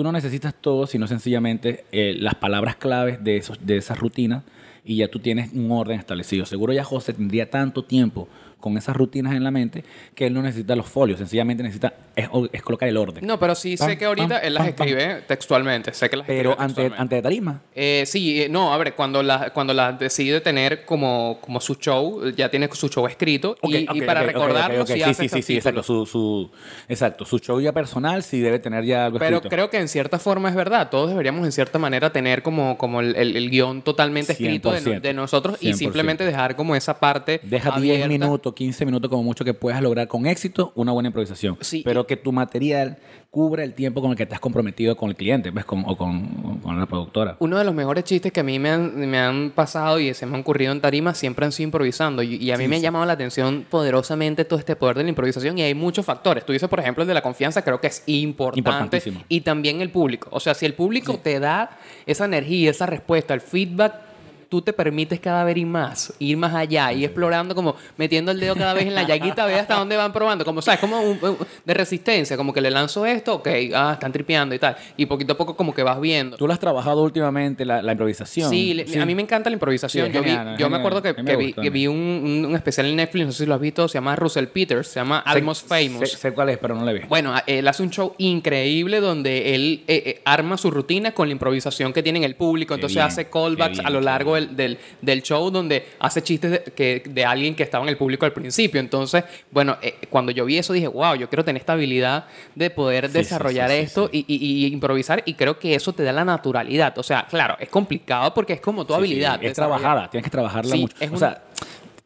Tú 0.00 0.04
no 0.04 0.12
necesitas 0.12 0.54
todo, 0.58 0.86
sino 0.86 1.06
sencillamente 1.06 1.84
eh, 1.92 2.14
las 2.18 2.34
palabras 2.34 2.76
claves 2.76 3.22
de, 3.22 3.36
esos, 3.36 3.58
de 3.66 3.76
esas 3.76 3.98
rutinas 3.98 4.44
y 4.82 4.96
ya 4.96 5.08
tú 5.08 5.18
tienes 5.18 5.52
un 5.52 5.70
orden 5.70 5.98
establecido. 5.98 6.46
Seguro 6.46 6.72
ya 6.72 6.84
José 6.84 7.12
tendría 7.12 7.50
tanto 7.50 7.84
tiempo 7.84 8.26
con 8.60 8.76
esas 8.76 8.96
rutinas 8.96 9.34
en 9.34 9.42
la 9.44 9.50
mente 9.50 9.84
que 10.14 10.26
él 10.26 10.34
no 10.34 10.42
necesita 10.42 10.76
los 10.76 10.86
folios, 10.86 11.18
sencillamente 11.18 11.62
necesita 11.62 11.92
es, 12.14 12.28
es 12.52 12.62
colocar 12.62 12.88
el 12.88 12.96
orden. 12.96 13.26
No, 13.26 13.38
pero 13.38 13.54
sí 13.54 13.76
sé 13.76 13.96
que 13.96 14.04
ahorita 14.04 14.36
pam, 14.36 14.40
él 14.44 14.54
las 14.54 14.62
pam, 14.64 14.68
escribe 14.70 15.22
textualmente. 15.26 15.92
Sé 15.94 16.10
que 16.10 16.16
las 16.16 16.26
Pero 16.26 16.50
escribe 16.58 16.64
ante, 16.86 16.92
ante 16.96 17.22
tarima, 17.22 17.60
Eh, 17.74 18.04
sí, 18.06 18.42
eh, 18.42 18.48
no, 18.48 18.72
a 18.74 18.78
ver, 18.78 18.94
cuando 18.94 19.22
la, 19.22 19.50
cuando 19.52 19.72
la 19.74 19.92
decide 19.92 20.40
tener 20.40 20.84
como, 20.84 21.38
como 21.40 21.60
su 21.60 21.74
show, 21.76 22.28
ya 22.30 22.50
tiene 22.50 22.68
su 22.72 22.88
show 22.88 23.06
escrito 23.06 23.56
y, 23.62 24.00
para 24.02 24.20
ok, 24.20 24.26
ok, 24.28 24.32
recordarlo 24.34 24.82
ok, 24.82 24.86
sí 24.88 24.94
sí, 24.94 25.02
hace 25.02 25.14
sí, 25.14 25.18
sí, 25.20 25.24
estos 25.26 25.44
sí, 25.46 25.56
exacto. 25.56 25.82
Su, 25.82 26.06
su, 26.06 26.50
exacto. 26.88 27.24
Su 27.24 27.38
show 27.38 27.60
ya 27.60 27.72
personal 27.72 28.22
sí 28.22 28.40
debe 28.40 28.58
tener 28.58 28.84
ya 28.84 29.06
algo 29.06 29.18
Pero 29.18 29.36
escrito. 29.36 29.48
creo 29.54 29.70
que 29.70 29.78
en 29.78 29.88
cierta 29.88 30.18
forma 30.18 30.48
es 30.48 30.54
verdad. 30.54 30.90
Todos 30.90 31.08
deberíamos 31.10 31.44
en 31.44 31.52
cierta 31.52 31.78
manera 31.78 32.12
tener 32.12 32.42
como, 32.42 32.76
como 32.76 33.00
el, 33.00 33.16
el- 33.16 33.36
el 33.36 33.50
guion 33.50 33.82
totalmente 33.82 34.32
escrito 34.32 34.70
de, 34.72 34.80
100%, 34.80 35.00
de 35.00 35.14
nosotros 35.14 35.56
y 35.60 35.70
100%. 35.70 35.74
simplemente 35.74 36.24
dejar 36.24 36.56
como 36.56 36.74
esa 36.76 36.98
parte 37.00 37.40
Deja 37.42 37.70
10 37.70 37.76
abierta. 38.04 38.08
Minutos, 38.50 38.54
15 38.54 38.86
minutos 38.86 39.08
como 39.10 39.22
mucho 39.22 39.44
que 39.44 39.54
puedas 39.54 39.80
lograr 39.82 40.08
con 40.08 40.26
éxito 40.26 40.72
una 40.74 40.92
buena 40.92 41.08
improvisación. 41.08 41.56
Sí. 41.60 41.82
Pero 41.84 42.06
que 42.06 42.16
tu 42.16 42.32
material 42.32 42.98
cubra 43.30 43.62
el 43.62 43.74
tiempo 43.74 44.00
con 44.00 44.10
el 44.10 44.16
que 44.16 44.24
estás 44.24 44.40
comprometido 44.40 44.96
con 44.96 45.08
el 45.08 45.14
cliente 45.14 45.52
¿ves? 45.52 45.64
Con- 45.64 45.84
o 45.86 45.96
con, 45.96 46.58
con 46.60 46.78
la 46.80 46.86
productora. 46.86 47.36
Uno 47.38 47.58
de 47.58 47.64
los 47.64 47.72
mejores 47.74 48.02
chistes 48.04 48.32
que 48.32 48.40
a 48.40 48.42
mí 48.42 48.58
me 48.58 48.70
han, 48.70 49.08
me 49.08 49.18
han 49.18 49.50
pasado 49.52 50.00
y 50.00 50.12
se 50.14 50.26
me 50.26 50.34
han 50.34 50.40
ocurrido 50.40 50.72
en 50.72 50.80
tarima 50.80 51.14
siempre 51.14 51.46
han 51.46 51.52
sido 51.52 51.68
improvisando. 51.68 52.22
Y, 52.22 52.36
y 52.36 52.50
a 52.50 52.56
mí 52.56 52.66
me 52.66 52.76
ha 52.76 52.78
llamado 52.80 53.04
la 53.06 53.12
atención 53.12 53.66
poderosamente 53.70 54.44
todo 54.44 54.58
este 54.58 54.74
poder 54.76 54.96
de 54.96 55.04
la 55.04 55.08
improvisación. 55.10 55.56
Y 55.58 55.62
hay 55.62 55.74
muchos 55.74 56.04
factores. 56.04 56.44
Tú 56.44 56.52
dices, 56.52 56.68
por 56.68 56.80
ejemplo, 56.80 57.02
el 57.02 57.08
de 57.08 57.14
la 57.14 57.22
confianza, 57.22 57.62
creo 57.62 57.80
que 57.80 57.86
es 57.86 58.02
importante. 58.06 58.58
Importantísimo. 58.60 59.20
Y 59.28 59.42
también 59.42 59.80
el 59.80 59.90
público. 59.90 60.28
O 60.32 60.40
sea, 60.40 60.54
si 60.54 60.66
el 60.66 60.74
público 60.74 61.18
te 61.22 61.38
da 61.38 61.78
esa 62.06 62.24
energía, 62.24 62.70
esa 62.70 62.86
respuesta, 62.86 63.32
el 63.34 63.40
feedback. 63.40 64.09
Tú 64.50 64.60
te 64.62 64.72
permites 64.72 65.20
cada 65.20 65.44
vez 65.44 65.56
ir 65.56 65.66
más, 65.66 66.12
ir 66.18 66.36
más 66.36 66.52
allá, 66.52 66.92
ir 66.92 67.04
explorando, 67.04 67.54
como 67.54 67.76
metiendo 67.96 68.32
el 68.32 68.40
dedo 68.40 68.56
cada 68.56 68.74
vez 68.74 68.84
en 68.84 68.96
la 68.96 69.04
llaguita, 69.04 69.46
ve 69.46 69.54
hasta 69.54 69.76
dónde 69.76 69.96
van 69.96 70.12
probando. 70.12 70.44
Como, 70.44 70.60
¿sabes? 70.60 70.80
Como 70.80 71.00
un, 71.00 71.18
un- 71.22 71.38
de 71.64 71.72
resistencia, 71.72 72.36
como 72.36 72.52
que 72.52 72.60
le 72.60 72.68
lanzo 72.68 73.06
esto, 73.06 73.36
ok, 73.36 73.48
ah, 73.74 73.90
están 73.92 74.10
tripeando 74.10 74.52
y 74.52 74.58
tal. 74.58 74.76
Y 74.96 75.06
poquito 75.06 75.34
a 75.34 75.36
poco, 75.36 75.54
como 75.54 75.72
que 75.72 75.84
vas 75.84 76.00
viendo. 76.00 76.36
¿Tú 76.36 76.48
lo 76.48 76.52
has 76.52 76.58
trabajado 76.58 77.00
últimamente, 77.04 77.64
la, 77.64 77.80
la 77.80 77.92
improvisación? 77.92 78.50
Sí, 78.50 78.74
le- 78.74 79.00
a 79.00 79.06
mí 79.06 79.14
me 79.14 79.22
encanta 79.22 79.48
la 79.50 79.54
improvisación. 79.54 80.08
Sí, 80.08 80.12
yo 80.12 80.20
vi- 80.20 80.30
genial, 80.30 80.58
yo 80.58 80.68
me 80.68 80.78
acuerdo 80.78 81.00
que, 81.00 81.14
me 81.22 81.36
vi, 81.36 81.52
que 81.52 81.70
vi 81.70 81.86
un, 81.86 82.50
especial 82.56 82.86
en 82.86 82.96
Netflix, 82.96 83.26
no 83.26 83.32
sé 83.32 83.44
si 83.44 83.46
lo 83.48 83.54
has 83.54 83.60
visto, 83.60 83.86
se 83.86 83.94
llama 83.98 84.16
Russell 84.16 84.46
Peters, 84.46 84.88
se 84.88 84.98
llama 84.98 85.20
Almost 85.20 85.68
Famous. 85.68 86.10
Sé, 86.10 86.16
sé 86.16 86.32
cuál 86.32 86.48
es, 86.48 86.58
pero 86.58 86.74
no 86.74 86.84
le 86.84 86.92
vi. 86.94 87.00
Bueno, 87.08 87.34
él 87.46 87.68
hace 87.68 87.84
un 87.84 87.90
show 87.90 88.14
increíble 88.18 88.98
donde 89.00 89.54
él 89.54 89.84
eh, 89.86 90.02
eh, 90.06 90.22
arma 90.24 90.56
su 90.56 90.72
rutina 90.72 91.12
con 91.12 91.28
la 91.28 91.32
improvisación 91.32 91.92
que 91.92 92.02
tiene 92.02 92.18
en 92.18 92.24
el 92.24 92.34
público. 92.34 92.70
Qué 92.74 92.78
Entonces 92.78 92.96
bien, 92.96 93.06
hace 93.06 93.28
callbacks 93.30 93.76
bien, 93.78 93.86
a 93.86 93.90
lo 93.90 94.00
largo 94.00 94.39
del, 94.48 94.56
del- 94.56 94.78
del 95.00 95.22
show 95.22 95.50
donde 95.50 95.86
hace 95.98 96.22
chistes 96.22 96.50
de, 96.50 96.62
que, 96.72 97.02
de 97.08 97.24
alguien 97.24 97.54
que 97.54 97.62
estaba 97.62 97.84
en 97.84 97.88
el 97.90 97.96
público 97.96 98.24
al 98.26 98.32
principio. 98.32 98.80
Entonces, 98.80 99.24
bueno, 99.50 99.76
eh, 99.82 99.94
cuando 100.08 100.32
yo 100.32 100.44
vi 100.44 100.58
eso 100.58 100.72
dije, 100.72 100.88
wow, 100.88 101.14
yo 101.14 101.28
quiero 101.28 101.44
tener 101.44 101.60
esta 101.60 101.72
habilidad 101.74 102.26
de 102.54 102.70
poder 102.70 103.06
Sí, 103.08 103.12
desarrollar 103.14 103.70
sí, 103.70 103.76
sí, 103.76 103.82
esto 103.82 104.10
Y, 104.12 104.24
y- 104.28 104.66
y 104.66 104.72
improvisar. 104.72 105.22
Y 105.26 105.34
creo 105.34 105.58
que 105.58 105.74
eso 105.74 105.92
te 105.92 106.02
da 106.02 106.12
la 106.12 106.24
naturalidad. 106.24 106.96
O 106.98 107.02
sea, 107.02 107.26
claro, 107.28 107.56
es 107.60 107.68
complicado 107.68 108.32
porque 108.34 108.54
es 108.54 108.60
como 108.60 108.84
tu 108.84 108.94
habilidad. 108.94 109.42
es 109.42 109.52
trabajada, 109.54 110.08
tienes 110.10 110.24
que 110.24 110.30
trabajarla 110.30 110.76
mucho. 110.76 110.96
es 111.00 111.08
o 111.10 111.12
un- 111.12 111.18
sea, 111.18 111.42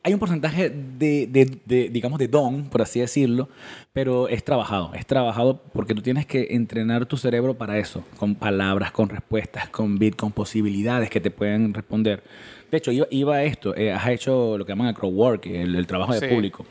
hay 0.06 0.12
un 0.12 0.20
porcentaje 0.20 0.68
de, 0.70 1.26
de- 1.26 1.58
de, 1.64 1.88
digamos, 1.88 2.18
de 2.18 2.28
don, 2.28 2.64
por 2.66 2.82
así 2.82 3.00
decirlo, 3.00 3.48
pero 3.94 4.28
es 4.28 4.44
trabajado. 4.44 4.92
Es 4.94 5.06
trabajado 5.06 5.62
porque 5.72 5.94
tú 5.94 6.02
tienes 6.02 6.26
que 6.26 6.48
entrenar 6.50 7.06
tu 7.06 7.16
cerebro 7.16 7.54
para 7.54 7.78
eso, 7.78 8.04
con 8.18 8.34
palabras, 8.34 8.92
con 8.92 9.08
respuestas, 9.08 9.68
con 9.70 9.98
bit, 9.98 10.14
con 10.14 10.30
posibilidades 10.30 11.08
que 11.08 11.20
te 11.20 11.30
pueden 11.30 11.72
responder. 11.72 12.22
De 12.70 12.76
hecho, 12.78 12.92
iba, 12.92 13.06
iba 13.10 13.36
a 13.36 13.44
esto. 13.44 13.74
eh, 13.74 13.92
has 13.92 14.06
hecho 14.08 14.58
lo 14.58 14.66
que 14.66 14.72
llaman 14.72 14.88
el 14.88 14.94
crowdwork, 14.94 15.46
el, 15.46 15.74
el 15.74 15.86
trabajo 15.86 16.12
de 16.12 16.18
público. 16.28 16.66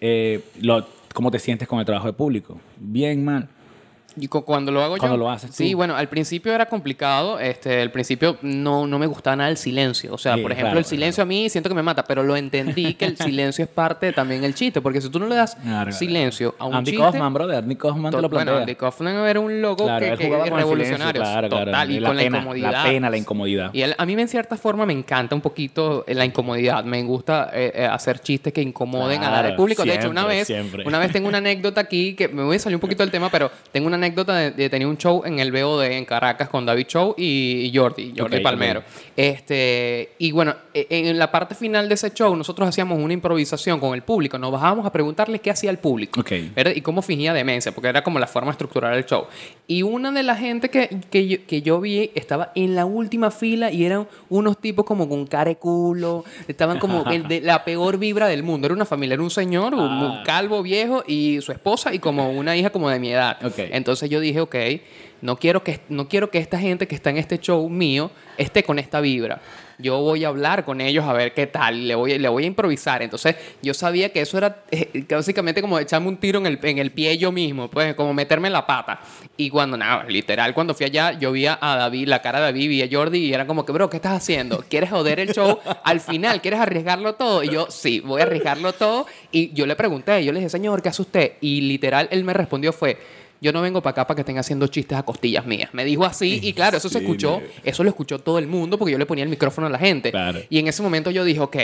Eh, 0.00 0.40
lo- 0.60 0.86
¿Cómo 1.14 1.30
te 1.30 1.38
sientes 1.38 1.66
con 1.66 1.78
el 1.78 1.86
trabajo 1.86 2.08
de 2.08 2.12
público? 2.12 2.60
Bien, 2.78 3.24
mal. 3.24 3.48
Y 4.18 4.28
cu- 4.28 4.44
cuando 4.44 4.72
lo 4.72 4.82
hago 4.82 4.96
yo. 4.96 5.00
Cuando 5.00 5.16
lo 5.18 5.30
haces 5.30 5.50
tú. 5.50 5.56
Sí, 5.56 5.74
bueno, 5.74 5.94
al 5.96 6.08
principio 6.08 6.52
era 6.54 6.66
complicado. 6.66 7.38
Este, 7.38 7.80
al 7.82 7.90
principio 7.90 8.38
no, 8.42 8.86
no 8.86 8.98
me 8.98 9.06
gustaba 9.06 9.36
nada 9.36 9.50
el 9.50 9.56
silencio. 9.56 10.14
O 10.14 10.18
sea, 10.18 10.34
Sí, 10.36 10.40
por 10.42 10.52
ejemplo, 10.52 10.68
claro, 10.70 10.78
el 10.78 10.84
silencio 10.86 11.22
a 11.22 11.26
mí 11.26 11.48
siento 11.50 11.68
que 11.68 11.74
me 11.74 11.82
mata, 11.82 12.04
pero 12.04 12.22
lo 12.22 12.36
entendí 12.36 12.94
que 12.94 13.04
el 13.04 13.16
silencio 13.18 13.64
es 13.64 13.70
parte 13.70 14.12
también 14.12 14.42
el 14.44 14.54
chiste. 14.54 14.80
Porque 14.80 15.00
si 15.00 15.10
tú 15.10 15.18
no 15.18 15.26
le 15.26 15.34
das 15.34 15.54
Claro, 15.56 15.92
silencio 15.92 16.54
a 16.58 16.66
un 16.66 16.74
Andy 16.76 16.92
chiste. 16.92 17.04
Kaufman, 17.04 17.34
brother. 17.34 17.56
Andy 17.58 17.76
Kaufman 17.76 18.10
te 18.10 18.16
lo 18.22 18.28
bueno, 18.28 18.30
plantea. 18.44 18.56
Andy 18.62 18.74
Kaufman 18.74 19.14
era 19.26 19.40
un 19.40 19.60
loco 19.60 19.84
Claro, 19.84 20.04
que, 20.06 20.12
él 20.12 20.18
que 20.18 20.24
jugaba 20.26 20.44
con 20.48 20.58
el 20.60 20.64
silencio, 20.66 20.76
revolucionario. 20.96 21.22
claro, 21.22 21.48
claro. 21.48 21.64
Total, 21.66 21.90
y 21.90 22.00
La 22.00 22.08
con 22.08 22.16
pena, 22.16 22.30
la 22.30 22.30
la 22.30 22.38
incomodidad. 22.38 22.84
pena, 22.84 23.10
la 23.10 23.16
incomodidad. 23.16 23.70
Y 23.74 23.82
él- 23.82 23.94
a 23.98 24.06
mí 24.06 24.12
en 24.14 24.28
cierta 24.28 24.56
forma 24.56 24.86
me 24.86 24.92
encanta 24.94 25.34
un 25.34 25.40
poquito 25.42 26.04
la 26.08 26.24
incomodidad. 26.24 26.84
Me 26.84 27.02
gusta 27.02 27.50
eh, 27.52 27.72
eh, 27.74 27.84
hacer 27.86 28.18
chistes 28.20 28.52
que 28.52 28.62
incomoden 28.62 29.22
a- 29.22 29.28
Claro, 29.28 29.48
al 29.48 29.56
público. 29.56 29.84
de 29.84 29.94
hecho, 29.94 30.08
una 30.10 30.22
siempre, 30.22 30.36
vez, 30.38 30.46
siempre. 30.46 30.84
una 30.86 30.98
vez 30.98 31.12
tengo 31.12 31.28
una 31.28 31.38
anécdota 31.38 31.80
aquí 31.82 32.14
que 32.14 32.28
me 32.28 32.42
voy 32.42 32.56
a 32.56 32.58
salir 32.58 32.76
un 32.76 32.80
poquito 32.80 33.02
del 33.02 33.10
tema, 33.10 33.28
pero 33.30 33.50
tengo 33.72 33.86
una 33.86 33.96
anécdota 34.06 34.36
de, 34.36 34.50
de 34.52 34.70
tener 34.70 34.86
un 34.88 34.96
show 34.96 35.22
en 35.24 35.38
el 35.38 35.52
BOD 35.52 35.84
en 35.84 36.04
Caracas 36.04 36.48
con 36.48 36.64
David 36.64 36.86
Show 36.86 37.14
y, 37.18 37.70
y 37.70 37.76
Jordi, 37.76 38.12
Jordi 38.16 38.36
Ok, 38.38 38.42
Palmero. 38.42 38.80
ok. 38.80 38.86
Este, 39.16 40.10
y 40.18 40.30
bueno, 40.32 40.54
e- 40.72 40.86
en 40.90 41.18
la 41.18 41.30
parte 41.30 41.54
final 41.54 41.88
de 41.88 41.94
ese 41.94 42.10
show 42.12 42.34
nosotros 42.36 42.68
hacíamos 42.68 42.98
una 42.98 43.12
improvisación 43.12 43.80
con 43.80 43.94
el 43.94 44.02
público. 44.02 44.38
Nos 44.38 44.52
bajábamos 44.52 44.86
a 44.86 44.92
preguntarle 44.92 45.38
qué 45.40 45.50
hacía 45.50 45.70
el 45.70 45.78
público. 45.78 46.20
Ok. 46.20 46.32
¿verdad? 46.54 46.72
Y 46.74 46.80
cómo 46.80 47.02
fingía 47.02 47.32
demencia, 47.32 47.72
porque 47.72 47.88
era 47.88 48.02
como 48.02 48.18
la 48.18 48.26
forma 48.26 48.48
de 48.48 48.52
estructurar 48.52 48.94
el 48.94 49.04
show. 49.04 49.26
Y 49.66 49.82
una 49.82 50.12
de 50.12 50.22
la 50.22 50.36
gente 50.36 50.70
que, 50.70 51.00
que, 51.10 51.26
yo, 51.26 51.38
que 51.46 51.62
yo 51.62 51.80
vi 51.80 52.10
estaba 52.14 52.52
en 52.54 52.74
la 52.74 52.84
última 52.84 53.30
fila 53.30 53.70
y 53.72 53.84
eran 53.84 54.06
unos 54.28 54.58
tipos 54.58 54.84
como 54.84 55.08
con 55.08 55.26
cara 55.26 55.50
de 55.50 55.56
culo, 55.56 56.24
estaban 56.48 56.78
como 56.78 57.04
el 57.10 57.26
de 57.28 57.40
la 57.40 57.64
peor 57.64 57.98
vibra 57.98 58.28
del 58.28 58.42
mundo. 58.42 58.66
Era 58.66 58.74
una 58.74 58.84
familia, 58.86 59.14
era 59.14 59.22
un 59.22 59.30
señor, 59.30 59.74
un, 59.74 59.80
un 59.80 60.06
Ah. 60.06 60.22
calvo 60.24 60.62
viejo 60.62 61.02
y 61.06 61.40
su 61.40 61.52
esposa 61.52 61.92
y 61.92 61.98
como 61.98 62.30
una 62.30 62.56
hija 62.56 62.70
como 62.70 62.88
de 62.88 62.98
mi 63.00 63.10
edad. 63.12 63.38
Ok. 63.44 63.58
Entonces 63.96 64.10
yo 64.10 64.20
dije, 64.20 64.40
ok, 64.40 64.56
no 65.22 65.38
quiero, 65.38 65.64
que, 65.64 65.80
no 65.88 66.06
quiero 66.06 66.30
que 66.30 66.36
esta 66.36 66.58
gente 66.58 66.86
que 66.86 66.94
está 66.94 67.08
en 67.08 67.16
este 67.16 67.38
show 67.38 67.66
mío 67.70 68.10
esté 68.36 68.62
con 68.62 68.78
esta 68.78 69.00
vibra. 69.00 69.40
Yo 69.78 70.00
voy 70.00 70.24
a 70.24 70.28
hablar 70.28 70.64
con 70.64 70.80
ellos 70.80 71.04
a 71.04 71.12
ver 71.12 71.34
qué 71.34 71.46
tal, 71.46 71.86
le 71.86 71.94
voy, 71.94 72.18
le 72.18 72.28
voy 72.28 72.44
a 72.44 72.46
improvisar. 72.46 73.02
Entonces 73.02 73.36
yo 73.62 73.72
sabía 73.72 74.10
que 74.10 74.20
eso 74.20 74.36
era 74.36 74.64
eh, 74.70 75.04
básicamente 75.08 75.62
como 75.62 75.78
echarme 75.78 76.08
un 76.08 76.18
tiro 76.18 76.38
en 76.38 76.46
el, 76.46 76.58
en 76.62 76.78
el 76.78 76.92
pie 76.92 77.16
yo 77.16 77.32
mismo, 77.32 77.68
pues 77.70 77.94
como 77.94 78.12
meterme 78.12 78.48
en 78.48 78.52
la 78.52 78.66
pata. 78.66 79.00
Y 79.36 79.48
cuando, 79.48 79.78
nada, 79.78 80.04
literal, 80.04 80.52
cuando 80.52 80.74
fui 80.74 80.86
allá, 80.86 81.12
yo 81.18 81.32
vi 81.32 81.46
a 81.46 81.58
David, 81.60 82.08
la 82.08 82.20
cara 82.20 82.38
de 82.38 82.44
David, 82.46 82.68
vi 82.68 82.82
a 82.82 82.88
Jordi 82.90 83.18
y 83.18 83.32
era 83.32 83.46
como 83.46 83.64
que, 83.64 83.72
bro, 83.72 83.88
¿qué 83.88 83.96
estás 83.96 84.12
haciendo? 84.12 84.62
¿Quieres 84.68 84.90
joder 84.90 85.20
el 85.20 85.32
show 85.32 85.58
al 85.84 86.00
final? 86.00 86.42
¿Quieres 86.42 86.60
arriesgarlo 86.60 87.14
todo? 87.14 87.42
Y 87.42 87.48
yo, 87.48 87.66
sí, 87.70 88.00
voy 88.00 88.20
a 88.20 88.24
arriesgarlo 88.24 88.72
todo. 88.74 89.06
Y 89.32 89.52
yo 89.52 89.66
le 89.66 89.76
pregunté, 89.76 90.24
yo 90.24 90.32
le 90.32 90.40
dije, 90.40 90.50
señor, 90.50 90.82
¿qué 90.82 90.90
hace 90.90 91.02
usted? 91.02 91.32
Y 91.40 91.62
literal, 91.62 92.08
él 92.10 92.24
me 92.24 92.32
respondió 92.32 92.72
fue, 92.72 92.98
yo 93.40 93.52
no 93.52 93.62
vengo 93.62 93.82
para 93.82 93.92
acá 93.92 94.06
para 94.06 94.16
que 94.16 94.22
estén 94.22 94.38
haciendo 94.38 94.66
chistes 94.68 94.96
a 94.98 95.02
costillas 95.02 95.44
mías. 95.46 95.70
Me 95.72 95.84
dijo 95.84 96.04
así 96.04 96.40
y 96.42 96.52
claro, 96.52 96.76
eso 96.76 96.88
se 96.88 96.98
escuchó, 96.98 97.40
eso 97.64 97.82
lo 97.84 97.90
escuchó 97.90 98.18
todo 98.18 98.38
el 98.38 98.46
mundo 98.46 98.78
porque 98.78 98.92
yo 98.92 98.98
le 98.98 99.06
ponía 99.06 99.24
el 99.24 99.30
micrófono 99.30 99.66
a 99.66 99.70
la 99.70 99.78
gente. 99.78 100.10
Claro. 100.10 100.40
Y 100.48 100.58
en 100.58 100.68
ese 100.68 100.82
momento 100.82 101.10
yo 101.10 101.24
dije, 101.24 101.40
ok, 101.40 101.56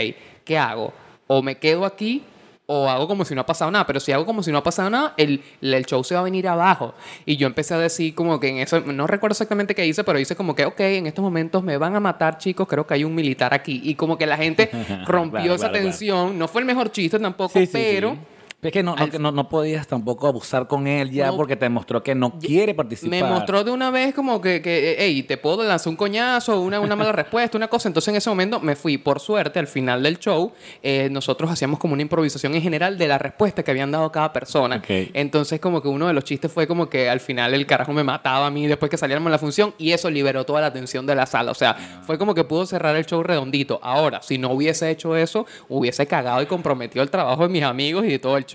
¿qué 0.45 0.59
hago? 0.59 0.93
O 1.27 1.43
me 1.43 1.57
quedo 1.57 1.85
aquí 1.85 2.23
o 2.67 2.89
hago 2.89 3.09
como 3.09 3.25
si 3.25 3.35
no 3.35 3.41
ha 3.41 3.47
pasado 3.47 3.71
nada. 3.71 3.87
Pero 3.87 4.01
si 4.01 4.13
hago 4.13 4.25
como 4.25 4.43
si 4.43 4.53
no 4.53 4.59
ha 4.59 4.63
pasado 4.63 4.89
nada, 4.89 5.15
el, 5.17 5.43
el 5.61 5.85
show 5.85 6.03
se 6.05 6.15
va 6.15 6.21
a 6.21 6.25
venir 6.25 6.47
abajo. 6.49 6.95
Y 7.27 7.37
yo 7.37 7.47
empecé 7.47 7.75
a 7.75 7.79
decir 7.79 8.15
como 8.15 8.39
que 8.39 8.49
en 8.49 8.59
eso, 8.59 8.81
no 8.81 9.07
recuerdo 9.07 9.33
exactamente 9.33 9.75
qué 9.75 9.85
hice, 9.87 10.05
pero 10.05 10.19
hice 10.19 10.37
como 10.37 10.55
que, 10.55 10.65
ok, 10.65 10.81
en 10.81 11.07
estos 11.07 11.23
momentos 11.23 11.63
me 11.63 11.77
van 11.77 11.97
a 11.97 12.01
matar, 12.01 12.39
chicos, 12.39 12.67
creo 12.69 12.87
que 12.87 12.95
hay 12.95 13.05
un 13.05 13.15
militar 13.15 13.53
aquí. 13.53 13.81
Y 13.85 13.95
como 13.95 14.17
que 14.17 14.27
la 14.27 14.37
gente 14.37 14.71
rompió 15.07 15.41
Claro, 15.41 15.55
esa 15.55 15.57
claro, 15.69 15.73
claro. 15.73 15.85
tensión. 15.87 16.39
No 16.39 16.49
fue 16.49 16.61
el 16.61 16.67
mejor 16.67 16.91
chiste 16.93 17.19
tampoco, 17.19 17.53
Sí, 17.59 17.67
sí, 17.67 17.73
pero... 17.73 18.13
sí. 18.13 18.19
Es 18.63 18.71
que 18.71 18.85
no, 18.85 18.95
no, 18.95 19.09
no, 19.19 19.33
no 19.33 19.49
podías 19.49 19.89
tampoco 19.89 20.29
abusar 20.29 20.69
con 20.69 20.87
él 20.87 21.11
ya 21.11 21.33
porque 21.33 21.57
te 21.57 21.69
mostró 21.69 22.01
que 22.01 22.15
no 22.15 22.39
quiere 22.39 22.75
participar. 22.75 23.11
Me 23.11 23.25
mostró 23.25 23.65
de 23.65 23.73
una 23.73 23.91
vez 23.91 24.15
como 24.15 24.41
que, 24.41 24.63
que 24.63 24.95
hey, 25.01 25.25
te 25.25 25.37
puedo 25.37 25.65
lanzar 25.65 25.91
un 25.91 25.97
coñazo, 25.97 26.61
una, 26.61 26.79
una 26.79 26.95
mala 26.95 27.11
respuesta, 27.13 27.57
una 27.59 27.67
cosa. 27.67 27.89
Entonces 27.89 28.11
en 28.11 28.17
ese 28.19 28.31
momento 28.31 28.61
me 28.61 28.77
fui. 28.77 28.99
Por 28.99 29.19
suerte, 29.19 29.59
al 29.59 29.67
final 29.67 30.05
del 30.05 30.21
show, 30.21 30.53
eh, 30.81 31.09
nosotros 31.11 31.51
hacíamos 31.51 31.81
como 31.81 31.95
una 31.95 32.03
improvisación 32.03 32.55
en 32.55 32.63
general 32.63 32.97
de 32.97 33.09
la 33.09 33.19
respuesta 33.19 33.65
que 33.65 33.73
habían 33.73 33.91
dado 33.91 34.13
cada 34.13 34.33
persona. 34.33 34.81
Entonces 34.89 35.59
como 35.59 35.83
que 35.83 35.89
uno 35.89 36.07
de 36.07 36.13
los 36.13 36.23
chistes 36.23 36.53
fue 36.53 36.69
como 36.69 36.89
que 36.89 37.11
al 37.11 37.19
final 37.19 37.55
el 37.55 37.67
carajo 37.67 37.93
me 37.93 38.05
mataba 38.05 38.47
a 38.47 38.51
mí 38.53 38.69
después 38.69 38.89
que 38.89 38.97
saliéramos 38.97 39.27
de 39.27 39.33
la 39.33 39.39
función 39.39 39.75
y 39.77 39.91
eso 39.91 40.09
liberó 40.09 40.45
toda 40.47 40.61
la 40.61 40.69
atención 40.69 41.05
de 41.05 41.17
la 41.17 41.27
sala. 41.27 41.51
O 41.51 41.57
sea, 41.57 41.75
fue 42.07 42.17
como 42.17 42.33
que 42.33 42.45
pudo 42.45 42.65
cerrar 42.65 42.95
el 42.95 43.07
show 43.07 43.25
redondito. 43.25 43.81
Ahora, 43.83 44.23
si 44.23 44.39
no 44.39 44.53
hubiese 44.53 44.89
hecho 44.89 45.17
eso, 45.17 45.47
hubiese 45.69 46.07
cagado 46.07 46.41
y 46.43 46.47
comprometido 46.47 47.03
el 47.03 47.11
trabajo 47.11 47.43
de 47.43 47.49
mis 47.49 47.65
amigos 47.65 48.05
y 48.05 48.09
de 48.11 48.19
todo 48.21 48.37
el 48.37 48.47
show. 48.47 48.52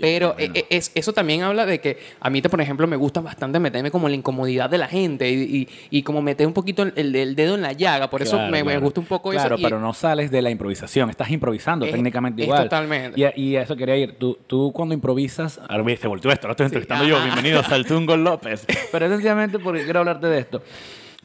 Pero 0.00 0.34
eh, 0.38 0.50
eh, 0.54 0.66
es, 0.70 0.90
eso 0.94 1.12
también 1.12 1.42
habla 1.42 1.66
de 1.66 1.80
que 1.80 1.98
a 2.20 2.30
mí, 2.30 2.42
por 2.42 2.60
ejemplo, 2.60 2.86
me 2.86 2.96
gusta 2.96 3.20
bastante 3.20 3.58
meterme 3.58 3.90
como 3.90 4.06
en 4.08 4.12
la 4.12 4.16
incomodidad 4.16 4.68
de 4.70 4.78
la 4.78 4.88
gente 4.88 5.30
y, 5.30 5.42
y- 5.42 5.68
y 5.98 6.02
como 6.02 6.22
meter 6.22 6.46
un 6.46 6.52
poquito 6.52 6.82
el, 6.82 7.14
el 7.14 7.34
dedo 7.36 7.54
en 7.54 7.62
la 7.62 7.72
llaga. 7.72 8.10
Por 8.10 8.22
eso 8.22 8.36
Claro, 8.36 8.50
me, 8.52 8.58
me 8.64 8.70
claro. 8.72 8.80
gusta 8.82 9.00
un 9.00 9.06
poco 9.06 9.30
Claro, 9.30 9.54
eso. 9.54 9.60
y- 9.60 9.62
pero 9.64 9.80
no 9.80 9.92
sales 9.94 10.30
de 10.30 10.42
la 10.42 10.50
improvisación. 10.50 11.10
Estás 11.10 11.30
improvisando 11.30 11.86
Es- 11.86 11.92
técnicamente 11.92 12.42
es 12.42 12.48
igual. 12.48 12.64
totalmente. 12.64 13.20
Y, 13.20 13.24
a- 13.24 13.32
y 13.36 13.56
a 13.56 13.62
eso 13.62 13.76
quería 13.76 13.96
ir. 13.96 14.12
Tú, 14.18 14.38
tú 14.46 14.72
cuando 14.74 14.94
improvisas... 14.94 15.60
Ahora 15.68 15.82
me 15.82 15.96
se 15.96 16.06
volteó 16.08 16.30
esto, 16.30 16.46
lo 16.46 16.52
estoy 16.52 16.66
entrevistando 16.66 17.04
ajá. 17.04 17.10
yo. 17.18 17.22
Bienvenido, 17.24 17.62
Saltungo 17.62 18.16
López. 18.16 18.66
Pero 18.92 19.06
es 19.06 19.10
sencillamente 19.12 19.58
porque 19.58 19.84
quiero 19.84 20.00
hablarte 20.00 20.26
de 20.26 20.38
esto. 20.38 20.62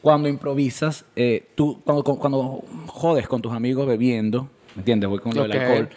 Cuando 0.00 0.28
improvisas, 0.28 1.04
eh, 1.14 1.44
tú 1.54 1.80
cuando, 1.84 2.02
cuando 2.02 2.64
jodes 2.88 3.28
con 3.28 3.40
tus 3.40 3.52
amigos 3.52 3.86
bebiendo, 3.86 4.48
¿me 4.74 4.80
entiendes? 4.80 5.08
Voy 5.08 5.18
con 5.18 5.34
lo 5.34 5.42
Ok. 5.42 5.48
del 5.48 5.60
alcohol. 5.60 5.88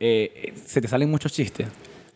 eh, 0.00 0.52
se 0.66 0.80
te 0.80 0.88
salen 0.88 1.10
muchos 1.10 1.32
chistes. 1.32 1.66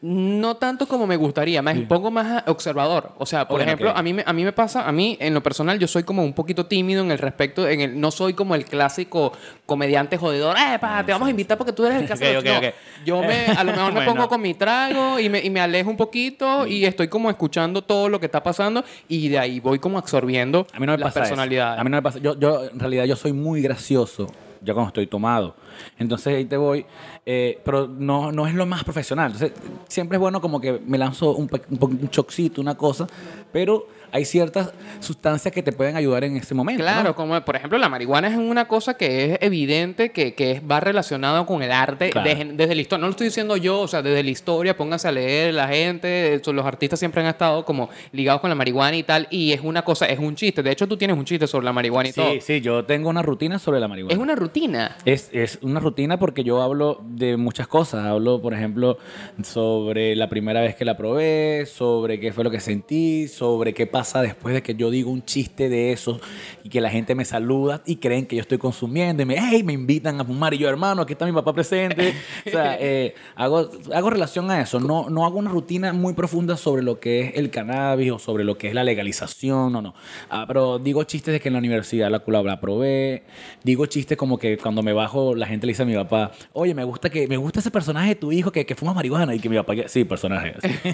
No 0.00 0.56
tanto 0.58 0.86
como 0.86 1.08
me 1.08 1.16
gustaría, 1.16 1.60
me 1.60 1.74
pongo 1.80 2.12
más 2.12 2.44
observador. 2.46 3.14
O 3.18 3.26
sea, 3.26 3.48
por 3.48 3.60
ejemplo, 3.60 3.90
ok. 3.90 3.98
a 3.98 4.02
mí, 4.04 4.12
me, 4.12 4.22
a 4.24 4.32
mí 4.32 4.44
me 4.44 4.52
pasa, 4.52 4.86
a 4.88 4.92
mí 4.92 5.16
en 5.18 5.34
lo 5.34 5.42
personal 5.42 5.76
yo 5.80 5.88
soy 5.88 6.04
como 6.04 6.22
un 6.22 6.34
poquito 6.34 6.66
tímido 6.66 7.02
en 7.02 7.10
el 7.10 7.18
respecto, 7.18 7.68
en 7.68 7.80
el, 7.80 8.00
no 8.00 8.12
soy 8.12 8.32
como 8.34 8.54
el 8.54 8.64
clásico 8.64 9.32
comediante 9.66 10.16
jodedor, 10.16 10.56
¡eh, 10.56 10.78
pa, 10.78 11.04
te 11.04 11.10
vamos 11.10 11.26
a 11.26 11.30
invitar 11.32 11.58
porque 11.58 11.72
tú 11.72 11.84
eres 11.84 12.00
el 12.00 12.12
hace 12.12 12.36
Ok, 12.38 12.44
los-". 12.44 12.44
ok, 12.44 12.62
No, 12.62 12.68
ok. 12.68 12.74
Yo 13.04 13.22
me, 13.22 13.46
a 13.48 13.64
lo 13.64 13.72
mejor 13.72 13.86
me 13.92 13.94
Bueno. 14.04 14.14
pongo 14.14 14.28
con 14.28 14.40
mi 14.40 14.54
trago 14.54 15.18
y 15.18 15.28
me, 15.28 15.40
y 15.40 15.50
me 15.50 15.58
alejo 15.58 15.90
un 15.90 15.96
poquito 15.96 16.64
y 16.64 16.84
estoy 16.84 17.08
como 17.08 17.28
escuchando 17.28 17.82
todo 17.82 18.08
lo 18.08 18.20
que 18.20 18.26
está 18.26 18.40
pasando 18.40 18.84
y 19.08 19.28
de 19.28 19.40
ahí 19.40 19.58
voy 19.58 19.80
como 19.80 19.98
absorbiendo 19.98 20.68
A 20.74 20.78
mí 20.78 20.86
no 20.86 20.92
me 20.92 20.98
las 20.98 21.08
pasa 21.08 21.20
eso. 21.22 21.30
personalidades. 21.30 21.80
A 21.80 21.82
mí 21.82 21.90
no 21.90 21.96
me 21.96 22.02
pasa. 22.02 22.20
Yo, 22.20 22.38
yo, 22.38 22.66
en 22.66 22.78
realidad, 22.78 23.04
yo 23.04 23.16
soy 23.16 23.32
muy 23.32 23.62
gracioso 23.62 24.28
ya 24.62 24.74
cuando 24.74 24.88
estoy 24.90 25.08
tomado. 25.08 25.56
Entonces 25.98 26.34
ahí 26.36 26.44
te 26.44 26.56
voy. 26.56 26.84
eh, 27.26 27.58
pero 27.64 27.86
no, 27.88 28.32
no 28.32 28.46
es 28.46 28.54
lo 28.54 28.64
más 28.66 28.84
profesional. 28.84 29.32
Entonces, 29.32 29.52
siempre 29.88 30.16
es 30.16 30.20
bueno 30.20 30.40
como 30.40 30.60
que 30.60 30.80
me 30.86 30.96
lanzo 30.98 31.34
un, 31.36 31.48
un, 31.80 32.08
chocito, 32.10 32.60
una 32.60 32.76
cosa. 32.76 33.06
Pero 33.52 33.86
hay 34.10 34.24
ciertas 34.24 34.72
sustancias 35.00 35.52
que 35.52 35.62
te 35.62 35.72
pueden 35.72 35.96
ayudar 35.96 36.24
en 36.24 36.36
ese 36.36 36.54
momento. 36.54 36.82
Claro, 36.82 37.10
¿no? 37.10 37.14
como 37.14 37.38
por 37.44 37.56
ejemplo 37.56 37.78
la 37.78 37.90
marihuana 37.90 38.28
es 38.28 38.36
una 38.36 38.66
cosa 38.66 38.94
que 38.94 39.32
es 39.34 39.38
evidente 39.42 40.12
que, 40.12 40.34
que 40.34 40.60
va 40.60 40.80
relacionado 40.80 41.44
con 41.44 41.62
el 41.62 41.70
arte 41.72 42.08
Claro. 42.10 42.26
desde, 42.28 42.44
desde 42.54 42.74
la 42.74 42.80
historia. 42.80 43.00
No 43.02 43.06
lo 43.08 43.10
estoy 43.10 43.26
diciendo 43.26 43.56
yo, 43.58 43.80
o 43.80 43.88
sea, 43.88 44.00
desde 44.00 44.22
la 44.22 44.30
historia, 44.30 44.76
pónganse 44.76 45.08
a 45.08 45.12
leer 45.12 45.52
la 45.54 45.68
gente, 45.68 46.40
los 46.46 46.64
artistas 46.64 46.98
siempre 46.98 47.20
han 47.20 47.28
estado 47.28 47.64
como 47.66 47.90
ligados 48.12 48.40
con 48.40 48.48
la 48.48 48.54
marihuana 48.56 48.96
y 48.96 49.02
tal, 49.02 49.26
y 49.30 49.52
es 49.52 49.60
una 49.62 49.82
cosa, 49.82 50.06
es 50.06 50.18
un 50.18 50.34
chiste. 50.34 50.62
De 50.62 50.70
hecho, 50.70 50.86
tú 50.88 50.96
tienes 50.96 51.16
un 51.16 51.24
chiste 51.26 51.46
sobre 51.46 51.66
la 51.66 51.72
marihuana 51.74 52.08
y 52.08 52.12
todo. 52.12 52.30
Sí, 52.32 52.40
sí, 52.40 52.60
yo 52.62 52.84
tengo 52.86 53.10
una 53.10 53.20
rutina 53.22 53.58
sobre 53.58 53.78
la 53.80 53.88
marihuana. 53.88 54.14
Es 54.14 54.18
una 54.20 54.34
rutina. 54.34 54.96
Es, 55.04 55.28
es 55.32 55.58
una 55.70 55.80
rutina 55.80 56.18
porque 56.18 56.44
yo 56.44 56.62
hablo 56.62 57.02
de 57.04 57.36
muchas 57.36 57.66
cosas. 57.66 58.04
Hablo, 58.04 58.40
por 58.40 58.54
ejemplo, 58.54 58.98
sobre 59.42 60.16
la 60.16 60.28
primera 60.28 60.60
vez 60.60 60.74
que 60.76 60.84
la 60.84 60.96
probé, 60.96 61.66
sobre 61.66 62.20
qué 62.20 62.32
fue 62.32 62.44
lo 62.44 62.50
que 62.50 62.60
sentí, 62.60 63.28
sobre 63.28 63.74
qué 63.74 63.86
pasa 63.86 64.22
después 64.22 64.54
de 64.54 64.62
que 64.62 64.74
yo 64.74 64.90
digo 64.90 65.10
un 65.10 65.24
chiste 65.24 65.68
de 65.68 65.92
eso 65.92 66.20
y 66.64 66.68
que 66.68 66.80
la 66.80 66.90
gente 66.90 67.14
me 67.14 67.24
saluda 67.24 67.82
y 67.86 67.96
creen 67.96 68.26
que 68.26 68.36
yo 68.36 68.42
estoy 68.42 68.58
consumiendo 68.58 69.22
y 69.22 69.26
me, 69.26 69.36
hey, 69.38 69.62
me 69.62 69.72
invitan 69.72 70.20
a 70.20 70.24
fumar 70.24 70.54
y 70.54 70.58
yo, 70.58 70.68
hermano, 70.68 71.02
aquí 71.02 71.12
está 71.12 71.26
mi 71.26 71.32
papá 71.32 71.52
presente. 71.52 72.14
O 72.46 72.50
sea, 72.50 72.78
eh, 72.80 73.14
hago, 73.36 73.68
hago 73.92 74.10
relación 74.10 74.50
a 74.50 74.60
eso. 74.60 74.80
No, 74.80 75.10
no 75.10 75.26
hago 75.26 75.38
una 75.38 75.50
rutina 75.50 75.92
muy 75.92 76.14
profunda 76.14 76.56
sobre 76.56 76.82
lo 76.82 76.98
que 76.98 77.20
es 77.20 77.36
el 77.36 77.50
cannabis 77.50 78.12
o 78.12 78.18
sobre 78.18 78.44
lo 78.44 78.56
que 78.56 78.68
es 78.68 78.74
la 78.74 78.84
legalización, 78.84 79.72
no, 79.72 79.82
no. 79.82 79.94
Ah, 80.30 80.44
pero 80.46 80.78
digo 80.78 81.04
chistes 81.04 81.32
de 81.32 81.40
que 81.40 81.48
en 81.48 81.54
la 81.54 81.58
universidad 81.58 82.10
la, 82.10 82.22
la, 82.26 82.42
la 82.42 82.60
probé. 82.60 83.24
Digo 83.64 83.86
chistes 83.86 84.16
como 84.16 84.38
que 84.38 84.56
cuando 84.56 84.82
me 84.82 84.92
bajo 84.92 85.34
la 85.34 85.46
gente 85.46 85.57
gente 85.58 85.66
le 85.66 85.72
dice 85.72 85.82
a 85.82 85.86
mi 85.86 85.94
papá, 85.94 86.30
oye, 86.52 86.74
me 86.74 86.84
gusta 86.84 87.10
que 87.10 87.26
me 87.26 87.36
gusta 87.36 87.60
ese 87.60 87.70
personaje 87.70 88.10
de 88.10 88.14
tu 88.14 88.32
hijo 88.32 88.50
que, 88.50 88.64
que 88.64 88.74
fuma 88.74 88.94
marihuana 88.94 89.34
y 89.34 89.40
que 89.40 89.48
mi 89.48 89.56
papá, 89.56 89.74
sí, 89.86 90.04
personaje. 90.04 90.54
sí. 90.62 90.68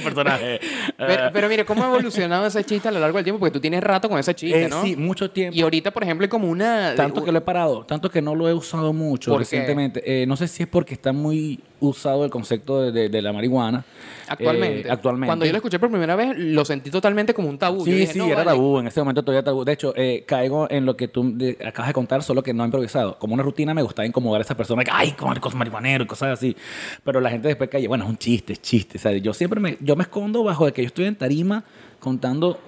personaje. 0.04 0.60
Pero, 0.96 1.30
pero 1.32 1.48
mire, 1.48 1.64
¿cómo 1.64 1.84
ha 1.84 1.88
evolucionado 1.88 2.46
ese 2.46 2.64
chiste 2.64 2.88
a 2.88 2.92
lo 2.92 3.00
largo 3.00 3.18
del 3.18 3.24
tiempo? 3.24 3.38
Porque 3.38 3.52
tú 3.52 3.60
tienes 3.60 3.82
rato 3.82 4.08
con 4.08 4.18
ese 4.18 4.34
chiste, 4.34 4.64
eh, 4.64 4.68
¿no? 4.68 4.82
Sí, 4.82 4.96
mucho 4.96 5.30
tiempo. 5.30 5.56
Y 5.56 5.62
ahorita, 5.62 5.90
por 5.90 6.02
ejemplo, 6.02 6.24
hay 6.24 6.28
como 6.28 6.48
una... 6.48 6.94
Tanto 6.94 7.24
que 7.24 7.32
lo 7.32 7.38
he 7.38 7.42
parado, 7.42 7.84
tanto 7.84 8.10
que 8.10 8.22
no 8.22 8.34
lo 8.34 8.48
he 8.48 8.54
usado 8.54 8.92
mucho 8.92 9.38
recientemente. 9.38 10.02
Eh, 10.04 10.26
no 10.26 10.36
sé 10.36 10.48
si 10.48 10.62
es 10.62 10.68
porque 10.68 10.94
está 10.94 11.12
muy 11.12 11.60
usado 11.80 12.24
el 12.24 12.30
concepto 12.30 12.80
de, 12.82 12.92
de- 12.92 13.08
de 13.08 13.22
la 13.22 13.32
marihuana. 13.32 13.84
Actualmente. 14.28 14.86
Eh, 14.88 14.90
actualmente. 14.90 15.26
Cuando 15.28 15.44
yo 15.44 15.50
lo 15.52 15.56
escuché 15.58 15.78
por 15.78 15.88
primera 15.90 16.14
vez, 16.14 16.34
lo 16.36 16.64
sentí 16.64 16.90
totalmente 16.90 17.34
como 17.34 17.48
un 17.48 17.58
tabú. 17.58 17.84
Sí, 17.84 17.90
dije, 17.92 18.12
sí, 18.12 18.18
no, 18.18 18.26
era 18.26 18.36
vale. 18.36 18.50
tabú. 18.50 18.78
En 18.78 18.86
ese 18.86 19.00
momento 19.00 19.22
todavía 19.24 19.42
tabú. 19.42 19.64
De 19.64 19.72
hecho, 19.72 19.92
eh, 19.96 20.24
caigo 20.26 20.68
en 20.70 20.86
lo 20.86 20.96
que 20.96 21.08
tú 21.08 21.36
acabas 21.66 21.88
de 21.88 21.94
contar, 21.94 22.22
solo 22.22 22.42
que 22.42 22.54
no 22.54 22.62
he 22.62 22.66
improvisado. 22.66 23.18
Como 23.18 23.34
una 23.34 23.42
rutina 23.42 23.74
me 23.74 23.82
gustaba 23.82 24.06
incomodar 24.06 24.40
a 24.40 24.44
esa 24.44 24.56
persona. 24.56 24.84
que, 24.84 24.90
Ay, 24.92 25.12
como 25.12 25.34
cosas 25.40 25.58
marihuanero 25.58 26.04
y 26.04 26.06
cosas 26.06 26.30
así. 26.38 26.56
Pero 27.04 27.20
la 27.20 27.30
gente 27.30 27.48
después 27.48 27.68
cae, 27.70 27.88
bueno, 27.88 28.04
es 28.04 28.10
un 28.10 28.18
chiste, 28.18 28.52
es 28.52 28.62
chiste. 28.62 28.98
O 28.98 29.00
sea, 29.00 29.12
yo 29.16 29.34
siempre 29.34 29.58
me, 29.60 29.76
yo 29.80 29.96
me 29.96 30.02
escondo 30.02 30.44
bajo 30.44 30.66
de 30.66 30.72
que 30.72 30.82
yo 30.82 30.86
estoy 30.86 31.06
en 31.06 31.16
tarima 31.16 31.64
contando. 31.98 32.58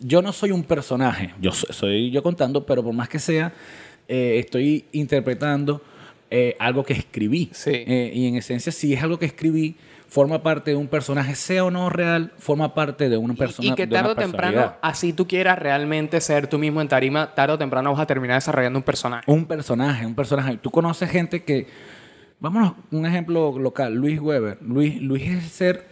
Yo 0.00 0.22
no 0.22 0.32
soy 0.32 0.50
un 0.52 0.62
personaje. 0.64 1.34
Yo 1.40 1.50
soy, 1.52 1.72
soy 1.74 2.10
yo 2.10 2.22
contando, 2.22 2.64
pero 2.64 2.82
por 2.84 2.92
más 2.92 3.08
que 3.08 3.18
sea, 3.18 3.52
eh, 4.06 4.36
estoy 4.38 4.84
interpretando 4.92 5.82
eh, 6.30 6.56
algo 6.58 6.84
que 6.84 6.92
escribí. 6.92 7.50
Sí. 7.52 7.72
Eh, 7.72 8.12
y 8.14 8.26
en 8.26 8.36
esencia, 8.36 8.72
si 8.72 8.94
es 8.94 9.02
algo 9.02 9.18
que 9.18 9.26
escribí, 9.26 9.76
forma 10.08 10.42
parte 10.42 10.70
de 10.70 10.76
un 10.76 10.88
personaje, 10.88 11.34
sea 11.34 11.64
o 11.64 11.70
no 11.70 11.90
real, 11.90 12.32
forma 12.38 12.74
parte 12.74 13.08
de 13.08 13.16
una 13.16 13.34
persona. 13.34 13.68
Y, 13.68 13.72
y 13.72 13.74
que 13.74 13.86
tarde 13.86 14.10
o 14.10 14.14
temprano, 14.16 14.74
así 14.80 15.12
tú 15.12 15.26
quieras 15.26 15.58
realmente 15.58 16.20
ser 16.20 16.46
tú 16.46 16.58
mismo 16.58 16.80
en 16.80 16.88
tarima, 16.88 17.34
tarde 17.34 17.54
o 17.54 17.58
temprano 17.58 17.92
vas 17.92 18.00
a 18.00 18.06
terminar 18.06 18.36
desarrollando 18.36 18.78
un 18.78 18.82
personaje. 18.82 19.30
Un 19.30 19.46
personaje, 19.46 20.06
un 20.06 20.14
personaje. 20.14 20.56
Tú 20.56 20.70
conoces 20.70 21.10
gente 21.10 21.44
que. 21.44 21.66
Vámonos, 22.40 22.74
un 22.92 23.04
ejemplo 23.04 23.58
local, 23.58 23.94
Luis 23.94 24.20
Weber. 24.20 24.58
Luis, 24.62 25.02
Luis 25.02 25.28
es 25.28 25.44
ser 25.44 25.86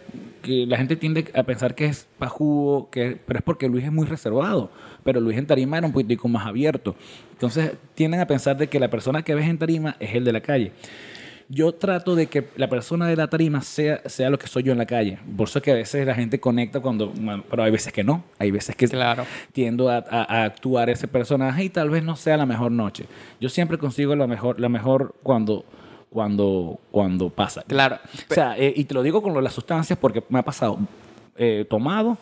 que 0.47 0.65
la 0.65 0.77
gente 0.77 0.95
tiende 0.95 1.29
a 1.35 1.43
pensar 1.43 1.75
que 1.75 1.85
es 1.85 2.07
pajugo, 2.17 2.89
que, 2.89 3.17
pero 3.25 3.37
es 3.39 3.43
porque 3.43 3.67
Luis 3.69 3.83
es 3.85 3.91
muy 3.91 4.07
reservado. 4.07 4.71
Pero 5.03 5.19
Luis 5.21 5.37
en 5.37 5.45
tarima 5.45 5.77
era 5.77 5.85
un 5.85 5.93
poquitico 5.93 6.27
más 6.27 6.47
abierto. 6.47 6.95
Entonces 7.33 7.73
tienden 7.93 8.19
a 8.19 8.25
pensar 8.27 8.57
de 8.57 8.67
que 8.67 8.79
la 8.79 8.89
persona 8.89 9.21
que 9.21 9.35
ves 9.35 9.47
en 9.47 9.57
tarima 9.57 9.95
es 9.99 10.15
el 10.15 10.23
de 10.25 10.31
la 10.33 10.41
calle. 10.41 10.71
Yo 11.49 11.71
trato 11.73 12.13
de 12.15 12.27
que 12.27 12.49
la 12.57 12.67
persona 12.67 13.07
de 13.07 13.15
la 13.15 13.27
tarima 13.29 13.61
sea, 13.61 14.01
sea 14.05 14.29
lo 14.29 14.37
que 14.37 14.47
soy 14.47 14.63
yo 14.63 14.73
en 14.73 14.77
la 14.77 14.85
calle. 14.85 15.17
Por 15.37 15.47
eso 15.47 15.59
es 15.59 15.63
que 15.63 15.71
a 15.71 15.75
veces 15.75 16.05
la 16.05 16.13
gente 16.13 16.41
conecta 16.41 16.81
cuando... 16.81 17.13
Pero 17.49 17.63
hay 17.63 17.71
veces 17.71 17.93
que 17.93 18.03
no. 18.03 18.25
Hay 18.37 18.51
veces 18.51 18.75
que 18.75 18.85
Claro. 18.89 19.25
tiendo 19.53 19.89
a, 19.89 19.97
a- 19.99 20.41
a 20.41 20.43
actuar 20.43 20.89
ese 20.89 21.07
personaje 21.07 21.63
y 21.63 21.69
tal 21.69 21.89
vez 21.89 22.03
no 22.03 22.17
sea 22.17 22.35
la 22.35 22.45
mejor 22.45 22.73
noche. 22.73 23.05
Yo 23.39 23.47
siempre 23.47 23.77
consigo 23.77 24.13
la 24.17 24.27
mejor, 24.27 24.59
la 24.59 24.67
mejor 24.67 25.15
cuando, 25.23 25.63
cuando, 26.17 26.79
cuando 26.89 27.29
pasa. 27.29 27.61
Claro. 27.67 27.99
O 28.27 28.33
sea, 28.33 28.57
eh, 28.57 28.73
y 28.75 28.85
te 28.85 28.95
lo 28.95 29.03
digo 29.03 29.21
con 29.21 29.33
lo 29.33 29.37
de 29.37 29.43
las 29.43 29.53
sustancias 29.53 29.99
porque 30.01 30.23
me 30.29 30.39
ha 30.39 30.41
pasado 30.41 30.79
eh, 31.37 31.63
tomado, 31.69 32.17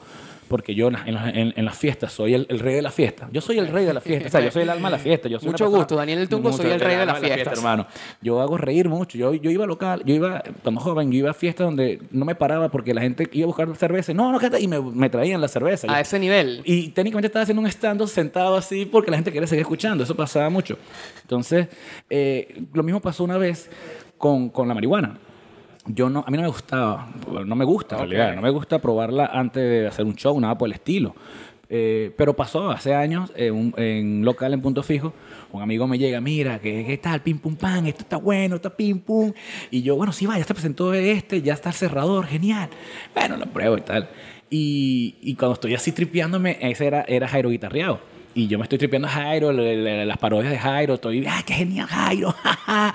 porque 0.47 0.75
yo 0.75 0.87
en, 0.87 0.93
las- 0.93 1.07
en 1.07 1.53
en- 1.55 1.65
las 1.65 1.77
fiestas 1.77 2.11
soy 2.13 2.33
el, 2.33 2.45
el 2.49 2.59
rey 2.59 2.75
de 2.75 2.81
la 2.81 2.91
fiesta. 2.91 3.27
Yo 3.31 3.41
soy 3.41 3.57
el 3.57 3.67
rey 3.67 3.85
de 3.85 3.93
la 3.93 4.01
fiesta. 4.01 4.27
O 4.27 4.31
sea, 4.31 4.41
yo 4.41 4.51
soy 4.51 4.63
el 4.63 4.69
alma 4.69 4.89
de 4.89 4.97
la 4.97 5.01
fiesta. 5.03 5.27
Yo 5.27 5.39
soy 5.39 5.47
Mucho 5.47 5.65
persona- 5.65 5.77
gusto, 5.77 5.95
Daniel 5.95 6.19
El 6.19 6.29
Tungo, 6.29 6.53
soy 6.53 6.71
el 6.71 6.79
rey 6.79 6.95
de 6.97 7.05
las 7.05 7.19
fiestas. 7.19 7.57
hermano. 7.57 7.87
Yo 8.21 8.39
hago 8.41 8.57
reír 8.57 8.87
mucho. 8.89 9.17
Yo, 9.17 9.33
yo 9.33 9.49
iba 9.51 9.65
local, 9.65 10.03
yo 10.05 10.13
iba, 10.13 10.43
cuando 10.63 10.81
joven, 10.81 11.11
yo 11.11 11.17
iba 11.19 11.31
a 11.31 11.33
fiestas 11.33 11.65
donde 11.65 11.99
no 12.11 12.25
me 12.25 12.35
paraba 12.35 12.69
porque 12.69 12.93
la 12.93 13.01
gente 13.01 13.27
iba 13.33 13.45
a 13.45 13.47
buscar 13.47 13.75
cerveza. 13.75 14.13
No, 14.13 14.31
no. 14.31 14.39
Y 14.59 14.67
me, 14.67 14.79
me 14.79 15.09
traían 15.09 15.41
la 15.41 15.47
cerveza. 15.47 15.87
A 15.91 15.95
Yo- 15.95 16.01
ese 16.01 16.19
nivel. 16.19 16.61
y 16.65 16.89
técnicamente 16.89 17.27
estaba 17.27 17.43
haciendo 17.43 17.61
un 17.61 17.67
stand 17.67 18.05
sentado 18.07 18.55
así 18.55 18.85
porque 18.85 19.09
la 19.11 19.17
gente 19.17 19.31
quería 19.31 19.47
seguir 19.47 19.61
escuchando. 19.61 20.03
Eso 20.03 20.15
pasaba 20.15 20.49
mucho. 20.49 20.77
Entonces, 21.21 21.67
eh, 22.09 22.61
lo 22.73 22.83
mismo 22.83 22.99
pasó 23.01 23.23
una 23.23 23.37
vez 23.37 23.69
con, 24.17 24.49
con 24.49 24.67
la 24.67 24.73
marihuana. 24.73 25.17
Yo 25.87 26.09
no, 26.09 26.23
a 26.25 26.31
mí 26.31 26.37
no 26.37 26.43
me 26.43 26.49
gustaba, 26.49 27.07
no 27.45 27.55
me 27.55 27.65
gusta 27.65 27.95
en 27.95 27.99
realidad, 27.99 28.35
no 28.35 28.41
me 28.41 28.49
gusta 28.49 28.79
probarla 28.79 29.27
antes 29.27 29.63
de 29.63 29.87
hacer 29.87 30.05
un 30.05 30.15
show, 30.15 30.39
nada 30.39 30.57
por 30.57 30.67
el 30.67 30.73
estilo. 30.73 31.15
Eh, 31.67 32.11
pero 32.15 32.35
pasó 32.35 32.69
hace 32.69 32.93
años 32.93 33.31
en 33.35 33.53
un 33.53 33.73
en 33.77 34.19
un 34.19 34.25
local 34.25 34.53
en 34.53 34.61
Punto 34.61 34.83
Fijo, 34.83 35.13
un 35.51 35.61
amigo 35.63 35.87
me 35.87 35.97
llega, 35.97 36.21
mira, 36.21 36.59
¿qué, 36.59 36.85
qué 36.85 36.97
tal? 36.97 37.21
Pim 37.21 37.39
pum 37.39 37.55
pan, 37.55 37.87
esto 37.87 38.01
está 38.01 38.17
bueno, 38.17 38.57
está 38.57 38.69
pim 38.69 38.99
pum. 38.99 39.33
Y 39.71 39.81
yo, 39.81 39.95
bueno, 39.95 40.11
sí, 40.11 40.25
va, 40.25 40.37
ya 40.37 40.43
se 40.43 40.53
presentó 40.53 40.93
este, 40.93 41.41
ya 41.41 41.53
está 41.53 41.69
el 41.69 41.75
cerrador, 41.75 42.25
genial. 42.25 42.69
Bueno, 43.13 43.37
lo 43.37 43.45
pruebo 43.47 43.77
y 43.77 43.81
tal. 43.81 44.09
Y, 44.49 45.15
y 45.21 45.35
cuando 45.35 45.53
estoy 45.53 45.73
así 45.73 45.91
tripeándome, 45.91 46.57
ese 46.61 46.85
era, 46.85 47.03
era 47.07 47.27
Jairo 47.27 47.49
guitarreado. 47.49 47.99
Y 48.37 48.47
yo 48.47 48.57
me 48.59 48.63
estoy 48.63 48.77
tripeando 48.77 49.07
a 49.07 49.11
Jairo, 49.11 49.53
le- 49.53 49.77
le- 49.77 50.05
las 50.05 50.17
parodias 50.17 50.51
de 50.51 50.59
Jairo, 50.59 50.95
estoy, 50.95 51.25
¡ay, 51.25 51.41
qué 51.45 51.53
genial 51.53 51.87
Jairo! 51.87 52.31
ja, 52.33 52.53
ja". 52.65 52.93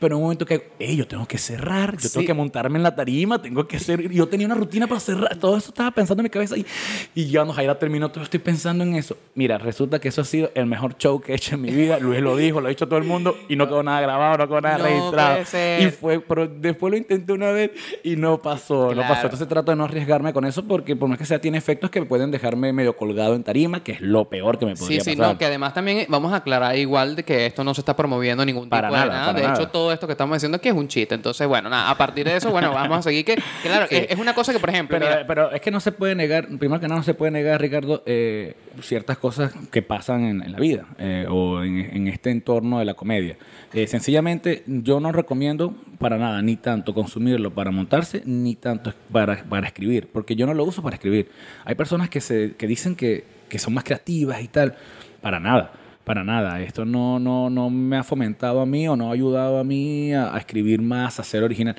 Pero 0.00 0.14
en 0.14 0.18
un 0.18 0.22
momento 0.24 0.44
que, 0.44 0.72
"Ey, 0.80 0.96
yo 0.96 1.06
tengo 1.06 1.26
que 1.28 1.38
cerrar, 1.38 1.92
yo 1.96 2.08
Sí. 2.08 2.14
tengo 2.14 2.26
que 2.26 2.34
montarme 2.34 2.76
en 2.78 2.82
la 2.82 2.94
tarima, 2.96 3.40
tengo 3.40 3.68
que 3.68 3.76
hacer... 3.76 4.10
Yo 4.10 4.26
tenía 4.28 4.46
una 4.46 4.56
rutina 4.56 4.88
para 4.88 5.00
cerrar, 5.00 5.36
todo 5.36 5.56
eso 5.56 5.68
estaba 5.68 5.92
pensando 5.92 6.22
en 6.22 6.24
mi 6.24 6.30
cabeza 6.30 6.56
y, 6.56 6.66
y 7.14 7.26
ya 7.26 7.40
cuando 7.40 7.54
Jairo 7.54 7.76
terminó, 7.76 8.10
todo 8.10 8.24
estoy 8.24 8.40
pensando 8.40 8.82
en 8.82 8.96
eso. 8.96 9.16
Mira, 9.36 9.58
resulta 9.58 10.00
que 10.00 10.08
eso 10.08 10.22
ha 10.22 10.24
sido 10.24 10.50
el 10.56 10.66
mejor 10.66 10.98
show 10.98 11.20
que 11.20 11.32
he 11.32 11.36
hecho 11.36 11.54
en 11.54 11.60
mi 11.62 11.70
vida. 11.70 12.00
Luis 12.00 12.20
lo 12.20 12.36
dijo, 12.36 12.60
lo 12.60 12.66
ha 12.66 12.70
dicho 12.70 12.88
todo 12.88 12.98
el 12.98 13.04
mundo 13.04 13.36
y 13.48 13.54
no 13.54 13.68
quedó 13.68 13.84
nada 13.84 14.00
grabado, 14.00 14.38
no 14.38 14.48
quedó 14.48 14.60
nada 14.60 14.78
No 14.78 14.84
registrado. 14.84 15.32
puede 15.34 15.44
ser. 15.44 15.82
Y 15.86 15.90
fue, 15.92 16.18
pero 16.20 16.48
después 16.48 16.90
lo 16.90 16.96
intenté 16.96 17.32
una 17.32 17.52
vez 17.52 17.70
y 18.02 18.16
no 18.16 18.38
pasó, 18.38 18.92
no 18.92 19.02
pasó. 19.02 19.26
Entonces 19.26 19.46
trato 19.46 19.70
de 19.70 19.76
no 19.76 19.84
arriesgarme 19.84 20.32
con 20.32 20.44
eso 20.46 20.64
porque 20.66 20.96
por 20.96 21.08
más 21.08 21.16
que 21.16 21.26
sea 21.26 21.40
tiene 21.40 21.58
efectos 21.58 21.90
que 21.90 22.02
pueden 22.02 22.32
dejarme 22.32 22.72
medio 22.72 22.96
colgado 22.96 23.36
en 23.36 23.44
tarima, 23.44 23.84
que 23.84 23.92
es 23.92 24.00
lo 24.00 24.24
peor 24.28 24.58
que 24.58 24.66
me 24.66 24.74
podría 24.80 25.00
sí, 25.04 25.16
pasar. 25.16 25.32
no, 25.32 25.38
que 25.38 25.44
además 25.44 25.74
también 25.74 26.06
vamos 26.08 26.32
a 26.32 26.36
aclarar 26.36 26.76
igual 26.76 27.16
de 27.16 27.22
que 27.22 27.46
esto 27.46 27.62
no 27.64 27.72
se 27.74 27.80
está 27.82 27.94
promoviendo 27.94 28.44
ningún 28.44 28.64
tipo 28.64 28.70
Para 28.70 28.88
de 28.88 28.96
nada, 29.10 29.32
De 29.32 29.44
hecho, 29.46 29.68
todo 29.68 29.92
esto 29.92 30.06
que 30.06 30.12
estamos 30.12 30.36
diciendo 30.36 30.56
aquí 30.56 30.68
es 30.68 30.74
un 30.74 30.88
chiste. 30.88 31.14
Entonces, 31.14 31.46
bueno, 31.46 31.68
nada, 31.68 31.90
a 31.90 31.96
partir 31.96 32.26
de 32.26 32.36
eso, 32.36 32.50
bueno, 32.50 32.72
vamos 32.74 32.98
a 32.98 33.02
seguir 33.02 33.24
que, 33.24 33.36
claro, 33.62 33.86
Sí. 33.88 33.96
es, 33.96 34.10
es 34.10 34.18
una 34.18 34.34
cosa 34.34 34.52
que, 34.52 34.58
por 34.58 34.70
ejemplo, 34.70 34.98
Pero, 34.98 35.10
mira, 35.10 35.26
pero 35.26 35.50
es 35.52 35.60
que 35.60 35.70
no 35.70 35.80
se 35.80 35.92
puede 35.92 36.14
negar, 36.14 36.48
primero 36.58 36.80
que 36.80 36.88
nada, 36.88 36.98
no 36.98 37.04
se 37.04 37.14
puede 37.14 37.30
negar, 37.32 37.60
Ricardo, 37.60 38.02
eh, 38.06 38.54
ciertas 38.82 39.18
cosas 39.18 39.52
que 39.70 39.82
pasan 39.82 40.24
en, 40.24 40.42
en 40.42 40.52
la 40.52 40.58
vida 40.58 40.86
eh, 40.98 41.26
o 41.28 41.62
en, 41.62 41.78
en 41.78 42.08
este 42.08 42.30
entorno 42.30 42.78
de 42.78 42.84
la 42.84 42.94
comedia. 42.94 43.36
Eh, 43.72 43.86
sencillamente, 43.86 44.64
yo 44.66 44.98
no 45.00 45.12
recomiendo 45.12 45.74
para 45.98 46.16
nada, 46.18 46.40
ni 46.42 46.56
tanto 46.56 46.94
consumirlo 46.94 47.52
para 47.52 47.70
montarse, 47.70 48.22
ni 48.24 48.54
tanto 48.56 48.92
para, 49.12 49.44
para 49.44 49.66
escribir, 49.66 50.08
porque 50.12 50.34
yo 50.34 50.46
no 50.46 50.54
lo 50.54 50.64
uso 50.64 50.82
para 50.82 50.94
escribir. 50.96 51.30
Hay 51.64 51.74
personas 51.74 52.08
que, 52.08 52.20
se, 52.20 52.54
que 52.56 52.66
dicen 52.66 52.96
que, 52.96 53.24
que 53.50 53.58
son 53.58 53.74
más 53.74 53.84
creativas 53.84 54.40
y 54.42 54.48
tal, 54.48 54.74
para 55.20 55.38
nada. 55.38 55.72
Para 56.02 56.24
nada, 56.24 56.60
esto 56.62 56.84
no, 56.84 57.20
no, 57.20 57.50
no 57.50 57.70
me 57.70 57.96
ha 57.96 58.02
fomentado 58.02 58.60
a 58.62 58.66
mí 58.66 58.88
o 58.88 58.96
no 58.96 59.10
ha 59.10 59.12
ayudado 59.12 59.58
a 59.60 59.64
mí 59.64 60.12
a, 60.12 60.34
a 60.34 60.38
escribir 60.38 60.80
más, 60.80 61.20
a 61.20 61.22
ser 61.22 61.44
original. 61.44 61.76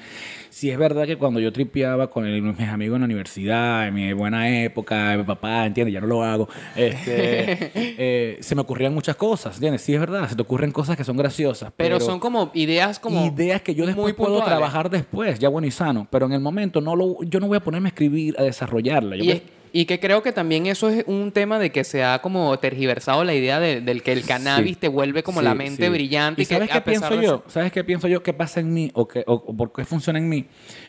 Sí 0.49 0.69
es 0.69 0.77
verdad 0.77 1.05
que 1.05 1.17
cuando 1.17 1.39
yo 1.41 1.51
tripeaba 1.51 2.09
con 2.09 2.25
el- 2.25 2.41
mis 2.41 2.59
amigos 2.69 2.95
en 2.95 3.01
la 3.01 3.05
universidad, 3.05 3.87
en 3.87 3.93
mi 3.95 4.13
buena 4.13 4.63
época, 4.63 5.15
mi 5.17 5.23
papá, 5.23 5.65
¿entiendes? 5.65 5.93
Ya 5.95 6.01
no 6.01 6.07
lo 6.07 6.23
hago. 6.23 6.47
Este, 6.75 7.71
eh, 7.75 8.37
se 8.41 8.55
me 8.55 8.61
ocurrían 8.61 8.93
muchas 8.93 9.15
cosas, 9.15 9.55
¿entiendes? 9.55 9.81
Sí 9.81 9.93
es 9.93 9.99
verdad, 9.99 10.29
se 10.29 10.35
te 10.35 10.41
ocurren 10.41 10.71
cosas 10.71 10.95
que 10.95 11.03
son 11.03 11.17
graciosas. 11.17 11.73
pero, 11.75 11.99
son 11.99 12.19
como 12.19 12.51
ideas 12.53 12.99
como 12.99 13.25
ideas 13.25 13.61
que 13.61 13.75
yo 13.75 13.85
después 13.85 14.03
muy 14.05 14.13
puedo 14.13 14.41
trabajar 14.43 14.89
después, 14.89 15.39
ya 15.39 15.49
bueno 15.49 15.67
y 15.67 15.71
sano. 15.71 16.07
Pero 16.09 16.27
en 16.27 16.33
el 16.33 16.39
momento 16.41 16.79
no 16.79 16.95
lo, 16.95 17.21
yo 17.23 17.39
no 17.39 17.47
voy 17.47 17.57
a 17.57 17.61
ponerme 17.61 17.87
a 17.87 17.91
escribir, 17.91 18.35
a 18.39 18.43
desarrollarla. 18.43 19.15
Yo 19.17 19.23
Y, 19.25 19.31
es- 19.31 19.41
y 19.73 19.85
que 19.85 19.99
creo 19.99 20.21
que 20.21 20.31
también 20.31 20.65
eso 20.65 20.89
es 20.89 21.03
un 21.07 21.31
tema 21.31 21.57
de 21.59 21.71
que 21.71 21.83
se 21.83 22.03
ha 22.03 22.19
como 22.21 22.57
tergiversado 22.59 23.23
la 23.23 23.33
idea 23.33 23.59
de- 23.59 23.81
del 23.81 24.03
que 24.03 24.11
el 24.11 24.25
cannabis 24.25 24.71
Sí. 24.73 24.75
te 24.75 24.87
vuelve 24.87 25.23
como 25.23 25.39
Sí, 25.39 25.45
la 25.45 25.55
mente 25.55 25.85
sí. 25.85 25.89
brillante. 25.89 26.41
¿Y 26.41 26.45
que 26.45 26.55
sabes 26.55 26.69
qué 26.69 26.81
pienso 26.81 27.09
de 27.09 27.15
yo? 27.15 27.21
eso- 27.21 27.43
¿Sabes 27.47 27.71
qué 27.71 27.83
pienso 27.83 28.07
yo? 28.07 28.21
¿Qué 28.23 28.33
pasa 28.33 28.59
en 28.59 28.73
mí 28.73 28.91
o, 28.93 29.07
qué, 29.07 29.23
o, 29.27 29.33
o 29.33 29.55
por 29.55 29.71
qué 29.71 29.85
funciona 29.85 30.19
en 30.19 30.27
mí? 30.29 30.45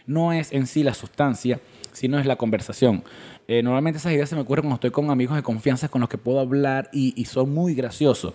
No 0.06 0.32
es 0.32 0.52
en 0.52 0.66
sí 0.66 0.82
la 0.82 0.94
sustancia, 0.94 1.60
sino 1.92 2.18
es 2.18 2.26
la 2.26 2.36
conversación. 2.36 3.04
Eh, 3.48 3.62
normalmente 3.62 3.98
esas 3.98 4.12
ideas 4.12 4.28
se 4.28 4.34
me 4.36 4.42
ocurren 4.42 4.62
cuando 4.62 4.76
estoy 4.76 4.90
con 4.90 5.10
amigos 5.10 5.36
de 5.36 5.42
confianza 5.42 5.88
con 5.88 6.00
los 6.00 6.08
que 6.08 6.16
puedo 6.18 6.40
hablar 6.40 6.88
y, 6.92 7.12
y 7.20 7.24
son 7.26 7.52
muy 7.52 7.74
graciosos. 7.74 8.32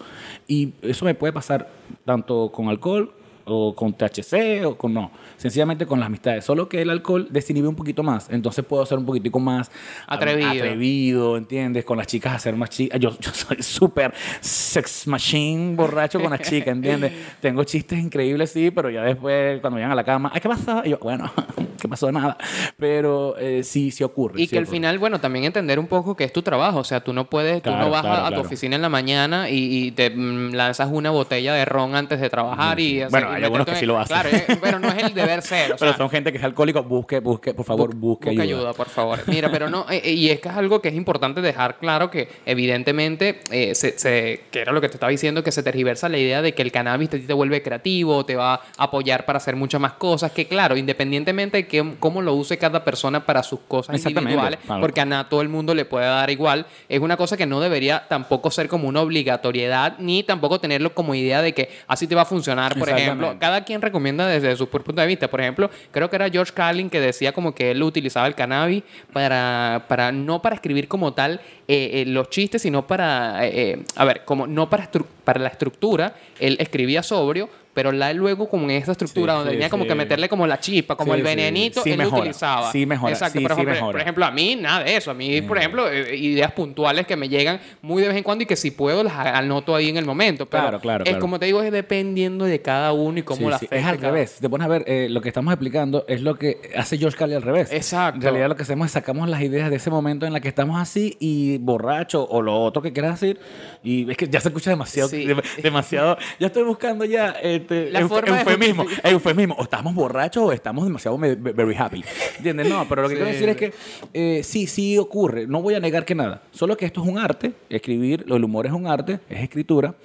Y 0.48 0.74
eso 0.82 1.06
me 1.06 1.16
puede 1.16 1.34
pasar 1.34 1.70
tanto 2.06 2.52
con 2.52 2.68
alcohol 2.68 3.14
o 3.48 3.74
con 3.76 3.94
THC 3.94 4.66
o 4.66 4.78
con 4.78 4.94
no. 4.94 5.12
Sencillamente 5.38 5.86
con 5.86 6.00
las 6.00 6.08
amistades. 6.08 6.44
Solo 6.46 6.68
que 6.70 6.82
el 6.82 6.90
alcohol 6.90 7.28
desinhibe 7.30 7.68
un 7.68 7.76
poquito 7.76 8.04
más. 8.04 8.30
Entonces 8.30 8.66
puedo 8.66 8.86
ser 8.86 8.98
un 8.98 9.06
poquitico 9.06 9.40
más 9.40 9.72
Atrevido. 10.08 10.50
atrevido, 10.50 11.38
¿entiendes? 11.38 11.86
Con 11.86 11.98
las 11.98 12.08
chicas 12.08 12.34
hacer 12.34 12.56
más 12.56 12.70
chicas. 12.70 13.00
Yo, 13.00 13.12
yo 13.20 13.32
soy 13.32 13.62
súper 13.62 14.14
sex 14.42 15.08
machine 15.08 15.76
borracho 15.76 16.20
con 16.20 16.32
las 16.32 16.42
chicas, 16.42 16.70
¿entiendes? 16.70 17.12
Tengo 17.42 17.64
chistes 17.64 18.00
increíbles, 18.00 18.52
sí, 18.52 18.72
pero 18.72 18.90
ya 18.90 19.04
después 19.04 19.60
cuando 19.62 19.78
llegan 19.78 19.92
a 19.92 19.96
la 19.96 20.04
cama, 20.04 20.32
"Ay, 20.34 20.42
¿qué 20.42 20.50
pasó? 20.50 20.82
Y 20.86 20.90
yo, 20.92 21.00
bueno, 21.02 21.32
¿qué 21.82 21.88
pasó? 21.88 22.12
Nada. 22.12 22.38
Pero 22.78 23.36
eh, 23.38 23.64
sí, 23.64 23.92
sí 23.92 24.04
ocurre. 24.04 24.42
Y 24.42 24.46
sí 24.48 24.52
que 24.52 24.60
al 24.60 24.68
final, 24.68 24.98
bueno, 25.00 25.20
también 25.20 25.46
entender 25.46 25.80
un 25.80 25.88
poco 25.88 26.16
que 26.16 26.24
es 26.24 26.34
tu 26.34 26.42
trabajo. 26.42 26.80
O 26.80 26.84
sea, 26.84 27.02
tú 27.02 27.14
no 27.14 27.30
puedes, 27.30 27.62
tú 27.62 27.70
Claro, 27.70 27.86
no 27.86 27.92
vas 27.92 28.00
a- 28.06 28.08
claro, 28.28 28.36
tu 28.36 28.42
oficina 28.42 28.76
en 28.76 28.82
la 28.82 28.90
mañana 28.90 29.50
y, 29.50 29.88
y 29.88 29.92
te 29.92 30.10
mm, 30.10 30.54
lanzas 30.54 30.90
una 30.92 31.10
botella 31.12 31.54
de 31.54 31.66
ron 31.66 31.96
antes 31.96 32.20
de 32.20 32.30
trabajar 32.30 32.80
y, 32.80 33.02
hacer- 33.02 33.12
Bueno, 33.12 33.37
y 33.37 33.37
hay 33.38 33.44
algunos 33.44 33.66
que 33.68 33.76
sí 33.76 33.86
lo 33.86 33.98
hacen. 34.00 34.16
Claro, 34.20 34.30
eh, 34.36 34.58
pero 34.62 34.80
no 34.80 34.90
es 34.90 35.04
el 35.04 35.14
deber 35.14 35.42
ser. 35.42 35.72
o 35.74 35.76
Pero 35.80 35.92
sea, 35.92 35.98
son 35.98 36.10
gente 36.10 36.32
que 36.32 36.38
es 36.38 36.44
alcohólico, 36.44 36.84
busque, 36.84 37.20
busque, 37.20 37.54
por 37.54 37.66
favor, 37.66 37.92
Bu- 37.96 38.00
busque 38.00 38.30
busca 38.30 38.44
ayuda. 38.44 38.74
por 38.74 38.90
favor. 38.90 39.20
Mira, 39.28 39.50
pero 39.52 39.70
no, 39.70 39.86
eh, 39.90 40.12
y 40.12 40.30
es 40.30 40.40
que 40.40 40.50
es 40.50 40.56
algo 40.56 40.82
que 40.82 40.90
es 40.90 40.96
importante 40.96 41.42
dejar 41.42 41.78
claro 41.78 42.10
que 42.12 42.28
evidentemente, 42.46 43.40
eh, 43.52 43.74
se, 43.76 43.98
se- 43.98 44.44
que 44.52 44.60
era 44.62 44.72
lo 44.72 44.82
que 44.82 44.90
te 44.90 44.96
estaba 44.96 45.10
diciendo, 45.10 45.44
que 45.44 45.52
se 45.52 45.64
tergiversa 45.64 46.10
la 46.10 46.18
idea 46.18 46.42
de 46.42 46.54
que 46.54 46.62
el 46.62 46.72
cannabis 46.72 47.10
te, 47.10 47.20
te 47.20 47.34
vuelve 47.34 47.62
creativo, 47.62 48.26
te 48.26 48.36
va 48.36 48.56
a 48.56 48.62
apoyar 48.78 49.26
para 49.26 49.38
hacer 49.38 49.56
muchas 49.56 49.80
más 49.82 49.94
cosas, 49.94 50.32
que 50.32 50.48
claro, 50.48 50.76
independientemente 50.78 51.58
de 51.58 51.68
que, 51.68 51.94
cómo 52.00 52.22
lo 52.22 52.34
use 52.34 52.58
cada 52.58 52.84
persona 52.84 53.26
para 53.26 53.44
sus 53.44 53.60
cosas 53.68 54.04
individuales, 54.06 54.60
Claro. 54.66 54.82
porque 54.82 55.02
a 55.02 55.06
nada 55.06 55.30
todo 55.30 55.42
el 55.42 55.50
mundo 55.50 55.74
le 55.74 55.86
puede 55.86 56.06
dar 56.06 56.30
igual, 56.30 56.66
es 56.90 57.00
una 57.00 57.16
cosa 57.18 57.38
que 57.38 57.46
no 57.46 57.60
debería 57.60 58.06
tampoco 58.08 58.52
ser 58.52 58.68
como 58.68 58.88
una 58.88 59.02
obligatoriedad, 59.02 59.96
ni 60.00 60.24
tampoco 60.24 60.60
tenerlo 60.60 60.94
como 60.94 61.16
idea 61.16 61.42
de 61.42 61.54
que 61.54 61.70
así 61.88 62.08
te 62.08 62.16
va 62.16 62.24
a 62.24 62.26
funcionar, 62.26 62.78
por 62.78 62.90
ejemplo. 62.90 63.27
Cada 63.40 63.64
quien 63.64 63.82
recomienda 63.82 64.28
desde 64.28 64.56
su 64.56 64.68
punto 64.68 64.94
de 64.94 65.08
vista. 65.08 65.30
Por 65.30 65.42
ejemplo, 65.42 65.70
creo 65.92 66.10
que 66.10 66.16
era 66.16 66.30
George 66.30 66.54
Carlin 66.54 66.90
que 66.90 67.00
decía 67.00 67.32
como 67.32 67.54
que 67.54 67.72
él 67.72 67.84
utilizaba 67.84 68.28
el 68.28 68.36
cannabis 68.36 68.84
para, 69.14 69.86
para 69.88 70.12
no 70.12 70.42
para 70.42 70.56
escribir 70.56 70.88
como 70.88 71.14
tal 71.14 71.42
eh, 71.68 72.02
eh, 72.02 72.06
los 72.08 72.30
chistes, 72.30 72.62
sino 72.62 72.88
para, 72.88 73.46
eh, 73.46 73.84
a 73.96 74.06
ver, 74.06 74.24
como 74.26 74.48
no 74.48 74.70
para, 74.70 74.90
para 75.24 75.40
la 75.40 75.50
estructura, 75.50 76.16
él 76.40 76.58
escribía 76.60 77.04
sobrio, 77.04 77.50
pero 77.78 77.92
la 77.92 78.12
luego 78.12 78.50
como 78.50 78.64
en 78.64 78.72
esa 78.72 78.94
estructura 78.94 79.34
Sí, 79.34 79.38
donde 79.38 79.52
sí, 79.52 79.58
tenía 79.58 79.70
como 79.70 79.84
sí. 79.84 79.90
que 79.90 79.94
meterle 79.94 80.28
como 80.28 80.48
la 80.48 80.60
chispa, 80.60 80.96
como 80.96 81.14
el 81.14 81.22
venenito, 81.22 81.84
él 81.86 81.96
mejora. 81.96 82.22
utilizaba. 82.22 82.72
Sí 82.72 82.88
mejora. 82.88 83.14
Exacto. 83.14 83.38
Sí, 83.38 83.44
por, 83.46 83.52
sí 83.52 83.54
ejemplo, 83.62 83.74
mejora. 83.76 83.92
por 83.92 84.02
ejemplo, 84.02 84.26
a 84.26 84.32
mí 84.32 84.56
nada 84.56 84.84
de 84.84 84.98
eso. 84.98 85.12
A 85.12 85.14
mí, 85.14 85.42
por 85.44 85.60
ejemplo, 85.60 85.88
eh, 85.92 86.16
ideas 86.18 86.52
puntuales 86.54 87.06
que 87.06 87.16
me 87.16 87.30
llegan 87.30 87.60
muy 87.84 88.02
de 88.02 88.08
vez 88.08 88.18
en 88.18 88.24
cuando 88.24 88.44
y 88.44 88.48
que 88.48 88.56
si 88.56 88.72
puedo 88.72 89.04
las 89.04 89.14
anoto 89.16 89.76
ahí 89.76 89.90
en 89.90 89.98
el 89.98 90.06
momento. 90.06 90.48
Pero 90.48 90.64
Claro, 90.64 90.80
claro, 90.80 91.04
Es 91.04 91.10
claro. 91.12 91.22
como 91.22 91.38
te 91.38 91.46
digo, 91.46 91.62
es 91.62 91.72
dependiendo 91.72 92.46
de 92.46 92.60
cada 92.64 92.94
uno 92.94 93.20
y 93.20 93.22
cómo 93.22 93.52
la 93.52 93.58
Es 93.58 93.86
al 93.86 93.98
cada- 94.00 94.12
revés. 94.12 94.32
Si 94.32 94.42
te 94.42 94.50
pones 94.50 94.66
a 94.66 94.70
ver, 94.70 94.84
eh, 94.88 95.08
lo 95.12 95.22
que 95.22 95.28
estamos 95.28 95.54
explicando 95.54 96.04
es 96.08 96.22
lo 96.22 96.36
que 96.36 96.72
hace 96.76 96.98
George 96.98 97.16
Carlin 97.16 97.38
al 97.38 97.44
revés. 97.44 97.72
Exacto. 97.72 98.16
En 98.16 98.22
realidad 98.24 98.48
lo 98.50 98.56
que 98.56 98.64
hacemos 98.64 98.88
es 98.88 98.92
sacamos 98.94 99.30
las 99.30 99.40
ideas 99.44 99.70
de 99.70 99.76
ese 99.76 99.92
momento 99.92 100.26
en 100.26 100.34
la 100.34 100.40
que 100.40 100.48
estamos 100.48 100.82
así 100.82 101.16
y 101.20 101.60
borracho 101.60 102.28
o 102.28 102.42
lo 102.42 102.60
otro 102.60 102.82
que 102.82 102.92
quieras 102.92 103.20
decir. 103.22 103.40
Y 103.84 104.10
es 104.10 104.18
que 104.18 104.28
ya 104.28 104.40
se 104.42 104.48
escucha 104.50 104.72
demasiado, 104.72 105.10
de- 105.10 105.44
demasiado. 105.62 106.18
Ya 106.40 106.48
estoy 106.48 106.64
buscando 106.64 107.06
ya 107.06 107.36
La 107.70 108.02
euf- 108.02 108.08
forma 108.10 108.36
de 108.36 108.42
eufemismo, 108.42 108.86
eufemismo. 109.04 109.56
O 109.56 109.64
estamos 109.64 109.94
borrachos 109.94 110.44
o 110.44 110.52
estamos 110.52 110.84
demasiado 110.86 111.18
very 111.18 111.76
happy. 111.76 112.04
¿Entiendes? 112.38 112.70
No, 112.70 112.86
pero 112.88 113.04
lo 113.04 113.10
que 113.10 113.16
Sí. 113.16 113.22
quiero 113.22 113.32
decir 113.32 113.50
es 113.50 113.56
que 113.58 113.74
eh, 114.14 114.44
sí, 114.44 114.68
sí 114.68 114.98
ocurre. 114.98 115.48
No 115.48 115.62
voy 115.62 115.74
a 115.76 115.80
negar 115.80 116.06
que 116.06 116.16
nada. 116.16 116.44
Solo 116.52 116.76
que 116.78 116.86
esto 116.86 117.02
es 117.02 117.08
un 117.08 117.18
arte. 117.18 117.54
Escribir, 117.70 118.26
el 118.28 118.44
humor 118.44 118.66
es 118.66 118.72
un 118.72 118.88
arte, 118.88 119.20
es 119.30 119.42
escritura. 119.44 119.96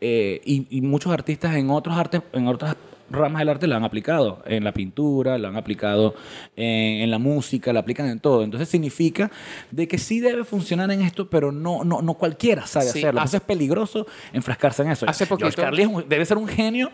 Eh, 0.00 0.40
y, 0.44 0.66
y 0.70 0.80
muchos 0.80 1.12
artistas 1.12 1.54
en 1.56 1.70
otros 1.70 1.96
artes, 1.96 2.22
en 2.32 2.46
otras 2.48 2.76
ramas 3.10 3.40
del 3.40 3.48
arte 3.50 3.66
lo 3.66 3.76
han 3.76 3.84
aplicado. 3.84 4.42
En 4.46 4.64
la 4.64 4.72
pintura, 4.72 5.38
lo 5.38 5.48
han 5.48 5.56
aplicado 5.56 6.14
en, 6.56 7.02
en 7.02 7.10
la 7.10 7.18
música, 7.18 7.72
lo 7.72 7.78
aplican 7.80 8.06
en 8.08 8.20
todo. 8.20 8.42
Entonces 8.42 8.68
significa 8.68 9.30
de 9.70 9.86
que 9.88 9.98
sí 9.98 10.20
debe 10.20 10.44
funcionar 10.44 10.90
en 10.90 11.02
esto, 11.02 11.28
pero 11.28 11.52
no, 11.52 11.84
no, 11.84 12.02
no 12.02 12.14
cualquiera 12.14 12.66
sabe 12.66 12.84
Sí, 12.86 12.90
hacerlo. 13.00 13.20
hace- 13.20 13.36
Entonces 13.36 13.40
es 13.40 13.46
peligroso 13.46 14.06
enfrascarse 14.32 14.82
en 14.82 14.90
eso. 14.92 15.06
Hace 15.08 15.26
George 15.26 15.44
poquito- 15.44 15.62
Carlin 15.62 16.04
debe 16.08 16.24
ser 16.24 16.36
un 16.38 16.48
genio. 16.48 16.90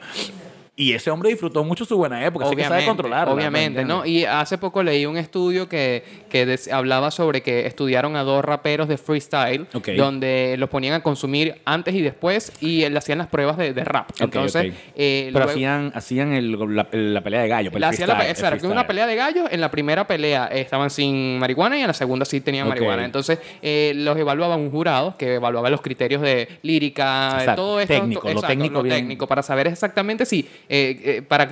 Y 0.81 0.93
ese 0.93 1.11
hombre 1.11 1.31
disfrutó 1.31 1.65
mucho 1.65 1.85
su 1.85 1.97
buena 1.97 2.25
época, 2.25 2.47
así 2.47 2.55
que 2.55 2.63
sabe 2.63 2.85
controlarla. 2.87 3.35
Obviamente, 3.35 3.81
¿me 3.81 3.85
¿no? 3.85 4.07
Y 4.07 4.25
hace 4.25 4.59
poco 4.59 4.81
leí 4.85 5.07
un 5.07 5.17
estudio 5.17 5.69
que, 5.69 6.05
que 6.31 6.47
des- 6.47 6.71
hablaba 6.73 7.11
sobre 7.11 7.43
que 7.43 7.67
estudiaron 7.67 8.15
a 8.15 8.23
dos 8.23 8.45
raperos 8.45 8.87
de 8.87 8.97
freestyle, 8.97 9.67
donde 9.97 10.55
los 10.57 10.71
ponían 10.71 10.95
a 10.95 11.03
consumir 11.03 11.57
antes 11.65 11.97
y 11.97 12.01
después 12.01 12.53
y 12.61 12.85
eh, 12.85 12.91
le 12.91 12.99
hacían 12.99 13.19
las 13.19 13.27
pruebas 13.27 13.57
de, 13.57 13.73
de 13.75 13.83
rap. 13.85 14.11
Entonces, 14.21 14.73
eh, 14.95 15.31
Pero 15.33 15.39
luego- 15.41 15.51
hacían, 15.51 15.91
hacían 15.97 16.33
el- 16.33 16.53
la, 16.77 16.87
la 16.93 17.21
pelea 17.23 17.43
de 17.43 17.49
gallo. 17.49 17.71
pues, 17.73 17.79
el 17.83 17.85
hacían 17.85 18.09
la, 18.11 18.15
el 18.25 18.31
exacto, 18.31 18.51
freestyle. 18.51 18.71
una 18.71 18.87
pelea 18.87 19.07
de 19.09 19.17
gallos. 19.17 19.49
En 19.51 19.61
la 19.61 19.73
primera 19.73 20.07
pelea 20.07 20.49
eh, 20.53 20.61
estaban 20.61 20.91
sin 20.91 21.41
marihuana 21.41 21.77
y 21.77 21.81
en 21.81 21.89
la 21.89 21.93
segunda 21.93 22.25
sí 22.25 22.41
tenían 22.41 22.69
marihuana. 22.69 23.05
Entonces, 23.05 23.41
eh, 23.63 23.95
los 23.97 24.17
evaluaba 24.17 24.55
un 24.55 24.71
jurado 24.71 25.17
que 25.17 25.35
evaluaba 25.35 25.71
los 25.71 25.81
criterios 25.81 26.23
de 26.23 26.49
lírica, 26.63 27.39
de 27.45 27.55
todo 27.57 27.81
esto. 27.81 27.95
técnico, 27.95 28.21
to- 28.21 28.27
lo 28.29 28.33
exacto, 28.35 28.47
técnico 28.49 28.75
lo 28.77 28.83
bien. 28.85 28.95
técnico, 28.97 29.27
para 29.27 29.43
saber 29.43 29.67
exactamente 29.67 30.25
si, 30.25 30.49
eh, 30.69 31.01
eh, 31.05 31.23
para 31.23 31.47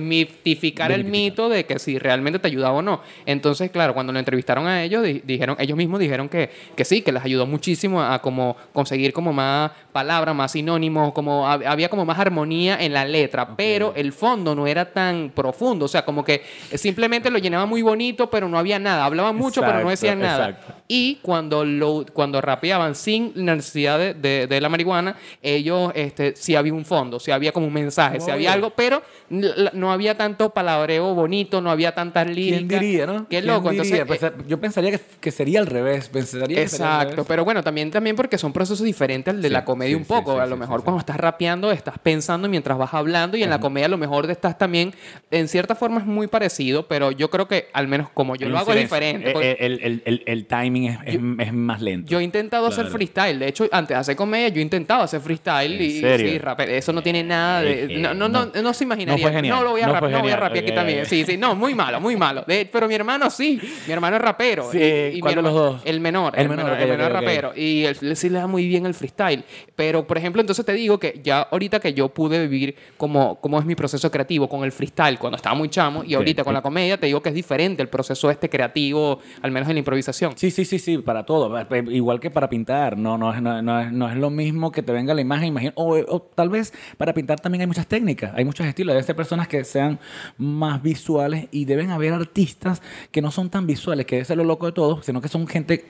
desmitificar 0.00 0.92
el 0.92 1.04
mito 1.04 1.48
de 1.48 1.64
que 1.64 1.78
si 1.78 1.98
realmente 1.98 2.38
te 2.38 2.48
ayudaba 2.48 2.74
o 2.76 2.82
no. 2.82 3.00
Entonces, 3.24 3.70
claro, 3.70 3.94
cuando 3.94 4.12
lo 4.12 4.18
entrevistaron 4.18 4.66
a 4.66 4.82
ellos, 4.82 5.02
di- 5.02 5.22
dijeron, 5.24 5.56
ellos 5.58 5.76
mismos 5.76 6.00
dijeron 6.00 6.28
que, 6.28 6.50
que 6.74 6.84
sí, 6.84 7.02
que 7.02 7.12
les 7.12 7.24
ayudó 7.24 7.46
muchísimo 7.46 8.02
a, 8.02 8.20
como 8.20 8.56
conseguir 8.72 9.12
como 9.12 9.32
más 9.32 9.70
palabras, 9.92 10.34
más 10.34 10.52
sinónimos, 10.52 11.12
como 11.12 11.46
hab- 11.46 11.66
había 11.66 11.88
como 11.88 12.04
más 12.04 12.18
armonía 12.18 12.76
en 12.80 12.92
la 12.92 13.04
letra, 13.04 13.56
pero 13.56 13.92
el 13.96 14.12
fondo 14.12 14.54
no 14.54 14.66
era 14.66 14.92
tan 14.92 15.30
profundo, 15.34 15.86
o 15.86 15.88
sea, 15.88 16.04
como 16.04 16.24
que 16.24 16.42
simplemente 16.74 17.30
lo 17.30 17.38
llenaba 17.38 17.66
muy 17.66 17.82
bonito, 17.82 18.28
pero 18.30 18.48
no 18.48 18.58
había 18.58 18.78
nada, 18.78 19.04
hablaban 19.04 19.36
mucho, 19.36 19.60
pero 19.60 19.82
no 19.84 19.90
decían 19.90 20.18
nada. 20.20 20.48
exacto. 20.50 20.74
Y 20.88 21.18
cuando 21.22 21.64
lo 21.64 22.04
cuando 22.12 22.40
rapeaban 22.40 22.94
sin 22.94 23.32
necesidad 23.34 23.98
de, 23.98 24.14
de- 24.14 24.46
de 24.46 24.60
la 24.60 24.68
marihuana, 24.68 25.16
ellos 25.42 25.90
este 25.94 26.36
sí 26.36 26.54
había 26.54 26.72
un 26.72 26.84
fondo, 26.84 27.18
sí 27.18 27.30
había 27.30 27.52
como 27.52 27.66
un 27.66 27.72
mensaje, 27.72 27.85
sí 27.90 28.30
había 28.30 28.34
Oye. 28.34 28.48
algo, 28.48 28.70
pero 28.70 29.02
no 29.30 29.92
había 29.92 30.16
tanto 30.16 30.50
palabreo 30.50 31.14
bonito, 31.14 31.60
no 31.60 31.70
había 31.70 31.94
tantas 31.94 32.26
líricas. 32.28 32.68
¿Quién 32.68 32.80
diría, 32.80 33.06
no? 33.06 33.22
Qué 33.28 33.40
¿Quién 33.40 33.46
loco, 33.46 33.70
diría? 33.70 33.82
entonces 34.02 34.06
Pues, 34.06 34.22
eh, 34.22 34.32
yo 34.46 34.60
pensaría 34.60 34.90
que, 34.92 35.00
que 35.20 35.30
sería 35.30 35.60
al 35.60 35.66
revés. 35.66 36.08
Pensaría 36.08 36.48
que 36.62 36.68
sería 36.68 36.86
al 36.86 36.92
Exacto, 37.02 37.10
revés. 37.16 37.26
pero 37.28 37.44
bueno, 37.44 37.62
también, 37.62 37.90
también 37.90 38.16
porque 38.16 38.38
son 38.38 38.52
procesos 38.52 38.84
diferentes 38.84 39.34
al 39.34 39.42
de 39.42 39.48
Sí, 39.48 39.52
la 39.52 39.64
comedia 39.64 39.90
sí, 39.96 40.00
un 40.00 40.04
poco. 40.04 40.34
sí, 40.34 40.40
a 40.40 40.46
lo 40.46 40.56
mejor 40.56 40.82
cuando 40.84 41.00
estás 41.00 41.16
rapeando 41.16 41.72
estás 41.72 41.98
pensando 41.98 42.48
mientras 42.48 42.78
vas 42.78 42.92
hablando 42.94 43.36
y 43.36 43.42
en 43.42 43.50
la 43.50 43.60
comedia 43.60 43.86
a 43.86 43.90
lo 43.90 43.98
mejor 43.98 44.30
estás 44.30 44.58
también, 44.58 44.94
en 45.30 45.48
cierta 45.48 45.74
forma 45.74 46.00
es 46.00 46.06
muy 46.06 46.26
parecido, 46.26 46.86
pero 46.88 47.10
yo 47.12 47.30
creo 47.30 47.48
que 47.48 47.68
al 47.72 47.88
menos 47.88 48.08
como 48.10 48.36
yo 48.36 48.46
Hay 48.46 48.52
lo 48.52 48.58
hago 48.58 48.72
es 48.72 48.80
diferente. 48.82 49.30
Eh, 49.30 49.34
eh, 49.42 49.56
El, 49.60 49.80
el- 49.82 50.02
el- 50.04 50.22
el 50.26 50.46
timing 50.46 50.84
es, 50.84 50.98
es- 51.06 51.18
es 51.38 51.52
más 51.52 51.80
lento. 51.82 52.10
Yo 52.10 52.20
he 52.20 52.24
intentado 52.24 52.66
hacer 52.66 52.84
Claro. 52.84 52.96
freestyle. 52.96 53.38
De 53.38 53.48
hecho, 53.48 53.66
antes 53.72 53.94
de 53.94 54.00
hacer 54.00 54.16
comedia, 54.16 54.48
yo 54.48 54.58
he 54.58 54.62
intentado 54.62 55.02
hacer 55.02 55.20
freestyle. 55.20 55.72
¿En 55.74 55.82
y 55.82 55.90
sí, 55.90 56.38
rape- 56.38 56.76
Eso 56.76 56.92
no 56.92 57.02
tiene 57.02 57.22
nada 57.24 57.62
de. 57.62 57.75
Eh, 57.84 57.86
eh, 57.90 57.98
no, 57.98 58.14
no, 58.14 58.28
no, 58.28 58.46
no. 58.46 58.62
no 58.62 58.74
se 58.74 58.84
imaginaría. 58.84 59.16
No 59.24 59.30
fue 59.30 59.32
genial. 59.36 59.64
lo 59.64 59.70
voy 59.70 59.80
a, 59.82 59.86
No 59.86 59.92
rap- 59.94 60.10
no 60.10 60.20
voy 60.20 60.30
a 60.30 60.36
rapear 60.36 60.62
aquí 60.64 60.70
Ok, 60.70 60.74
también. 60.76 61.06
Sí, 61.06 61.24
sí. 61.24 61.36
No, 61.36 61.54
muy 61.54 61.74
malo, 61.74 62.00
muy 62.00 62.16
malo. 62.16 62.44
De- 62.46 62.68
pero 62.70 62.88
mi 62.88 62.94
hermano 62.94 63.30
sí. 63.30 63.60
Mi 63.86 63.92
hermano 63.92 64.16
es 64.16 64.22
rapero. 64.22 64.70
Sí, 64.70 64.78
y, 64.78 65.18
y 65.18 65.20
¿cuál 65.20 65.34
de 65.36 65.42
los 65.42 65.52
dos? 65.54 65.82
El 65.84 66.00
menor. 66.00 66.34
El 66.36 66.42
El, 66.42 66.48
menor, 66.48 66.64
menor, 66.64 66.78
ok, 66.78 66.82
el 66.84 66.90
menor 66.90 67.06
ok. 67.12 67.12
rapero. 67.12 67.52
Y 67.56 67.84
él, 67.84 67.96
él 68.02 68.16
sí 68.16 68.28
le 68.30 68.38
da 68.38 68.46
muy 68.46 68.66
bien 68.66 68.86
el 68.86 68.94
freestyle. 68.94 69.44
Pero, 69.74 70.06
por 70.06 70.18
ejemplo, 70.18 70.40
entonces 70.40 70.64
te 70.64 70.72
digo 70.72 70.98
que 70.98 71.20
ya 71.22 71.42
ahorita 71.42 71.80
que 71.80 71.92
yo 71.94 72.08
pude 72.08 72.40
vivir 72.46 72.74
como, 72.96 73.36
como 73.40 73.58
es 73.58 73.64
mi 73.64 73.74
proceso 73.74 74.10
creativo 74.10 74.48
con 74.48 74.64
el 74.64 74.72
freestyle 74.72 75.18
cuando 75.18 75.36
estaba 75.36 75.54
muy 75.54 75.68
chamo 75.68 76.02
y 76.04 76.14
ahorita 76.14 76.44
con 76.44 76.54
la 76.54 76.62
comedia, 76.62 76.98
te 76.98 77.06
digo 77.06 77.20
que 77.22 77.28
es 77.30 77.34
diferente 77.34 77.82
el 77.82 77.88
proceso 77.88 78.30
este 78.30 78.48
creativo, 78.48 79.20
al 79.42 79.50
menos 79.50 79.68
en 79.68 79.74
la 79.74 79.78
improvisación. 79.80 80.32
Sí, 80.36 80.50
sí, 80.50 80.64
sí, 80.64 80.78
sí, 80.78 80.98
para 80.98 81.24
todo. 81.24 81.56
Eh, 81.58 81.84
Igual 81.90 82.20
que 82.20 82.30
para 82.30 82.48
pintar. 82.48 82.96
No, 82.96 83.18
no, 83.18 83.32
no, 83.40 83.62
no 83.62 83.80
es, 83.80 83.92
no 83.92 84.08
es 84.10 84.16
lo 84.16 84.30
mismo 84.30 84.72
que 84.72 84.82
te 84.82 84.92
venga 84.92 85.14
la 85.14 85.20
imagen. 85.20 85.48
Imagino, 85.48 85.72
o, 85.76 85.96
o 85.96 86.20
tal 86.22 86.48
vez 86.48 86.72
para 86.96 87.12
pintar 87.14 87.40
también 87.40 87.60
hay 87.62 87.65
muchas 87.66 87.86
técnicas, 87.86 88.32
hay 88.34 88.44
muchos 88.44 88.66
estilos. 88.66 88.94
Deben 88.94 89.04
ser 89.04 89.16
personas 89.16 89.48
que 89.48 89.64
sean 89.64 89.98
más 90.38 90.82
visuales 90.82 91.48
y 91.50 91.64
deben 91.64 91.90
haber 91.90 92.12
artistas 92.12 92.82
que 93.10 93.22
no 93.22 93.30
son 93.30 93.50
tan 93.50 93.66
visuales, 93.66 94.06
que 94.06 94.16
debe 94.16 94.24
ser 94.24 94.36
lo 94.36 94.44
loco 94.44 94.66
de 94.66 94.72
todo, 94.72 95.02
sino 95.02 95.20
que 95.20 95.28
son 95.28 95.46
gente 95.46 95.84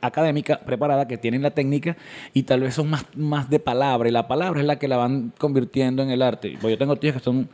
académica, 0.00 0.60
preparada, 0.60 1.06
que 1.08 1.18
tienen 1.18 1.42
la 1.42 1.50
técnica 1.50 1.96
y 2.32 2.42
tal 2.42 2.60
vez 2.60 2.74
son 2.74 2.90
más, 2.90 3.06
más 3.16 3.48
de 3.50 3.58
palabra. 3.58 4.08
Y 4.08 4.12
la 4.12 4.28
palabra 4.28 4.60
es 4.60 4.66
la 4.66 4.78
que 4.78 4.88
la 4.88 4.96
van 4.96 5.32
convirtiendo 5.38 6.02
en 6.02 6.10
el 6.10 6.22
arte. 6.22 6.56
Pues 6.60 6.72
yo 6.72 6.78
tengo 6.78 6.96
tías 6.96 7.14
que 7.14 7.20
son... 7.20 7.48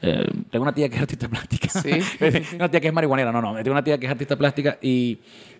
eh, 0.00 0.24
tengo 0.50 0.62
una 0.62 0.74
tía 0.74 0.88
que 0.88 0.96
es 0.96 1.02
artista 1.02 1.28
plástica. 1.28 1.68
Sí. 1.68 1.90
una 2.54 2.70
tía 2.70 2.80
que 2.80 2.88
es 2.88 2.94
marihuanera. 2.94 3.32
No, 3.32 3.40
no. 3.40 3.54
Tengo 3.56 3.72
una 3.72 3.84
tía 3.84 3.98
que 3.98 4.06
es 4.06 4.12
artista 4.12 4.36
plástica 4.36 4.78
y, 4.82 5.18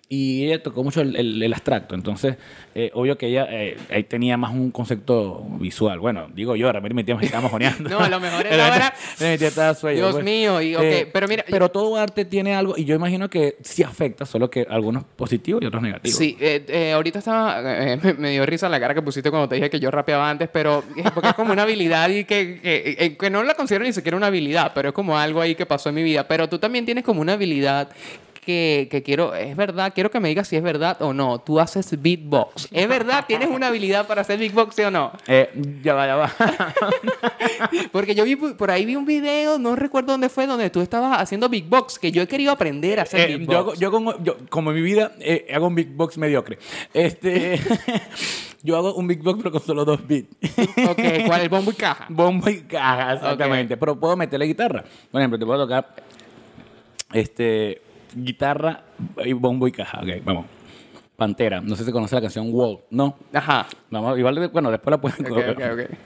y 0.09 0.45
ella 0.45 0.61
tocó 0.61 0.83
mucho 0.83 1.01
el, 1.01 1.15
el- 1.15 1.41
el 1.41 1.53
abstracto. 1.53 1.95
Entonces, 1.95 2.35
eh, 2.75 2.91
obvio 2.93 3.17
que 3.17 3.27
ella 3.27 3.47
eh, 3.49 3.77
ahí 3.89 4.03
tenía 4.03 4.37
más 4.37 4.51
un 4.51 4.69
concepto 4.69 5.43
visual. 5.59 5.97
Bueno, 5.99 6.27
digo 6.35 6.55
yo, 6.55 6.71
realmente 6.71 6.93
mi 6.93 7.03
tía 7.03 7.15
me 7.15 7.25
estaba 7.25 7.41
mojoneando. 7.43 7.89
No, 7.89 7.99
a 7.99 8.09
lo 8.09 8.19
mejor 8.19 8.45
era 8.51 8.67
ahora- 8.73 8.93
Mi 9.19 9.37
tía 9.37 9.47
estaba 9.47 9.73
sueño, 9.73 9.97
Dios 9.97 10.11
pues. 10.11 10.23
mío, 10.25 10.61
y, 10.61 10.75
ok, 10.75 11.07
pero 11.11 11.27
mira- 11.27 11.45
Pero 11.49 11.69
todo 11.69 11.95
arte 11.97 12.25
tiene 12.25 12.53
algo 12.53 12.75
y 12.77 12.85
yo 12.85 12.95
imagino 12.95 13.29
que 13.29 13.57
sí 13.61 13.81
afecta, 13.81 14.25
solo 14.25 14.49
que 14.51 14.67
algunos 14.69 15.03
positivos 15.03 15.63
y 15.63 15.65
otros 15.65 15.81
negativos. 15.81 16.17
Sí, 16.17 16.37
eh, 16.39 16.63
eh, 16.67 16.91
ahorita 16.93 17.19
estaba, 17.19 17.61
eh, 17.93 17.97
me, 18.03 18.13
me 18.13 18.31
dio 18.31 18.45
risa 18.45 18.69
la 18.69 18.79
cara 18.79 18.93
que 18.93 19.01
pusiste 19.01 19.31
cuando 19.31 19.49
te 19.49 19.55
dije 19.55 19.69
que 19.69 19.79
yo 19.79 19.89
rapeaba 19.89 20.29
antes, 20.29 20.47
pero 20.51 20.83
eh, 20.95 21.03
porque 21.13 21.29
es 21.29 21.33
como 21.35 21.53
una 21.53 21.63
habilidad 21.63 22.09
y 22.09 22.25
que, 22.25 22.59
que, 22.61 22.95
eh, 22.99 23.17
que 23.17 23.29
no 23.31 23.41
la 23.43 23.55
considero 23.55 23.83
ni 23.85 23.93
siquiera 23.93 24.15
una 24.17 24.27
habilidad, 24.27 24.73
pero 24.75 24.89
es 24.89 24.93
como 24.93 25.17
algo 25.17 25.41
ahí 25.41 25.55
que 25.55 25.65
pasó 25.65 25.89
en 25.89 25.95
mi 25.95 26.03
vida. 26.03 26.27
Pero 26.27 26.47
tú 26.49 26.59
también 26.59 26.85
tienes 26.85 27.03
como 27.03 27.21
una 27.21 27.33
habilidad 27.33 27.89
que, 28.43 28.87
que 28.91 29.01
quiero, 29.03 29.33
es 29.35 29.55
verdad, 29.55 29.91
quiero 29.93 30.11
que 30.11 30.19
me 30.19 30.29
digas 30.29 30.47
si 30.47 30.55
es 30.55 30.63
verdad 30.63 31.01
o 31.01 31.13
no. 31.13 31.39
Tú 31.39 31.59
haces 31.59 32.01
beatbox. 32.01 32.67
¿Es 32.71 32.87
verdad? 32.87 33.25
¿Tienes 33.27 33.49
una 33.49 33.67
habilidad 33.67 34.05
para 34.07 34.21
hacer 34.21 34.37
beatbox, 34.39 34.75
sí 34.75 34.81
o 34.83 34.91
no? 34.91 35.11
Eh, 35.27 35.49
ya 35.83 35.93
va, 35.93 36.05
ya 36.07 36.15
va. 36.15 36.33
Porque 37.91 38.15
yo 38.15 38.23
vi 38.23 38.35
por 38.35 38.71
ahí 38.71 38.85
vi 38.85 38.95
un 38.95 39.05
video, 39.05 39.57
no 39.59 39.75
recuerdo 39.75 40.11
dónde 40.13 40.29
fue, 40.29 40.45
donde 40.47 40.69
tú 40.69 40.81
estabas 40.81 41.19
haciendo 41.21 41.49
beatbox, 41.49 41.99
que 41.99 42.11
yo 42.11 42.21
he 42.21 42.27
querido 42.27 42.51
aprender 42.51 42.99
a 42.99 43.03
hacer 43.03 43.29
Eh, 43.31 43.37
beatbox. 43.37 43.51
yo, 43.51 43.57
hago- 43.59 43.73
yo 43.75 43.91
como, 43.91 44.23
yo- 44.23 44.37
como 44.49 44.71
en 44.71 44.75
mi 44.77 44.81
vida 44.81 45.11
eh, 45.19 45.47
hago 45.53 45.67
un 45.67 45.75
big 45.75 45.89
box 45.95 46.17
mediocre. 46.17 46.57
Este, 46.93 47.59
Yo 48.65 48.77
hago 48.77 48.93
un 48.95 49.07
beatbox 49.07 49.39
pero 49.39 49.51
con 49.51 49.61
solo 49.61 49.83
dos 49.83 50.07
beats. 50.07 50.29
Ok, 50.87 50.97
¿cuál 51.27 51.39
es 51.39 51.43
el 51.43 51.49
bombo 51.49 51.71
y 51.71 51.73
caja? 51.73 52.05
Bombo 52.09 52.49
y 52.49 52.61
caja, 52.61 53.13
exactamente. 53.15 53.75
Pero 53.75 53.99
puedo 53.99 54.15
meterle 54.15 54.45
guitarra. 54.45 54.85
Por 55.11 55.19
ejemplo, 55.19 55.37
te 55.37 55.45
puedo 55.45 55.63
tocar 55.63 55.93
este, 57.11 57.81
guitarra 58.15 58.83
y 59.23 59.33
bombo 59.33 59.67
y 59.67 59.71
caja. 59.71 59.99
Ok, 60.01 60.23
vamos. 60.23 60.45
Pantera. 61.15 61.61
No 61.61 61.75
sé 61.75 61.85
si 61.85 61.91
conoce 61.91 62.15
la 62.15 62.21
canción 62.21 62.47
Wall. 62.51 62.79
No. 62.89 63.17
Ajá. 63.33 63.67
Vamos, 63.89 64.17
igual, 64.17 64.49
bueno, 64.49 64.71
después 64.71 64.91
la 64.91 64.99
pueden 64.99 65.31
Ok, 65.31 65.57
ok, 65.57 65.63
ok. 65.73 65.97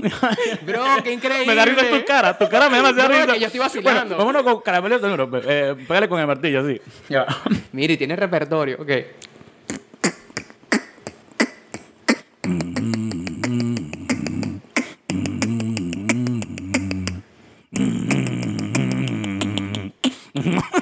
Bro, 0.66 0.82
qué 1.04 1.12
increíble. 1.12 1.46
Me 1.46 1.54
da 1.54 1.64
risa 1.64 1.82
tu 1.90 2.04
cara, 2.04 2.36
tu 2.36 2.48
cara 2.48 2.68
me 2.68 2.76
da 2.78 2.92
demasiada 2.92 3.08
Bro, 3.08 3.16
risa. 3.18 3.32
que 3.34 3.40
yo 3.40 3.46
estoy 3.46 3.60
vacilando. 3.60 4.16
Bueno, 4.16 4.16
vámonos 4.18 4.42
con 4.42 4.62
caramelo 4.62 4.98
de 4.98 5.00
sonoro. 5.00 5.40
Eh, 5.44 5.76
pégale 5.86 6.08
con 6.08 6.20
el 6.20 6.26
martillo, 6.26 6.60
así. 6.60 6.80
Ya. 7.08 7.26
Mire, 7.72 7.96
tiene 7.96 8.16
repertorio. 8.16 8.78
Ok. 8.80 8.90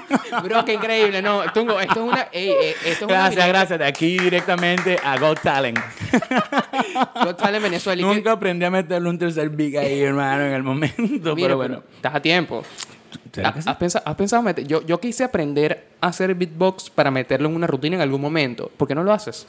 Bro, 0.45 0.65
qué 0.65 0.75
increíble. 0.75 1.21
No, 1.23 1.43
Tungo, 1.53 1.79
esto 1.81 1.93
es 1.95 2.13
una. 2.13 2.29
ey, 2.33 2.49
eh, 2.51 2.71
esto 2.85 2.89
es 2.91 3.03
una 3.03 3.15
Gracias, 3.15 3.49
gracias. 3.49 3.79
De 3.79 3.85
aquí 3.87 4.19
directamente 4.19 4.99
a 5.03 5.19
Got 5.19 5.41
Talent. 5.43 5.79
Got 7.25 7.37
Talent 7.39 7.63
Venezuela. 7.63 8.01
que- 8.03 8.15
Nunca 8.15 8.33
aprendí 8.33 8.65
a 8.65 8.71
meterle 8.71 9.09
un 9.09 9.19
tercer 9.19 9.49
big 9.51 9.77
ahí, 9.79 10.01
hermano, 10.03 10.45
en 10.47 10.53
el 10.53 10.63
momento. 10.63 11.35
Mira, 11.35 11.49
pero 11.49 11.57
bueno. 11.57 11.83
Estás 11.97 12.15
a 12.15 12.21
tiempo. 12.21 12.63
¿Será 13.33 13.49
¿Has, 13.51 13.55
que 13.55 13.63
sí? 13.63 13.69
has 13.69 13.77
pensado, 13.77 14.05
has 14.07 14.15
pensado 14.17 14.43
meter- 14.43 14.67
yo, 14.67 14.85
yo 14.85 15.01
quise 15.01 15.25
aprender 15.25 15.87
a 16.01 16.09
hacer 16.09 16.35
beatbox 16.35 16.91
para 16.91 17.11
meterlo 17.11 17.49
en 17.49 17.55
una 17.57 17.67
rutina 17.67 17.97
en 17.97 18.03
algún 18.03 18.21
momento. 18.21 18.71
¿Por 18.77 18.89
qué 18.89 18.95
no 18.95 19.03
lo 19.05 19.13
haces? 19.13 19.47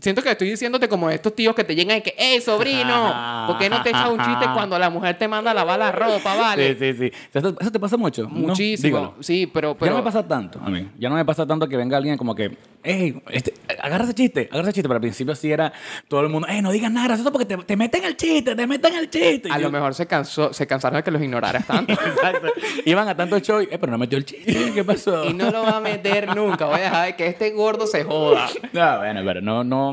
Siento 0.00 0.22
que 0.22 0.30
estoy 0.30 0.50
diciéndote 0.50 0.88
como 0.88 1.10
estos 1.10 1.34
tíos 1.34 1.54
que 1.54 1.64
te 1.64 1.74
llegan 1.74 1.98
y 1.98 2.00
que, 2.00 2.14
¡Ey, 2.16 2.40
sobrino! 2.40 3.44
¿Por 3.46 3.58
qué 3.58 3.68
no 3.68 3.82
te 3.82 3.90
echas 3.90 4.08
un 4.08 4.18
chiste 4.18 4.46
cuando 4.54 4.78
la 4.78 4.90
mujer 4.90 5.18
te 5.18 5.28
manda 5.28 5.50
a 5.50 5.54
lavar 5.54 5.78
la 5.78 5.92
ropa, 5.92 6.34
vale? 6.34 6.74
Sí, 6.74 6.92
sí, 6.92 6.98
sí. 6.98 7.12
¿Eso, 7.32 7.54
eso 7.60 7.70
te 7.70 7.78
pasa 7.80 7.96
mucho? 7.96 8.28
Muchísimo. 8.28 9.14
Sí, 9.20 9.46
pero, 9.46 9.72
Ya 9.72 9.78
pero 9.78 9.92
no 9.92 9.98
me 9.98 10.04
pasa 10.04 10.26
tanto 10.26 10.60
a 10.64 10.70
mí. 10.70 10.88
Ya 10.98 11.08
no 11.08 11.16
me 11.16 11.24
pasa 11.24 11.46
tanto 11.46 11.68
que 11.68 11.76
venga 11.76 11.96
alguien 11.96 12.16
como 12.16 12.34
que, 12.34 12.56
hey, 12.82 13.22
este, 13.30 13.54
agarra 13.82 14.04
ese 14.04 14.14
chiste, 14.14 14.48
agarra 14.50 14.68
ese 14.68 14.74
chiste. 14.74 14.88
Pero 14.88 14.96
al 14.96 15.00
principio 15.02 15.34
sí 15.34 15.52
era 15.52 15.72
todo 16.08 16.20
el 16.22 16.28
mundo, 16.28 16.46
hey, 16.50 16.62
no 16.62 16.72
digas 16.72 16.90
nada 16.90 17.08
gracioso 17.08 17.30
porque 17.32 17.46
te, 17.46 17.56
te 17.58 17.76
meten 17.76 18.04
el 18.04 18.16
chiste, 18.16 18.54
te 18.54 18.66
meten 18.66 18.94
el 18.94 19.10
chiste. 19.10 19.50
a 19.50 19.58
lo 19.58 19.70
mejor 19.70 19.94
se, 19.94 20.06
cansó, 20.06 20.52
se 20.52 20.66
cansaron 20.66 20.96
de 20.98 21.02
que 21.02 21.10
los 21.10 21.22
ignoraras 21.22 21.66
tanto. 21.66 21.92
Exacto. 21.92 22.48
Iban 22.84 23.08
a 23.08 23.16
tanto 23.16 23.38
show, 23.40 23.60
y, 23.60 23.64
eh, 23.64 23.78
pero 23.78 23.92
no 23.92 23.98
metió 23.98 24.16
el 24.16 24.24
chiste. 24.24 24.72
¿Qué 24.74 24.84
pasó? 24.84 25.24
y 25.26 25.34
no 25.34 25.50
lo 25.50 25.62
va 25.62 25.76
a 25.76 25.80
meter 25.80 26.34
nunca. 26.34 26.66
Voy 26.66 26.80
a 26.80 26.84
dejar 26.84 27.16
que 27.16 27.26
este 27.26 27.50
gordo 27.50 27.86
se 27.86 28.04
joda. 28.04 28.48
No, 28.72 28.98
bueno, 28.98 29.20
pero 29.24 29.40
no, 29.40 29.64
no. 29.64 29.89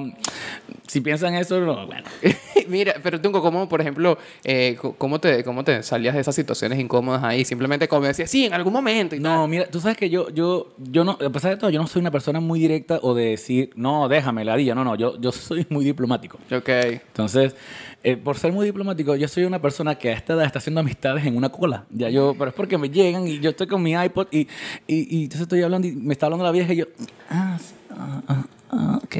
Si 0.87 1.01
piensan 1.01 1.35
eso, 1.35 1.59
no, 1.59 1.85
bueno. 1.85 2.03
Mira, 2.67 2.95
pero 3.03 3.19
Tungo, 3.19 3.41
¿cómo, 3.41 3.67
por 3.67 3.81
ejemplo, 3.81 4.17
eh, 4.43 4.77
cómo, 4.97 5.19
te, 5.19 5.43
¿cómo 5.43 5.63
te 5.63 5.83
salías 5.83 6.15
de 6.15 6.21
esas 6.21 6.35
situaciones 6.35 6.79
incómodas 6.79 7.23
ahí? 7.23 7.43
Simplemente 7.45 7.87
como 7.87 8.05
decías, 8.05 8.29
sí, 8.29 8.45
en 8.45 8.53
algún 8.53 8.73
momento. 8.73 9.15
Y 9.15 9.19
No, 9.19 9.47
mira, 9.47 9.67
tú 9.67 9.79
sabes 9.79 9.97
que 9.97 10.09
yo, 10.09 10.29
yo, 10.29 10.73
yo 10.77 11.03
no, 11.03 11.11
a 11.11 11.29
pesar 11.29 11.51
de 11.51 11.57
todo, 11.57 11.69
yo 11.69 11.81
no 11.81 11.87
soy 11.87 11.99
una 12.01 12.11
persona 12.11 12.39
muy 12.39 12.59
directa 12.59 12.99
o 13.01 13.13
de 13.13 13.25
decir, 13.25 13.71
no, 13.75 14.07
déjame, 14.07 14.45
ladilla. 14.45 14.75
No, 14.75 14.83
no, 14.83 14.95
yo, 14.95 15.19
yo 15.19 15.31
soy 15.31 15.65
muy 15.69 15.83
diplomático. 15.83 16.37
tal. 16.47 16.59
Ok. 16.59 16.69
Entonces, 16.69 17.55
eh, 18.03 18.15
por 18.15 18.37
ser 18.37 18.53
muy 18.53 18.65
diplomático, 18.65 19.15
yo 19.15 19.27
soy 19.27 19.43
una 19.43 19.61
persona 19.61 19.95
que 19.95 20.09
a 20.09 20.13
esta 20.13 20.33
edad 20.33 20.45
está 20.45 20.59
haciendo 20.59 20.81
amistades 20.81 21.25
en 21.25 21.35
una 21.35 21.49
cola. 21.49 21.85
Ya 21.89 22.09
yo, 22.09 22.35
pero 22.37 22.49
es 22.49 22.55
porque 22.55 22.77
me 22.77 22.89
llegan 22.89 23.27
y 23.27 23.39
yo 23.39 23.49
estoy 23.49 23.67
con 23.67 23.83
mi 23.83 23.93
iPod 23.93 24.27
y, 24.31 24.47
y, 24.87 25.17
y 25.17 25.23
entonces 25.23 25.41
estoy 25.41 25.61
hablando 25.61 25.87
y 25.87 25.91
me 25.93 26.13
está 26.13 26.27
hablando 26.27 26.45
la 26.45 26.51
vieja 26.51 26.73
y 26.73 26.77
yo, 26.77 26.85
ah, 27.29 27.57
sí, 27.59 27.73
ah, 27.91 28.21
ah, 28.27 28.45
ah, 28.71 28.99
ok. 29.03 29.15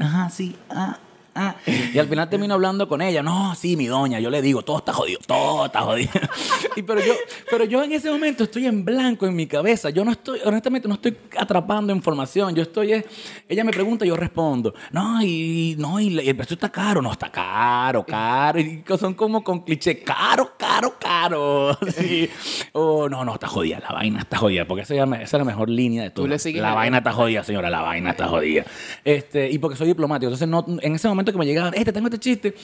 Ajá, 0.00 0.30
sí, 0.30 0.56
ah. 0.70 0.98
Ah. 1.34 1.56
Y 1.66 1.98
al 1.98 2.08
final 2.08 2.28
termino 2.30 2.54
hablando 2.54 2.88
con 2.88 3.02
ella. 3.02 3.22
No, 3.22 3.54
sí, 3.54 3.76
mi 3.76 3.86
doña. 3.86 4.20
Yo 4.20 4.30
le 4.30 4.40
digo, 4.42 4.62
todo 4.62 4.78
está 4.78 4.92
jodido, 4.92 5.20
todo 5.26 5.66
está 5.66 5.80
jodido. 5.80 6.10
y 6.76 6.82
pero 6.82 7.00
yo, 7.04 7.14
pero 7.50 7.64
yo 7.64 7.82
en 7.82 7.92
ese 7.92 8.10
momento 8.10 8.44
estoy 8.44 8.66
en 8.66 8.84
blanco 8.84 9.26
en 9.26 9.34
mi 9.34 9.46
cabeza. 9.46 9.90
Yo 9.90 10.04
no 10.04 10.12
estoy, 10.12 10.40
honestamente, 10.44 10.88
no 10.88 10.94
estoy 10.94 11.16
atrapando 11.38 11.92
información. 11.92 12.54
Yo 12.54 12.62
estoy, 12.62 12.92
es- 12.92 13.04
ella 13.48 13.64
me 13.64 13.72
pregunta, 13.72 14.04
yo 14.04 14.16
respondo. 14.16 14.74
No, 14.92 15.22
y 15.22 15.74
no, 15.78 15.98
y, 16.00 16.18
el 16.28 16.36
precio 16.36 16.54
está 16.54 16.70
caro. 16.70 17.02
No, 17.02 17.12
está 17.12 17.30
caro, 17.30 18.04
caro. 18.06 18.60
Y 18.60 18.84
son 18.98 19.14
como 19.14 19.42
con 19.42 19.60
cliché, 19.60 20.00
caro, 20.02 20.52
caro, 20.58 20.94
caro. 20.98 21.76
Sí. 21.94 22.28
Oh, 22.72 23.08
no, 23.08 23.24
no, 23.24 23.34
está 23.34 23.46
jodida. 23.46 23.78
La 23.80 23.92
vaina 23.92 24.20
está 24.20 24.36
jodida. 24.38 24.66
Porque 24.66 24.82
esa, 24.82 24.94
es 24.94 25.08
la- 25.08 25.16
esa 25.16 25.36
es 25.36 25.38
la 25.40 25.44
mejor 25.44 25.68
línea 25.68 26.02
de 26.02 26.10
todo. 26.10 26.26
La 26.26 26.34
el- 26.36 26.60
vaina 26.60 26.98
está 26.98 27.12
jodida, 27.12 27.42
señora. 27.44 27.70
La 27.70 27.80
vaina 27.82 28.10
está 28.10 28.28
jodida. 28.28 28.64
Este, 29.04 29.50
y 29.50 29.58
porque 29.58 29.76
soy 29.76 29.86
diplomático. 29.88 30.28
Entonces, 30.28 30.48
no, 30.48 30.64
en 30.80 30.94
ese 30.94 31.08
momento 31.08 31.23
que 31.32 31.38
me 31.38 31.46
llegaban, 31.46 31.74
este 31.74 31.92
tengo 31.92 32.06
este 32.08 32.18
chiste, 32.18 32.54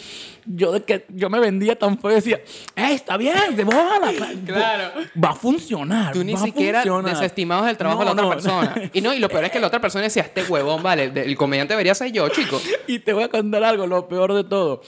yo 0.46 0.72
de 0.72 0.82
que 0.82 1.06
yo 1.08 1.28
me 1.30 1.38
vendía 1.40 1.78
tan 1.78 1.98
feo 1.98 2.10
decía, 2.10 2.36
¡eh, 2.76 2.92
está 2.92 3.16
bien! 3.16 3.56
¡De 3.56 3.64
bola! 3.64 4.12
Claro. 4.46 4.92
Va 5.22 5.30
a 5.30 5.34
funcionar. 5.34 6.12
Tú 6.12 6.24
ni 6.24 6.36
siquiera 6.36 6.82
funcionar". 6.82 7.14
desestimabas 7.14 7.70
el 7.70 7.76
trabajo 7.76 8.00
de 8.00 8.06
la 8.06 8.14
No, 8.14 8.28
otra 8.28 8.28
no. 8.28 8.60
persona. 8.60 8.90
Y 8.92 9.00
no, 9.00 9.14
y 9.14 9.18
lo 9.18 9.28
peor 9.28 9.44
es 9.44 9.50
que 9.50 9.60
la 9.60 9.66
otra 9.68 9.80
persona 9.80 10.04
decía, 10.04 10.22
este 10.22 10.42
huevón, 10.44 10.82
vale, 10.82 11.12
el 11.14 11.36
comediante 11.36 11.74
debería 11.74 11.94
ser 11.94 12.12
yo, 12.12 12.28
chico. 12.28 12.60
Y 12.86 12.98
te 13.00 13.12
voy 13.12 13.22
a 13.24 13.28
contar 13.28 13.62
algo, 13.64 13.86
lo 13.86 14.08
peor 14.08 14.34
de 14.34 14.44
todo. 14.44 14.82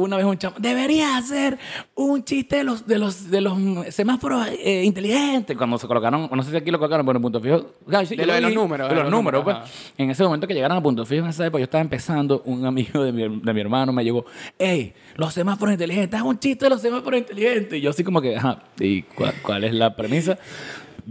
Una 0.00 0.16
vez 0.16 0.26
un 0.26 0.38
chamo, 0.38 0.56
deberías 0.58 1.24
hacer 1.24 1.58
un 1.94 2.24
chiste 2.24 2.56
de 2.56 2.64
los, 2.64 2.86
de 2.86 2.98
los, 2.98 3.30
de 3.30 3.40
los 3.40 3.58
semáforos 3.94 4.48
eh, 4.48 4.82
inteligentes. 4.84 5.56
Cuando 5.56 5.78
se 5.78 5.86
colocaron, 5.86 6.28
no 6.32 6.42
sé 6.42 6.50
si 6.50 6.56
aquí 6.56 6.70
lo 6.70 6.78
colocaron, 6.78 7.04
pero 7.04 7.18
en 7.18 7.22
punto 7.22 7.40
fijo. 7.40 7.74
Claro, 7.86 8.06
sí, 8.06 8.16
De 8.16 8.26
los 8.26 8.54
números, 8.54 8.88
De 8.88 8.94
de 8.94 9.00
los 9.00 9.10
los 9.10 9.12
números, 9.12 9.44
números, 9.44 9.62
pues. 9.62 9.94
En 9.98 10.10
ese 10.10 10.22
momento 10.22 10.46
que 10.46 10.54
llegaron 10.54 10.76
a 10.76 10.82
punto 10.82 11.04
fijo, 11.04 11.24
en 11.24 11.30
esa 11.30 11.46
época 11.46 11.60
yo 11.60 11.64
estaba 11.64 11.82
empezando, 11.82 12.42
un 12.44 12.64
amigo 12.64 13.02
de 13.02 13.12
mi, 13.12 13.40
de 13.40 13.54
mi 13.54 13.60
hermano 13.60 13.92
me 13.92 14.02
llegó, 14.04 14.24
hey, 14.58 14.92
los 15.16 15.34
semáforos 15.34 15.72
inteligentes, 15.72 16.18
haz 16.18 16.26
un 16.26 16.38
chiste 16.38 16.64
de 16.64 16.70
los 16.70 16.80
semáforos 16.80 17.20
inteligentes. 17.20 17.78
Y 17.78 17.82
yo 17.82 17.90
así 17.90 18.02
como 18.02 18.20
que, 18.22 18.36
ajá, 18.36 18.62
¿y 18.78 19.02
cuál, 19.02 19.34
cuál 19.42 19.64
es 19.64 19.74
la 19.74 19.94
premisa? 19.94 20.38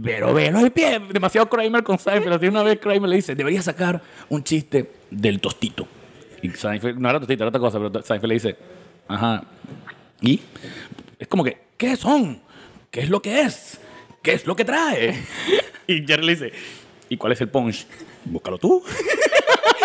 Pero 0.02 0.32
velo 0.32 0.60
el 0.60 0.70
pie, 0.70 1.00
demasiado 1.12 1.48
Kramer 1.48 1.82
con 1.82 1.98
Seinfeld. 1.98 2.34
Así 2.34 2.48
una 2.48 2.62
vez 2.62 2.78
Kramer 2.78 3.08
le 3.08 3.16
dice, 3.16 3.34
debería 3.34 3.60
sacar 3.62 4.00
un 4.28 4.42
chiste 4.42 4.90
del 5.10 5.40
tostito. 5.40 5.86
Y 6.42 6.48
Seinfeld, 6.50 6.98
no 6.98 7.10
era 7.10 7.18
tostito, 7.18 7.42
era 7.42 7.48
otra 7.48 7.60
cosa, 7.60 7.78
pero 7.78 8.02
Seinfeld 8.02 8.28
le 8.28 8.34
dice, 8.34 8.56
ajá, 9.14 9.42
¿y? 10.20 10.40
Es 11.18 11.28
como 11.28 11.44
que, 11.44 11.58
¿qué 11.76 11.96
son? 11.96 12.40
¿Qué 12.90 13.00
es 13.00 13.08
lo 13.10 13.20
que 13.22 13.42
es? 13.42 13.80
¿Qué 14.22 14.32
es 14.32 14.46
lo 14.46 14.56
que 14.56 14.64
trae? 14.64 15.22
y 15.86 16.04
Jerry 16.06 16.24
le 16.26 16.32
dice, 16.32 16.52
¿y 17.08 17.16
cuál 17.16 17.32
es 17.32 17.40
el 17.40 17.48
punch? 17.48 17.86
Búscalo 18.24 18.58
tú. 18.58 18.82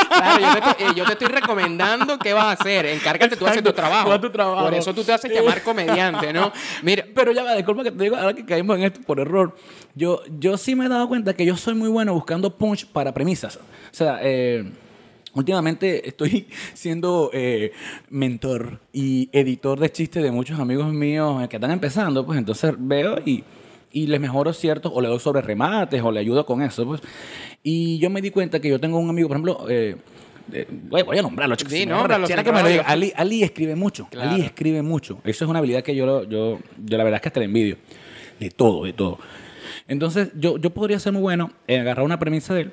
Claro, 0.09 0.39
yo 0.39 0.53
te, 0.53 0.59
estoy- 0.59 0.85
eh, 0.85 0.93
yo 0.95 1.05
te 1.05 1.11
estoy 1.13 1.27
recomendando 1.27 2.17
qué 2.19 2.33
vas 2.33 2.45
a 2.45 2.51
hacer. 2.51 2.85
Encárgate 2.85 3.35
tú 3.35 3.45
de 3.45 3.51
hacer 3.51 3.63
tu 3.63 3.73
trabajo. 3.73 4.13
tú 4.19 4.27
tu 4.27 4.29
trabajo. 4.31 4.63
Por 4.65 4.73
eso 4.73 4.93
tú 4.93 5.03
te 5.03 5.11
haces 5.13 5.31
llamar 5.31 5.61
comediante, 5.61 6.31
¿no? 6.31 6.51
Mira, 6.83 7.05
Pero 7.13 7.31
ya 7.31 7.43
va, 7.43 7.53
disculpa 7.55 7.83
que 7.83 7.91
te 7.91 8.03
digo, 8.03 8.15
ahora 8.15 8.33
que 8.33 8.45
caímos 8.45 8.77
en 8.77 8.83
esto 8.83 9.01
por 9.01 9.19
error, 9.19 9.55
yo, 9.93 10.21
yo 10.39 10.57
sí 10.57 10.75
me 10.75 10.85
he 10.85 10.89
dado 10.89 11.07
cuenta 11.07 11.33
que 11.33 11.45
yo 11.45 11.57
soy 11.57 11.73
muy 11.73 11.89
bueno 11.89 12.13
buscando 12.13 12.55
punch 12.57 12.85
para 12.87 13.13
premisas. 13.13 13.57
O 13.57 13.59
sea, 13.91 14.19
eh, 14.21 14.69
últimamente 15.35 16.07
estoy 16.07 16.47
siendo 16.73 17.29
eh, 17.33 17.71
mentor 18.09 18.79
y 18.91 19.29
editor 19.31 19.79
de 19.79 19.91
chistes 19.91 20.23
de 20.23 20.31
muchos 20.31 20.59
amigos 20.59 20.91
míos 20.91 21.43
eh, 21.43 21.47
que 21.47 21.57
están 21.57 21.71
empezando, 21.71 22.25
pues 22.25 22.39
entonces 22.39 22.73
veo 22.77 23.19
y, 23.25 23.43
y 23.91 24.07
les 24.07 24.19
mejoro 24.19 24.51
ciertos, 24.51 24.91
o 24.93 24.99
le 24.99 25.07
doy 25.07 25.19
sobre 25.19 25.41
remates, 25.41 26.01
o 26.01 26.11
le 26.11 26.19
ayudo 26.19 26.45
con 26.45 26.61
eso, 26.61 26.85
pues. 26.85 27.01
Y 27.63 27.97
yo 27.99 28.09
me 28.09 28.21
di 28.21 28.29
cuenta 28.29 28.59
que 28.59 28.69
yo 28.69 28.79
tengo 28.79 28.97
un 28.97 29.09
amigo, 29.09 29.29
por 29.29 29.37
ejemplo, 29.37 29.65
eh, 29.69 29.95
eh, 30.51 30.67
voy, 30.69 31.17
a 31.17 31.21
nombrarlo, 31.21 31.55
chicos. 31.55 31.71
Sí, 31.71 31.79
si 31.79 31.85
me 31.85 31.93
nómbralo, 31.93 32.25
arrechiera 32.25 32.43
sin 32.43 32.51
que 32.51 32.57
me 32.57 32.61
lo 32.61 32.69
diga. 32.69 32.83
rollo. 32.83 32.93
Ali, 32.93 33.13
Ali 33.15 33.43
escribe 33.43 33.75
mucho. 33.75 34.07
Claro. 34.09 34.31
Ali 34.31 34.41
escribe 34.41 34.81
mucho. 34.81 35.19
Eso 35.23 35.45
es 35.45 35.49
una 35.49 35.59
habilidad 35.59 35.81
que 35.81 35.95
yo, 35.95 36.23
yo, 36.23 36.59
yo 36.83 36.97
la 36.97 37.03
verdad 37.03 37.17
es 37.17 37.21
que 37.21 37.29
hasta 37.29 37.39
le 37.39 37.45
envidio. 37.45 37.77
De 38.39 38.49
todo, 38.49 38.83
de 38.83 38.91
todo. 38.91 39.17
Entonces, 39.87 40.29
yo, 40.35 40.57
yo 40.57 40.71
podría 40.71 40.99
ser 40.99 41.13
muy 41.13 41.21
bueno 41.21 41.51
en 41.67 41.81
agarrar 41.81 42.05
una 42.05 42.19
premisa 42.19 42.53
de 42.53 42.61
él 42.61 42.71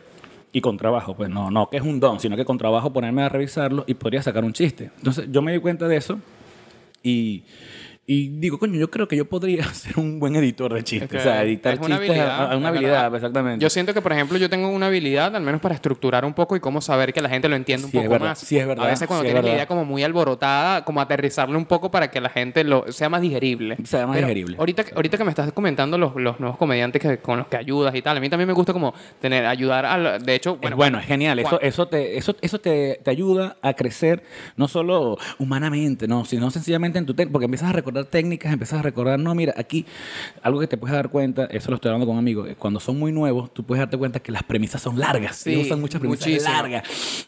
y 0.53 0.61
con 0.61 0.77
trabajo, 0.77 1.15
pues 1.15 1.31
no, 1.31 1.51
no 1.51 1.71
que 1.71 1.79
es 1.79 1.83
un 1.83 1.99
don, 1.99 2.21
sino 2.21 2.37
que 2.37 2.45
con 2.45 2.59
trabajo 2.59 2.93
ponerme 2.93 3.23
a 3.23 3.29
revisarlo 3.29 3.85
y 3.87 3.95
podría 3.95 4.23
sacar 4.23 4.45
un 4.45 4.53
chiste. 4.53 4.91
Entonces, 4.99 5.29
yo 5.31 5.41
me 5.41 5.53
di 5.53 5.59
cuenta 5.59 5.89
de 5.89 5.97
eso 5.97 6.19
y, 7.03 7.43
y 8.05 8.29
digo, 8.41 8.59
coño, 8.59 8.75
yo 8.81 8.91
creo 8.91 9.07
que 9.07 9.17
yo 9.17 9.27
podría 9.27 9.63
ser 9.75 9.97
un 9.99 10.19
buen 10.19 10.35
editor 10.35 10.75
de 10.75 10.83
chistes. 10.83 11.21
O 11.21 11.23
sea, 11.23 11.45
editar 11.45 11.75
Es 11.75 11.79
una 11.79 11.89
chistes 12.01 12.11
habilidad, 12.11 12.31
a- 12.31 12.53
a 12.53 12.57
una 12.57 12.69
es 12.69 12.75
habilidad, 12.77 13.15
exactamente. 13.15 13.63
yo 13.63 13.71
siento 13.71 13.95
que, 13.95 14.03
por 14.03 14.13
ejemplo, 14.13 14.39
yo 14.39 14.51
tengo 14.51 14.69
una 14.71 14.87
habilidad, 14.87 15.35
al 15.37 15.43
menos 15.43 15.61
para 15.61 15.77
estructurar 15.77 16.25
un 16.25 16.35
poco 16.35 16.57
y 16.57 16.61
cómo 16.61 16.81
saber 16.81 17.13
que 17.13 17.21
la 17.23 17.29
gente 17.29 17.49
lo 17.49 17.55
entiende 17.55 17.85
un 17.87 17.93
Sí, 17.93 17.99
es 17.99 18.05
poco 18.09 18.19
más. 18.19 18.39
sí, 18.41 18.59
es 18.59 18.67
verdad, 18.67 18.87
A 18.87 18.89
veces 18.89 19.07
cuando 19.07 19.23
sí, 19.23 19.29
es 19.29 19.33
tienes 19.35 19.49
la 19.49 19.55
idea 19.55 19.67
como 19.67 19.85
muy 19.85 20.03
alborotada, 20.03 20.85
como 20.85 21.01
aterrizarlo 21.01 21.57
un 21.57 21.65
poco 21.65 21.93
para 21.93 22.11
que 22.11 22.21
la 22.21 22.29
gente 22.29 22.65
lo 22.65 22.91
sea 22.91 23.09
más 23.09 23.21
digerible. 23.23 23.77
Sea 23.85 24.05
más 24.09 24.17
Pero 24.17 24.27
digerible. 24.27 24.57
Ahorita, 24.59 24.83
que- 24.83 24.95
ahorita 24.97 25.17
que 25.17 25.25
me 25.25 25.31
estás 25.31 25.53
comentando 25.53 25.97
los, 25.97 26.17
los 26.17 26.41
nuevos 26.41 26.59
comediantes 26.59 27.01
que, 27.01 27.19
con 27.19 27.39
los 27.39 27.47
que 27.47 27.57
ayudas 27.57 27.95
y 27.95 28.03
tal, 28.03 28.17
a 28.17 28.21
mí 28.21 28.29
también 28.29 28.49
me 28.49 28.55
gusta 28.55 28.73
como 28.73 28.93
tener, 29.21 29.47
ayudar 29.47 29.87
a... 29.87 29.97
la- 29.97 30.19
De 30.19 30.35
hecho, 30.35 30.57
Bueno, 30.57 30.77
bueno, 30.77 30.97
bueno, 30.97 30.99
es 30.99 31.07
genial. 31.07 31.39
Eso, 31.39 31.61
eso, 31.61 31.87
te, 31.87 32.19
eso, 32.19 32.35
eso 32.41 32.59
te, 32.61 32.99
te 33.05 33.11
ayuda 33.13 33.59
a 33.63 33.75
crecer 33.75 34.25
no 34.57 34.67
solo 34.67 35.19
humanamente, 35.39 36.09
no, 36.09 36.25
sino 36.25 36.51
sencillamente 36.51 36.99
en 36.99 37.07
tu 37.07 37.15
porque 37.31 37.45
empiezas 37.45 37.69
a 37.69 37.73
reconocer 37.73 37.92
recordar 37.93 38.11
técnicas, 38.11 38.53
empiezas 38.53 38.79
a 38.81 38.83
recordar, 38.83 39.19
no, 39.19 39.35
mira, 39.35 39.55
aquí 39.57 39.85
algo 40.43 40.61
que 40.61 40.67
te 40.67 40.77
puedes 40.77 40.95
dar 40.95 41.11
cuenta, 41.11 41.45
eso 41.47 41.71
lo 41.71 41.77
estoy 41.77 41.91
hablando 41.91 42.07
con 42.07 42.19
amigos, 42.19 42.49
eh, 42.49 42.57
cuando 42.59 42.81
son 42.81 42.99
muy 42.99 43.13
nuevos, 43.13 43.53
tú 43.53 43.65
puedes 43.65 43.81
darte 43.81 43.97
cuenta 43.99 44.21
que 44.21 44.33
las 44.33 44.43
premisas 44.43 44.81
son 44.83 44.99
largas. 44.99 45.37
Sí, 45.37 45.57
usan 45.57 45.81
muchas 45.81 46.01
premisas 46.01 46.27
muchísimo. 46.27 46.53
largas. 46.53 46.83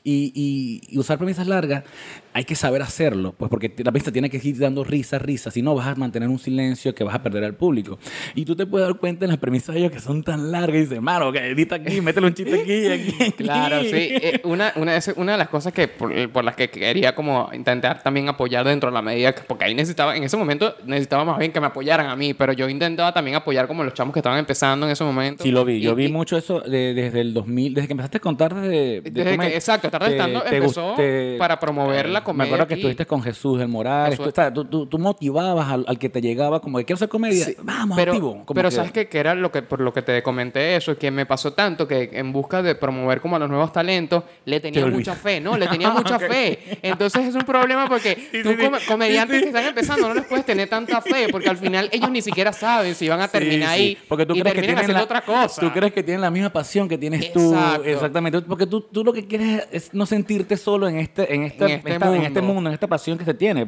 Y, 0.05 0.33
y- 0.35 0.95
y 0.95 0.99
usar 0.99 1.19
premisas 1.19 1.47
largas 1.47 1.85
hay 2.33 2.45
que 2.45 2.55
saber 2.57 2.83
hacerlo, 2.83 3.33
pues 3.37 3.49
porque 3.49 3.73
la 3.85 3.93
pista 3.93 4.11
tiene 4.11 4.29
que 4.31 4.41
ir 4.43 4.59
dando 4.59 4.83
risa, 4.85 5.19
risa, 5.19 5.51
si 5.51 5.63
no 5.63 5.75
vas 5.75 5.87
a 5.87 5.95
mantener 5.95 6.29
un 6.29 6.39
silencio 6.39 6.95
que 6.95 7.05
vas 7.05 7.15
a 7.15 7.23
perder 7.23 7.45
al 7.45 7.55
público. 7.55 7.99
Y 8.35 8.45
tú 8.45 8.57
te 8.57 8.67
puedes 8.67 8.89
dar 8.89 8.97
cuenta 8.99 9.25
en 9.25 9.31
las 9.31 9.39
premisas 9.39 9.75
de 9.75 9.81
ellos 9.81 9.93
que 9.93 10.01
son 10.01 10.23
tan 10.25 10.51
largas 10.51 10.77
y 10.77 10.81
dices, 10.81 11.01
mano, 11.03 11.31
que 11.33 11.39
edita 11.39 11.77
aquí, 11.77 12.01
métele 12.01 12.27
un 12.27 12.35
chiste 12.35 12.61
aquí, 12.61 12.87
aquí, 12.87 13.23
aquí". 13.23 13.33
Claro, 13.45 13.83
sí. 13.83 13.91
Eh, 13.95 14.41
una, 14.45 14.73
una, 14.77 14.93
de 14.93 14.99
esas- 14.99 15.17
una 15.17 15.33
de 15.33 15.39
las 15.39 15.49
cosas 15.49 15.73
que 15.73 15.87
por, 15.89 16.13
por 16.31 16.45
las 16.45 16.57
que 16.57 16.69
quería 16.71 17.15
como 17.15 17.51
intentar 17.53 18.03
también 18.03 18.29
apoyar 18.29 18.65
dentro 18.67 18.91
de 18.91 18.95
la 18.95 19.03
medida, 19.03 19.33
que- 19.35 19.43
porque 19.43 19.65
ahí 19.67 19.75
necesitaba, 19.75 20.17
en 20.17 20.25
ese 20.25 20.37
momento 20.37 20.54
necesitaba 20.85 21.25
más 21.25 21.39
bien 21.39 21.53
que 21.53 21.61
me 21.61 21.67
apoyaran 21.67 22.07
a 22.07 22.17
mí, 22.17 22.35
pero 22.35 22.53
yo 22.53 22.69
intentaba 22.69 23.13
también 23.13 23.37
apoyar 23.37 23.67
como 23.67 23.85
los 23.85 23.95
chamos 23.95 24.13
que 24.13 24.21
estaban 24.21 24.39
empezando 24.39 24.87
en 24.87 24.93
ese 24.93 25.05
momento. 25.05 25.43
Sí, 25.45 25.51
lo 25.51 25.65
vi. 25.65 25.75
Y- 25.75 25.81
Yo 25.83 25.95
vi 25.95 26.07
y- 26.07 26.13
mucho 26.13 26.37
eso 26.37 26.61
de- 26.61 26.95
desde 26.95 27.21
el 27.21 27.35
2000, 27.35 27.75
desde 27.75 27.87
que 27.89 27.93
empezaste 27.93 28.19
a 28.19 28.21
contar 28.21 28.55
desde... 28.55 29.01
de 29.01 29.11
Desde 29.11 29.39
que- 29.39 29.55
exacto, 29.57 29.91
Tarde 29.91 30.17
te- 30.17 30.57
empezó 30.57 30.95
te- 30.97 31.37
para 31.39 31.59
promover 31.61 32.09
la 32.09 32.21
Me 32.21 32.25
comedia 32.25 32.45
acuerdo 32.47 32.67
que 32.69 32.75
aquí. 32.75 32.81
estuviste 32.83 33.07
con 33.07 33.23
Jesús 33.23 33.59
del 33.59 33.69
Morales. 33.69 34.19
Tú, 34.19 34.25
o 34.29 34.31
sea, 34.31 34.53
tú, 34.53 34.65
tú- 34.65 34.87
tú 34.87 34.99
motivabas 34.99 35.69
al, 35.71 35.85
al 35.89 35.99
que 35.99 36.09
te 36.09 36.21
llegaba 36.21 36.61
como 36.61 36.79
que 36.79 36.85
quiero 36.85 36.97
hacer 36.97 37.09
comedia. 37.09 37.45
Sí, 37.45 37.57
Vamos, 37.63 37.97
pero, 37.97 38.13
activo. 38.13 38.33
Como 38.45 38.55
pero 38.55 38.69
que- 38.69 38.75
sabes 38.75 38.93
qué? 38.93 39.09
que 39.09 39.19
era 39.19 39.35
lo 39.35 39.51
que 39.53 39.63
por 39.63 39.81
lo 39.81 39.93
que 39.93 40.03
te 40.03 40.23
comenté 40.23 40.77
eso 40.77 40.97
que 40.99 41.11
me 41.11 41.27
pasó 41.27 41.53
tanto 41.53 41.87
que 41.89 42.11
en 42.13 42.33
busca 42.33 42.63
de 42.63 42.75
promover 42.75 43.21
como 43.21 43.37
a 43.37 43.39
los 43.39 43.49
nuevos 43.49 43.73
talentos 43.73 44.25
le 44.45 44.61
tenía 44.61 44.85
Te 44.85 44.91
mucha 44.91 45.15
fe 45.15 45.41
no 45.41 45.57
le 45.57 45.67
tenía 45.67 45.91
mucha 45.91 46.19
fe 46.19 46.79
entonces 46.83 47.27
es 47.29 47.35
un 47.35 47.43
problema 47.43 47.87
porque 47.89 48.15
tú 48.43 48.51
sí, 48.51 48.57
sí. 48.59 48.65
come- 48.65 48.79
comediantes 48.87 49.43
que 49.43 49.49
están 49.49 49.65
empezando 49.65 50.09
no 50.09 50.15
les 50.15 50.25
puedes 50.27 50.44
tener 50.45 50.69
tanta 50.69 51.01
fe 51.01 51.29
porque 51.31 51.49
al 51.49 51.57
final 51.57 51.89
ellos 51.93 52.11
ni 52.11 52.23
siquiera 52.23 52.53
saben 52.53 52.95
si 52.95 53.09
van 53.09 53.21
a 53.21 53.29
terminar 53.29 53.71
sí. 53.77 53.83
ahí 53.83 53.99
Porque 54.09 54.27
tú 54.27 54.35
y 54.35 54.41
crees 54.41 54.55
que 54.55 54.61
tienen 54.63 54.79
haciendo 54.79 54.99
la, 54.99 55.05
otra 55.05 55.21
cosa 55.25 55.61
Tú 55.61 55.71
crees 55.73 55.93
que 55.93 56.03
tienen 56.03 56.21
la 56.21 56.31
misma 56.31 56.51
pasión 56.51 56.89
que 56.89 56.99
tienes 56.99 57.33
tú. 57.33 57.55
Exactamente. 57.85 58.41
Porque 58.43 58.67
tú, 58.67 58.81
tú 58.81 59.05
lo 59.05 59.13
que 59.13 59.27
quieres 59.27 59.67
es 59.73 59.93
no 59.95 60.07
sentirte 60.07 60.57
solo 60.57 60.89
en 60.89 60.99
este, 60.99 61.33
en 61.35 61.43
esta, 61.45 61.65
En 61.67 61.73
este 61.73 61.93
esta- 61.93 62.15
en 62.17 62.23
este 62.23 62.41
mundo. 62.41 62.55
mundo, 62.55 62.71
en 62.71 62.75
esta 62.75 62.87
pasión 62.87 63.19
que 63.19 63.25
se 63.25 63.35
tiene. 63.35 63.67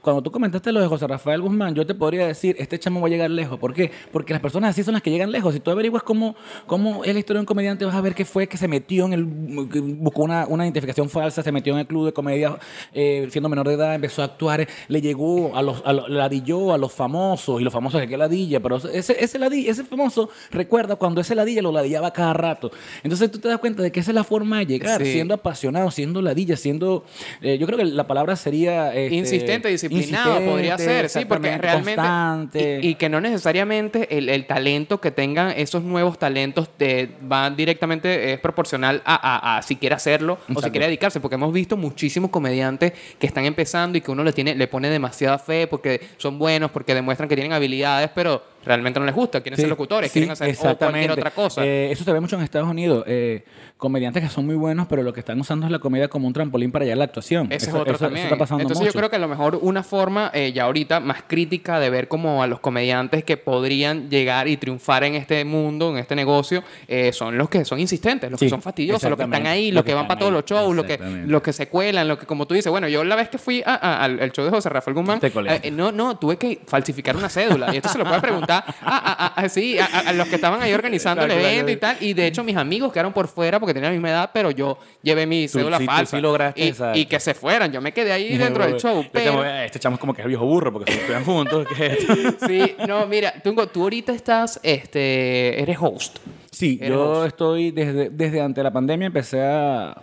Cuando 0.00 0.22
tú 0.22 0.30
comentaste 0.30 0.72
lo 0.72 0.80
de 0.80 0.86
José 0.86 1.06
Rafael 1.06 1.40
Guzmán, 1.40 1.74
yo 1.74 1.86
te 1.86 1.94
podría 1.94 2.26
decir, 2.26 2.56
este 2.58 2.78
chamo 2.78 3.00
va 3.00 3.06
a 3.06 3.10
llegar 3.10 3.30
lejos. 3.30 3.58
¿Por 3.58 3.72
qué? 3.74 3.90
Porque 4.12 4.32
las 4.32 4.42
personas 4.42 4.70
así 4.70 4.82
son 4.82 4.94
las 4.94 5.02
que 5.02 5.10
llegan 5.10 5.30
lejos. 5.30 5.54
Si 5.54 5.60
tú 5.60 5.70
averiguas 5.70 6.02
cómo, 6.02 6.36
cómo 6.66 7.04
es 7.04 7.12
la 7.12 7.18
historia 7.20 7.38
de 7.38 7.40
un 7.40 7.46
comediante, 7.46 7.84
vas 7.84 7.94
a 7.94 8.00
ver 8.00 8.14
que 8.14 8.24
fue 8.24 8.46
que 8.46 8.56
se 8.56 8.68
metió 8.68 9.06
en 9.06 9.12
el... 9.12 9.24
buscó 9.24 10.22
una, 10.22 10.46
una 10.46 10.64
identificación 10.64 11.08
falsa, 11.08 11.42
se 11.42 11.52
metió 11.52 11.72
en 11.74 11.80
el 11.80 11.86
club 11.86 12.06
de 12.06 12.12
comedia 12.12 12.58
eh, 12.92 13.28
siendo 13.30 13.48
menor 13.48 13.68
de 13.68 13.74
edad, 13.74 13.94
empezó 13.94 14.22
a 14.22 14.26
actuar, 14.26 14.66
le 14.88 15.00
llegó 15.00 15.56
a 15.56 15.62
los... 15.62 15.82
A 15.84 15.92
los 15.92 16.09
ladilló 16.10 16.72
a 16.72 16.78
los 16.78 16.92
famosos, 16.92 17.60
y 17.60 17.64
los 17.64 17.72
famosos 17.72 18.00
de 18.00 18.08
qué 18.08 18.16
ladilla, 18.16 18.60
pero 18.60 18.76
ese, 18.76 19.16
ese, 19.22 19.38
ladilla, 19.38 19.70
ese 19.70 19.84
famoso 19.84 20.28
recuerda 20.50 20.96
cuando 20.96 21.20
ese 21.20 21.34
ladilla 21.34 21.62
lo 21.62 21.72
ladillaba 21.72 22.12
cada 22.12 22.32
rato. 22.32 22.70
Entonces 23.02 23.30
tú 23.30 23.38
te 23.38 23.48
das 23.48 23.58
cuenta 23.58 23.82
de 23.82 23.90
que 23.92 24.00
esa 24.00 24.10
es 24.10 24.14
la 24.14 24.24
forma 24.24 24.58
de 24.58 24.66
llegar, 24.66 25.02
Sí. 25.02 25.12
siendo 25.12 25.34
apasionado, 25.34 25.90
siendo 25.90 26.20
ladilla, 26.22 26.56
siendo... 26.56 27.04
eh, 27.40 27.56
yo 27.58 27.66
creo 27.66 27.78
que 27.78 27.84
la 27.84 28.06
palabra 28.06 28.36
sería... 28.36 28.94
este, 28.94 29.14
Insistente, 29.14 29.68
disciplinado, 29.68 30.40
podría 30.44 30.76
ser, 30.78 31.08
sí, 31.08 31.24
porque 31.24 31.56
realmente. 31.56 31.94
constante. 31.96 32.80
Y, 32.82 32.88
y 32.88 32.94
que 32.96 33.08
no 33.08 33.20
necesariamente 33.20 34.16
el, 34.18 34.28
el 34.28 34.46
talento 34.46 35.00
que 35.00 35.10
tengan 35.10 35.50
esos 35.56 35.82
nuevos 35.82 36.18
talentos 36.18 36.68
te 36.76 37.10
va 37.30 37.50
directamente, 37.50 38.32
es 38.32 38.40
proporcional 38.40 39.02
a, 39.04 39.14
a- 39.14 39.58
a 39.58 39.62
si 39.62 39.76
quiere 39.76 39.94
hacerlo 39.94 40.38
o 40.54 40.60
si 40.60 40.70
quiere 40.70 40.86
dedicarse, 40.86 41.20
porque 41.20 41.34
hemos 41.36 41.52
visto 41.52 41.76
muchísimos 41.76 42.30
comediantes 42.30 42.92
que 43.18 43.26
están 43.26 43.44
empezando 43.44 43.98
y 43.98 44.00
que 44.00 44.10
uno 44.10 44.24
le, 44.24 44.32
tiene, 44.32 44.54
le 44.54 44.66
pone 44.68 44.88
demasiada 44.90 45.38
fe 45.38 45.66
porque 45.66 45.99
son 46.16 46.38
buenos, 46.38 46.70
porque 46.70 46.94
demuestran 46.94 47.28
que 47.28 47.34
tienen 47.36 47.52
habilidades, 47.52 48.10
pero 48.14 48.42
realmente 48.64 49.00
no 49.00 49.06
les 49.06 49.14
gusta, 49.14 49.40
quieren 49.40 49.56
Sí, 49.56 49.62
ser 49.62 49.70
locutores, 49.70 50.10
sí, 50.12 50.18
quieren 50.20 50.32
hacer 50.32 50.54
o 50.58 50.76
cualquier 50.76 51.10
otra 51.12 51.30
cosa. 51.30 51.64
Eh, 51.64 51.90
eso 51.92 52.04
se 52.04 52.12
ve 52.12 52.20
mucho 52.20 52.36
en 52.36 52.42
Estados 52.42 52.68
Unidos. 52.68 53.04
eh, 53.06 53.44
comediantes 53.76 54.22
que 54.22 54.28
son 54.28 54.44
muy 54.44 54.56
buenos, 54.56 54.86
pero 54.88 55.02
lo 55.02 55.10
que 55.14 55.20
están 55.20 55.40
usando 55.40 55.64
es 55.64 55.72
la 55.72 55.78
comedia 55.78 56.08
como 56.08 56.26
un 56.26 56.34
trampolín 56.34 56.70
para 56.70 56.84
llegar 56.84 56.96
a 56.96 56.98
la 56.98 57.04
actuación. 57.04 57.46
Ese 57.46 57.68
Eso- 57.68 57.76
es 57.76 57.80
otro 57.80 57.84
eso- 57.84 57.92
eso 57.94 58.04
también. 58.04 58.26
está 58.26 58.36
pasando 58.36 58.60
Entonces 58.60 58.80
mucho. 58.82 58.92
yo 58.92 58.98
creo 58.98 59.08
que 59.08 59.16
a 59.16 59.18
lo 59.18 59.28
mejor 59.28 59.58
una 59.62 59.82
forma 59.82 60.30
eh, 60.34 60.52
ya 60.52 60.64
ahorita 60.64 61.00
más 61.00 61.22
crítica 61.26 61.80
de 61.80 61.88
ver 61.88 62.06
como 62.06 62.42
a 62.42 62.46
los 62.46 62.60
comediantes 62.60 63.24
que 63.24 63.38
podrían 63.38 64.10
llegar 64.10 64.48
y 64.48 64.58
triunfar 64.58 65.04
en 65.04 65.14
este 65.14 65.46
mundo, 65.46 65.90
en 65.92 65.96
este 65.96 66.14
negocio, 66.14 66.62
eh, 66.88 67.10
son 67.14 67.38
los 67.38 67.48
que 67.48 67.64
son 67.64 67.80
insistentes, 67.80 68.30
los 68.30 68.38
Sí, 68.38 68.46
que 68.46 68.50
son 68.50 68.60
fastidiosos, 68.60 69.08
los 69.08 69.16
que 69.18 69.24
están 69.24 69.46
ahí, 69.46 69.68
Los 69.70 69.76
los 69.76 69.84
que 69.84 69.90
que 69.92 69.94
van 69.94 70.06
para 70.06 70.20
todos 70.20 70.32
los 70.34 70.44
shows, 70.44 70.76
los 70.76 70.84
que, 70.84 70.98
los 71.26 71.40
que 71.40 71.54
se 71.54 71.68
cuelan, 71.68 72.06
los 72.06 72.18
que 72.18 72.26
como 72.26 72.46
tú 72.46 72.52
dices, 72.52 72.70
bueno, 72.70 72.86
yo 72.86 73.02
la 73.02 73.16
vez 73.16 73.30
que 73.30 73.38
fui 73.38 73.62
a- 73.64 73.74
a- 73.76 74.04
al 74.04 74.30
show 74.32 74.44
de 74.44 74.50
José 74.50 74.68
Rafael 74.68 74.94
Guzmán, 74.94 75.20
eh, 75.22 75.70
no, 75.92 76.04
no, 76.10 76.16
tuve 76.18 76.36
que 76.36 76.60
falsificar 76.66 77.16
una 77.16 77.28
cédula 77.28 77.72
y 77.72 77.76
esto 77.78 77.88
se 77.88 77.98
lo 77.98 78.04
puede 78.04 78.20
preguntar 78.20 78.64
a, 78.82 78.96
a- 78.96 79.26
a- 79.42 79.48
sí, 79.48 79.76
a, 79.78 80.12
los 80.12 80.28
que 80.28 80.36
estaban 80.36 80.62
ahí 80.62 80.72
organizando 80.72 81.24
el 81.24 81.30
evento 81.30 81.70
y 81.70 81.76
tal, 81.76 81.96
y 82.00 82.12
de 82.14 82.26
hecho 82.26 82.42
mis 82.44 82.56
amigos 82.56 82.92
quedaron 82.92 83.12
por 83.12 83.28
fuera 83.28 83.58
porque 83.60 83.74
tenían 83.74 83.92
la 83.92 83.96
misma 83.98 84.10
edad, 84.10 84.30
pero 84.32 84.50
yo 84.50 84.78
llevé 85.02 85.26
mi 85.26 85.46
Tú 85.48 85.58
cédula 85.58 85.78
sí- 85.78 85.86
falsa 85.86 86.16
sí 86.16 86.22
lograste, 86.22 86.74
y, 86.94 87.04
que 87.06 87.20
se 87.20 87.34
fueran, 87.34 87.72
yo 87.72 87.80
me 87.80 87.92
quedé 87.92 88.12
ahí 88.12 88.36
dentro 88.38 88.64
del 88.64 88.76
show, 88.80 89.00
Este 89.00 89.24
chamo- 89.26 89.40
pero... 89.40 89.44
Este 89.44 89.78
chamo 89.78 89.94
es 89.94 90.00
como 90.00 90.14
que 90.14 90.22
es 90.22 90.28
viejo 90.28 90.44
burro 90.46 90.72
porque 90.72 90.92
se 90.92 90.98
estudian 91.00 91.24
juntos. 91.24 91.66
¿qué 91.76 91.86
es 91.86 91.98
esto? 91.98 92.14
Sí, 92.46 92.74
no, 92.88 93.06
mira, 93.06 93.32
tú, 93.42 93.54
tú 93.72 93.82
ahorita 93.82 94.12
estás, 94.12 94.58
este, 94.62 95.60
eres 95.62 95.76
host. 95.80 96.18
Sí, 96.50 96.78
Eres 96.80 96.90
yo 96.94 97.10
host. 97.10 97.26
estoy 97.28 97.70
desde, 97.70 98.10
desde 98.10 98.40
antes 98.40 98.56
de 98.56 98.62
la 98.64 98.72
pandemia 98.72 99.06
empecé 99.06 99.40
a... 99.42 99.94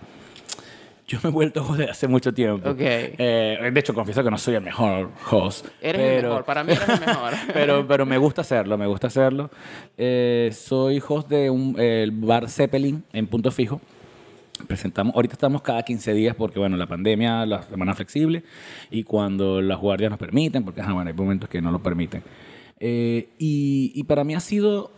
Yo 1.09 1.19
me 1.23 1.29
he 1.29 1.31
vuelto 1.31 1.61
host 1.65 1.77
desde 1.79 1.91
hace 1.91 2.07
mucho 2.07 2.33
tiempo. 2.33 2.69
Ok. 2.69 2.77
Eh, 2.79 3.69
de 3.73 3.79
hecho, 3.79 3.93
confieso 3.93 4.23
que 4.23 4.29
no 4.31 4.37
soy 4.37 4.55
el 4.55 4.61
mejor 4.63 5.09
host. 5.31 5.67
Eres 5.81 6.01
el 6.01 6.15
pero- 6.17 6.29
mejor, 6.29 6.45
para 6.45 6.63
mí 6.63 6.73
eres 6.73 6.89
el 6.89 6.99
mejor. 6.99 7.33
pero, 7.53 7.87
pero 7.87 8.05
me 8.05 8.17
gusta 8.17 8.41
hacerlo, 8.41 8.77
me 8.77 8.87
gusta 8.87 9.07
hacerlo. 9.07 9.49
Eh, 9.97 10.51
soy 10.53 11.01
host 11.07 11.29
de 11.29 11.49
un 11.49 11.79
el 11.79 12.11
bar 12.11 12.49
Zeppelin 12.49 13.03
en 13.13 13.27
Punto 13.27 13.51
Fijo. 13.51 13.79
Presentamos, 14.67 15.13
ahorita 15.15 15.33
estamos 15.33 15.61
cada 15.61 15.83
15 15.83 16.13
días 16.13 16.35
porque, 16.35 16.57
bueno, 16.59 16.75
la 16.77 16.87
pandemia, 16.87 17.45
la 17.45 17.61
semana 17.61 17.93
flexible 17.93 18.43
y 18.89 19.03
cuando 19.03 19.61
las 19.61 19.77
guardias 19.79 20.09
nos 20.09 20.19
permiten, 20.19 20.65
porque, 20.65 20.81
bueno, 20.81 21.01
hay 21.07 21.13
momentos 21.13 21.47
que 21.47 21.61
no 21.61 21.71
lo 21.71 21.81
permiten. 21.81 22.23
Eh, 22.79 23.29
y, 23.37 23.91
y 23.93 24.03
para 24.03 24.23
mí 24.23 24.33
ha 24.33 24.39
sido 24.39 24.91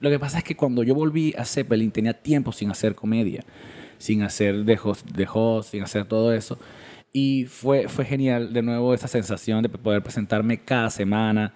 lo 0.00 0.10
que 0.10 0.18
pasa 0.18 0.38
es 0.38 0.44
que 0.44 0.56
cuando 0.56 0.82
yo 0.82 0.96
volví 0.96 1.32
a 1.38 1.44
Zeppelin 1.44 1.92
tenía 1.92 2.12
tiempo 2.12 2.50
sin 2.50 2.72
hacer 2.72 2.96
comedia, 2.96 3.44
sin 4.02 4.24
hacer 4.24 4.64
de 4.64 4.76
host, 4.82 5.06
de 5.12 5.28
host, 5.32 5.70
sin 5.70 5.82
hacer 5.84 6.04
todo 6.06 6.32
eso. 6.32 6.58
Y 7.12 7.44
fue, 7.44 7.86
fue 7.88 8.04
genial 8.04 8.52
de 8.52 8.60
nuevo 8.60 8.94
esa 8.94 9.06
sensación 9.06 9.62
de 9.62 9.68
poder 9.68 10.02
presentarme 10.02 10.58
cada 10.58 10.90
semana. 10.90 11.54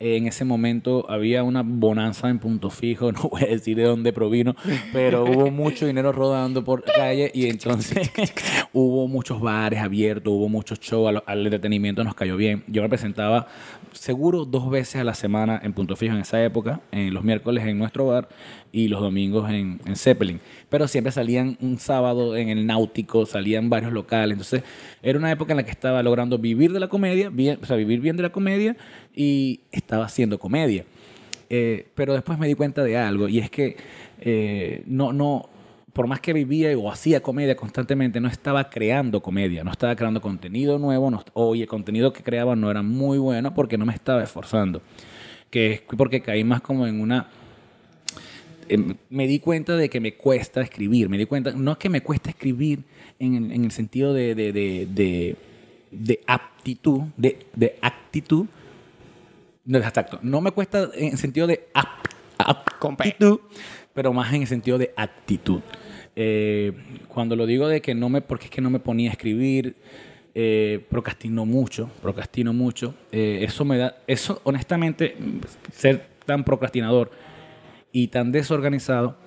En 0.00 0.28
ese 0.28 0.44
momento 0.44 1.10
había 1.10 1.42
una 1.42 1.64
bonanza 1.64 2.28
en 2.28 2.38
punto 2.38 2.70
fijo, 2.70 3.10
no 3.12 3.22
voy 3.22 3.42
a 3.42 3.46
decir 3.46 3.76
de 3.76 3.82
dónde 3.82 4.12
provino, 4.12 4.54
pero 4.92 5.24
hubo 5.24 5.50
mucho 5.50 5.88
dinero 5.88 6.12
rodando 6.12 6.62
por 6.62 6.84
calle 6.84 7.32
y 7.34 7.46
entonces 7.46 8.08
hubo 8.72 9.08
muchos 9.08 9.40
bares 9.40 9.80
abiertos, 9.80 10.32
hubo 10.32 10.48
muchos 10.48 10.78
shows, 10.78 11.20
al, 11.26 11.44
entretenimiento 11.44 12.04
nos 12.04 12.14
cayó 12.14 12.36
bien. 12.36 12.62
Yo 12.68 12.80
me 12.82 12.88
presentaba 12.88 13.48
seguro 13.90 14.44
dos 14.44 14.70
veces 14.70 15.00
a 15.00 15.04
la 15.04 15.14
semana 15.14 15.60
en 15.64 15.72
punto 15.72 15.96
fijo 15.96 16.14
en 16.14 16.20
esa 16.20 16.44
época, 16.44 16.80
en 16.92 17.12
los 17.12 17.24
miércoles 17.24 17.66
en 17.66 17.76
nuestro 17.76 18.06
bar 18.06 18.28
y 18.70 18.86
los 18.86 19.00
domingos 19.00 19.50
en, 19.50 19.80
Zeppelin. 19.96 20.40
Pero 20.68 20.86
siempre 20.86 21.10
salían 21.10 21.56
un 21.60 21.78
sábado 21.78 22.36
en 22.36 22.50
el 22.50 22.66
Náutico, 22.66 23.26
salían 23.26 23.68
varios 23.70 23.92
locales. 23.92 24.32
Entonces 24.32 24.62
era 25.02 25.18
una 25.18 25.32
época 25.32 25.54
en 25.54 25.56
la 25.56 25.64
que 25.64 25.70
estaba 25.70 26.02
logrando 26.04 26.38
vivir 26.38 26.72
de 26.72 26.78
la 26.78 26.88
comedia, 26.88 27.32
o 27.60 27.66
sea, 27.66 27.76
vivir 27.76 28.00
bien 28.00 28.16
de 28.16 28.22
la 28.22 28.30
comedia 28.30 28.76
y 29.18 29.62
estaba 29.72 30.04
haciendo 30.04 30.38
comedia. 30.38 30.84
Eh, 31.50 31.88
pero 31.96 32.12
después 32.12 32.38
me 32.38 32.46
di 32.46 32.54
cuenta 32.54 32.84
de 32.84 32.96
algo 32.96 33.26
y 33.28 33.38
es 33.40 33.50
que 33.50 33.76
eh, 34.20 34.84
no, 34.86 35.12
no, 35.12 35.48
por 35.92 36.06
más 36.06 36.20
que 36.20 36.32
vivía 36.32 36.76
o 36.78 36.88
hacía 36.88 37.20
comedia 37.20 37.56
constantemente, 37.56 38.20
no 38.20 38.28
estaba 38.28 38.70
creando 38.70 39.20
comedia, 39.20 39.64
no 39.64 39.72
estaba 39.72 39.96
creando 39.96 40.20
contenido 40.20 40.78
nuevo, 40.78 41.10
no, 41.10 41.24
o 41.32 41.56
el 41.56 41.66
contenido 41.66 42.12
que 42.12 42.22
creaba 42.22 42.54
no 42.54 42.70
era 42.70 42.82
muy 42.82 43.18
bueno 43.18 43.54
porque 43.54 43.76
no 43.76 43.84
me 43.86 43.92
estaba 43.92 44.22
esforzando. 44.22 44.82
Que 45.50 45.82
porque 45.96 46.20
caí 46.20 46.44
más 46.44 46.60
como 46.60 46.86
en 46.86 47.00
una 47.00 47.26
em, 48.68 48.94
me 49.10 49.26
di 49.26 49.40
cuenta 49.40 49.74
de 49.76 49.88
que 49.88 49.98
me 49.98 50.14
cuesta 50.14 50.60
escribir. 50.60 51.08
Me 51.08 51.18
di 51.18 51.26
cuenta, 51.26 51.50
no 51.52 51.72
es 51.72 51.78
que 51.78 51.88
me 51.88 52.02
cuesta 52.02 52.30
escribir 52.30 52.84
en, 53.18 53.50
en 53.50 53.64
el 53.64 53.72
sentido 53.72 54.12
de, 54.14 54.34
de, 54.36 54.52
de, 54.52 55.36
de- 55.90 56.20
aptitud, 56.26 57.00
de 57.16 57.78
actitud. 57.80 58.46
No, 59.68 59.76
exacto. 59.76 60.18
No 60.22 60.40
me 60.40 60.50
cuesta 60.50 60.88
en 60.94 61.12
el 61.12 61.18
sentido 61.18 61.46
de 61.46 61.68
aptitud, 62.38 63.38
pero 63.92 64.14
más 64.14 64.32
en 64.32 64.40
el 64.40 64.48
sentido 64.48 64.78
de 64.78 64.94
actitud. 64.96 65.60
Eh, 66.16 66.72
cuando 67.06 67.36
lo 67.36 67.44
digo 67.44 67.68
de 67.68 67.82
que 67.82 67.94
no 67.94 68.08
me, 68.08 68.22
porque 68.22 68.46
es 68.46 68.50
que 68.50 68.62
no 68.62 68.70
me 68.70 68.80
ponía 68.80 69.10
a 69.10 69.12
escribir, 69.12 69.76
eh, 70.34 70.82
procrastino 70.88 71.44
mucho, 71.44 71.90
procrastino 72.00 72.54
mucho. 72.54 72.94
Eh, 73.12 73.40
eso 73.42 73.66
me 73.66 73.76
da, 73.76 73.98
eso 74.06 74.40
honestamente, 74.44 75.14
ser 75.70 76.06
tan 76.24 76.44
procrastinador 76.44 77.10
y 77.92 78.08
tan 78.08 78.32
desorganizado 78.32 79.18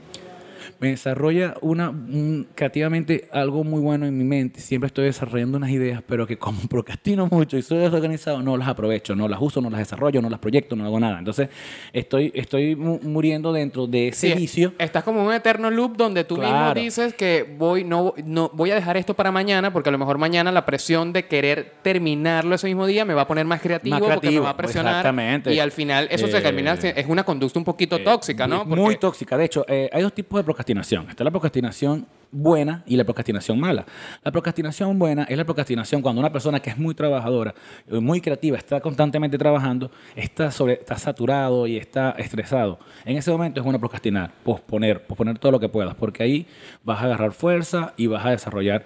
me 0.82 0.90
desarrolla 0.90 1.54
una, 1.62 1.92
un- 1.92 2.48
creativamente 2.56 3.30
algo 3.32 3.64
muy 3.64 3.80
bueno 3.80 4.08
en 4.08 4.18
mi 4.18 4.24
mente. 4.24 4.60
Siempre 4.62 4.88
estoy 4.88 5.06
desarrollando 5.06 5.60
unas 5.60 5.70
ideas, 5.70 6.02
pero 6.08 6.26
que 6.26 6.38
como 6.40 6.60
procrastino 6.70 7.28
mucho 7.30 7.56
y 7.56 7.62
soy 7.62 7.78
desorganizado, 7.78 8.42
no 8.42 8.58
las 8.58 8.68
aprovecho, 8.68 9.16
no 9.16 9.28
las 9.28 9.40
uso, 9.40 9.62
no 9.62 9.70
las 9.70 9.78
desarrollo, 9.80 10.24
no 10.24 10.30
las 10.30 10.40
proyecto, 10.40 10.76
no 10.76 10.84
hago 10.84 11.00
nada. 11.00 11.20
Entonces, 11.20 11.50
estoy, 11.94 12.32
estoy 12.34 12.76
mu- 12.76 13.00
muriendo 13.04 13.54
dentro 13.54 13.86
de 13.86 14.08
ese 14.08 14.32
Sí, 14.32 14.34
vicio. 14.34 14.74
Estás 14.80 15.04
como 15.04 15.22
en 15.22 15.28
un 15.28 15.34
eterno 15.34 15.70
loop 15.70 15.98
donde 15.98 16.24
tú 16.24 16.38
mismo 16.38 16.74
dices 16.74 17.14
que 17.14 17.46
voy, 17.60 17.84
no, 17.84 18.16
no, 18.26 18.50
voy 18.52 18.72
a 18.72 18.76
dejar 18.76 18.98
esto 18.98 19.14
para 19.14 19.32
mañana 19.32 19.72
porque 19.72 19.90
a 19.90 19.92
lo 19.92 20.00
mejor 20.00 20.18
mañana 20.18 20.52
la 20.52 20.66
presión 20.66 21.14
de 21.14 21.28
querer 21.28 21.74
terminarlo 21.84 22.56
ese 22.56 22.66
mismo 22.66 22.88
día 22.88 23.06
me 23.06 23.14
va 23.14 23.22
a 23.22 23.28
poner 23.28 23.46
más 23.46 23.62
creativo, 23.62 24.00
porque 24.00 24.32
me 24.32 24.40
va 24.40 24.50
a 24.50 24.58
presionar. 24.58 24.94
exactamente. 24.96 25.54
Y 25.54 25.60
al 25.60 25.72
final 25.72 26.08
eso 26.10 26.28
se 26.28 26.40
Eh, 26.40 26.42
termina, 26.42 26.74
es 26.74 27.06
una 27.08 27.24
conducta 27.24 27.60
un 27.60 27.66
poquito 27.66 28.02
tóxica, 28.02 28.48
¿no? 28.48 28.66
Muy 28.66 28.96
tóxica. 28.98 29.38
De 29.38 29.46
hecho, 29.46 29.64
eh, 29.68 29.88
hay 29.94 30.02
dos 30.02 30.14
tipos 30.16 30.40
de 30.40 30.44
procrastinación. 30.44 30.71
Está 30.80 31.24
la 31.24 31.32
procrastinación 31.32 32.08
buena 32.32 32.84
y 32.86 32.96
la 32.96 33.04
procrastinación 33.04 33.60
mala. 33.60 33.86
La 34.24 34.32
procrastinación 34.32 34.98
buena 34.98 35.24
es 35.24 35.38
la 35.38 35.44
procrastinación 35.44 36.02
cuando 36.02 36.22
una 36.22 36.32
persona 36.32 36.62
que 36.62 36.70
es 36.70 36.78
muy 36.78 36.96
trabajadora, 36.96 37.54
muy 37.90 38.22
creativa, 38.22 38.58
está 38.58 38.80
constantemente 38.80 39.38
trabajando, 39.38 39.92
está, 40.16 40.50
sobre, 40.50 40.76
está 40.76 40.98
saturado 40.98 41.68
y 41.68 41.78
está 41.78 42.12
estresado. 42.12 42.80
En 43.04 43.18
ese 43.18 43.32
momento 43.32 43.60
es 43.60 43.64
bueno 43.66 43.80
procrastinar, 43.80 44.32
posponer, 44.44 45.06
posponer 45.06 45.38
todo 45.40 45.52
lo 45.52 45.60
que 45.60 45.68
puedas, 45.68 45.94
porque 45.96 46.24
ahí 46.24 46.48
vas 46.84 47.02
a 47.02 47.06
agarrar 47.06 47.34
fuerza 47.34 47.94
y 47.98 48.08
vas 48.08 48.26
a 48.26 48.30
desarrollar, 48.30 48.86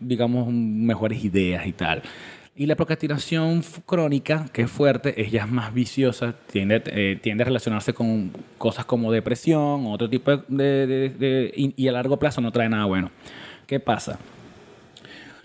digamos, 0.00 0.48
mejores 0.50 1.22
ideas 1.22 1.66
y 1.66 1.72
tal. 1.72 2.02
Y 2.58 2.64
la 2.64 2.74
procrastinación 2.74 3.62
crónica, 3.84 4.46
que 4.50 4.62
es 4.62 4.70
fuerte, 4.70 5.20
es 5.20 5.30
ya 5.30 5.44
más 5.46 5.74
viciosa, 5.74 6.34
tiende, 6.50 6.82
eh, 6.86 7.18
tiende 7.22 7.42
a 7.42 7.46
relacionarse 7.46 7.92
con 7.92 8.30
cosas 8.56 8.86
como 8.86 9.12
depresión, 9.12 9.84
otro 9.86 10.08
tipo 10.08 10.34
de- 10.48 11.52
y, 11.54 11.74
y 11.76 11.88
a 11.88 11.92
largo 11.92 12.18
plazo 12.18 12.40
no 12.40 12.50
trae 12.50 12.68
nada 12.70 12.86
bueno. 12.86 13.10
¿Qué 13.66 13.78
pasa? 13.78 14.18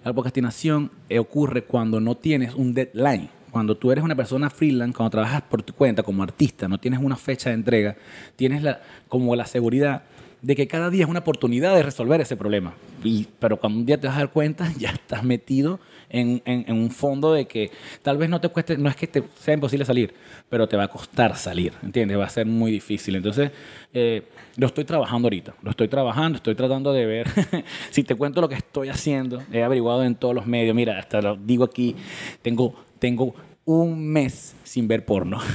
La 0.06 0.14
procrastinación 0.14 0.90
eh, 1.10 1.20
ocurre 1.20 1.66
cuando 1.66 2.00
no 2.00 2.16
tienes 2.16 2.56
un 2.56 2.74
deadline. 2.74 3.30
Cuando 3.52 3.76
tú 3.76 3.92
eres 3.92 4.06
una 4.06 4.16
persona 4.16 4.50
freelance, 4.50 4.96
cuando 4.96 5.10
trabajas 5.10 5.42
por 5.42 5.62
tu 5.64 5.74
cuenta 5.74 6.04
como 6.04 6.24
artista, 6.24 6.70
no 6.70 6.78
tienes 6.78 7.02
una 7.02 7.18
fecha 7.18 7.50
de 7.50 7.56
entrega, 7.56 7.98
tienes 8.38 8.64
la, 8.64 8.80
como 9.10 9.36
la 9.36 9.46
seguridad 9.46 10.04
de 10.42 10.56
que 10.56 10.68
cada 10.68 10.90
día 10.90 11.04
es 11.04 11.10
una 11.10 11.20
oportunidad 11.20 11.76
de 11.76 11.84
resolver 11.84 12.20
ese 12.22 12.36
problema. 12.36 12.74
Y, 13.04 13.28
pero 13.40 13.58
cuando 13.58 13.80
un 13.80 13.86
día 13.86 14.00
te 14.00 14.08
vas 14.08 14.16
a 14.16 14.20
dar 14.20 14.32
cuenta, 14.32 14.72
ya 14.78 14.90
estás 14.90 15.24
metido 15.24 15.80
en, 16.10 16.42
en- 16.46 16.74
un 16.74 16.90
fondo 16.92 17.32
de 17.34 17.46
que 17.46 17.72
tal 18.02 18.18
vez 18.18 18.30
no 18.30 18.42
te 18.42 18.50
cueste, 18.50 18.78
no 18.78 18.90
es 18.90 18.96
que 18.96 19.10
sea 19.40 19.54
imposible 19.54 19.86
salir, 19.86 20.14
pero 20.50 20.68
te 20.68 20.76
va 20.78 20.84
a 20.84 20.88
costar 20.88 21.36
salir, 21.38 21.74
¿entiendes? 21.84 22.18
Va 22.18 22.26
a 22.26 22.30
ser 22.30 22.46
muy 22.46 22.72
difícil. 22.72 23.16
Entonces, 23.16 23.52
eh, 23.94 24.24
lo 24.58 24.68
estoy 24.68 24.84
trabajando 24.84 25.28
ahorita, 25.28 25.54
lo 25.62 25.72
estoy 25.72 25.88
trabajando, 25.88 26.38
estoy 26.38 26.56
tratando 26.56 26.92
de 26.92 27.06
ver. 27.06 27.28
si 27.92 28.04
te 28.04 28.16
cuento 28.16 28.42
lo 28.42 28.50
que 28.50 28.56
estoy 28.56 28.90
haciendo, 28.90 29.42
he 29.52 29.64
averiguado 29.64 30.04
en 30.04 30.16
todos 30.16 30.34
los 30.36 30.46
medios, 30.48 30.76
mira, 30.76 30.98
hasta 31.00 31.22
lo 31.22 31.36
digo 31.38 31.64
aquí, 31.64 31.96
tengo, 32.42 32.76
tengo 33.00 33.34
un 33.66 34.08
mes 34.08 34.56
sin 34.64 34.88
ver 34.88 35.06
porno. 35.06 35.40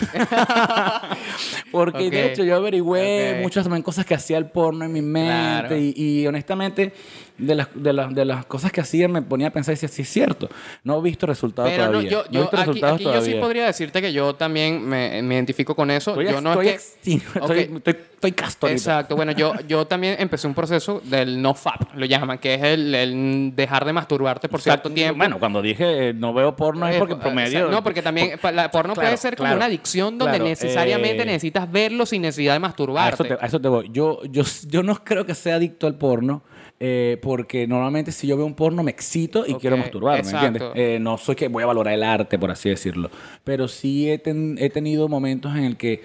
Porque 1.72 2.10
de 2.10 2.32
hecho 2.32 2.44
yo 2.44 2.56
averigüé 2.56 3.40
muchas 3.42 3.64
también 3.64 3.82
cosas 3.82 4.04
que 4.06 4.14
hacía 4.14 4.38
el 4.38 4.46
porno 4.46 4.84
en 4.84 4.92
mi 4.92 5.02
mente 5.02 5.68
Claro. 5.68 5.76
y, 5.76 5.94
y 5.96 6.26
honestamente 6.26 6.92
de 7.38 7.54
las, 7.54 7.68
de, 7.74 7.92
las, 7.92 8.14
de 8.14 8.24
las 8.24 8.46
cosas 8.46 8.72
que 8.72 8.80
hacía 8.80 9.08
me 9.08 9.20
ponía 9.22 9.48
a 9.48 9.50
pensar 9.50 9.72
y 9.72 9.74
decía, 9.74 9.88
sí 9.88 10.02
es 10.02 10.08
cierto, 10.08 10.48
no 10.84 10.98
he 10.98 11.02
visto 11.02 11.26
resultados 11.26 11.70
Pero 11.70 11.84
no, 11.86 11.90
todavía. 11.92 12.10
yo, 12.10 12.18
No 12.18 12.24
he 12.24 12.32
yo 12.32 12.40
visto 12.42 12.56
aquí, 12.56 12.66
resultados 12.66 12.94
aquí 12.96 13.04
yo 13.04 13.10
sí 13.12 13.16
todavía. 13.18 13.40
podría 13.40 13.66
decirte 13.66 14.00
que 14.02 14.12
yo 14.12 14.34
también 14.34 14.82
me, 14.88 15.22
me 15.22 15.34
identifico 15.34 15.74
con 15.74 15.90
eso. 15.90 16.12
Estoy, 16.12 16.26
yo 16.32 16.40
no 16.40 16.50
estoy 16.52 16.68
es 16.68 16.72
que... 16.72 16.78
extinto, 17.10 17.26
Ok. 17.44 17.50
estoy, 17.50 17.76
estoy, 17.76 17.96
estoy 18.14 18.32
casto. 18.32 18.68
Exacto, 18.68 19.16
bueno, 19.16 19.32
yo, 19.32 19.52
yo 19.68 19.86
también 19.86 20.16
empecé 20.18 20.46
un 20.46 20.54
proceso 20.54 21.00
del 21.04 21.40
no 21.42 21.54
FAP, 21.54 21.94
lo 21.94 22.06
llaman, 22.06 22.38
que 22.38 22.54
es 22.54 22.62
el, 22.62 22.94
el 22.94 23.52
dejar 23.54 23.84
de 23.84 23.92
masturbarte 23.92 24.48
por 24.48 24.60
cierto 24.60 24.90
tiempo. 24.90 25.18
Bueno, 25.18 25.38
cuando 25.38 25.60
dije 25.62 26.08
eh, 26.08 26.14
no 26.14 26.32
veo 26.32 26.56
porno 26.56 26.88
es 26.88 26.96
Eh, 26.96 26.98
porque 26.98 27.14
eh, 27.14 27.18
promedio. 27.18 27.68
No, 27.68 27.82
porque 27.82 28.02
también 28.02 28.38
por- 28.40 28.52
la 28.54 28.70
porno 28.70 28.94
claro, 28.94 29.08
puede 29.08 29.16
ser 29.18 29.36
como 29.36 29.46
claro, 29.46 29.56
una 29.58 29.66
adicción 29.66 30.18
donde 30.18 30.36
claro, 30.38 30.44
necesariamente 30.48 31.22
eh, 31.22 31.26
necesitas 31.26 31.70
verlo 31.70 32.06
sin 32.06 32.22
necesidad 32.22 32.52
de 32.52 32.56
A 32.56 32.60
masturbarte. 32.60 33.14
eso, 33.26 33.36
te, 33.36 33.44
a 33.44 33.46
eso 33.46 33.60
te 33.60 33.68
voy. 33.68 33.88
Yo, 33.92 34.20
yo, 34.24 34.42
yo 34.68 34.82
no 34.82 35.04
creo 35.04 35.26
que 35.26 35.34
sea 35.34 35.56
adicto 35.56 35.86
al 35.86 35.96
porno. 35.96 36.42
Eh, 36.78 37.18
porque 37.22 37.66
normalmente 37.66 38.12
si 38.12 38.26
yo 38.26 38.36
veo 38.36 38.44
un 38.46 38.54
porno 38.54 38.82
me 38.82 38.90
excito 38.90 39.44
y 39.46 39.54
quiero 39.54 39.76
masturbarme, 39.78 40.20
exacto. 40.20 40.46
¿entiendes? 40.46 40.72
Eh, 40.74 40.98
no 41.00 41.16
soy 41.18 41.34
que 41.34 41.48
voy 41.48 41.62
a 41.62 41.66
valorar 41.66 41.94
el 41.94 42.02
arte, 42.02 42.38
por 42.38 42.50
así 42.50 42.68
decirlo. 42.68 43.10
Pero 43.44 43.66
sí 43.68 44.10
he, 44.10 44.18
ten- 44.18 44.56
he 44.60 44.68
tenido 44.70 45.08
momentos 45.08 45.56
en 45.56 45.64
el 45.64 45.76
que 45.76 46.02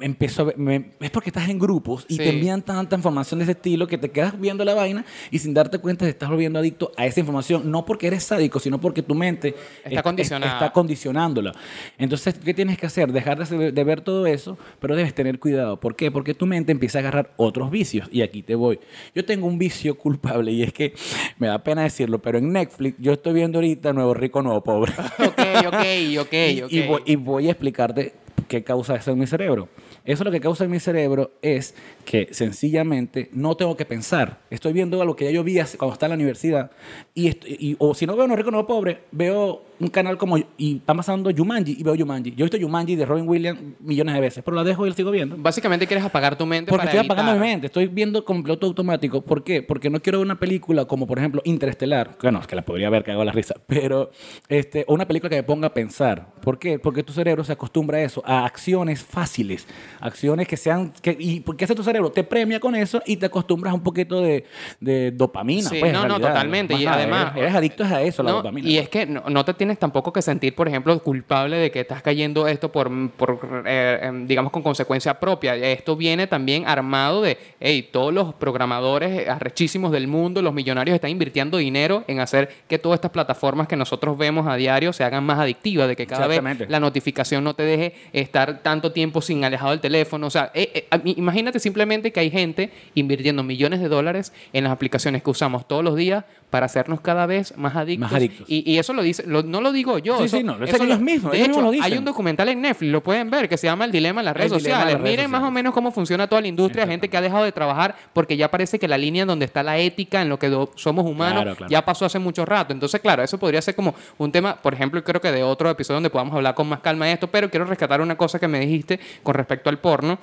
empiezo 0.00 0.42
a 0.42 0.44
ver, 0.46 0.58
me- 0.58 0.90
es 1.00 1.10
porque 1.10 1.30
estás 1.30 1.48
en 1.48 1.58
grupos 1.58 2.04
y 2.08 2.14
Sí. 2.14 2.18
te 2.18 2.28
envían 2.30 2.62
tanta 2.62 2.96
información 2.96 3.38
de 3.38 3.44
ese 3.44 3.52
estilo 3.52 3.86
que 3.86 3.98
te 3.98 4.10
quedas 4.10 4.38
viendo 4.40 4.64
la 4.64 4.74
vaina 4.74 5.04
y 5.30 5.38
sin 5.38 5.54
darte 5.54 5.78
cuenta 5.78 6.04
te 6.04 6.10
estás 6.10 6.28
volviendo 6.30 6.58
adicto 6.58 6.92
a 6.96 7.06
esa 7.06 7.20
información, 7.20 7.70
no 7.70 7.84
porque 7.84 8.06
eres 8.06 8.24
sádico, 8.24 8.60
sino 8.60 8.80
porque 8.80 9.02
tu 9.02 9.14
mente 9.14 9.48
Está 9.48 9.88
es- 9.90 9.96
es- 9.96 10.02
condicionada. 10.02 10.52
está 10.54 10.72
condicionándola. 10.72 11.52
Entonces, 11.98 12.34
¿qué 12.44 12.54
tienes 12.54 12.78
que 12.78 12.86
hacer? 12.86 13.12
Dejar 13.12 13.46
de, 13.46 13.84
ver 13.84 14.00
todo 14.00 14.26
eso, 14.26 14.56
pero 14.80 14.96
debes 14.96 15.14
tener 15.14 15.38
cuidado. 15.38 15.78
¿Por 15.80 15.96
qué? 15.96 16.10
Porque 16.10 16.34
tu 16.34 16.46
mente 16.46 16.72
empieza 16.72 16.98
a 16.98 17.00
agarrar 17.00 17.32
otros 17.36 17.70
vicios. 17.70 18.08
Y 18.10 18.22
aquí 18.22 18.42
te 18.42 18.54
voy. 18.54 18.78
Yo 19.14 19.24
tengo 19.24 19.46
un 19.46 19.58
vicio 19.58 19.94
culpable 19.98 20.52
y 20.52 20.62
es 20.62 20.72
que 20.72 20.94
me 21.38 21.48
da 21.48 21.62
pena 21.62 21.82
decirlo, 21.82 22.20
pero 22.20 22.38
en 22.38 22.52
Netflix 22.52 22.96
yo 22.98 23.12
estoy 23.12 23.32
viendo 23.34 23.58
ahorita 23.58 23.92
Nuevo 23.92 24.14
Rico, 24.14 24.42
Nuevo 24.42 24.62
Pobre. 24.62 24.92
ok, 25.18 25.66
ok, 25.66 25.74
ok, 26.20 26.32
Y- 26.54 26.62
ok. 26.62 26.72
Y, 26.72 26.82
voy, 26.86 27.02
y 27.04 27.16
voy 27.16 27.48
a 27.48 27.50
explicarte 27.50 28.14
qué 28.54 28.64
causa 28.64 28.94
eso 28.96 29.10
en 29.10 29.18
mi 29.18 29.26
cerebro. 29.26 29.68
Eso 30.04 30.22
lo 30.24 30.30
que 30.30 30.40
causa 30.40 30.64
en 30.64 30.70
mi 30.70 30.80
cerebro 30.80 31.32
es 31.42 31.74
que 32.04 32.28
sencillamente 32.32 33.28
no 33.32 33.56
tengo 33.56 33.76
que 33.76 33.84
pensar. 33.84 34.40
Estoy 34.50 34.72
viendo 34.72 35.00
algo 35.00 35.16
que 35.16 35.24
ya 35.26 35.30
yo 35.30 35.42
vi 35.44 35.54
cuando 35.76 35.92
estaba 35.94 36.12
en 36.14 36.18
la 36.18 36.22
universidad. 36.22 36.70
Y, 37.14 37.28
y- 37.46 37.76
o 37.78 37.94
si 37.94 38.06
no 38.06 38.16
veo 38.16 38.26
No 38.26 38.36
Rico 38.36 38.50
No 38.50 38.66
Pobre, 38.66 39.00
veo 39.12 39.62
un 39.80 39.88
canal 39.88 40.16
como. 40.16 40.38
Y 40.56 40.76
está 40.76 40.94
pasando 40.94 41.30
Jumanji 41.36 41.76
y 41.78 41.82
veo 41.82 41.96
Jumanji. 41.96 42.30
Yo 42.36 42.44
he 42.44 42.48
visto 42.48 42.58
Jumanji 42.64 42.96
de 42.96 43.04
Robin 43.06 43.28
Williams 43.28 43.60
millones 43.80 44.14
de 44.14 44.20
veces, 44.20 44.44
pero 44.44 44.56
la 44.56 44.64
dejo 44.64 44.86
y 44.86 44.90
la 44.90 44.94
sigo 44.96 45.10
viendo. 45.10 45.36
Básicamente 45.38 45.86
quieres 45.86 46.04
apagar 46.04 46.36
tu 46.38 46.46
mente 46.46 46.70
Porque 46.70 46.86
para 46.86 46.90
estoy 46.92 47.06
apagando 47.06 47.32
mi 47.32 47.38
evitar- 47.38 47.50
mente, 47.52 47.66
estoy 47.66 47.86
viendo 47.88 48.24
con 48.24 48.42
piloto 48.42 48.66
automático. 48.66 49.20
¿Por 49.22 49.42
qué? 49.42 49.62
Porque 49.62 49.90
no 49.90 50.00
quiero 50.00 50.18
ver 50.18 50.26
una 50.26 50.38
película 50.38 50.84
como, 50.84 51.06
por 51.06 51.18
ejemplo, 51.18 51.40
Interestelar. 51.44 52.16
Bueno, 52.22 52.40
es 52.40 52.46
que 52.46 52.56
la 52.56 52.62
podría 52.62 52.88
ver, 52.90 53.02
que 53.04 53.10
hago 53.12 53.24
la 53.24 53.32
risa. 53.32 53.54
Pero, 53.66 54.10
este, 54.48 54.84
o 54.86 54.94
una 54.94 55.06
película 55.06 55.28
que 55.30 55.36
me 55.36 55.42
ponga 55.42 55.68
a 55.68 55.74
pensar. 55.74 56.32
¿Por 56.40 56.58
qué? 56.58 56.78
Porque 56.78 57.02
tu 57.02 57.12
cerebro 57.12 57.42
se 57.44 57.52
acostumbra 57.52 57.98
a 57.98 58.02
eso, 58.02 58.22
a 58.24 58.43
acciones 58.44 59.02
fáciles, 59.02 59.66
acciones 60.00 60.46
que 60.46 60.56
sean. 60.56 60.92
Que, 61.00 61.16
¿Y 61.18 61.40
por 61.40 61.56
qué 61.56 61.64
hace 61.64 61.74
tu 61.74 61.82
cerebro? 61.82 62.10
Te 62.10 62.24
premia 62.24 62.60
con 62.60 62.74
eso 62.74 63.02
y 63.06 63.16
te 63.16 63.26
acostumbras 63.26 63.72
a 63.72 63.74
un 63.74 63.82
poquito 63.82 64.20
de, 64.20 64.44
de 64.80 65.10
dopamina. 65.10 65.68
Sí, 65.68 65.76
pues, 65.80 65.92
no, 65.92 66.06
no, 66.06 66.20
totalmente. 66.20 66.74
Y 66.74 66.86
además- 66.86 67.32
Eres, 67.32 67.42
eres 67.44 67.54
adicto 67.54 67.84
a 67.84 68.02
eso, 68.02 68.22
la 68.22 68.32
dopamina. 68.32 68.68
Y 68.68 68.78
es 68.78 68.88
que 68.88 69.06
no, 69.06 69.22
no 69.28 69.44
te 69.44 69.54
tienes 69.54 69.78
tampoco 69.78 70.12
que 70.12 70.20
sentir, 70.22 70.54
por 70.54 70.68
ejemplo, 70.68 70.98
culpable 71.02 71.56
de 71.56 71.70
que 71.70 71.80
estás 71.80 72.02
cayendo 72.02 72.46
esto 72.46 72.70
por, 72.70 72.90
por 73.12 73.64
eh, 73.66 73.98
em, 74.02 74.26
digamos, 74.26 74.52
con 74.52 74.62
consecuencia 74.62 75.18
propia. 75.18 75.56
Esto 75.56 75.96
viene 75.96 76.26
también 76.26 76.66
armado 76.66 77.22
de, 77.22 77.38
hey, 77.60 77.88
todos 77.90 78.12
los 78.12 78.34
programadores 78.34 79.28
arrechísimos 79.28 79.90
del 79.92 80.06
mundo, 80.06 80.42
los 80.42 80.52
millonarios 80.52 80.94
están 80.94 81.10
invirtiendo 81.10 81.56
dinero 81.58 82.04
en 82.08 82.20
hacer 82.20 82.50
que 82.68 82.78
todas 82.78 82.96
estas 82.98 83.10
plataformas 83.10 83.68
que 83.68 83.76
nosotros 83.76 84.18
vemos 84.18 84.46
a 84.46 84.56
diario 84.56 84.92
se 84.92 85.04
hagan 85.04 85.24
más 85.24 85.38
adictivas, 85.38 85.88
de 85.88 85.96
que 85.96 86.06
cada 86.06 86.26
vez 86.26 86.68
la 86.68 86.80
notificación 86.80 87.42
no 87.44 87.54
te 87.54 87.62
deje 87.62 87.94
estar 88.34 88.62
tanto 88.62 88.90
tiempo 88.90 89.22
sin 89.22 89.44
alejado 89.44 89.70
del 89.70 89.80
teléfono. 89.80 90.26
O 90.26 90.30
sea, 90.30 90.50
eh, 90.54 90.88
eh, 90.90 91.00
imagínate 91.04 91.60
simplemente 91.60 92.12
que 92.12 92.18
hay 92.18 92.30
gente 92.30 92.70
invirtiendo 92.94 93.44
millones 93.44 93.80
de 93.80 93.88
dólares 93.88 94.32
en 94.52 94.64
las 94.64 94.72
aplicaciones 94.72 95.22
que 95.22 95.30
usamos 95.30 95.68
todos 95.68 95.84
los 95.84 95.94
días 95.94 96.24
para 96.54 96.66
hacernos 96.66 97.00
cada 97.00 97.26
vez 97.26 97.52
más 97.56 97.74
adictos. 97.74 98.08
Más 98.12 98.16
adictos. 98.16 98.46
Y, 98.48 98.70
y 98.70 98.78
eso 98.78 98.92
lo 98.92 99.02
dice, 99.02 99.24
lo- 99.26 99.42
no 99.42 99.60
lo 99.60 99.72
digo 99.72 99.98
yo. 99.98 100.18
Sí, 100.18 100.24
eso, 100.26 100.36
sí, 100.36 100.44
no, 100.44 100.56
lo 100.56 100.64
eso 100.66 100.84
ellos 100.84 101.00
mismos, 101.00 101.32
De 101.32 101.38
ellos 101.38 101.48
hecho, 101.48 101.56
mismos 101.56 101.64
lo 101.64 101.70
dicen. 101.72 101.92
hay 101.92 101.98
un 101.98 102.04
documental 102.04 102.48
en 102.48 102.60
Netflix, 102.62 102.92
lo 102.92 103.02
pueden 103.02 103.28
ver, 103.28 103.48
que 103.48 103.56
se 103.56 103.66
llama 103.66 103.84
El 103.86 103.90
Dilema 103.90 104.20
en 104.20 104.26
las 104.26 104.36
redes 104.36 104.52
El 104.52 104.58
sociales. 104.60 104.92
las 104.92 105.02
redes 105.02 105.10
Miren 105.16 105.30
más 105.32 105.42
o 105.42 105.50
menos 105.50 105.74
cómo 105.74 105.90
funciona 105.90 106.28
toda 106.28 106.40
la 106.42 106.46
industria, 106.46 106.86
gente 106.86 107.08
que 107.10 107.16
ha 107.16 107.20
dejado 107.20 107.42
de 107.42 107.50
trabajar 107.50 107.96
porque 108.12 108.36
ya 108.36 108.48
parece 108.52 108.78
que 108.78 108.86
la 108.86 108.96
línea 108.96 109.22
en 109.22 109.26
donde 109.28 109.46
está 109.46 109.64
la 109.64 109.78
ética, 109.78 110.22
en 110.22 110.28
lo 110.28 110.38
que 110.38 110.48
somos 110.76 111.04
humanos, 111.04 111.42
Claro, 111.42 111.56
claro. 111.56 111.70
ya 111.72 111.84
pasó 111.84 112.04
hace 112.04 112.20
mucho 112.20 112.44
rato. 112.44 112.72
Entonces, 112.72 113.00
claro, 113.00 113.24
eso 113.24 113.36
podría 113.36 113.60
ser 113.60 113.74
como 113.74 113.96
un 114.18 114.30
tema, 114.30 114.54
por 114.54 114.74
ejemplo, 114.74 115.02
creo 115.02 115.20
que 115.20 115.32
de 115.32 115.42
otro 115.42 115.68
episodio 115.70 115.96
donde 115.96 116.10
podamos 116.10 116.36
hablar 116.36 116.54
con 116.54 116.68
más 116.68 116.78
calma 116.78 117.06
de 117.06 117.14
esto, 117.14 117.26
pero 117.26 117.50
quiero 117.50 117.64
rescatar 117.64 118.00
una 118.00 118.16
cosa 118.16 118.38
que 118.38 118.46
me 118.46 118.60
dijiste 118.60 119.00
con 119.24 119.34
respecto 119.34 119.70
al 119.70 119.80
porno. 119.80 120.18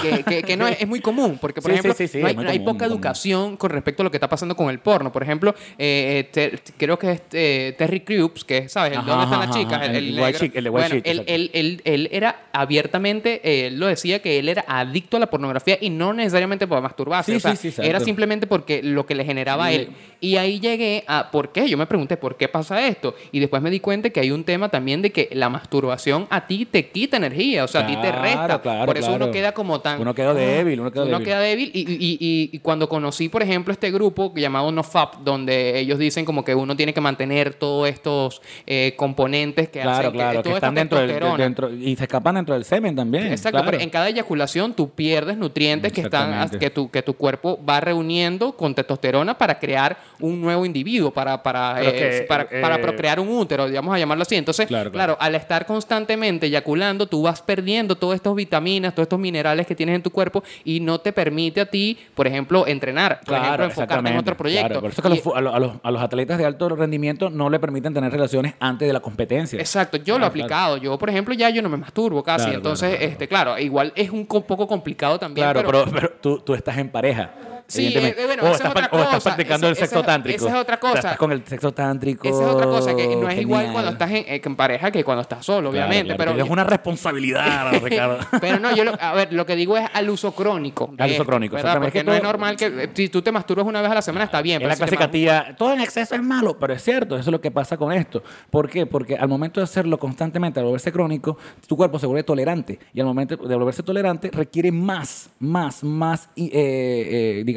Que, 0.00 0.22
que- 0.24 0.42
que 0.42 0.56
no 0.56 0.66
es, 0.68 0.80
es 0.80 0.86
muy 0.88 1.00
común, 1.00 1.38
porque 1.40 1.60
por 1.62 1.70
Sí, 1.70 1.78
ejemplo, 1.78 1.94
sí, 1.94 2.08
sí, 2.08 2.18
no 2.20 2.26
hay, 2.28 2.34
no 2.34 2.40
hay 2.42 2.58
común, 2.58 2.64
poca 2.64 2.84
común. 2.84 2.92
educación 2.92 3.56
con 3.56 3.70
respecto 3.70 4.02
a 4.02 4.04
lo 4.04 4.10
que 4.10 4.16
está 4.18 4.28
pasando 4.28 4.54
con 4.56 4.68
el 4.70 4.78
porno. 4.78 5.10
Por 5.12 5.22
ejemplo, 5.22 5.54
eh, 5.78 6.24
eh, 6.26 6.30
Ter- 6.32 6.60
creo 6.76 6.98
que 6.98 7.12
es 7.12 7.22
eh, 7.32 7.74
Terry 7.78 8.00
Crews, 8.00 8.44
que 8.44 8.58
es, 8.58 8.72
¿sabes? 8.72 8.96
Ajá, 8.96 9.06
¿Dónde 9.06 9.24
están 9.24 9.40
las 9.40 9.50
chicas? 9.50 9.72
ajá, 9.74 9.86
El, 9.86 9.96
el 9.96 10.18
el 10.18 10.20
white 10.24 10.38
chick, 10.38 10.56
el 10.56 10.64
de 10.64 10.70
white 10.70 10.80
bueno, 10.88 10.94
chick, 10.96 11.06
él, 11.06 11.24
él, 11.26 11.50
él- 11.54 11.82
él 11.84 12.08
era 12.12 12.42
abiertamente, 12.52 13.40
eh, 13.42 13.66
él 13.68 13.78
lo 13.80 13.86
decía 13.86 14.20
que 14.20 14.38
él 14.38 14.48
era 14.48 14.64
adicto 14.68 15.16
a 15.16 15.20
la 15.20 15.26
pornografía 15.30 15.78
y 15.80 15.90
no 15.90 16.12
necesariamente 16.12 16.66
para 16.66 16.80
masturbarse. 16.80 17.34
O 17.36 17.40
sea, 17.40 17.54
era 17.82 18.00
simplemente 18.00 18.46
porque 18.46 18.82
lo 18.82 19.06
que 19.06 19.14
le 19.14 19.24
generaba 19.24 19.66
a 19.66 19.72
él. 19.72 19.88
Y 20.20 20.36
ahí 20.36 20.60
llegué 20.60 21.04
a, 21.06 21.30
¿por 21.30 21.52
qué? 21.52 21.68
Yo 21.68 21.76
me 21.76 21.86
pregunté, 21.86 22.16
¿por 22.16 22.36
qué 22.36 22.48
pasa 22.48 22.86
esto? 22.86 23.14
Y 23.32 23.40
después 23.40 23.62
me 23.62 23.70
di 23.70 23.80
cuenta 23.80 24.10
que 24.10 24.20
hay 24.20 24.30
un 24.30 24.44
tema 24.44 24.68
también 24.68 25.02
de 25.02 25.10
que 25.12 25.28
la 25.32 25.48
masturbación 25.48 26.26
a 26.30 26.46
ti 26.46 26.64
te 26.66 26.88
quita 26.88 27.16
energía, 27.16 27.64
o 27.64 27.68
sea, 27.68 27.82
a 27.82 27.86
ti 27.86 27.94
te 27.96 28.10
Claro, 28.10 28.22
resta. 28.22 28.62
claro, 28.62 28.86
Por 28.86 28.96
eso 28.98 29.08
uno 29.08 29.18
claro. 29.18 29.32
queda 29.32 29.52
como 29.52 29.80
Uno 29.98 30.14
quedó 30.14 30.34
débil, 30.34 30.80
uno 30.80 30.90
quedó 30.90 31.04
uno 31.04 31.12
débil. 31.18 31.26
queda 31.26 31.40
débil 31.40 31.70
y, 31.72 31.80
y- 31.80 32.16
y- 32.20 32.50
y 32.52 32.58
cuando 32.58 32.88
conocí, 32.88 33.28
por 33.28 33.42
ejemplo, 33.42 33.72
este 33.72 33.90
grupo 33.90 34.32
llamado 34.34 34.72
NoFap, 34.72 35.16
donde 35.22 35.78
ellos 35.78 35.98
dicen 35.98 36.24
como 36.24 36.44
que 36.44 36.54
uno 36.54 36.74
tiene 36.76 36.92
que 36.92 37.00
mantener 37.00 37.54
todos 37.54 37.88
estos 37.88 38.42
eh, 38.66 38.94
componentes 38.96 39.68
que 39.68 39.80
Claro, 39.80 40.08
hacen 40.08 40.12
claro, 40.12 40.42
que 40.42 40.48
esta 40.48 40.54
están 40.58 40.74
dentro 40.74 40.98
del, 40.98 41.08
testosterona. 41.08 41.44
dentro 41.44 41.70
y 41.72 41.94
se 41.96 42.04
escapan 42.04 42.34
dentro 42.36 42.54
del 42.54 42.64
semen 42.64 42.96
también. 42.96 43.26
Exacto, 43.26 43.50
claro. 43.58 43.70
pero 43.70 43.82
en 43.82 43.90
cada 43.90 44.08
eyaculación 44.08 44.72
tú 44.74 44.90
pierdes 44.90 45.36
nutrientes 45.36 45.92
que 45.92 46.00
están 46.00 46.48
que 46.58 46.70
tu, 46.70 46.90
que 46.90 47.02
tu 47.02 47.14
cuerpo 47.14 47.58
va 47.64 47.80
reuniendo 47.80 48.52
con 48.56 48.74
testosterona 48.74 49.36
para 49.38 49.58
crear 49.58 49.96
un 50.20 50.40
nuevo 50.40 50.64
individuo, 50.66 51.10
para, 51.12 51.42
para, 51.42 51.82
eh, 51.82 51.92
que, 51.92 52.22
para, 52.28 52.44
eh, 52.50 52.60
para 52.60 52.80
procrear 52.80 53.20
un 53.20 53.28
útero, 53.28 53.68
digamos 53.68 53.94
a 53.94 53.98
llamarlo 53.98 54.22
así. 54.22 54.34
Entonces, 54.36 54.66
Claro, 54.66 54.90
claro, 54.90 55.16
claro. 55.16 55.18
al 55.20 55.34
estar 55.36 55.66
constantemente 55.66 56.46
eyaculando, 56.46 57.06
tú 57.06 57.22
vas 57.22 57.42
perdiendo 57.42 57.94
todas 57.96 58.16
estas 58.16 58.34
vitaminas, 58.34 58.94
todos 58.94 59.04
estos 59.04 59.18
minerales 59.20 59.66
que 59.66 59.74
tienes 59.76 59.94
en 59.96 60.02
tu 60.02 60.10
cuerpo 60.10 60.42
y 60.64 60.80
no 60.80 60.98
te 60.98 61.12
permite 61.12 61.60
a 61.60 61.66
ti, 61.66 61.96
por 62.14 62.26
ejemplo, 62.26 62.66
entrenar, 62.66 63.20
por 63.24 63.34
ejemplo, 63.36 63.64
enfocarte 63.66 64.10
en 64.10 64.16
otro 64.18 64.36
proyecto. 64.36 64.66
claro. 64.68 64.80
Por 64.80 64.90
eso 64.90 65.00
es 65.00 65.02
que 65.02 65.12
a 65.12 65.14
Y- 65.16 65.22
los, 65.24 65.36
a, 65.36 65.40
los, 65.40 65.54
a 65.54 65.58
los- 65.60 65.72
a 65.82 65.90
los 65.90 66.02
atletas 66.02 66.38
de 66.38 66.44
alto 66.46 66.68
rendimiento 66.70 67.30
no 67.30 67.50
le 67.50 67.58
permiten 67.60 67.94
tener 67.94 68.10
relaciones 68.10 68.54
antes 68.58 68.88
de 68.88 68.92
la 68.92 69.00
competencia. 69.00 69.58
Exacto, 69.60 69.96
yo 69.98 70.18
lo 70.18 70.26
he 70.26 70.30
Claro, 70.30 70.30
aplicado. 70.30 70.76
Yo, 70.78 70.98
por 70.98 71.10
ejemplo, 71.10 71.34
ya 71.34 71.50
yo 71.50 71.62
no 71.62 71.68
me 71.68 71.76
masturbo 71.76 72.22
casi. 72.22 72.44
Claro, 72.46 72.56
entonces, 72.58 72.88
claro, 72.88 72.98
claro. 72.98 73.12
este, 73.12 73.28
claro, 73.28 73.58
igual 73.58 73.92
es 73.94 74.10
un 74.10 74.24
co- 74.24 74.40
poco 74.46 74.66
complicado 74.66 75.18
también. 75.18 75.44
Claro, 75.44 75.62
pero, 75.66 75.84
pero, 75.84 75.92
pero 75.92 76.12
tú, 76.20 76.38
tú 76.40 76.54
estás 76.54 76.78
en 76.78 76.88
pareja. 76.88 77.30
Sí, 77.68 77.92
eh, 77.96 78.14
bueno, 78.26 78.44
o, 78.44 78.46
estás, 78.46 78.60
es 78.60 78.70
otra 78.70 78.88
pa- 78.90 78.96
o 78.96 79.00
estás 79.00 79.14
cosa. 79.16 79.30
practicando 79.34 79.68
el 79.68 79.76
sexo 79.76 80.02
tántrico. 80.04 80.46
esa 80.46 80.54
es 80.56 80.62
otra 80.62 80.74
O 80.76 80.78
sea, 80.78 80.88
cosa. 80.90 80.98
estás 80.98 81.16
con 81.16 81.32
el 81.32 81.44
sexo 81.44 81.72
tántrico. 81.72 82.28
Esa 82.28 82.42
es 82.42 82.48
otra 82.48 82.66
cosa, 82.66 82.94
que 82.94 83.16
no 83.16 83.28
es 83.28 83.40
igual 83.40 83.72
cuando 83.72 83.90
estás 83.90 84.10
en, 84.10 84.16
eh, 84.18 84.40
en 84.44 84.56
pareja 84.56 84.90
que 84.92 85.02
cuando 85.02 85.22
estás 85.22 85.44
solo, 85.44 85.70
obviamente. 85.70 86.14
claro, 86.14 86.32
pero 86.34 86.44
es 86.44 86.50
una 86.50 86.62
responsabilidad, 86.64 87.72
Ricardo. 87.82 88.18
pero 88.40 88.60
no, 88.60 88.74
yo 88.74 88.84
lo, 88.84 88.92
a 89.00 89.14
ver, 89.14 89.32
lo 89.32 89.44
que 89.46 89.56
digo 89.56 89.76
es 89.76 89.84
al 89.92 90.08
uso 90.08 90.32
crónico. 90.32 90.94
Al 90.96 91.10
uso 91.10 91.24
crónico, 91.24 91.56
¿verdad? 91.56 91.72
exactamente. 91.72 91.86
Porque 91.86 91.98
Es 91.98 92.04
que 92.04 92.10
no 92.10 92.14
es 92.16 92.22
normal 92.22 92.56
que 92.56 92.66
eh, 92.84 92.90
si 92.94 93.08
tú 93.08 93.20
te 93.22 93.32
masturbas 93.32 93.66
una 93.66 93.82
vez 93.82 93.90
a 93.90 93.94
la 93.94 94.02
semana 94.02 94.26
está 94.26 94.40
bien. 94.42 94.62
Es 94.62 94.68
la 94.68 94.74
si 94.74 94.78
clásica 94.82 95.10
tía, 95.10 95.54
todo 95.58 95.72
en 95.72 95.80
exceso 95.80 96.14
es 96.14 96.22
malo, 96.22 96.56
pero 96.58 96.72
es 96.72 96.82
cierto, 96.84 97.16
eso 97.16 97.30
es 97.30 97.32
lo 97.32 97.40
que 97.40 97.50
pasa 97.50 97.76
con 97.76 97.92
esto. 97.92 98.22
¿Por 98.48 98.70
qué? 98.70 98.86
Porque 98.86 99.16
al 99.16 99.28
momento 99.28 99.58
de 99.58 99.64
hacerlo 99.64 99.98
constantemente, 99.98 100.60
al 100.60 100.66
volverse 100.66 100.92
crónico, 100.92 101.36
tu 101.66 101.76
cuerpo 101.76 101.98
se 101.98 102.06
vuelve 102.06 102.22
tolerante. 102.22 102.78
Y 102.94 103.00
al 103.00 103.06
momento 103.06 103.36
de 103.36 103.54
volverse 103.56 103.82
tolerante, 103.82 104.30
requiere 104.32 104.70
más, 104.70 105.30
más, 105.40 105.82
más, 105.82 106.28
eh, 106.36 106.48
eh, 106.52 107.42
digamos, 107.44 107.55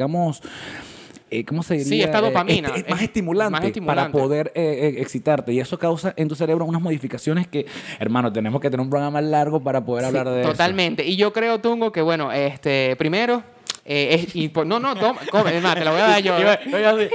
eh, 1.30 1.44
¿cómo 1.44 1.62
se 1.62 1.74
diría? 1.74 1.88
Sí, 1.88 2.02
esta 2.02 2.18
Eh, 2.18 2.22
dopamina, 2.22 2.68
este- 2.68 2.80
es 2.80 2.88
más, 2.90 3.02
estimulante 3.02 3.50
más 3.52 3.64
estimulante. 3.64 4.00
para 4.12 4.12
poder 4.12 4.52
eh, 4.54 4.94
excitarte. 4.98 5.52
Y 5.52 5.60
eso 5.60 5.78
causa 5.78 6.12
en 6.16 6.26
tu 6.28 6.34
cerebro 6.34 6.64
unas 6.64 6.82
modificaciones 6.82 7.46
que, 7.46 7.66
hermano, 8.00 8.32
tenemos 8.32 8.60
que 8.60 8.68
tener 8.68 8.82
un 8.82 8.90
programa 8.90 9.20
largo 9.20 9.62
para 9.62 9.84
poder 9.84 10.04
Sí, 10.04 10.08
hablar 10.08 10.28
de 10.34 10.40
eso. 10.42 10.50
Totalmente. 10.50 11.04
Y 11.06 11.16
yo 11.16 11.32
creo, 11.32 11.60
Tungo, 11.60 11.92
que 11.92 12.02
bueno, 12.02 12.32
este, 12.32 12.96
primero. 12.96 13.42
eh, 13.84 14.26
es 14.34 14.54
no, 14.66 14.78
no, 14.80 14.94
toma, 14.96 15.20
come, 15.30 15.56
es 15.56 15.62
más, 15.62 15.74
te 15.76 15.84
la 15.84 15.90
voy 15.92 16.00
a 16.00 16.06
dar 16.08 16.22
yo. 16.22 16.34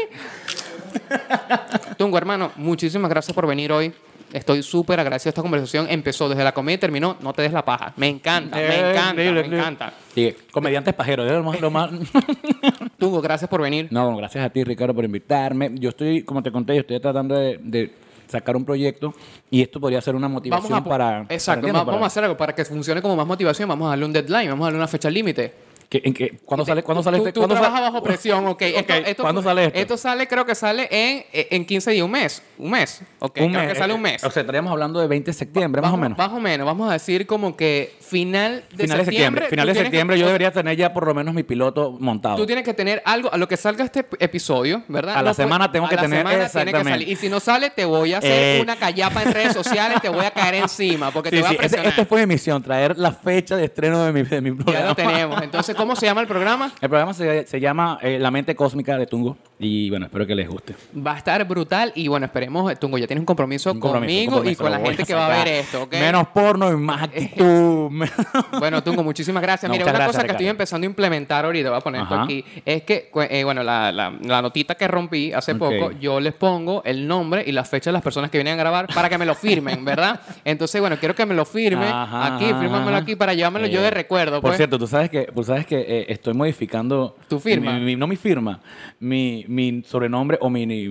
Tungo, 1.97 2.17
hermano, 2.17 2.51
muchísimas 2.55 3.09
gracias 3.09 3.33
por 3.35 3.45
venir 3.47 3.71
hoy. 3.71 3.93
Estoy 4.33 4.63
súper 4.63 4.99
agradecido. 4.99 5.29
Esta 5.29 5.41
conversación 5.41 5.87
empezó 5.89 6.27
desde 6.27 6.43
la 6.43 6.51
comida 6.53 6.75
y 6.75 6.77
terminó. 6.77 7.15
No 7.21 7.31
te 7.31 7.41
des 7.43 7.53
la 7.53 7.63
paja. 7.63 7.93
Me 7.95 8.09
encanta, 8.09 8.57
me 8.57 8.65
encanta, 8.79 9.09
increíble, 9.11 9.31
me 9.33 9.39
increíble. 9.39 9.57
encanta. 9.59 9.93
Sí, 10.13 10.35
comediantes 10.51 10.93
pajeros, 10.93 11.25
es 11.27 11.31
lo 11.33 11.43
más- 11.43 11.61
lo 11.61 11.71
más... 11.71 11.89
Tungo, 12.97 13.21
gracias 13.21 13.49
por 13.49 13.61
venir. 13.61 13.87
No, 13.91 14.15
gracias 14.17 14.45
a 14.45 14.49
ti, 14.49 14.63
Ricardo, 14.63 14.93
por 14.93 15.03
invitarme. 15.05 15.71
Yo 15.75 15.89
estoy, 15.89 16.23
como 16.23 16.41
te 16.41 16.51
conté, 16.51 16.75
yo 16.75 16.81
estoy 16.81 16.99
tratando 16.99 17.35
de, 17.35 17.59
de 17.61 17.93
sacar 18.27 18.55
un 18.55 18.65
proyecto 18.65 19.13
y 19.51 19.61
esto 19.61 19.79
podría 19.79 20.01
ser 20.01 20.15
una 20.15 20.27
motivación 20.27 20.69
Vamos 20.71 20.79
a, 20.81 20.83
po- 20.83 20.89
para... 20.89 21.25
Exacto, 21.29 21.67
para, 21.67 21.79
va- 21.79 21.83
vamos 21.85 22.03
a 22.03 22.07
hacer 22.07 22.23
algo 22.23 22.37
para 22.37 22.55
que 22.55 22.63
funcione 22.65 23.01
como 23.01 23.15
más 23.15 23.27
motivación. 23.27 23.67
Vamos 23.69 23.87
a 23.87 23.89
darle 23.89 24.05
un 24.05 24.13
deadline, 24.13 24.49
vamos 24.49 24.63
a 24.63 24.67
darle 24.67 24.77
una 24.79 24.87
fecha 24.87 25.09
límite. 25.09 25.53
¿Qué- 25.89 26.01
en 26.03 26.13
qué- 26.13 26.39
¿Cuándo 26.43 26.65
sale, 26.65 26.81
¿cuándo 26.83 27.03
sale 27.03 27.17
Tú, 27.17 27.23
este? 27.23 27.33
tú 27.33 27.39
¿cuándo 27.41 27.55
trabajas 27.55 27.79
sale- 27.79 27.91
bajo 27.93 28.03
presión, 28.03 28.47
ok. 28.47 28.61
Esto- 28.63 28.79
Ok, 28.93 29.03
esto- 29.07 29.23
¿cuándo 29.23 29.41
sale 29.43 29.65
esto? 29.65 29.79
Esto 29.79 29.97
sale, 29.97 30.27
creo 30.27 30.45
que 30.45 30.55
sale 30.55 30.87
en, 30.89 31.25
en 31.31 31.65
15 31.65 31.91
días, 31.91 32.03
un 32.05 32.11
mes. 32.11 32.41
Un 32.57 32.71
mes. 32.71 33.01
Ok, 33.19 33.37
Un 33.41 33.49
creo 33.51 33.61
mes. 33.63 33.73
que 33.73 33.79
sale 33.79 33.93
un 33.93 34.01
mes. 34.01 34.23
O 34.23 34.31
sea, 34.31 34.41
estaríamos 34.41 34.71
hablando 34.71 34.99
de 34.99 35.07
20 35.07 35.29
de 35.31 35.33
septiembre, 35.37 35.81
más 35.81 35.93
o 35.93 35.97
menos. 35.97 36.17
Más 36.17 36.31
o 36.31 36.39
menos. 36.39 36.65
Vamos 36.65 36.89
a 36.89 36.93
decir 36.93 37.27
como 37.27 37.55
que 37.55 37.95
final 38.01 38.63
de 38.73 38.83
Final 38.85 39.05
septiembre. 39.05 39.45
tú 39.45 39.49
Final 39.51 39.67
de 39.67 39.73
que- 39.73 39.79
septiembre 39.79 40.19
yo 40.19 40.25
debería 40.25 40.51
tener 40.51 40.75
ya 40.75 40.91
por 40.93 41.05
lo 41.05 41.13
menos 41.13 41.33
mi 41.35 41.43
piloto 41.43 41.91
montado. 41.99 42.35
Tú 42.37 42.45
tienes 42.45 42.63
que 42.65 42.73
tener 42.73 43.01
algo, 43.05 43.31
a 43.31 43.37
lo 43.37 43.47
que 43.47 43.57
salga 43.57 43.83
este 43.85 44.05
episodio, 44.19 44.83
¿verdad? 44.87 45.15
A 45.17 45.21
la 45.21 45.29
No 45.31 45.35
puede- 45.35 45.47
semana 45.47 45.71
tengo 45.71 45.85
a 45.85 45.89
que 45.89 45.95
la 45.97 46.01
tener- 46.01 46.17
semana 46.19 46.29
tiene 46.29 46.41
que 46.41 46.45
exactamente. 46.59 46.89
salir. 46.91 47.09
Y 47.09 47.15
si 47.15 47.29
no 47.29 47.39
sale, 47.39 47.69
te 47.69 47.85
voy 47.85 48.13
a 48.13 48.17
hacer 48.17 48.57
Eh. 48.57 48.61
una 48.61 48.75
callapa 48.75 49.21
en 49.23 49.33
redes 49.33 49.53
sociales, 49.53 49.99
te 50.01 50.09
voy 50.09 50.25
a 50.25 50.31
caer 50.31 50.55
encima, 50.55 51.11
porque 51.11 51.29
Sí, 51.29 51.35
te 51.37 51.41
voy 51.41 51.49
sí, 51.51 51.55
a 51.55 51.59
ese- 51.59 51.67
presionar. 51.69 51.87
esta 51.87 52.05
fue 52.05 52.21
mi 52.25 52.33
misión, 52.33 52.63
traer 52.63 52.97
la 52.97 53.11
fecha 53.11 53.55
de 53.55 53.65
estreno 53.65 54.03
de 54.03 54.11
mi, 54.11 54.23
de 54.23 54.41
mi 54.41 54.51
programa. 54.51 54.79
ya 54.79 54.85
lo 54.89 54.95
tenemos. 54.95 55.41
Entonces, 55.43 55.74
¿cómo 55.75 55.95
se 55.95 56.05
llama 56.05 56.21
el 56.21 56.27
programa? 56.27 56.71
El 56.81 56.89
programa 56.89 57.13
se, 57.13 57.45
se 57.47 57.59
llama 57.59 57.99
eh, 58.01 58.17
La 58.19 58.31
mente 58.31 58.55
cósmica 58.55 58.97
de 58.97 59.05
Tungo 59.07 59.37
y 59.59 59.89
bueno, 59.89 60.05
espero 60.07 60.25
que 60.27 60.35
les 60.35 60.47
guste. 60.49 60.75
Va 60.95 61.13
a 61.13 61.17
estar 61.17 61.43
brutal 61.47 61.91
y 61.95 62.07
bueno, 62.07 62.25
esperemos, 62.25 62.71
eh, 62.71 62.75
Tungo, 62.75 62.97
ya 62.97 63.07
tienes 63.07 63.21
un 63.21 63.25
compromiso, 63.25 63.71
Un 63.71 63.79
compromiso, 63.79 64.07
conmigo 64.07 64.31
un 64.31 64.33
compromiso, 64.43 64.61
y 64.61 64.63
con 64.63 64.71
la 64.71 64.79
gente 64.79 65.03
que 65.05 65.13
va 65.13 65.25
a 65.27 65.37
ver 65.43 65.47
esto, 65.47 65.83
¿ok? 65.83 65.93
Menos 65.93 66.27
porno 66.29 66.71
y 66.71 66.75
más 66.75 67.03
actitud. 67.03 67.89
Bueno, 68.59 68.81
Tungo, 68.83 69.03
muchísimas 69.03 69.41
gracias. 69.41 69.67
No, 69.69 69.73
Mira, 69.73 69.85
una 69.85 69.93
gracias, 69.93 70.15
cosa 70.15 70.25
que 70.25 70.31
estoy 70.31 70.47
empezando 70.47 70.85
a 70.85 70.89
implementar 70.89 71.45
ahorita, 71.45 71.69
voy 71.69 71.77
a 71.77 71.81
poner 71.81 72.01
esto 72.01 72.15
aquí, 72.19 72.43
es 72.65 72.83
que, 72.83 73.09
eh, 73.29 73.43
bueno, 73.43 73.63
la, 73.63 73.91
la- 73.91 74.13
la 74.21 74.41
notita 74.41 74.75
que 74.75 74.87
rompí 74.87 75.31
hace 75.33 75.55
poco, 75.55 75.91
yo 75.91 76.19
les 76.19 76.33
pongo 76.33 76.81
el 76.85 77.07
nombre 77.07 77.43
y 77.45 77.51
la 77.51 77.63
fecha 77.63 77.89
de 77.89 77.93
las 77.93 78.01
personas 78.01 78.29
que 78.31 78.37
vienen 78.37 78.53
a 78.53 78.57
grabar 78.57 78.87
para 78.93 79.09
que 79.09 79.17
me 79.17 79.25
lo 79.25 79.35
firmen, 79.35 79.83
¿verdad? 79.85 80.19
Entonces, 80.43 80.79
bueno, 80.81 80.97
quiero 80.99 81.15
que 81.15 81.25
me 81.25 81.33
lo 81.35 81.45
firmen 81.45 81.89
aquí, 81.91 82.45
fírmamelo 82.45 82.97
aquí 82.97 83.15
para 83.15 83.33
llevármelo 83.33 83.67
yo 83.67 83.79
Eh, 83.79 83.83
de 83.83 83.91
recuerdo. 83.91 84.41
Por 84.41 84.49
pues. 84.51 84.57
cierto, 84.57 84.77
tú 84.79 84.87
sabes 84.87 85.09
que, 85.09 85.23
tú 85.33 85.43
sabes 85.43 85.64
que 85.65 85.79
eh, 85.79 86.05
estoy 86.09 86.33
modificando. 86.33 87.17
¿Tu 87.27 87.39
firma? 87.39 87.73
mi- 87.73 87.85
mi- 87.85 87.95
no 87.95 88.07
mi 88.07 88.15
firma, 88.15 88.59
mi, 88.99 89.45
mi 89.47 89.83
sobrenombre 89.85 90.37
o 90.41 90.49
mi, 90.49 90.65
mi, 90.65 90.87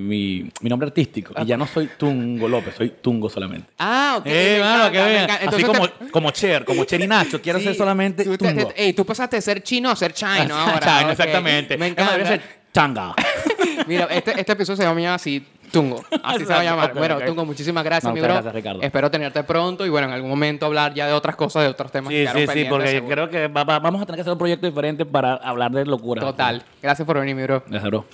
mi 0.60 0.68
nombre 0.70 0.88
artístico. 0.88 1.32
Y 1.40 1.46
ya 1.46 1.56
no 1.56 1.66
soy 1.66 1.88
Tungo 1.98 2.48
López, 2.48 2.74
soy 2.76 2.90
Tungo 3.00 3.28
solamente. 3.30 3.68
Ah, 3.78 4.16
ok. 4.18 4.26
Eh, 4.26 4.58
mano, 4.60 4.90
que 4.92 4.98
encanta. 4.98 5.34
Así 5.34 5.44
Entonces 5.44 5.68
como, 5.68 5.88
te- 5.88 6.10
como 6.10 6.30
Cher, 6.30 6.64
como 6.64 6.84
Cher 6.84 7.00
y 7.00 7.06
Nacho. 7.06 7.40
Quiero 7.40 7.58
Sí, 7.58 7.64
ser 7.66 7.74
solamente 7.76 8.24
tú, 8.24 8.36
te- 8.36 8.52
Tungo. 8.52 8.68
te- 8.68 8.84
ey, 8.84 8.92
tú 8.92 9.04
pasaste 9.06 9.36
de 9.36 9.42
ser 9.42 9.62
chino 9.62 9.90
a 9.90 9.96
ser 9.96 10.12
chino 10.12 10.54
ahora. 10.56 10.98
Chino, 10.98 11.10
exactamente. 11.12 11.76
Me 11.78 11.88
Es 11.88 11.96
más, 11.96 12.12
debería 12.12 12.34
encanta. 12.34 12.46
ser 12.48 12.64
Changa. 12.72 13.14
Mira, 13.86 14.04
este, 14.06 14.32
este 14.40 14.52
episodio 14.52 14.76
se 14.78 14.84
va 14.84 14.90
a 14.90 14.94
llamar 14.94 15.14
así, 15.14 15.44
Tungo. 15.74 16.02
Así 16.22 16.44
se 16.46 16.52
va 16.52 16.60
a 16.60 16.64
llamar. 16.64 16.94
bueno, 16.94 17.16
ok. 17.18 17.24
Tungo, 17.26 17.44
muchísimas 17.44 17.84
gracias, 17.84 18.04
No, 18.08 18.14
mi 18.14 18.20
bro. 18.20 18.32
gracias, 18.32 18.54
Ricardo. 18.54 18.80
Espero 18.82 19.10
tenerte 19.10 19.42
pronto 19.44 19.84
y 19.84 19.88
bueno, 19.90 20.06
en 20.08 20.14
algún 20.14 20.30
momento 20.30 20.66
hablar 20.66 20.94
ya 20.94 21.06
de 21.06 21.12
otras 21.12 21.36
cosas, 21.36 21.62
de 21.64 21.68
otros 21.68 21.90
temas 21.92 22.08
que 22.10 22.16
Sí, 22.16 22.22
quedaron 22.22 22.42
sí, 22.54 22.60
sí, 22.62 22.66
porque 22.70 22.88
seguro. 22.88 23.14
creo 23.14 23.28
que 23.30 23.48
va- 23.48 23.64
va- 23.64 23.78
vamos 23.80 24.00
a 24.00 24.06
tener 24.06 24.16
que 24.16 24.20
hacer 24.22 24.32
un 24.32 24.38
proyecto 24.38 24.66
diferente 24.66 25.04
para 25.04 25.34
hablar 25.34 25.70
de 25.72 25.84
locura. 25.84 26.20
Total. 26.22 26.62
Gracias 26.82 27.04
por 27.06 27.18
venir, 27.18 27.34
mi 27.36 27.42
bro. 27.42 27.62
Gracias, 27.66 27.90
bro. 27.90 28.04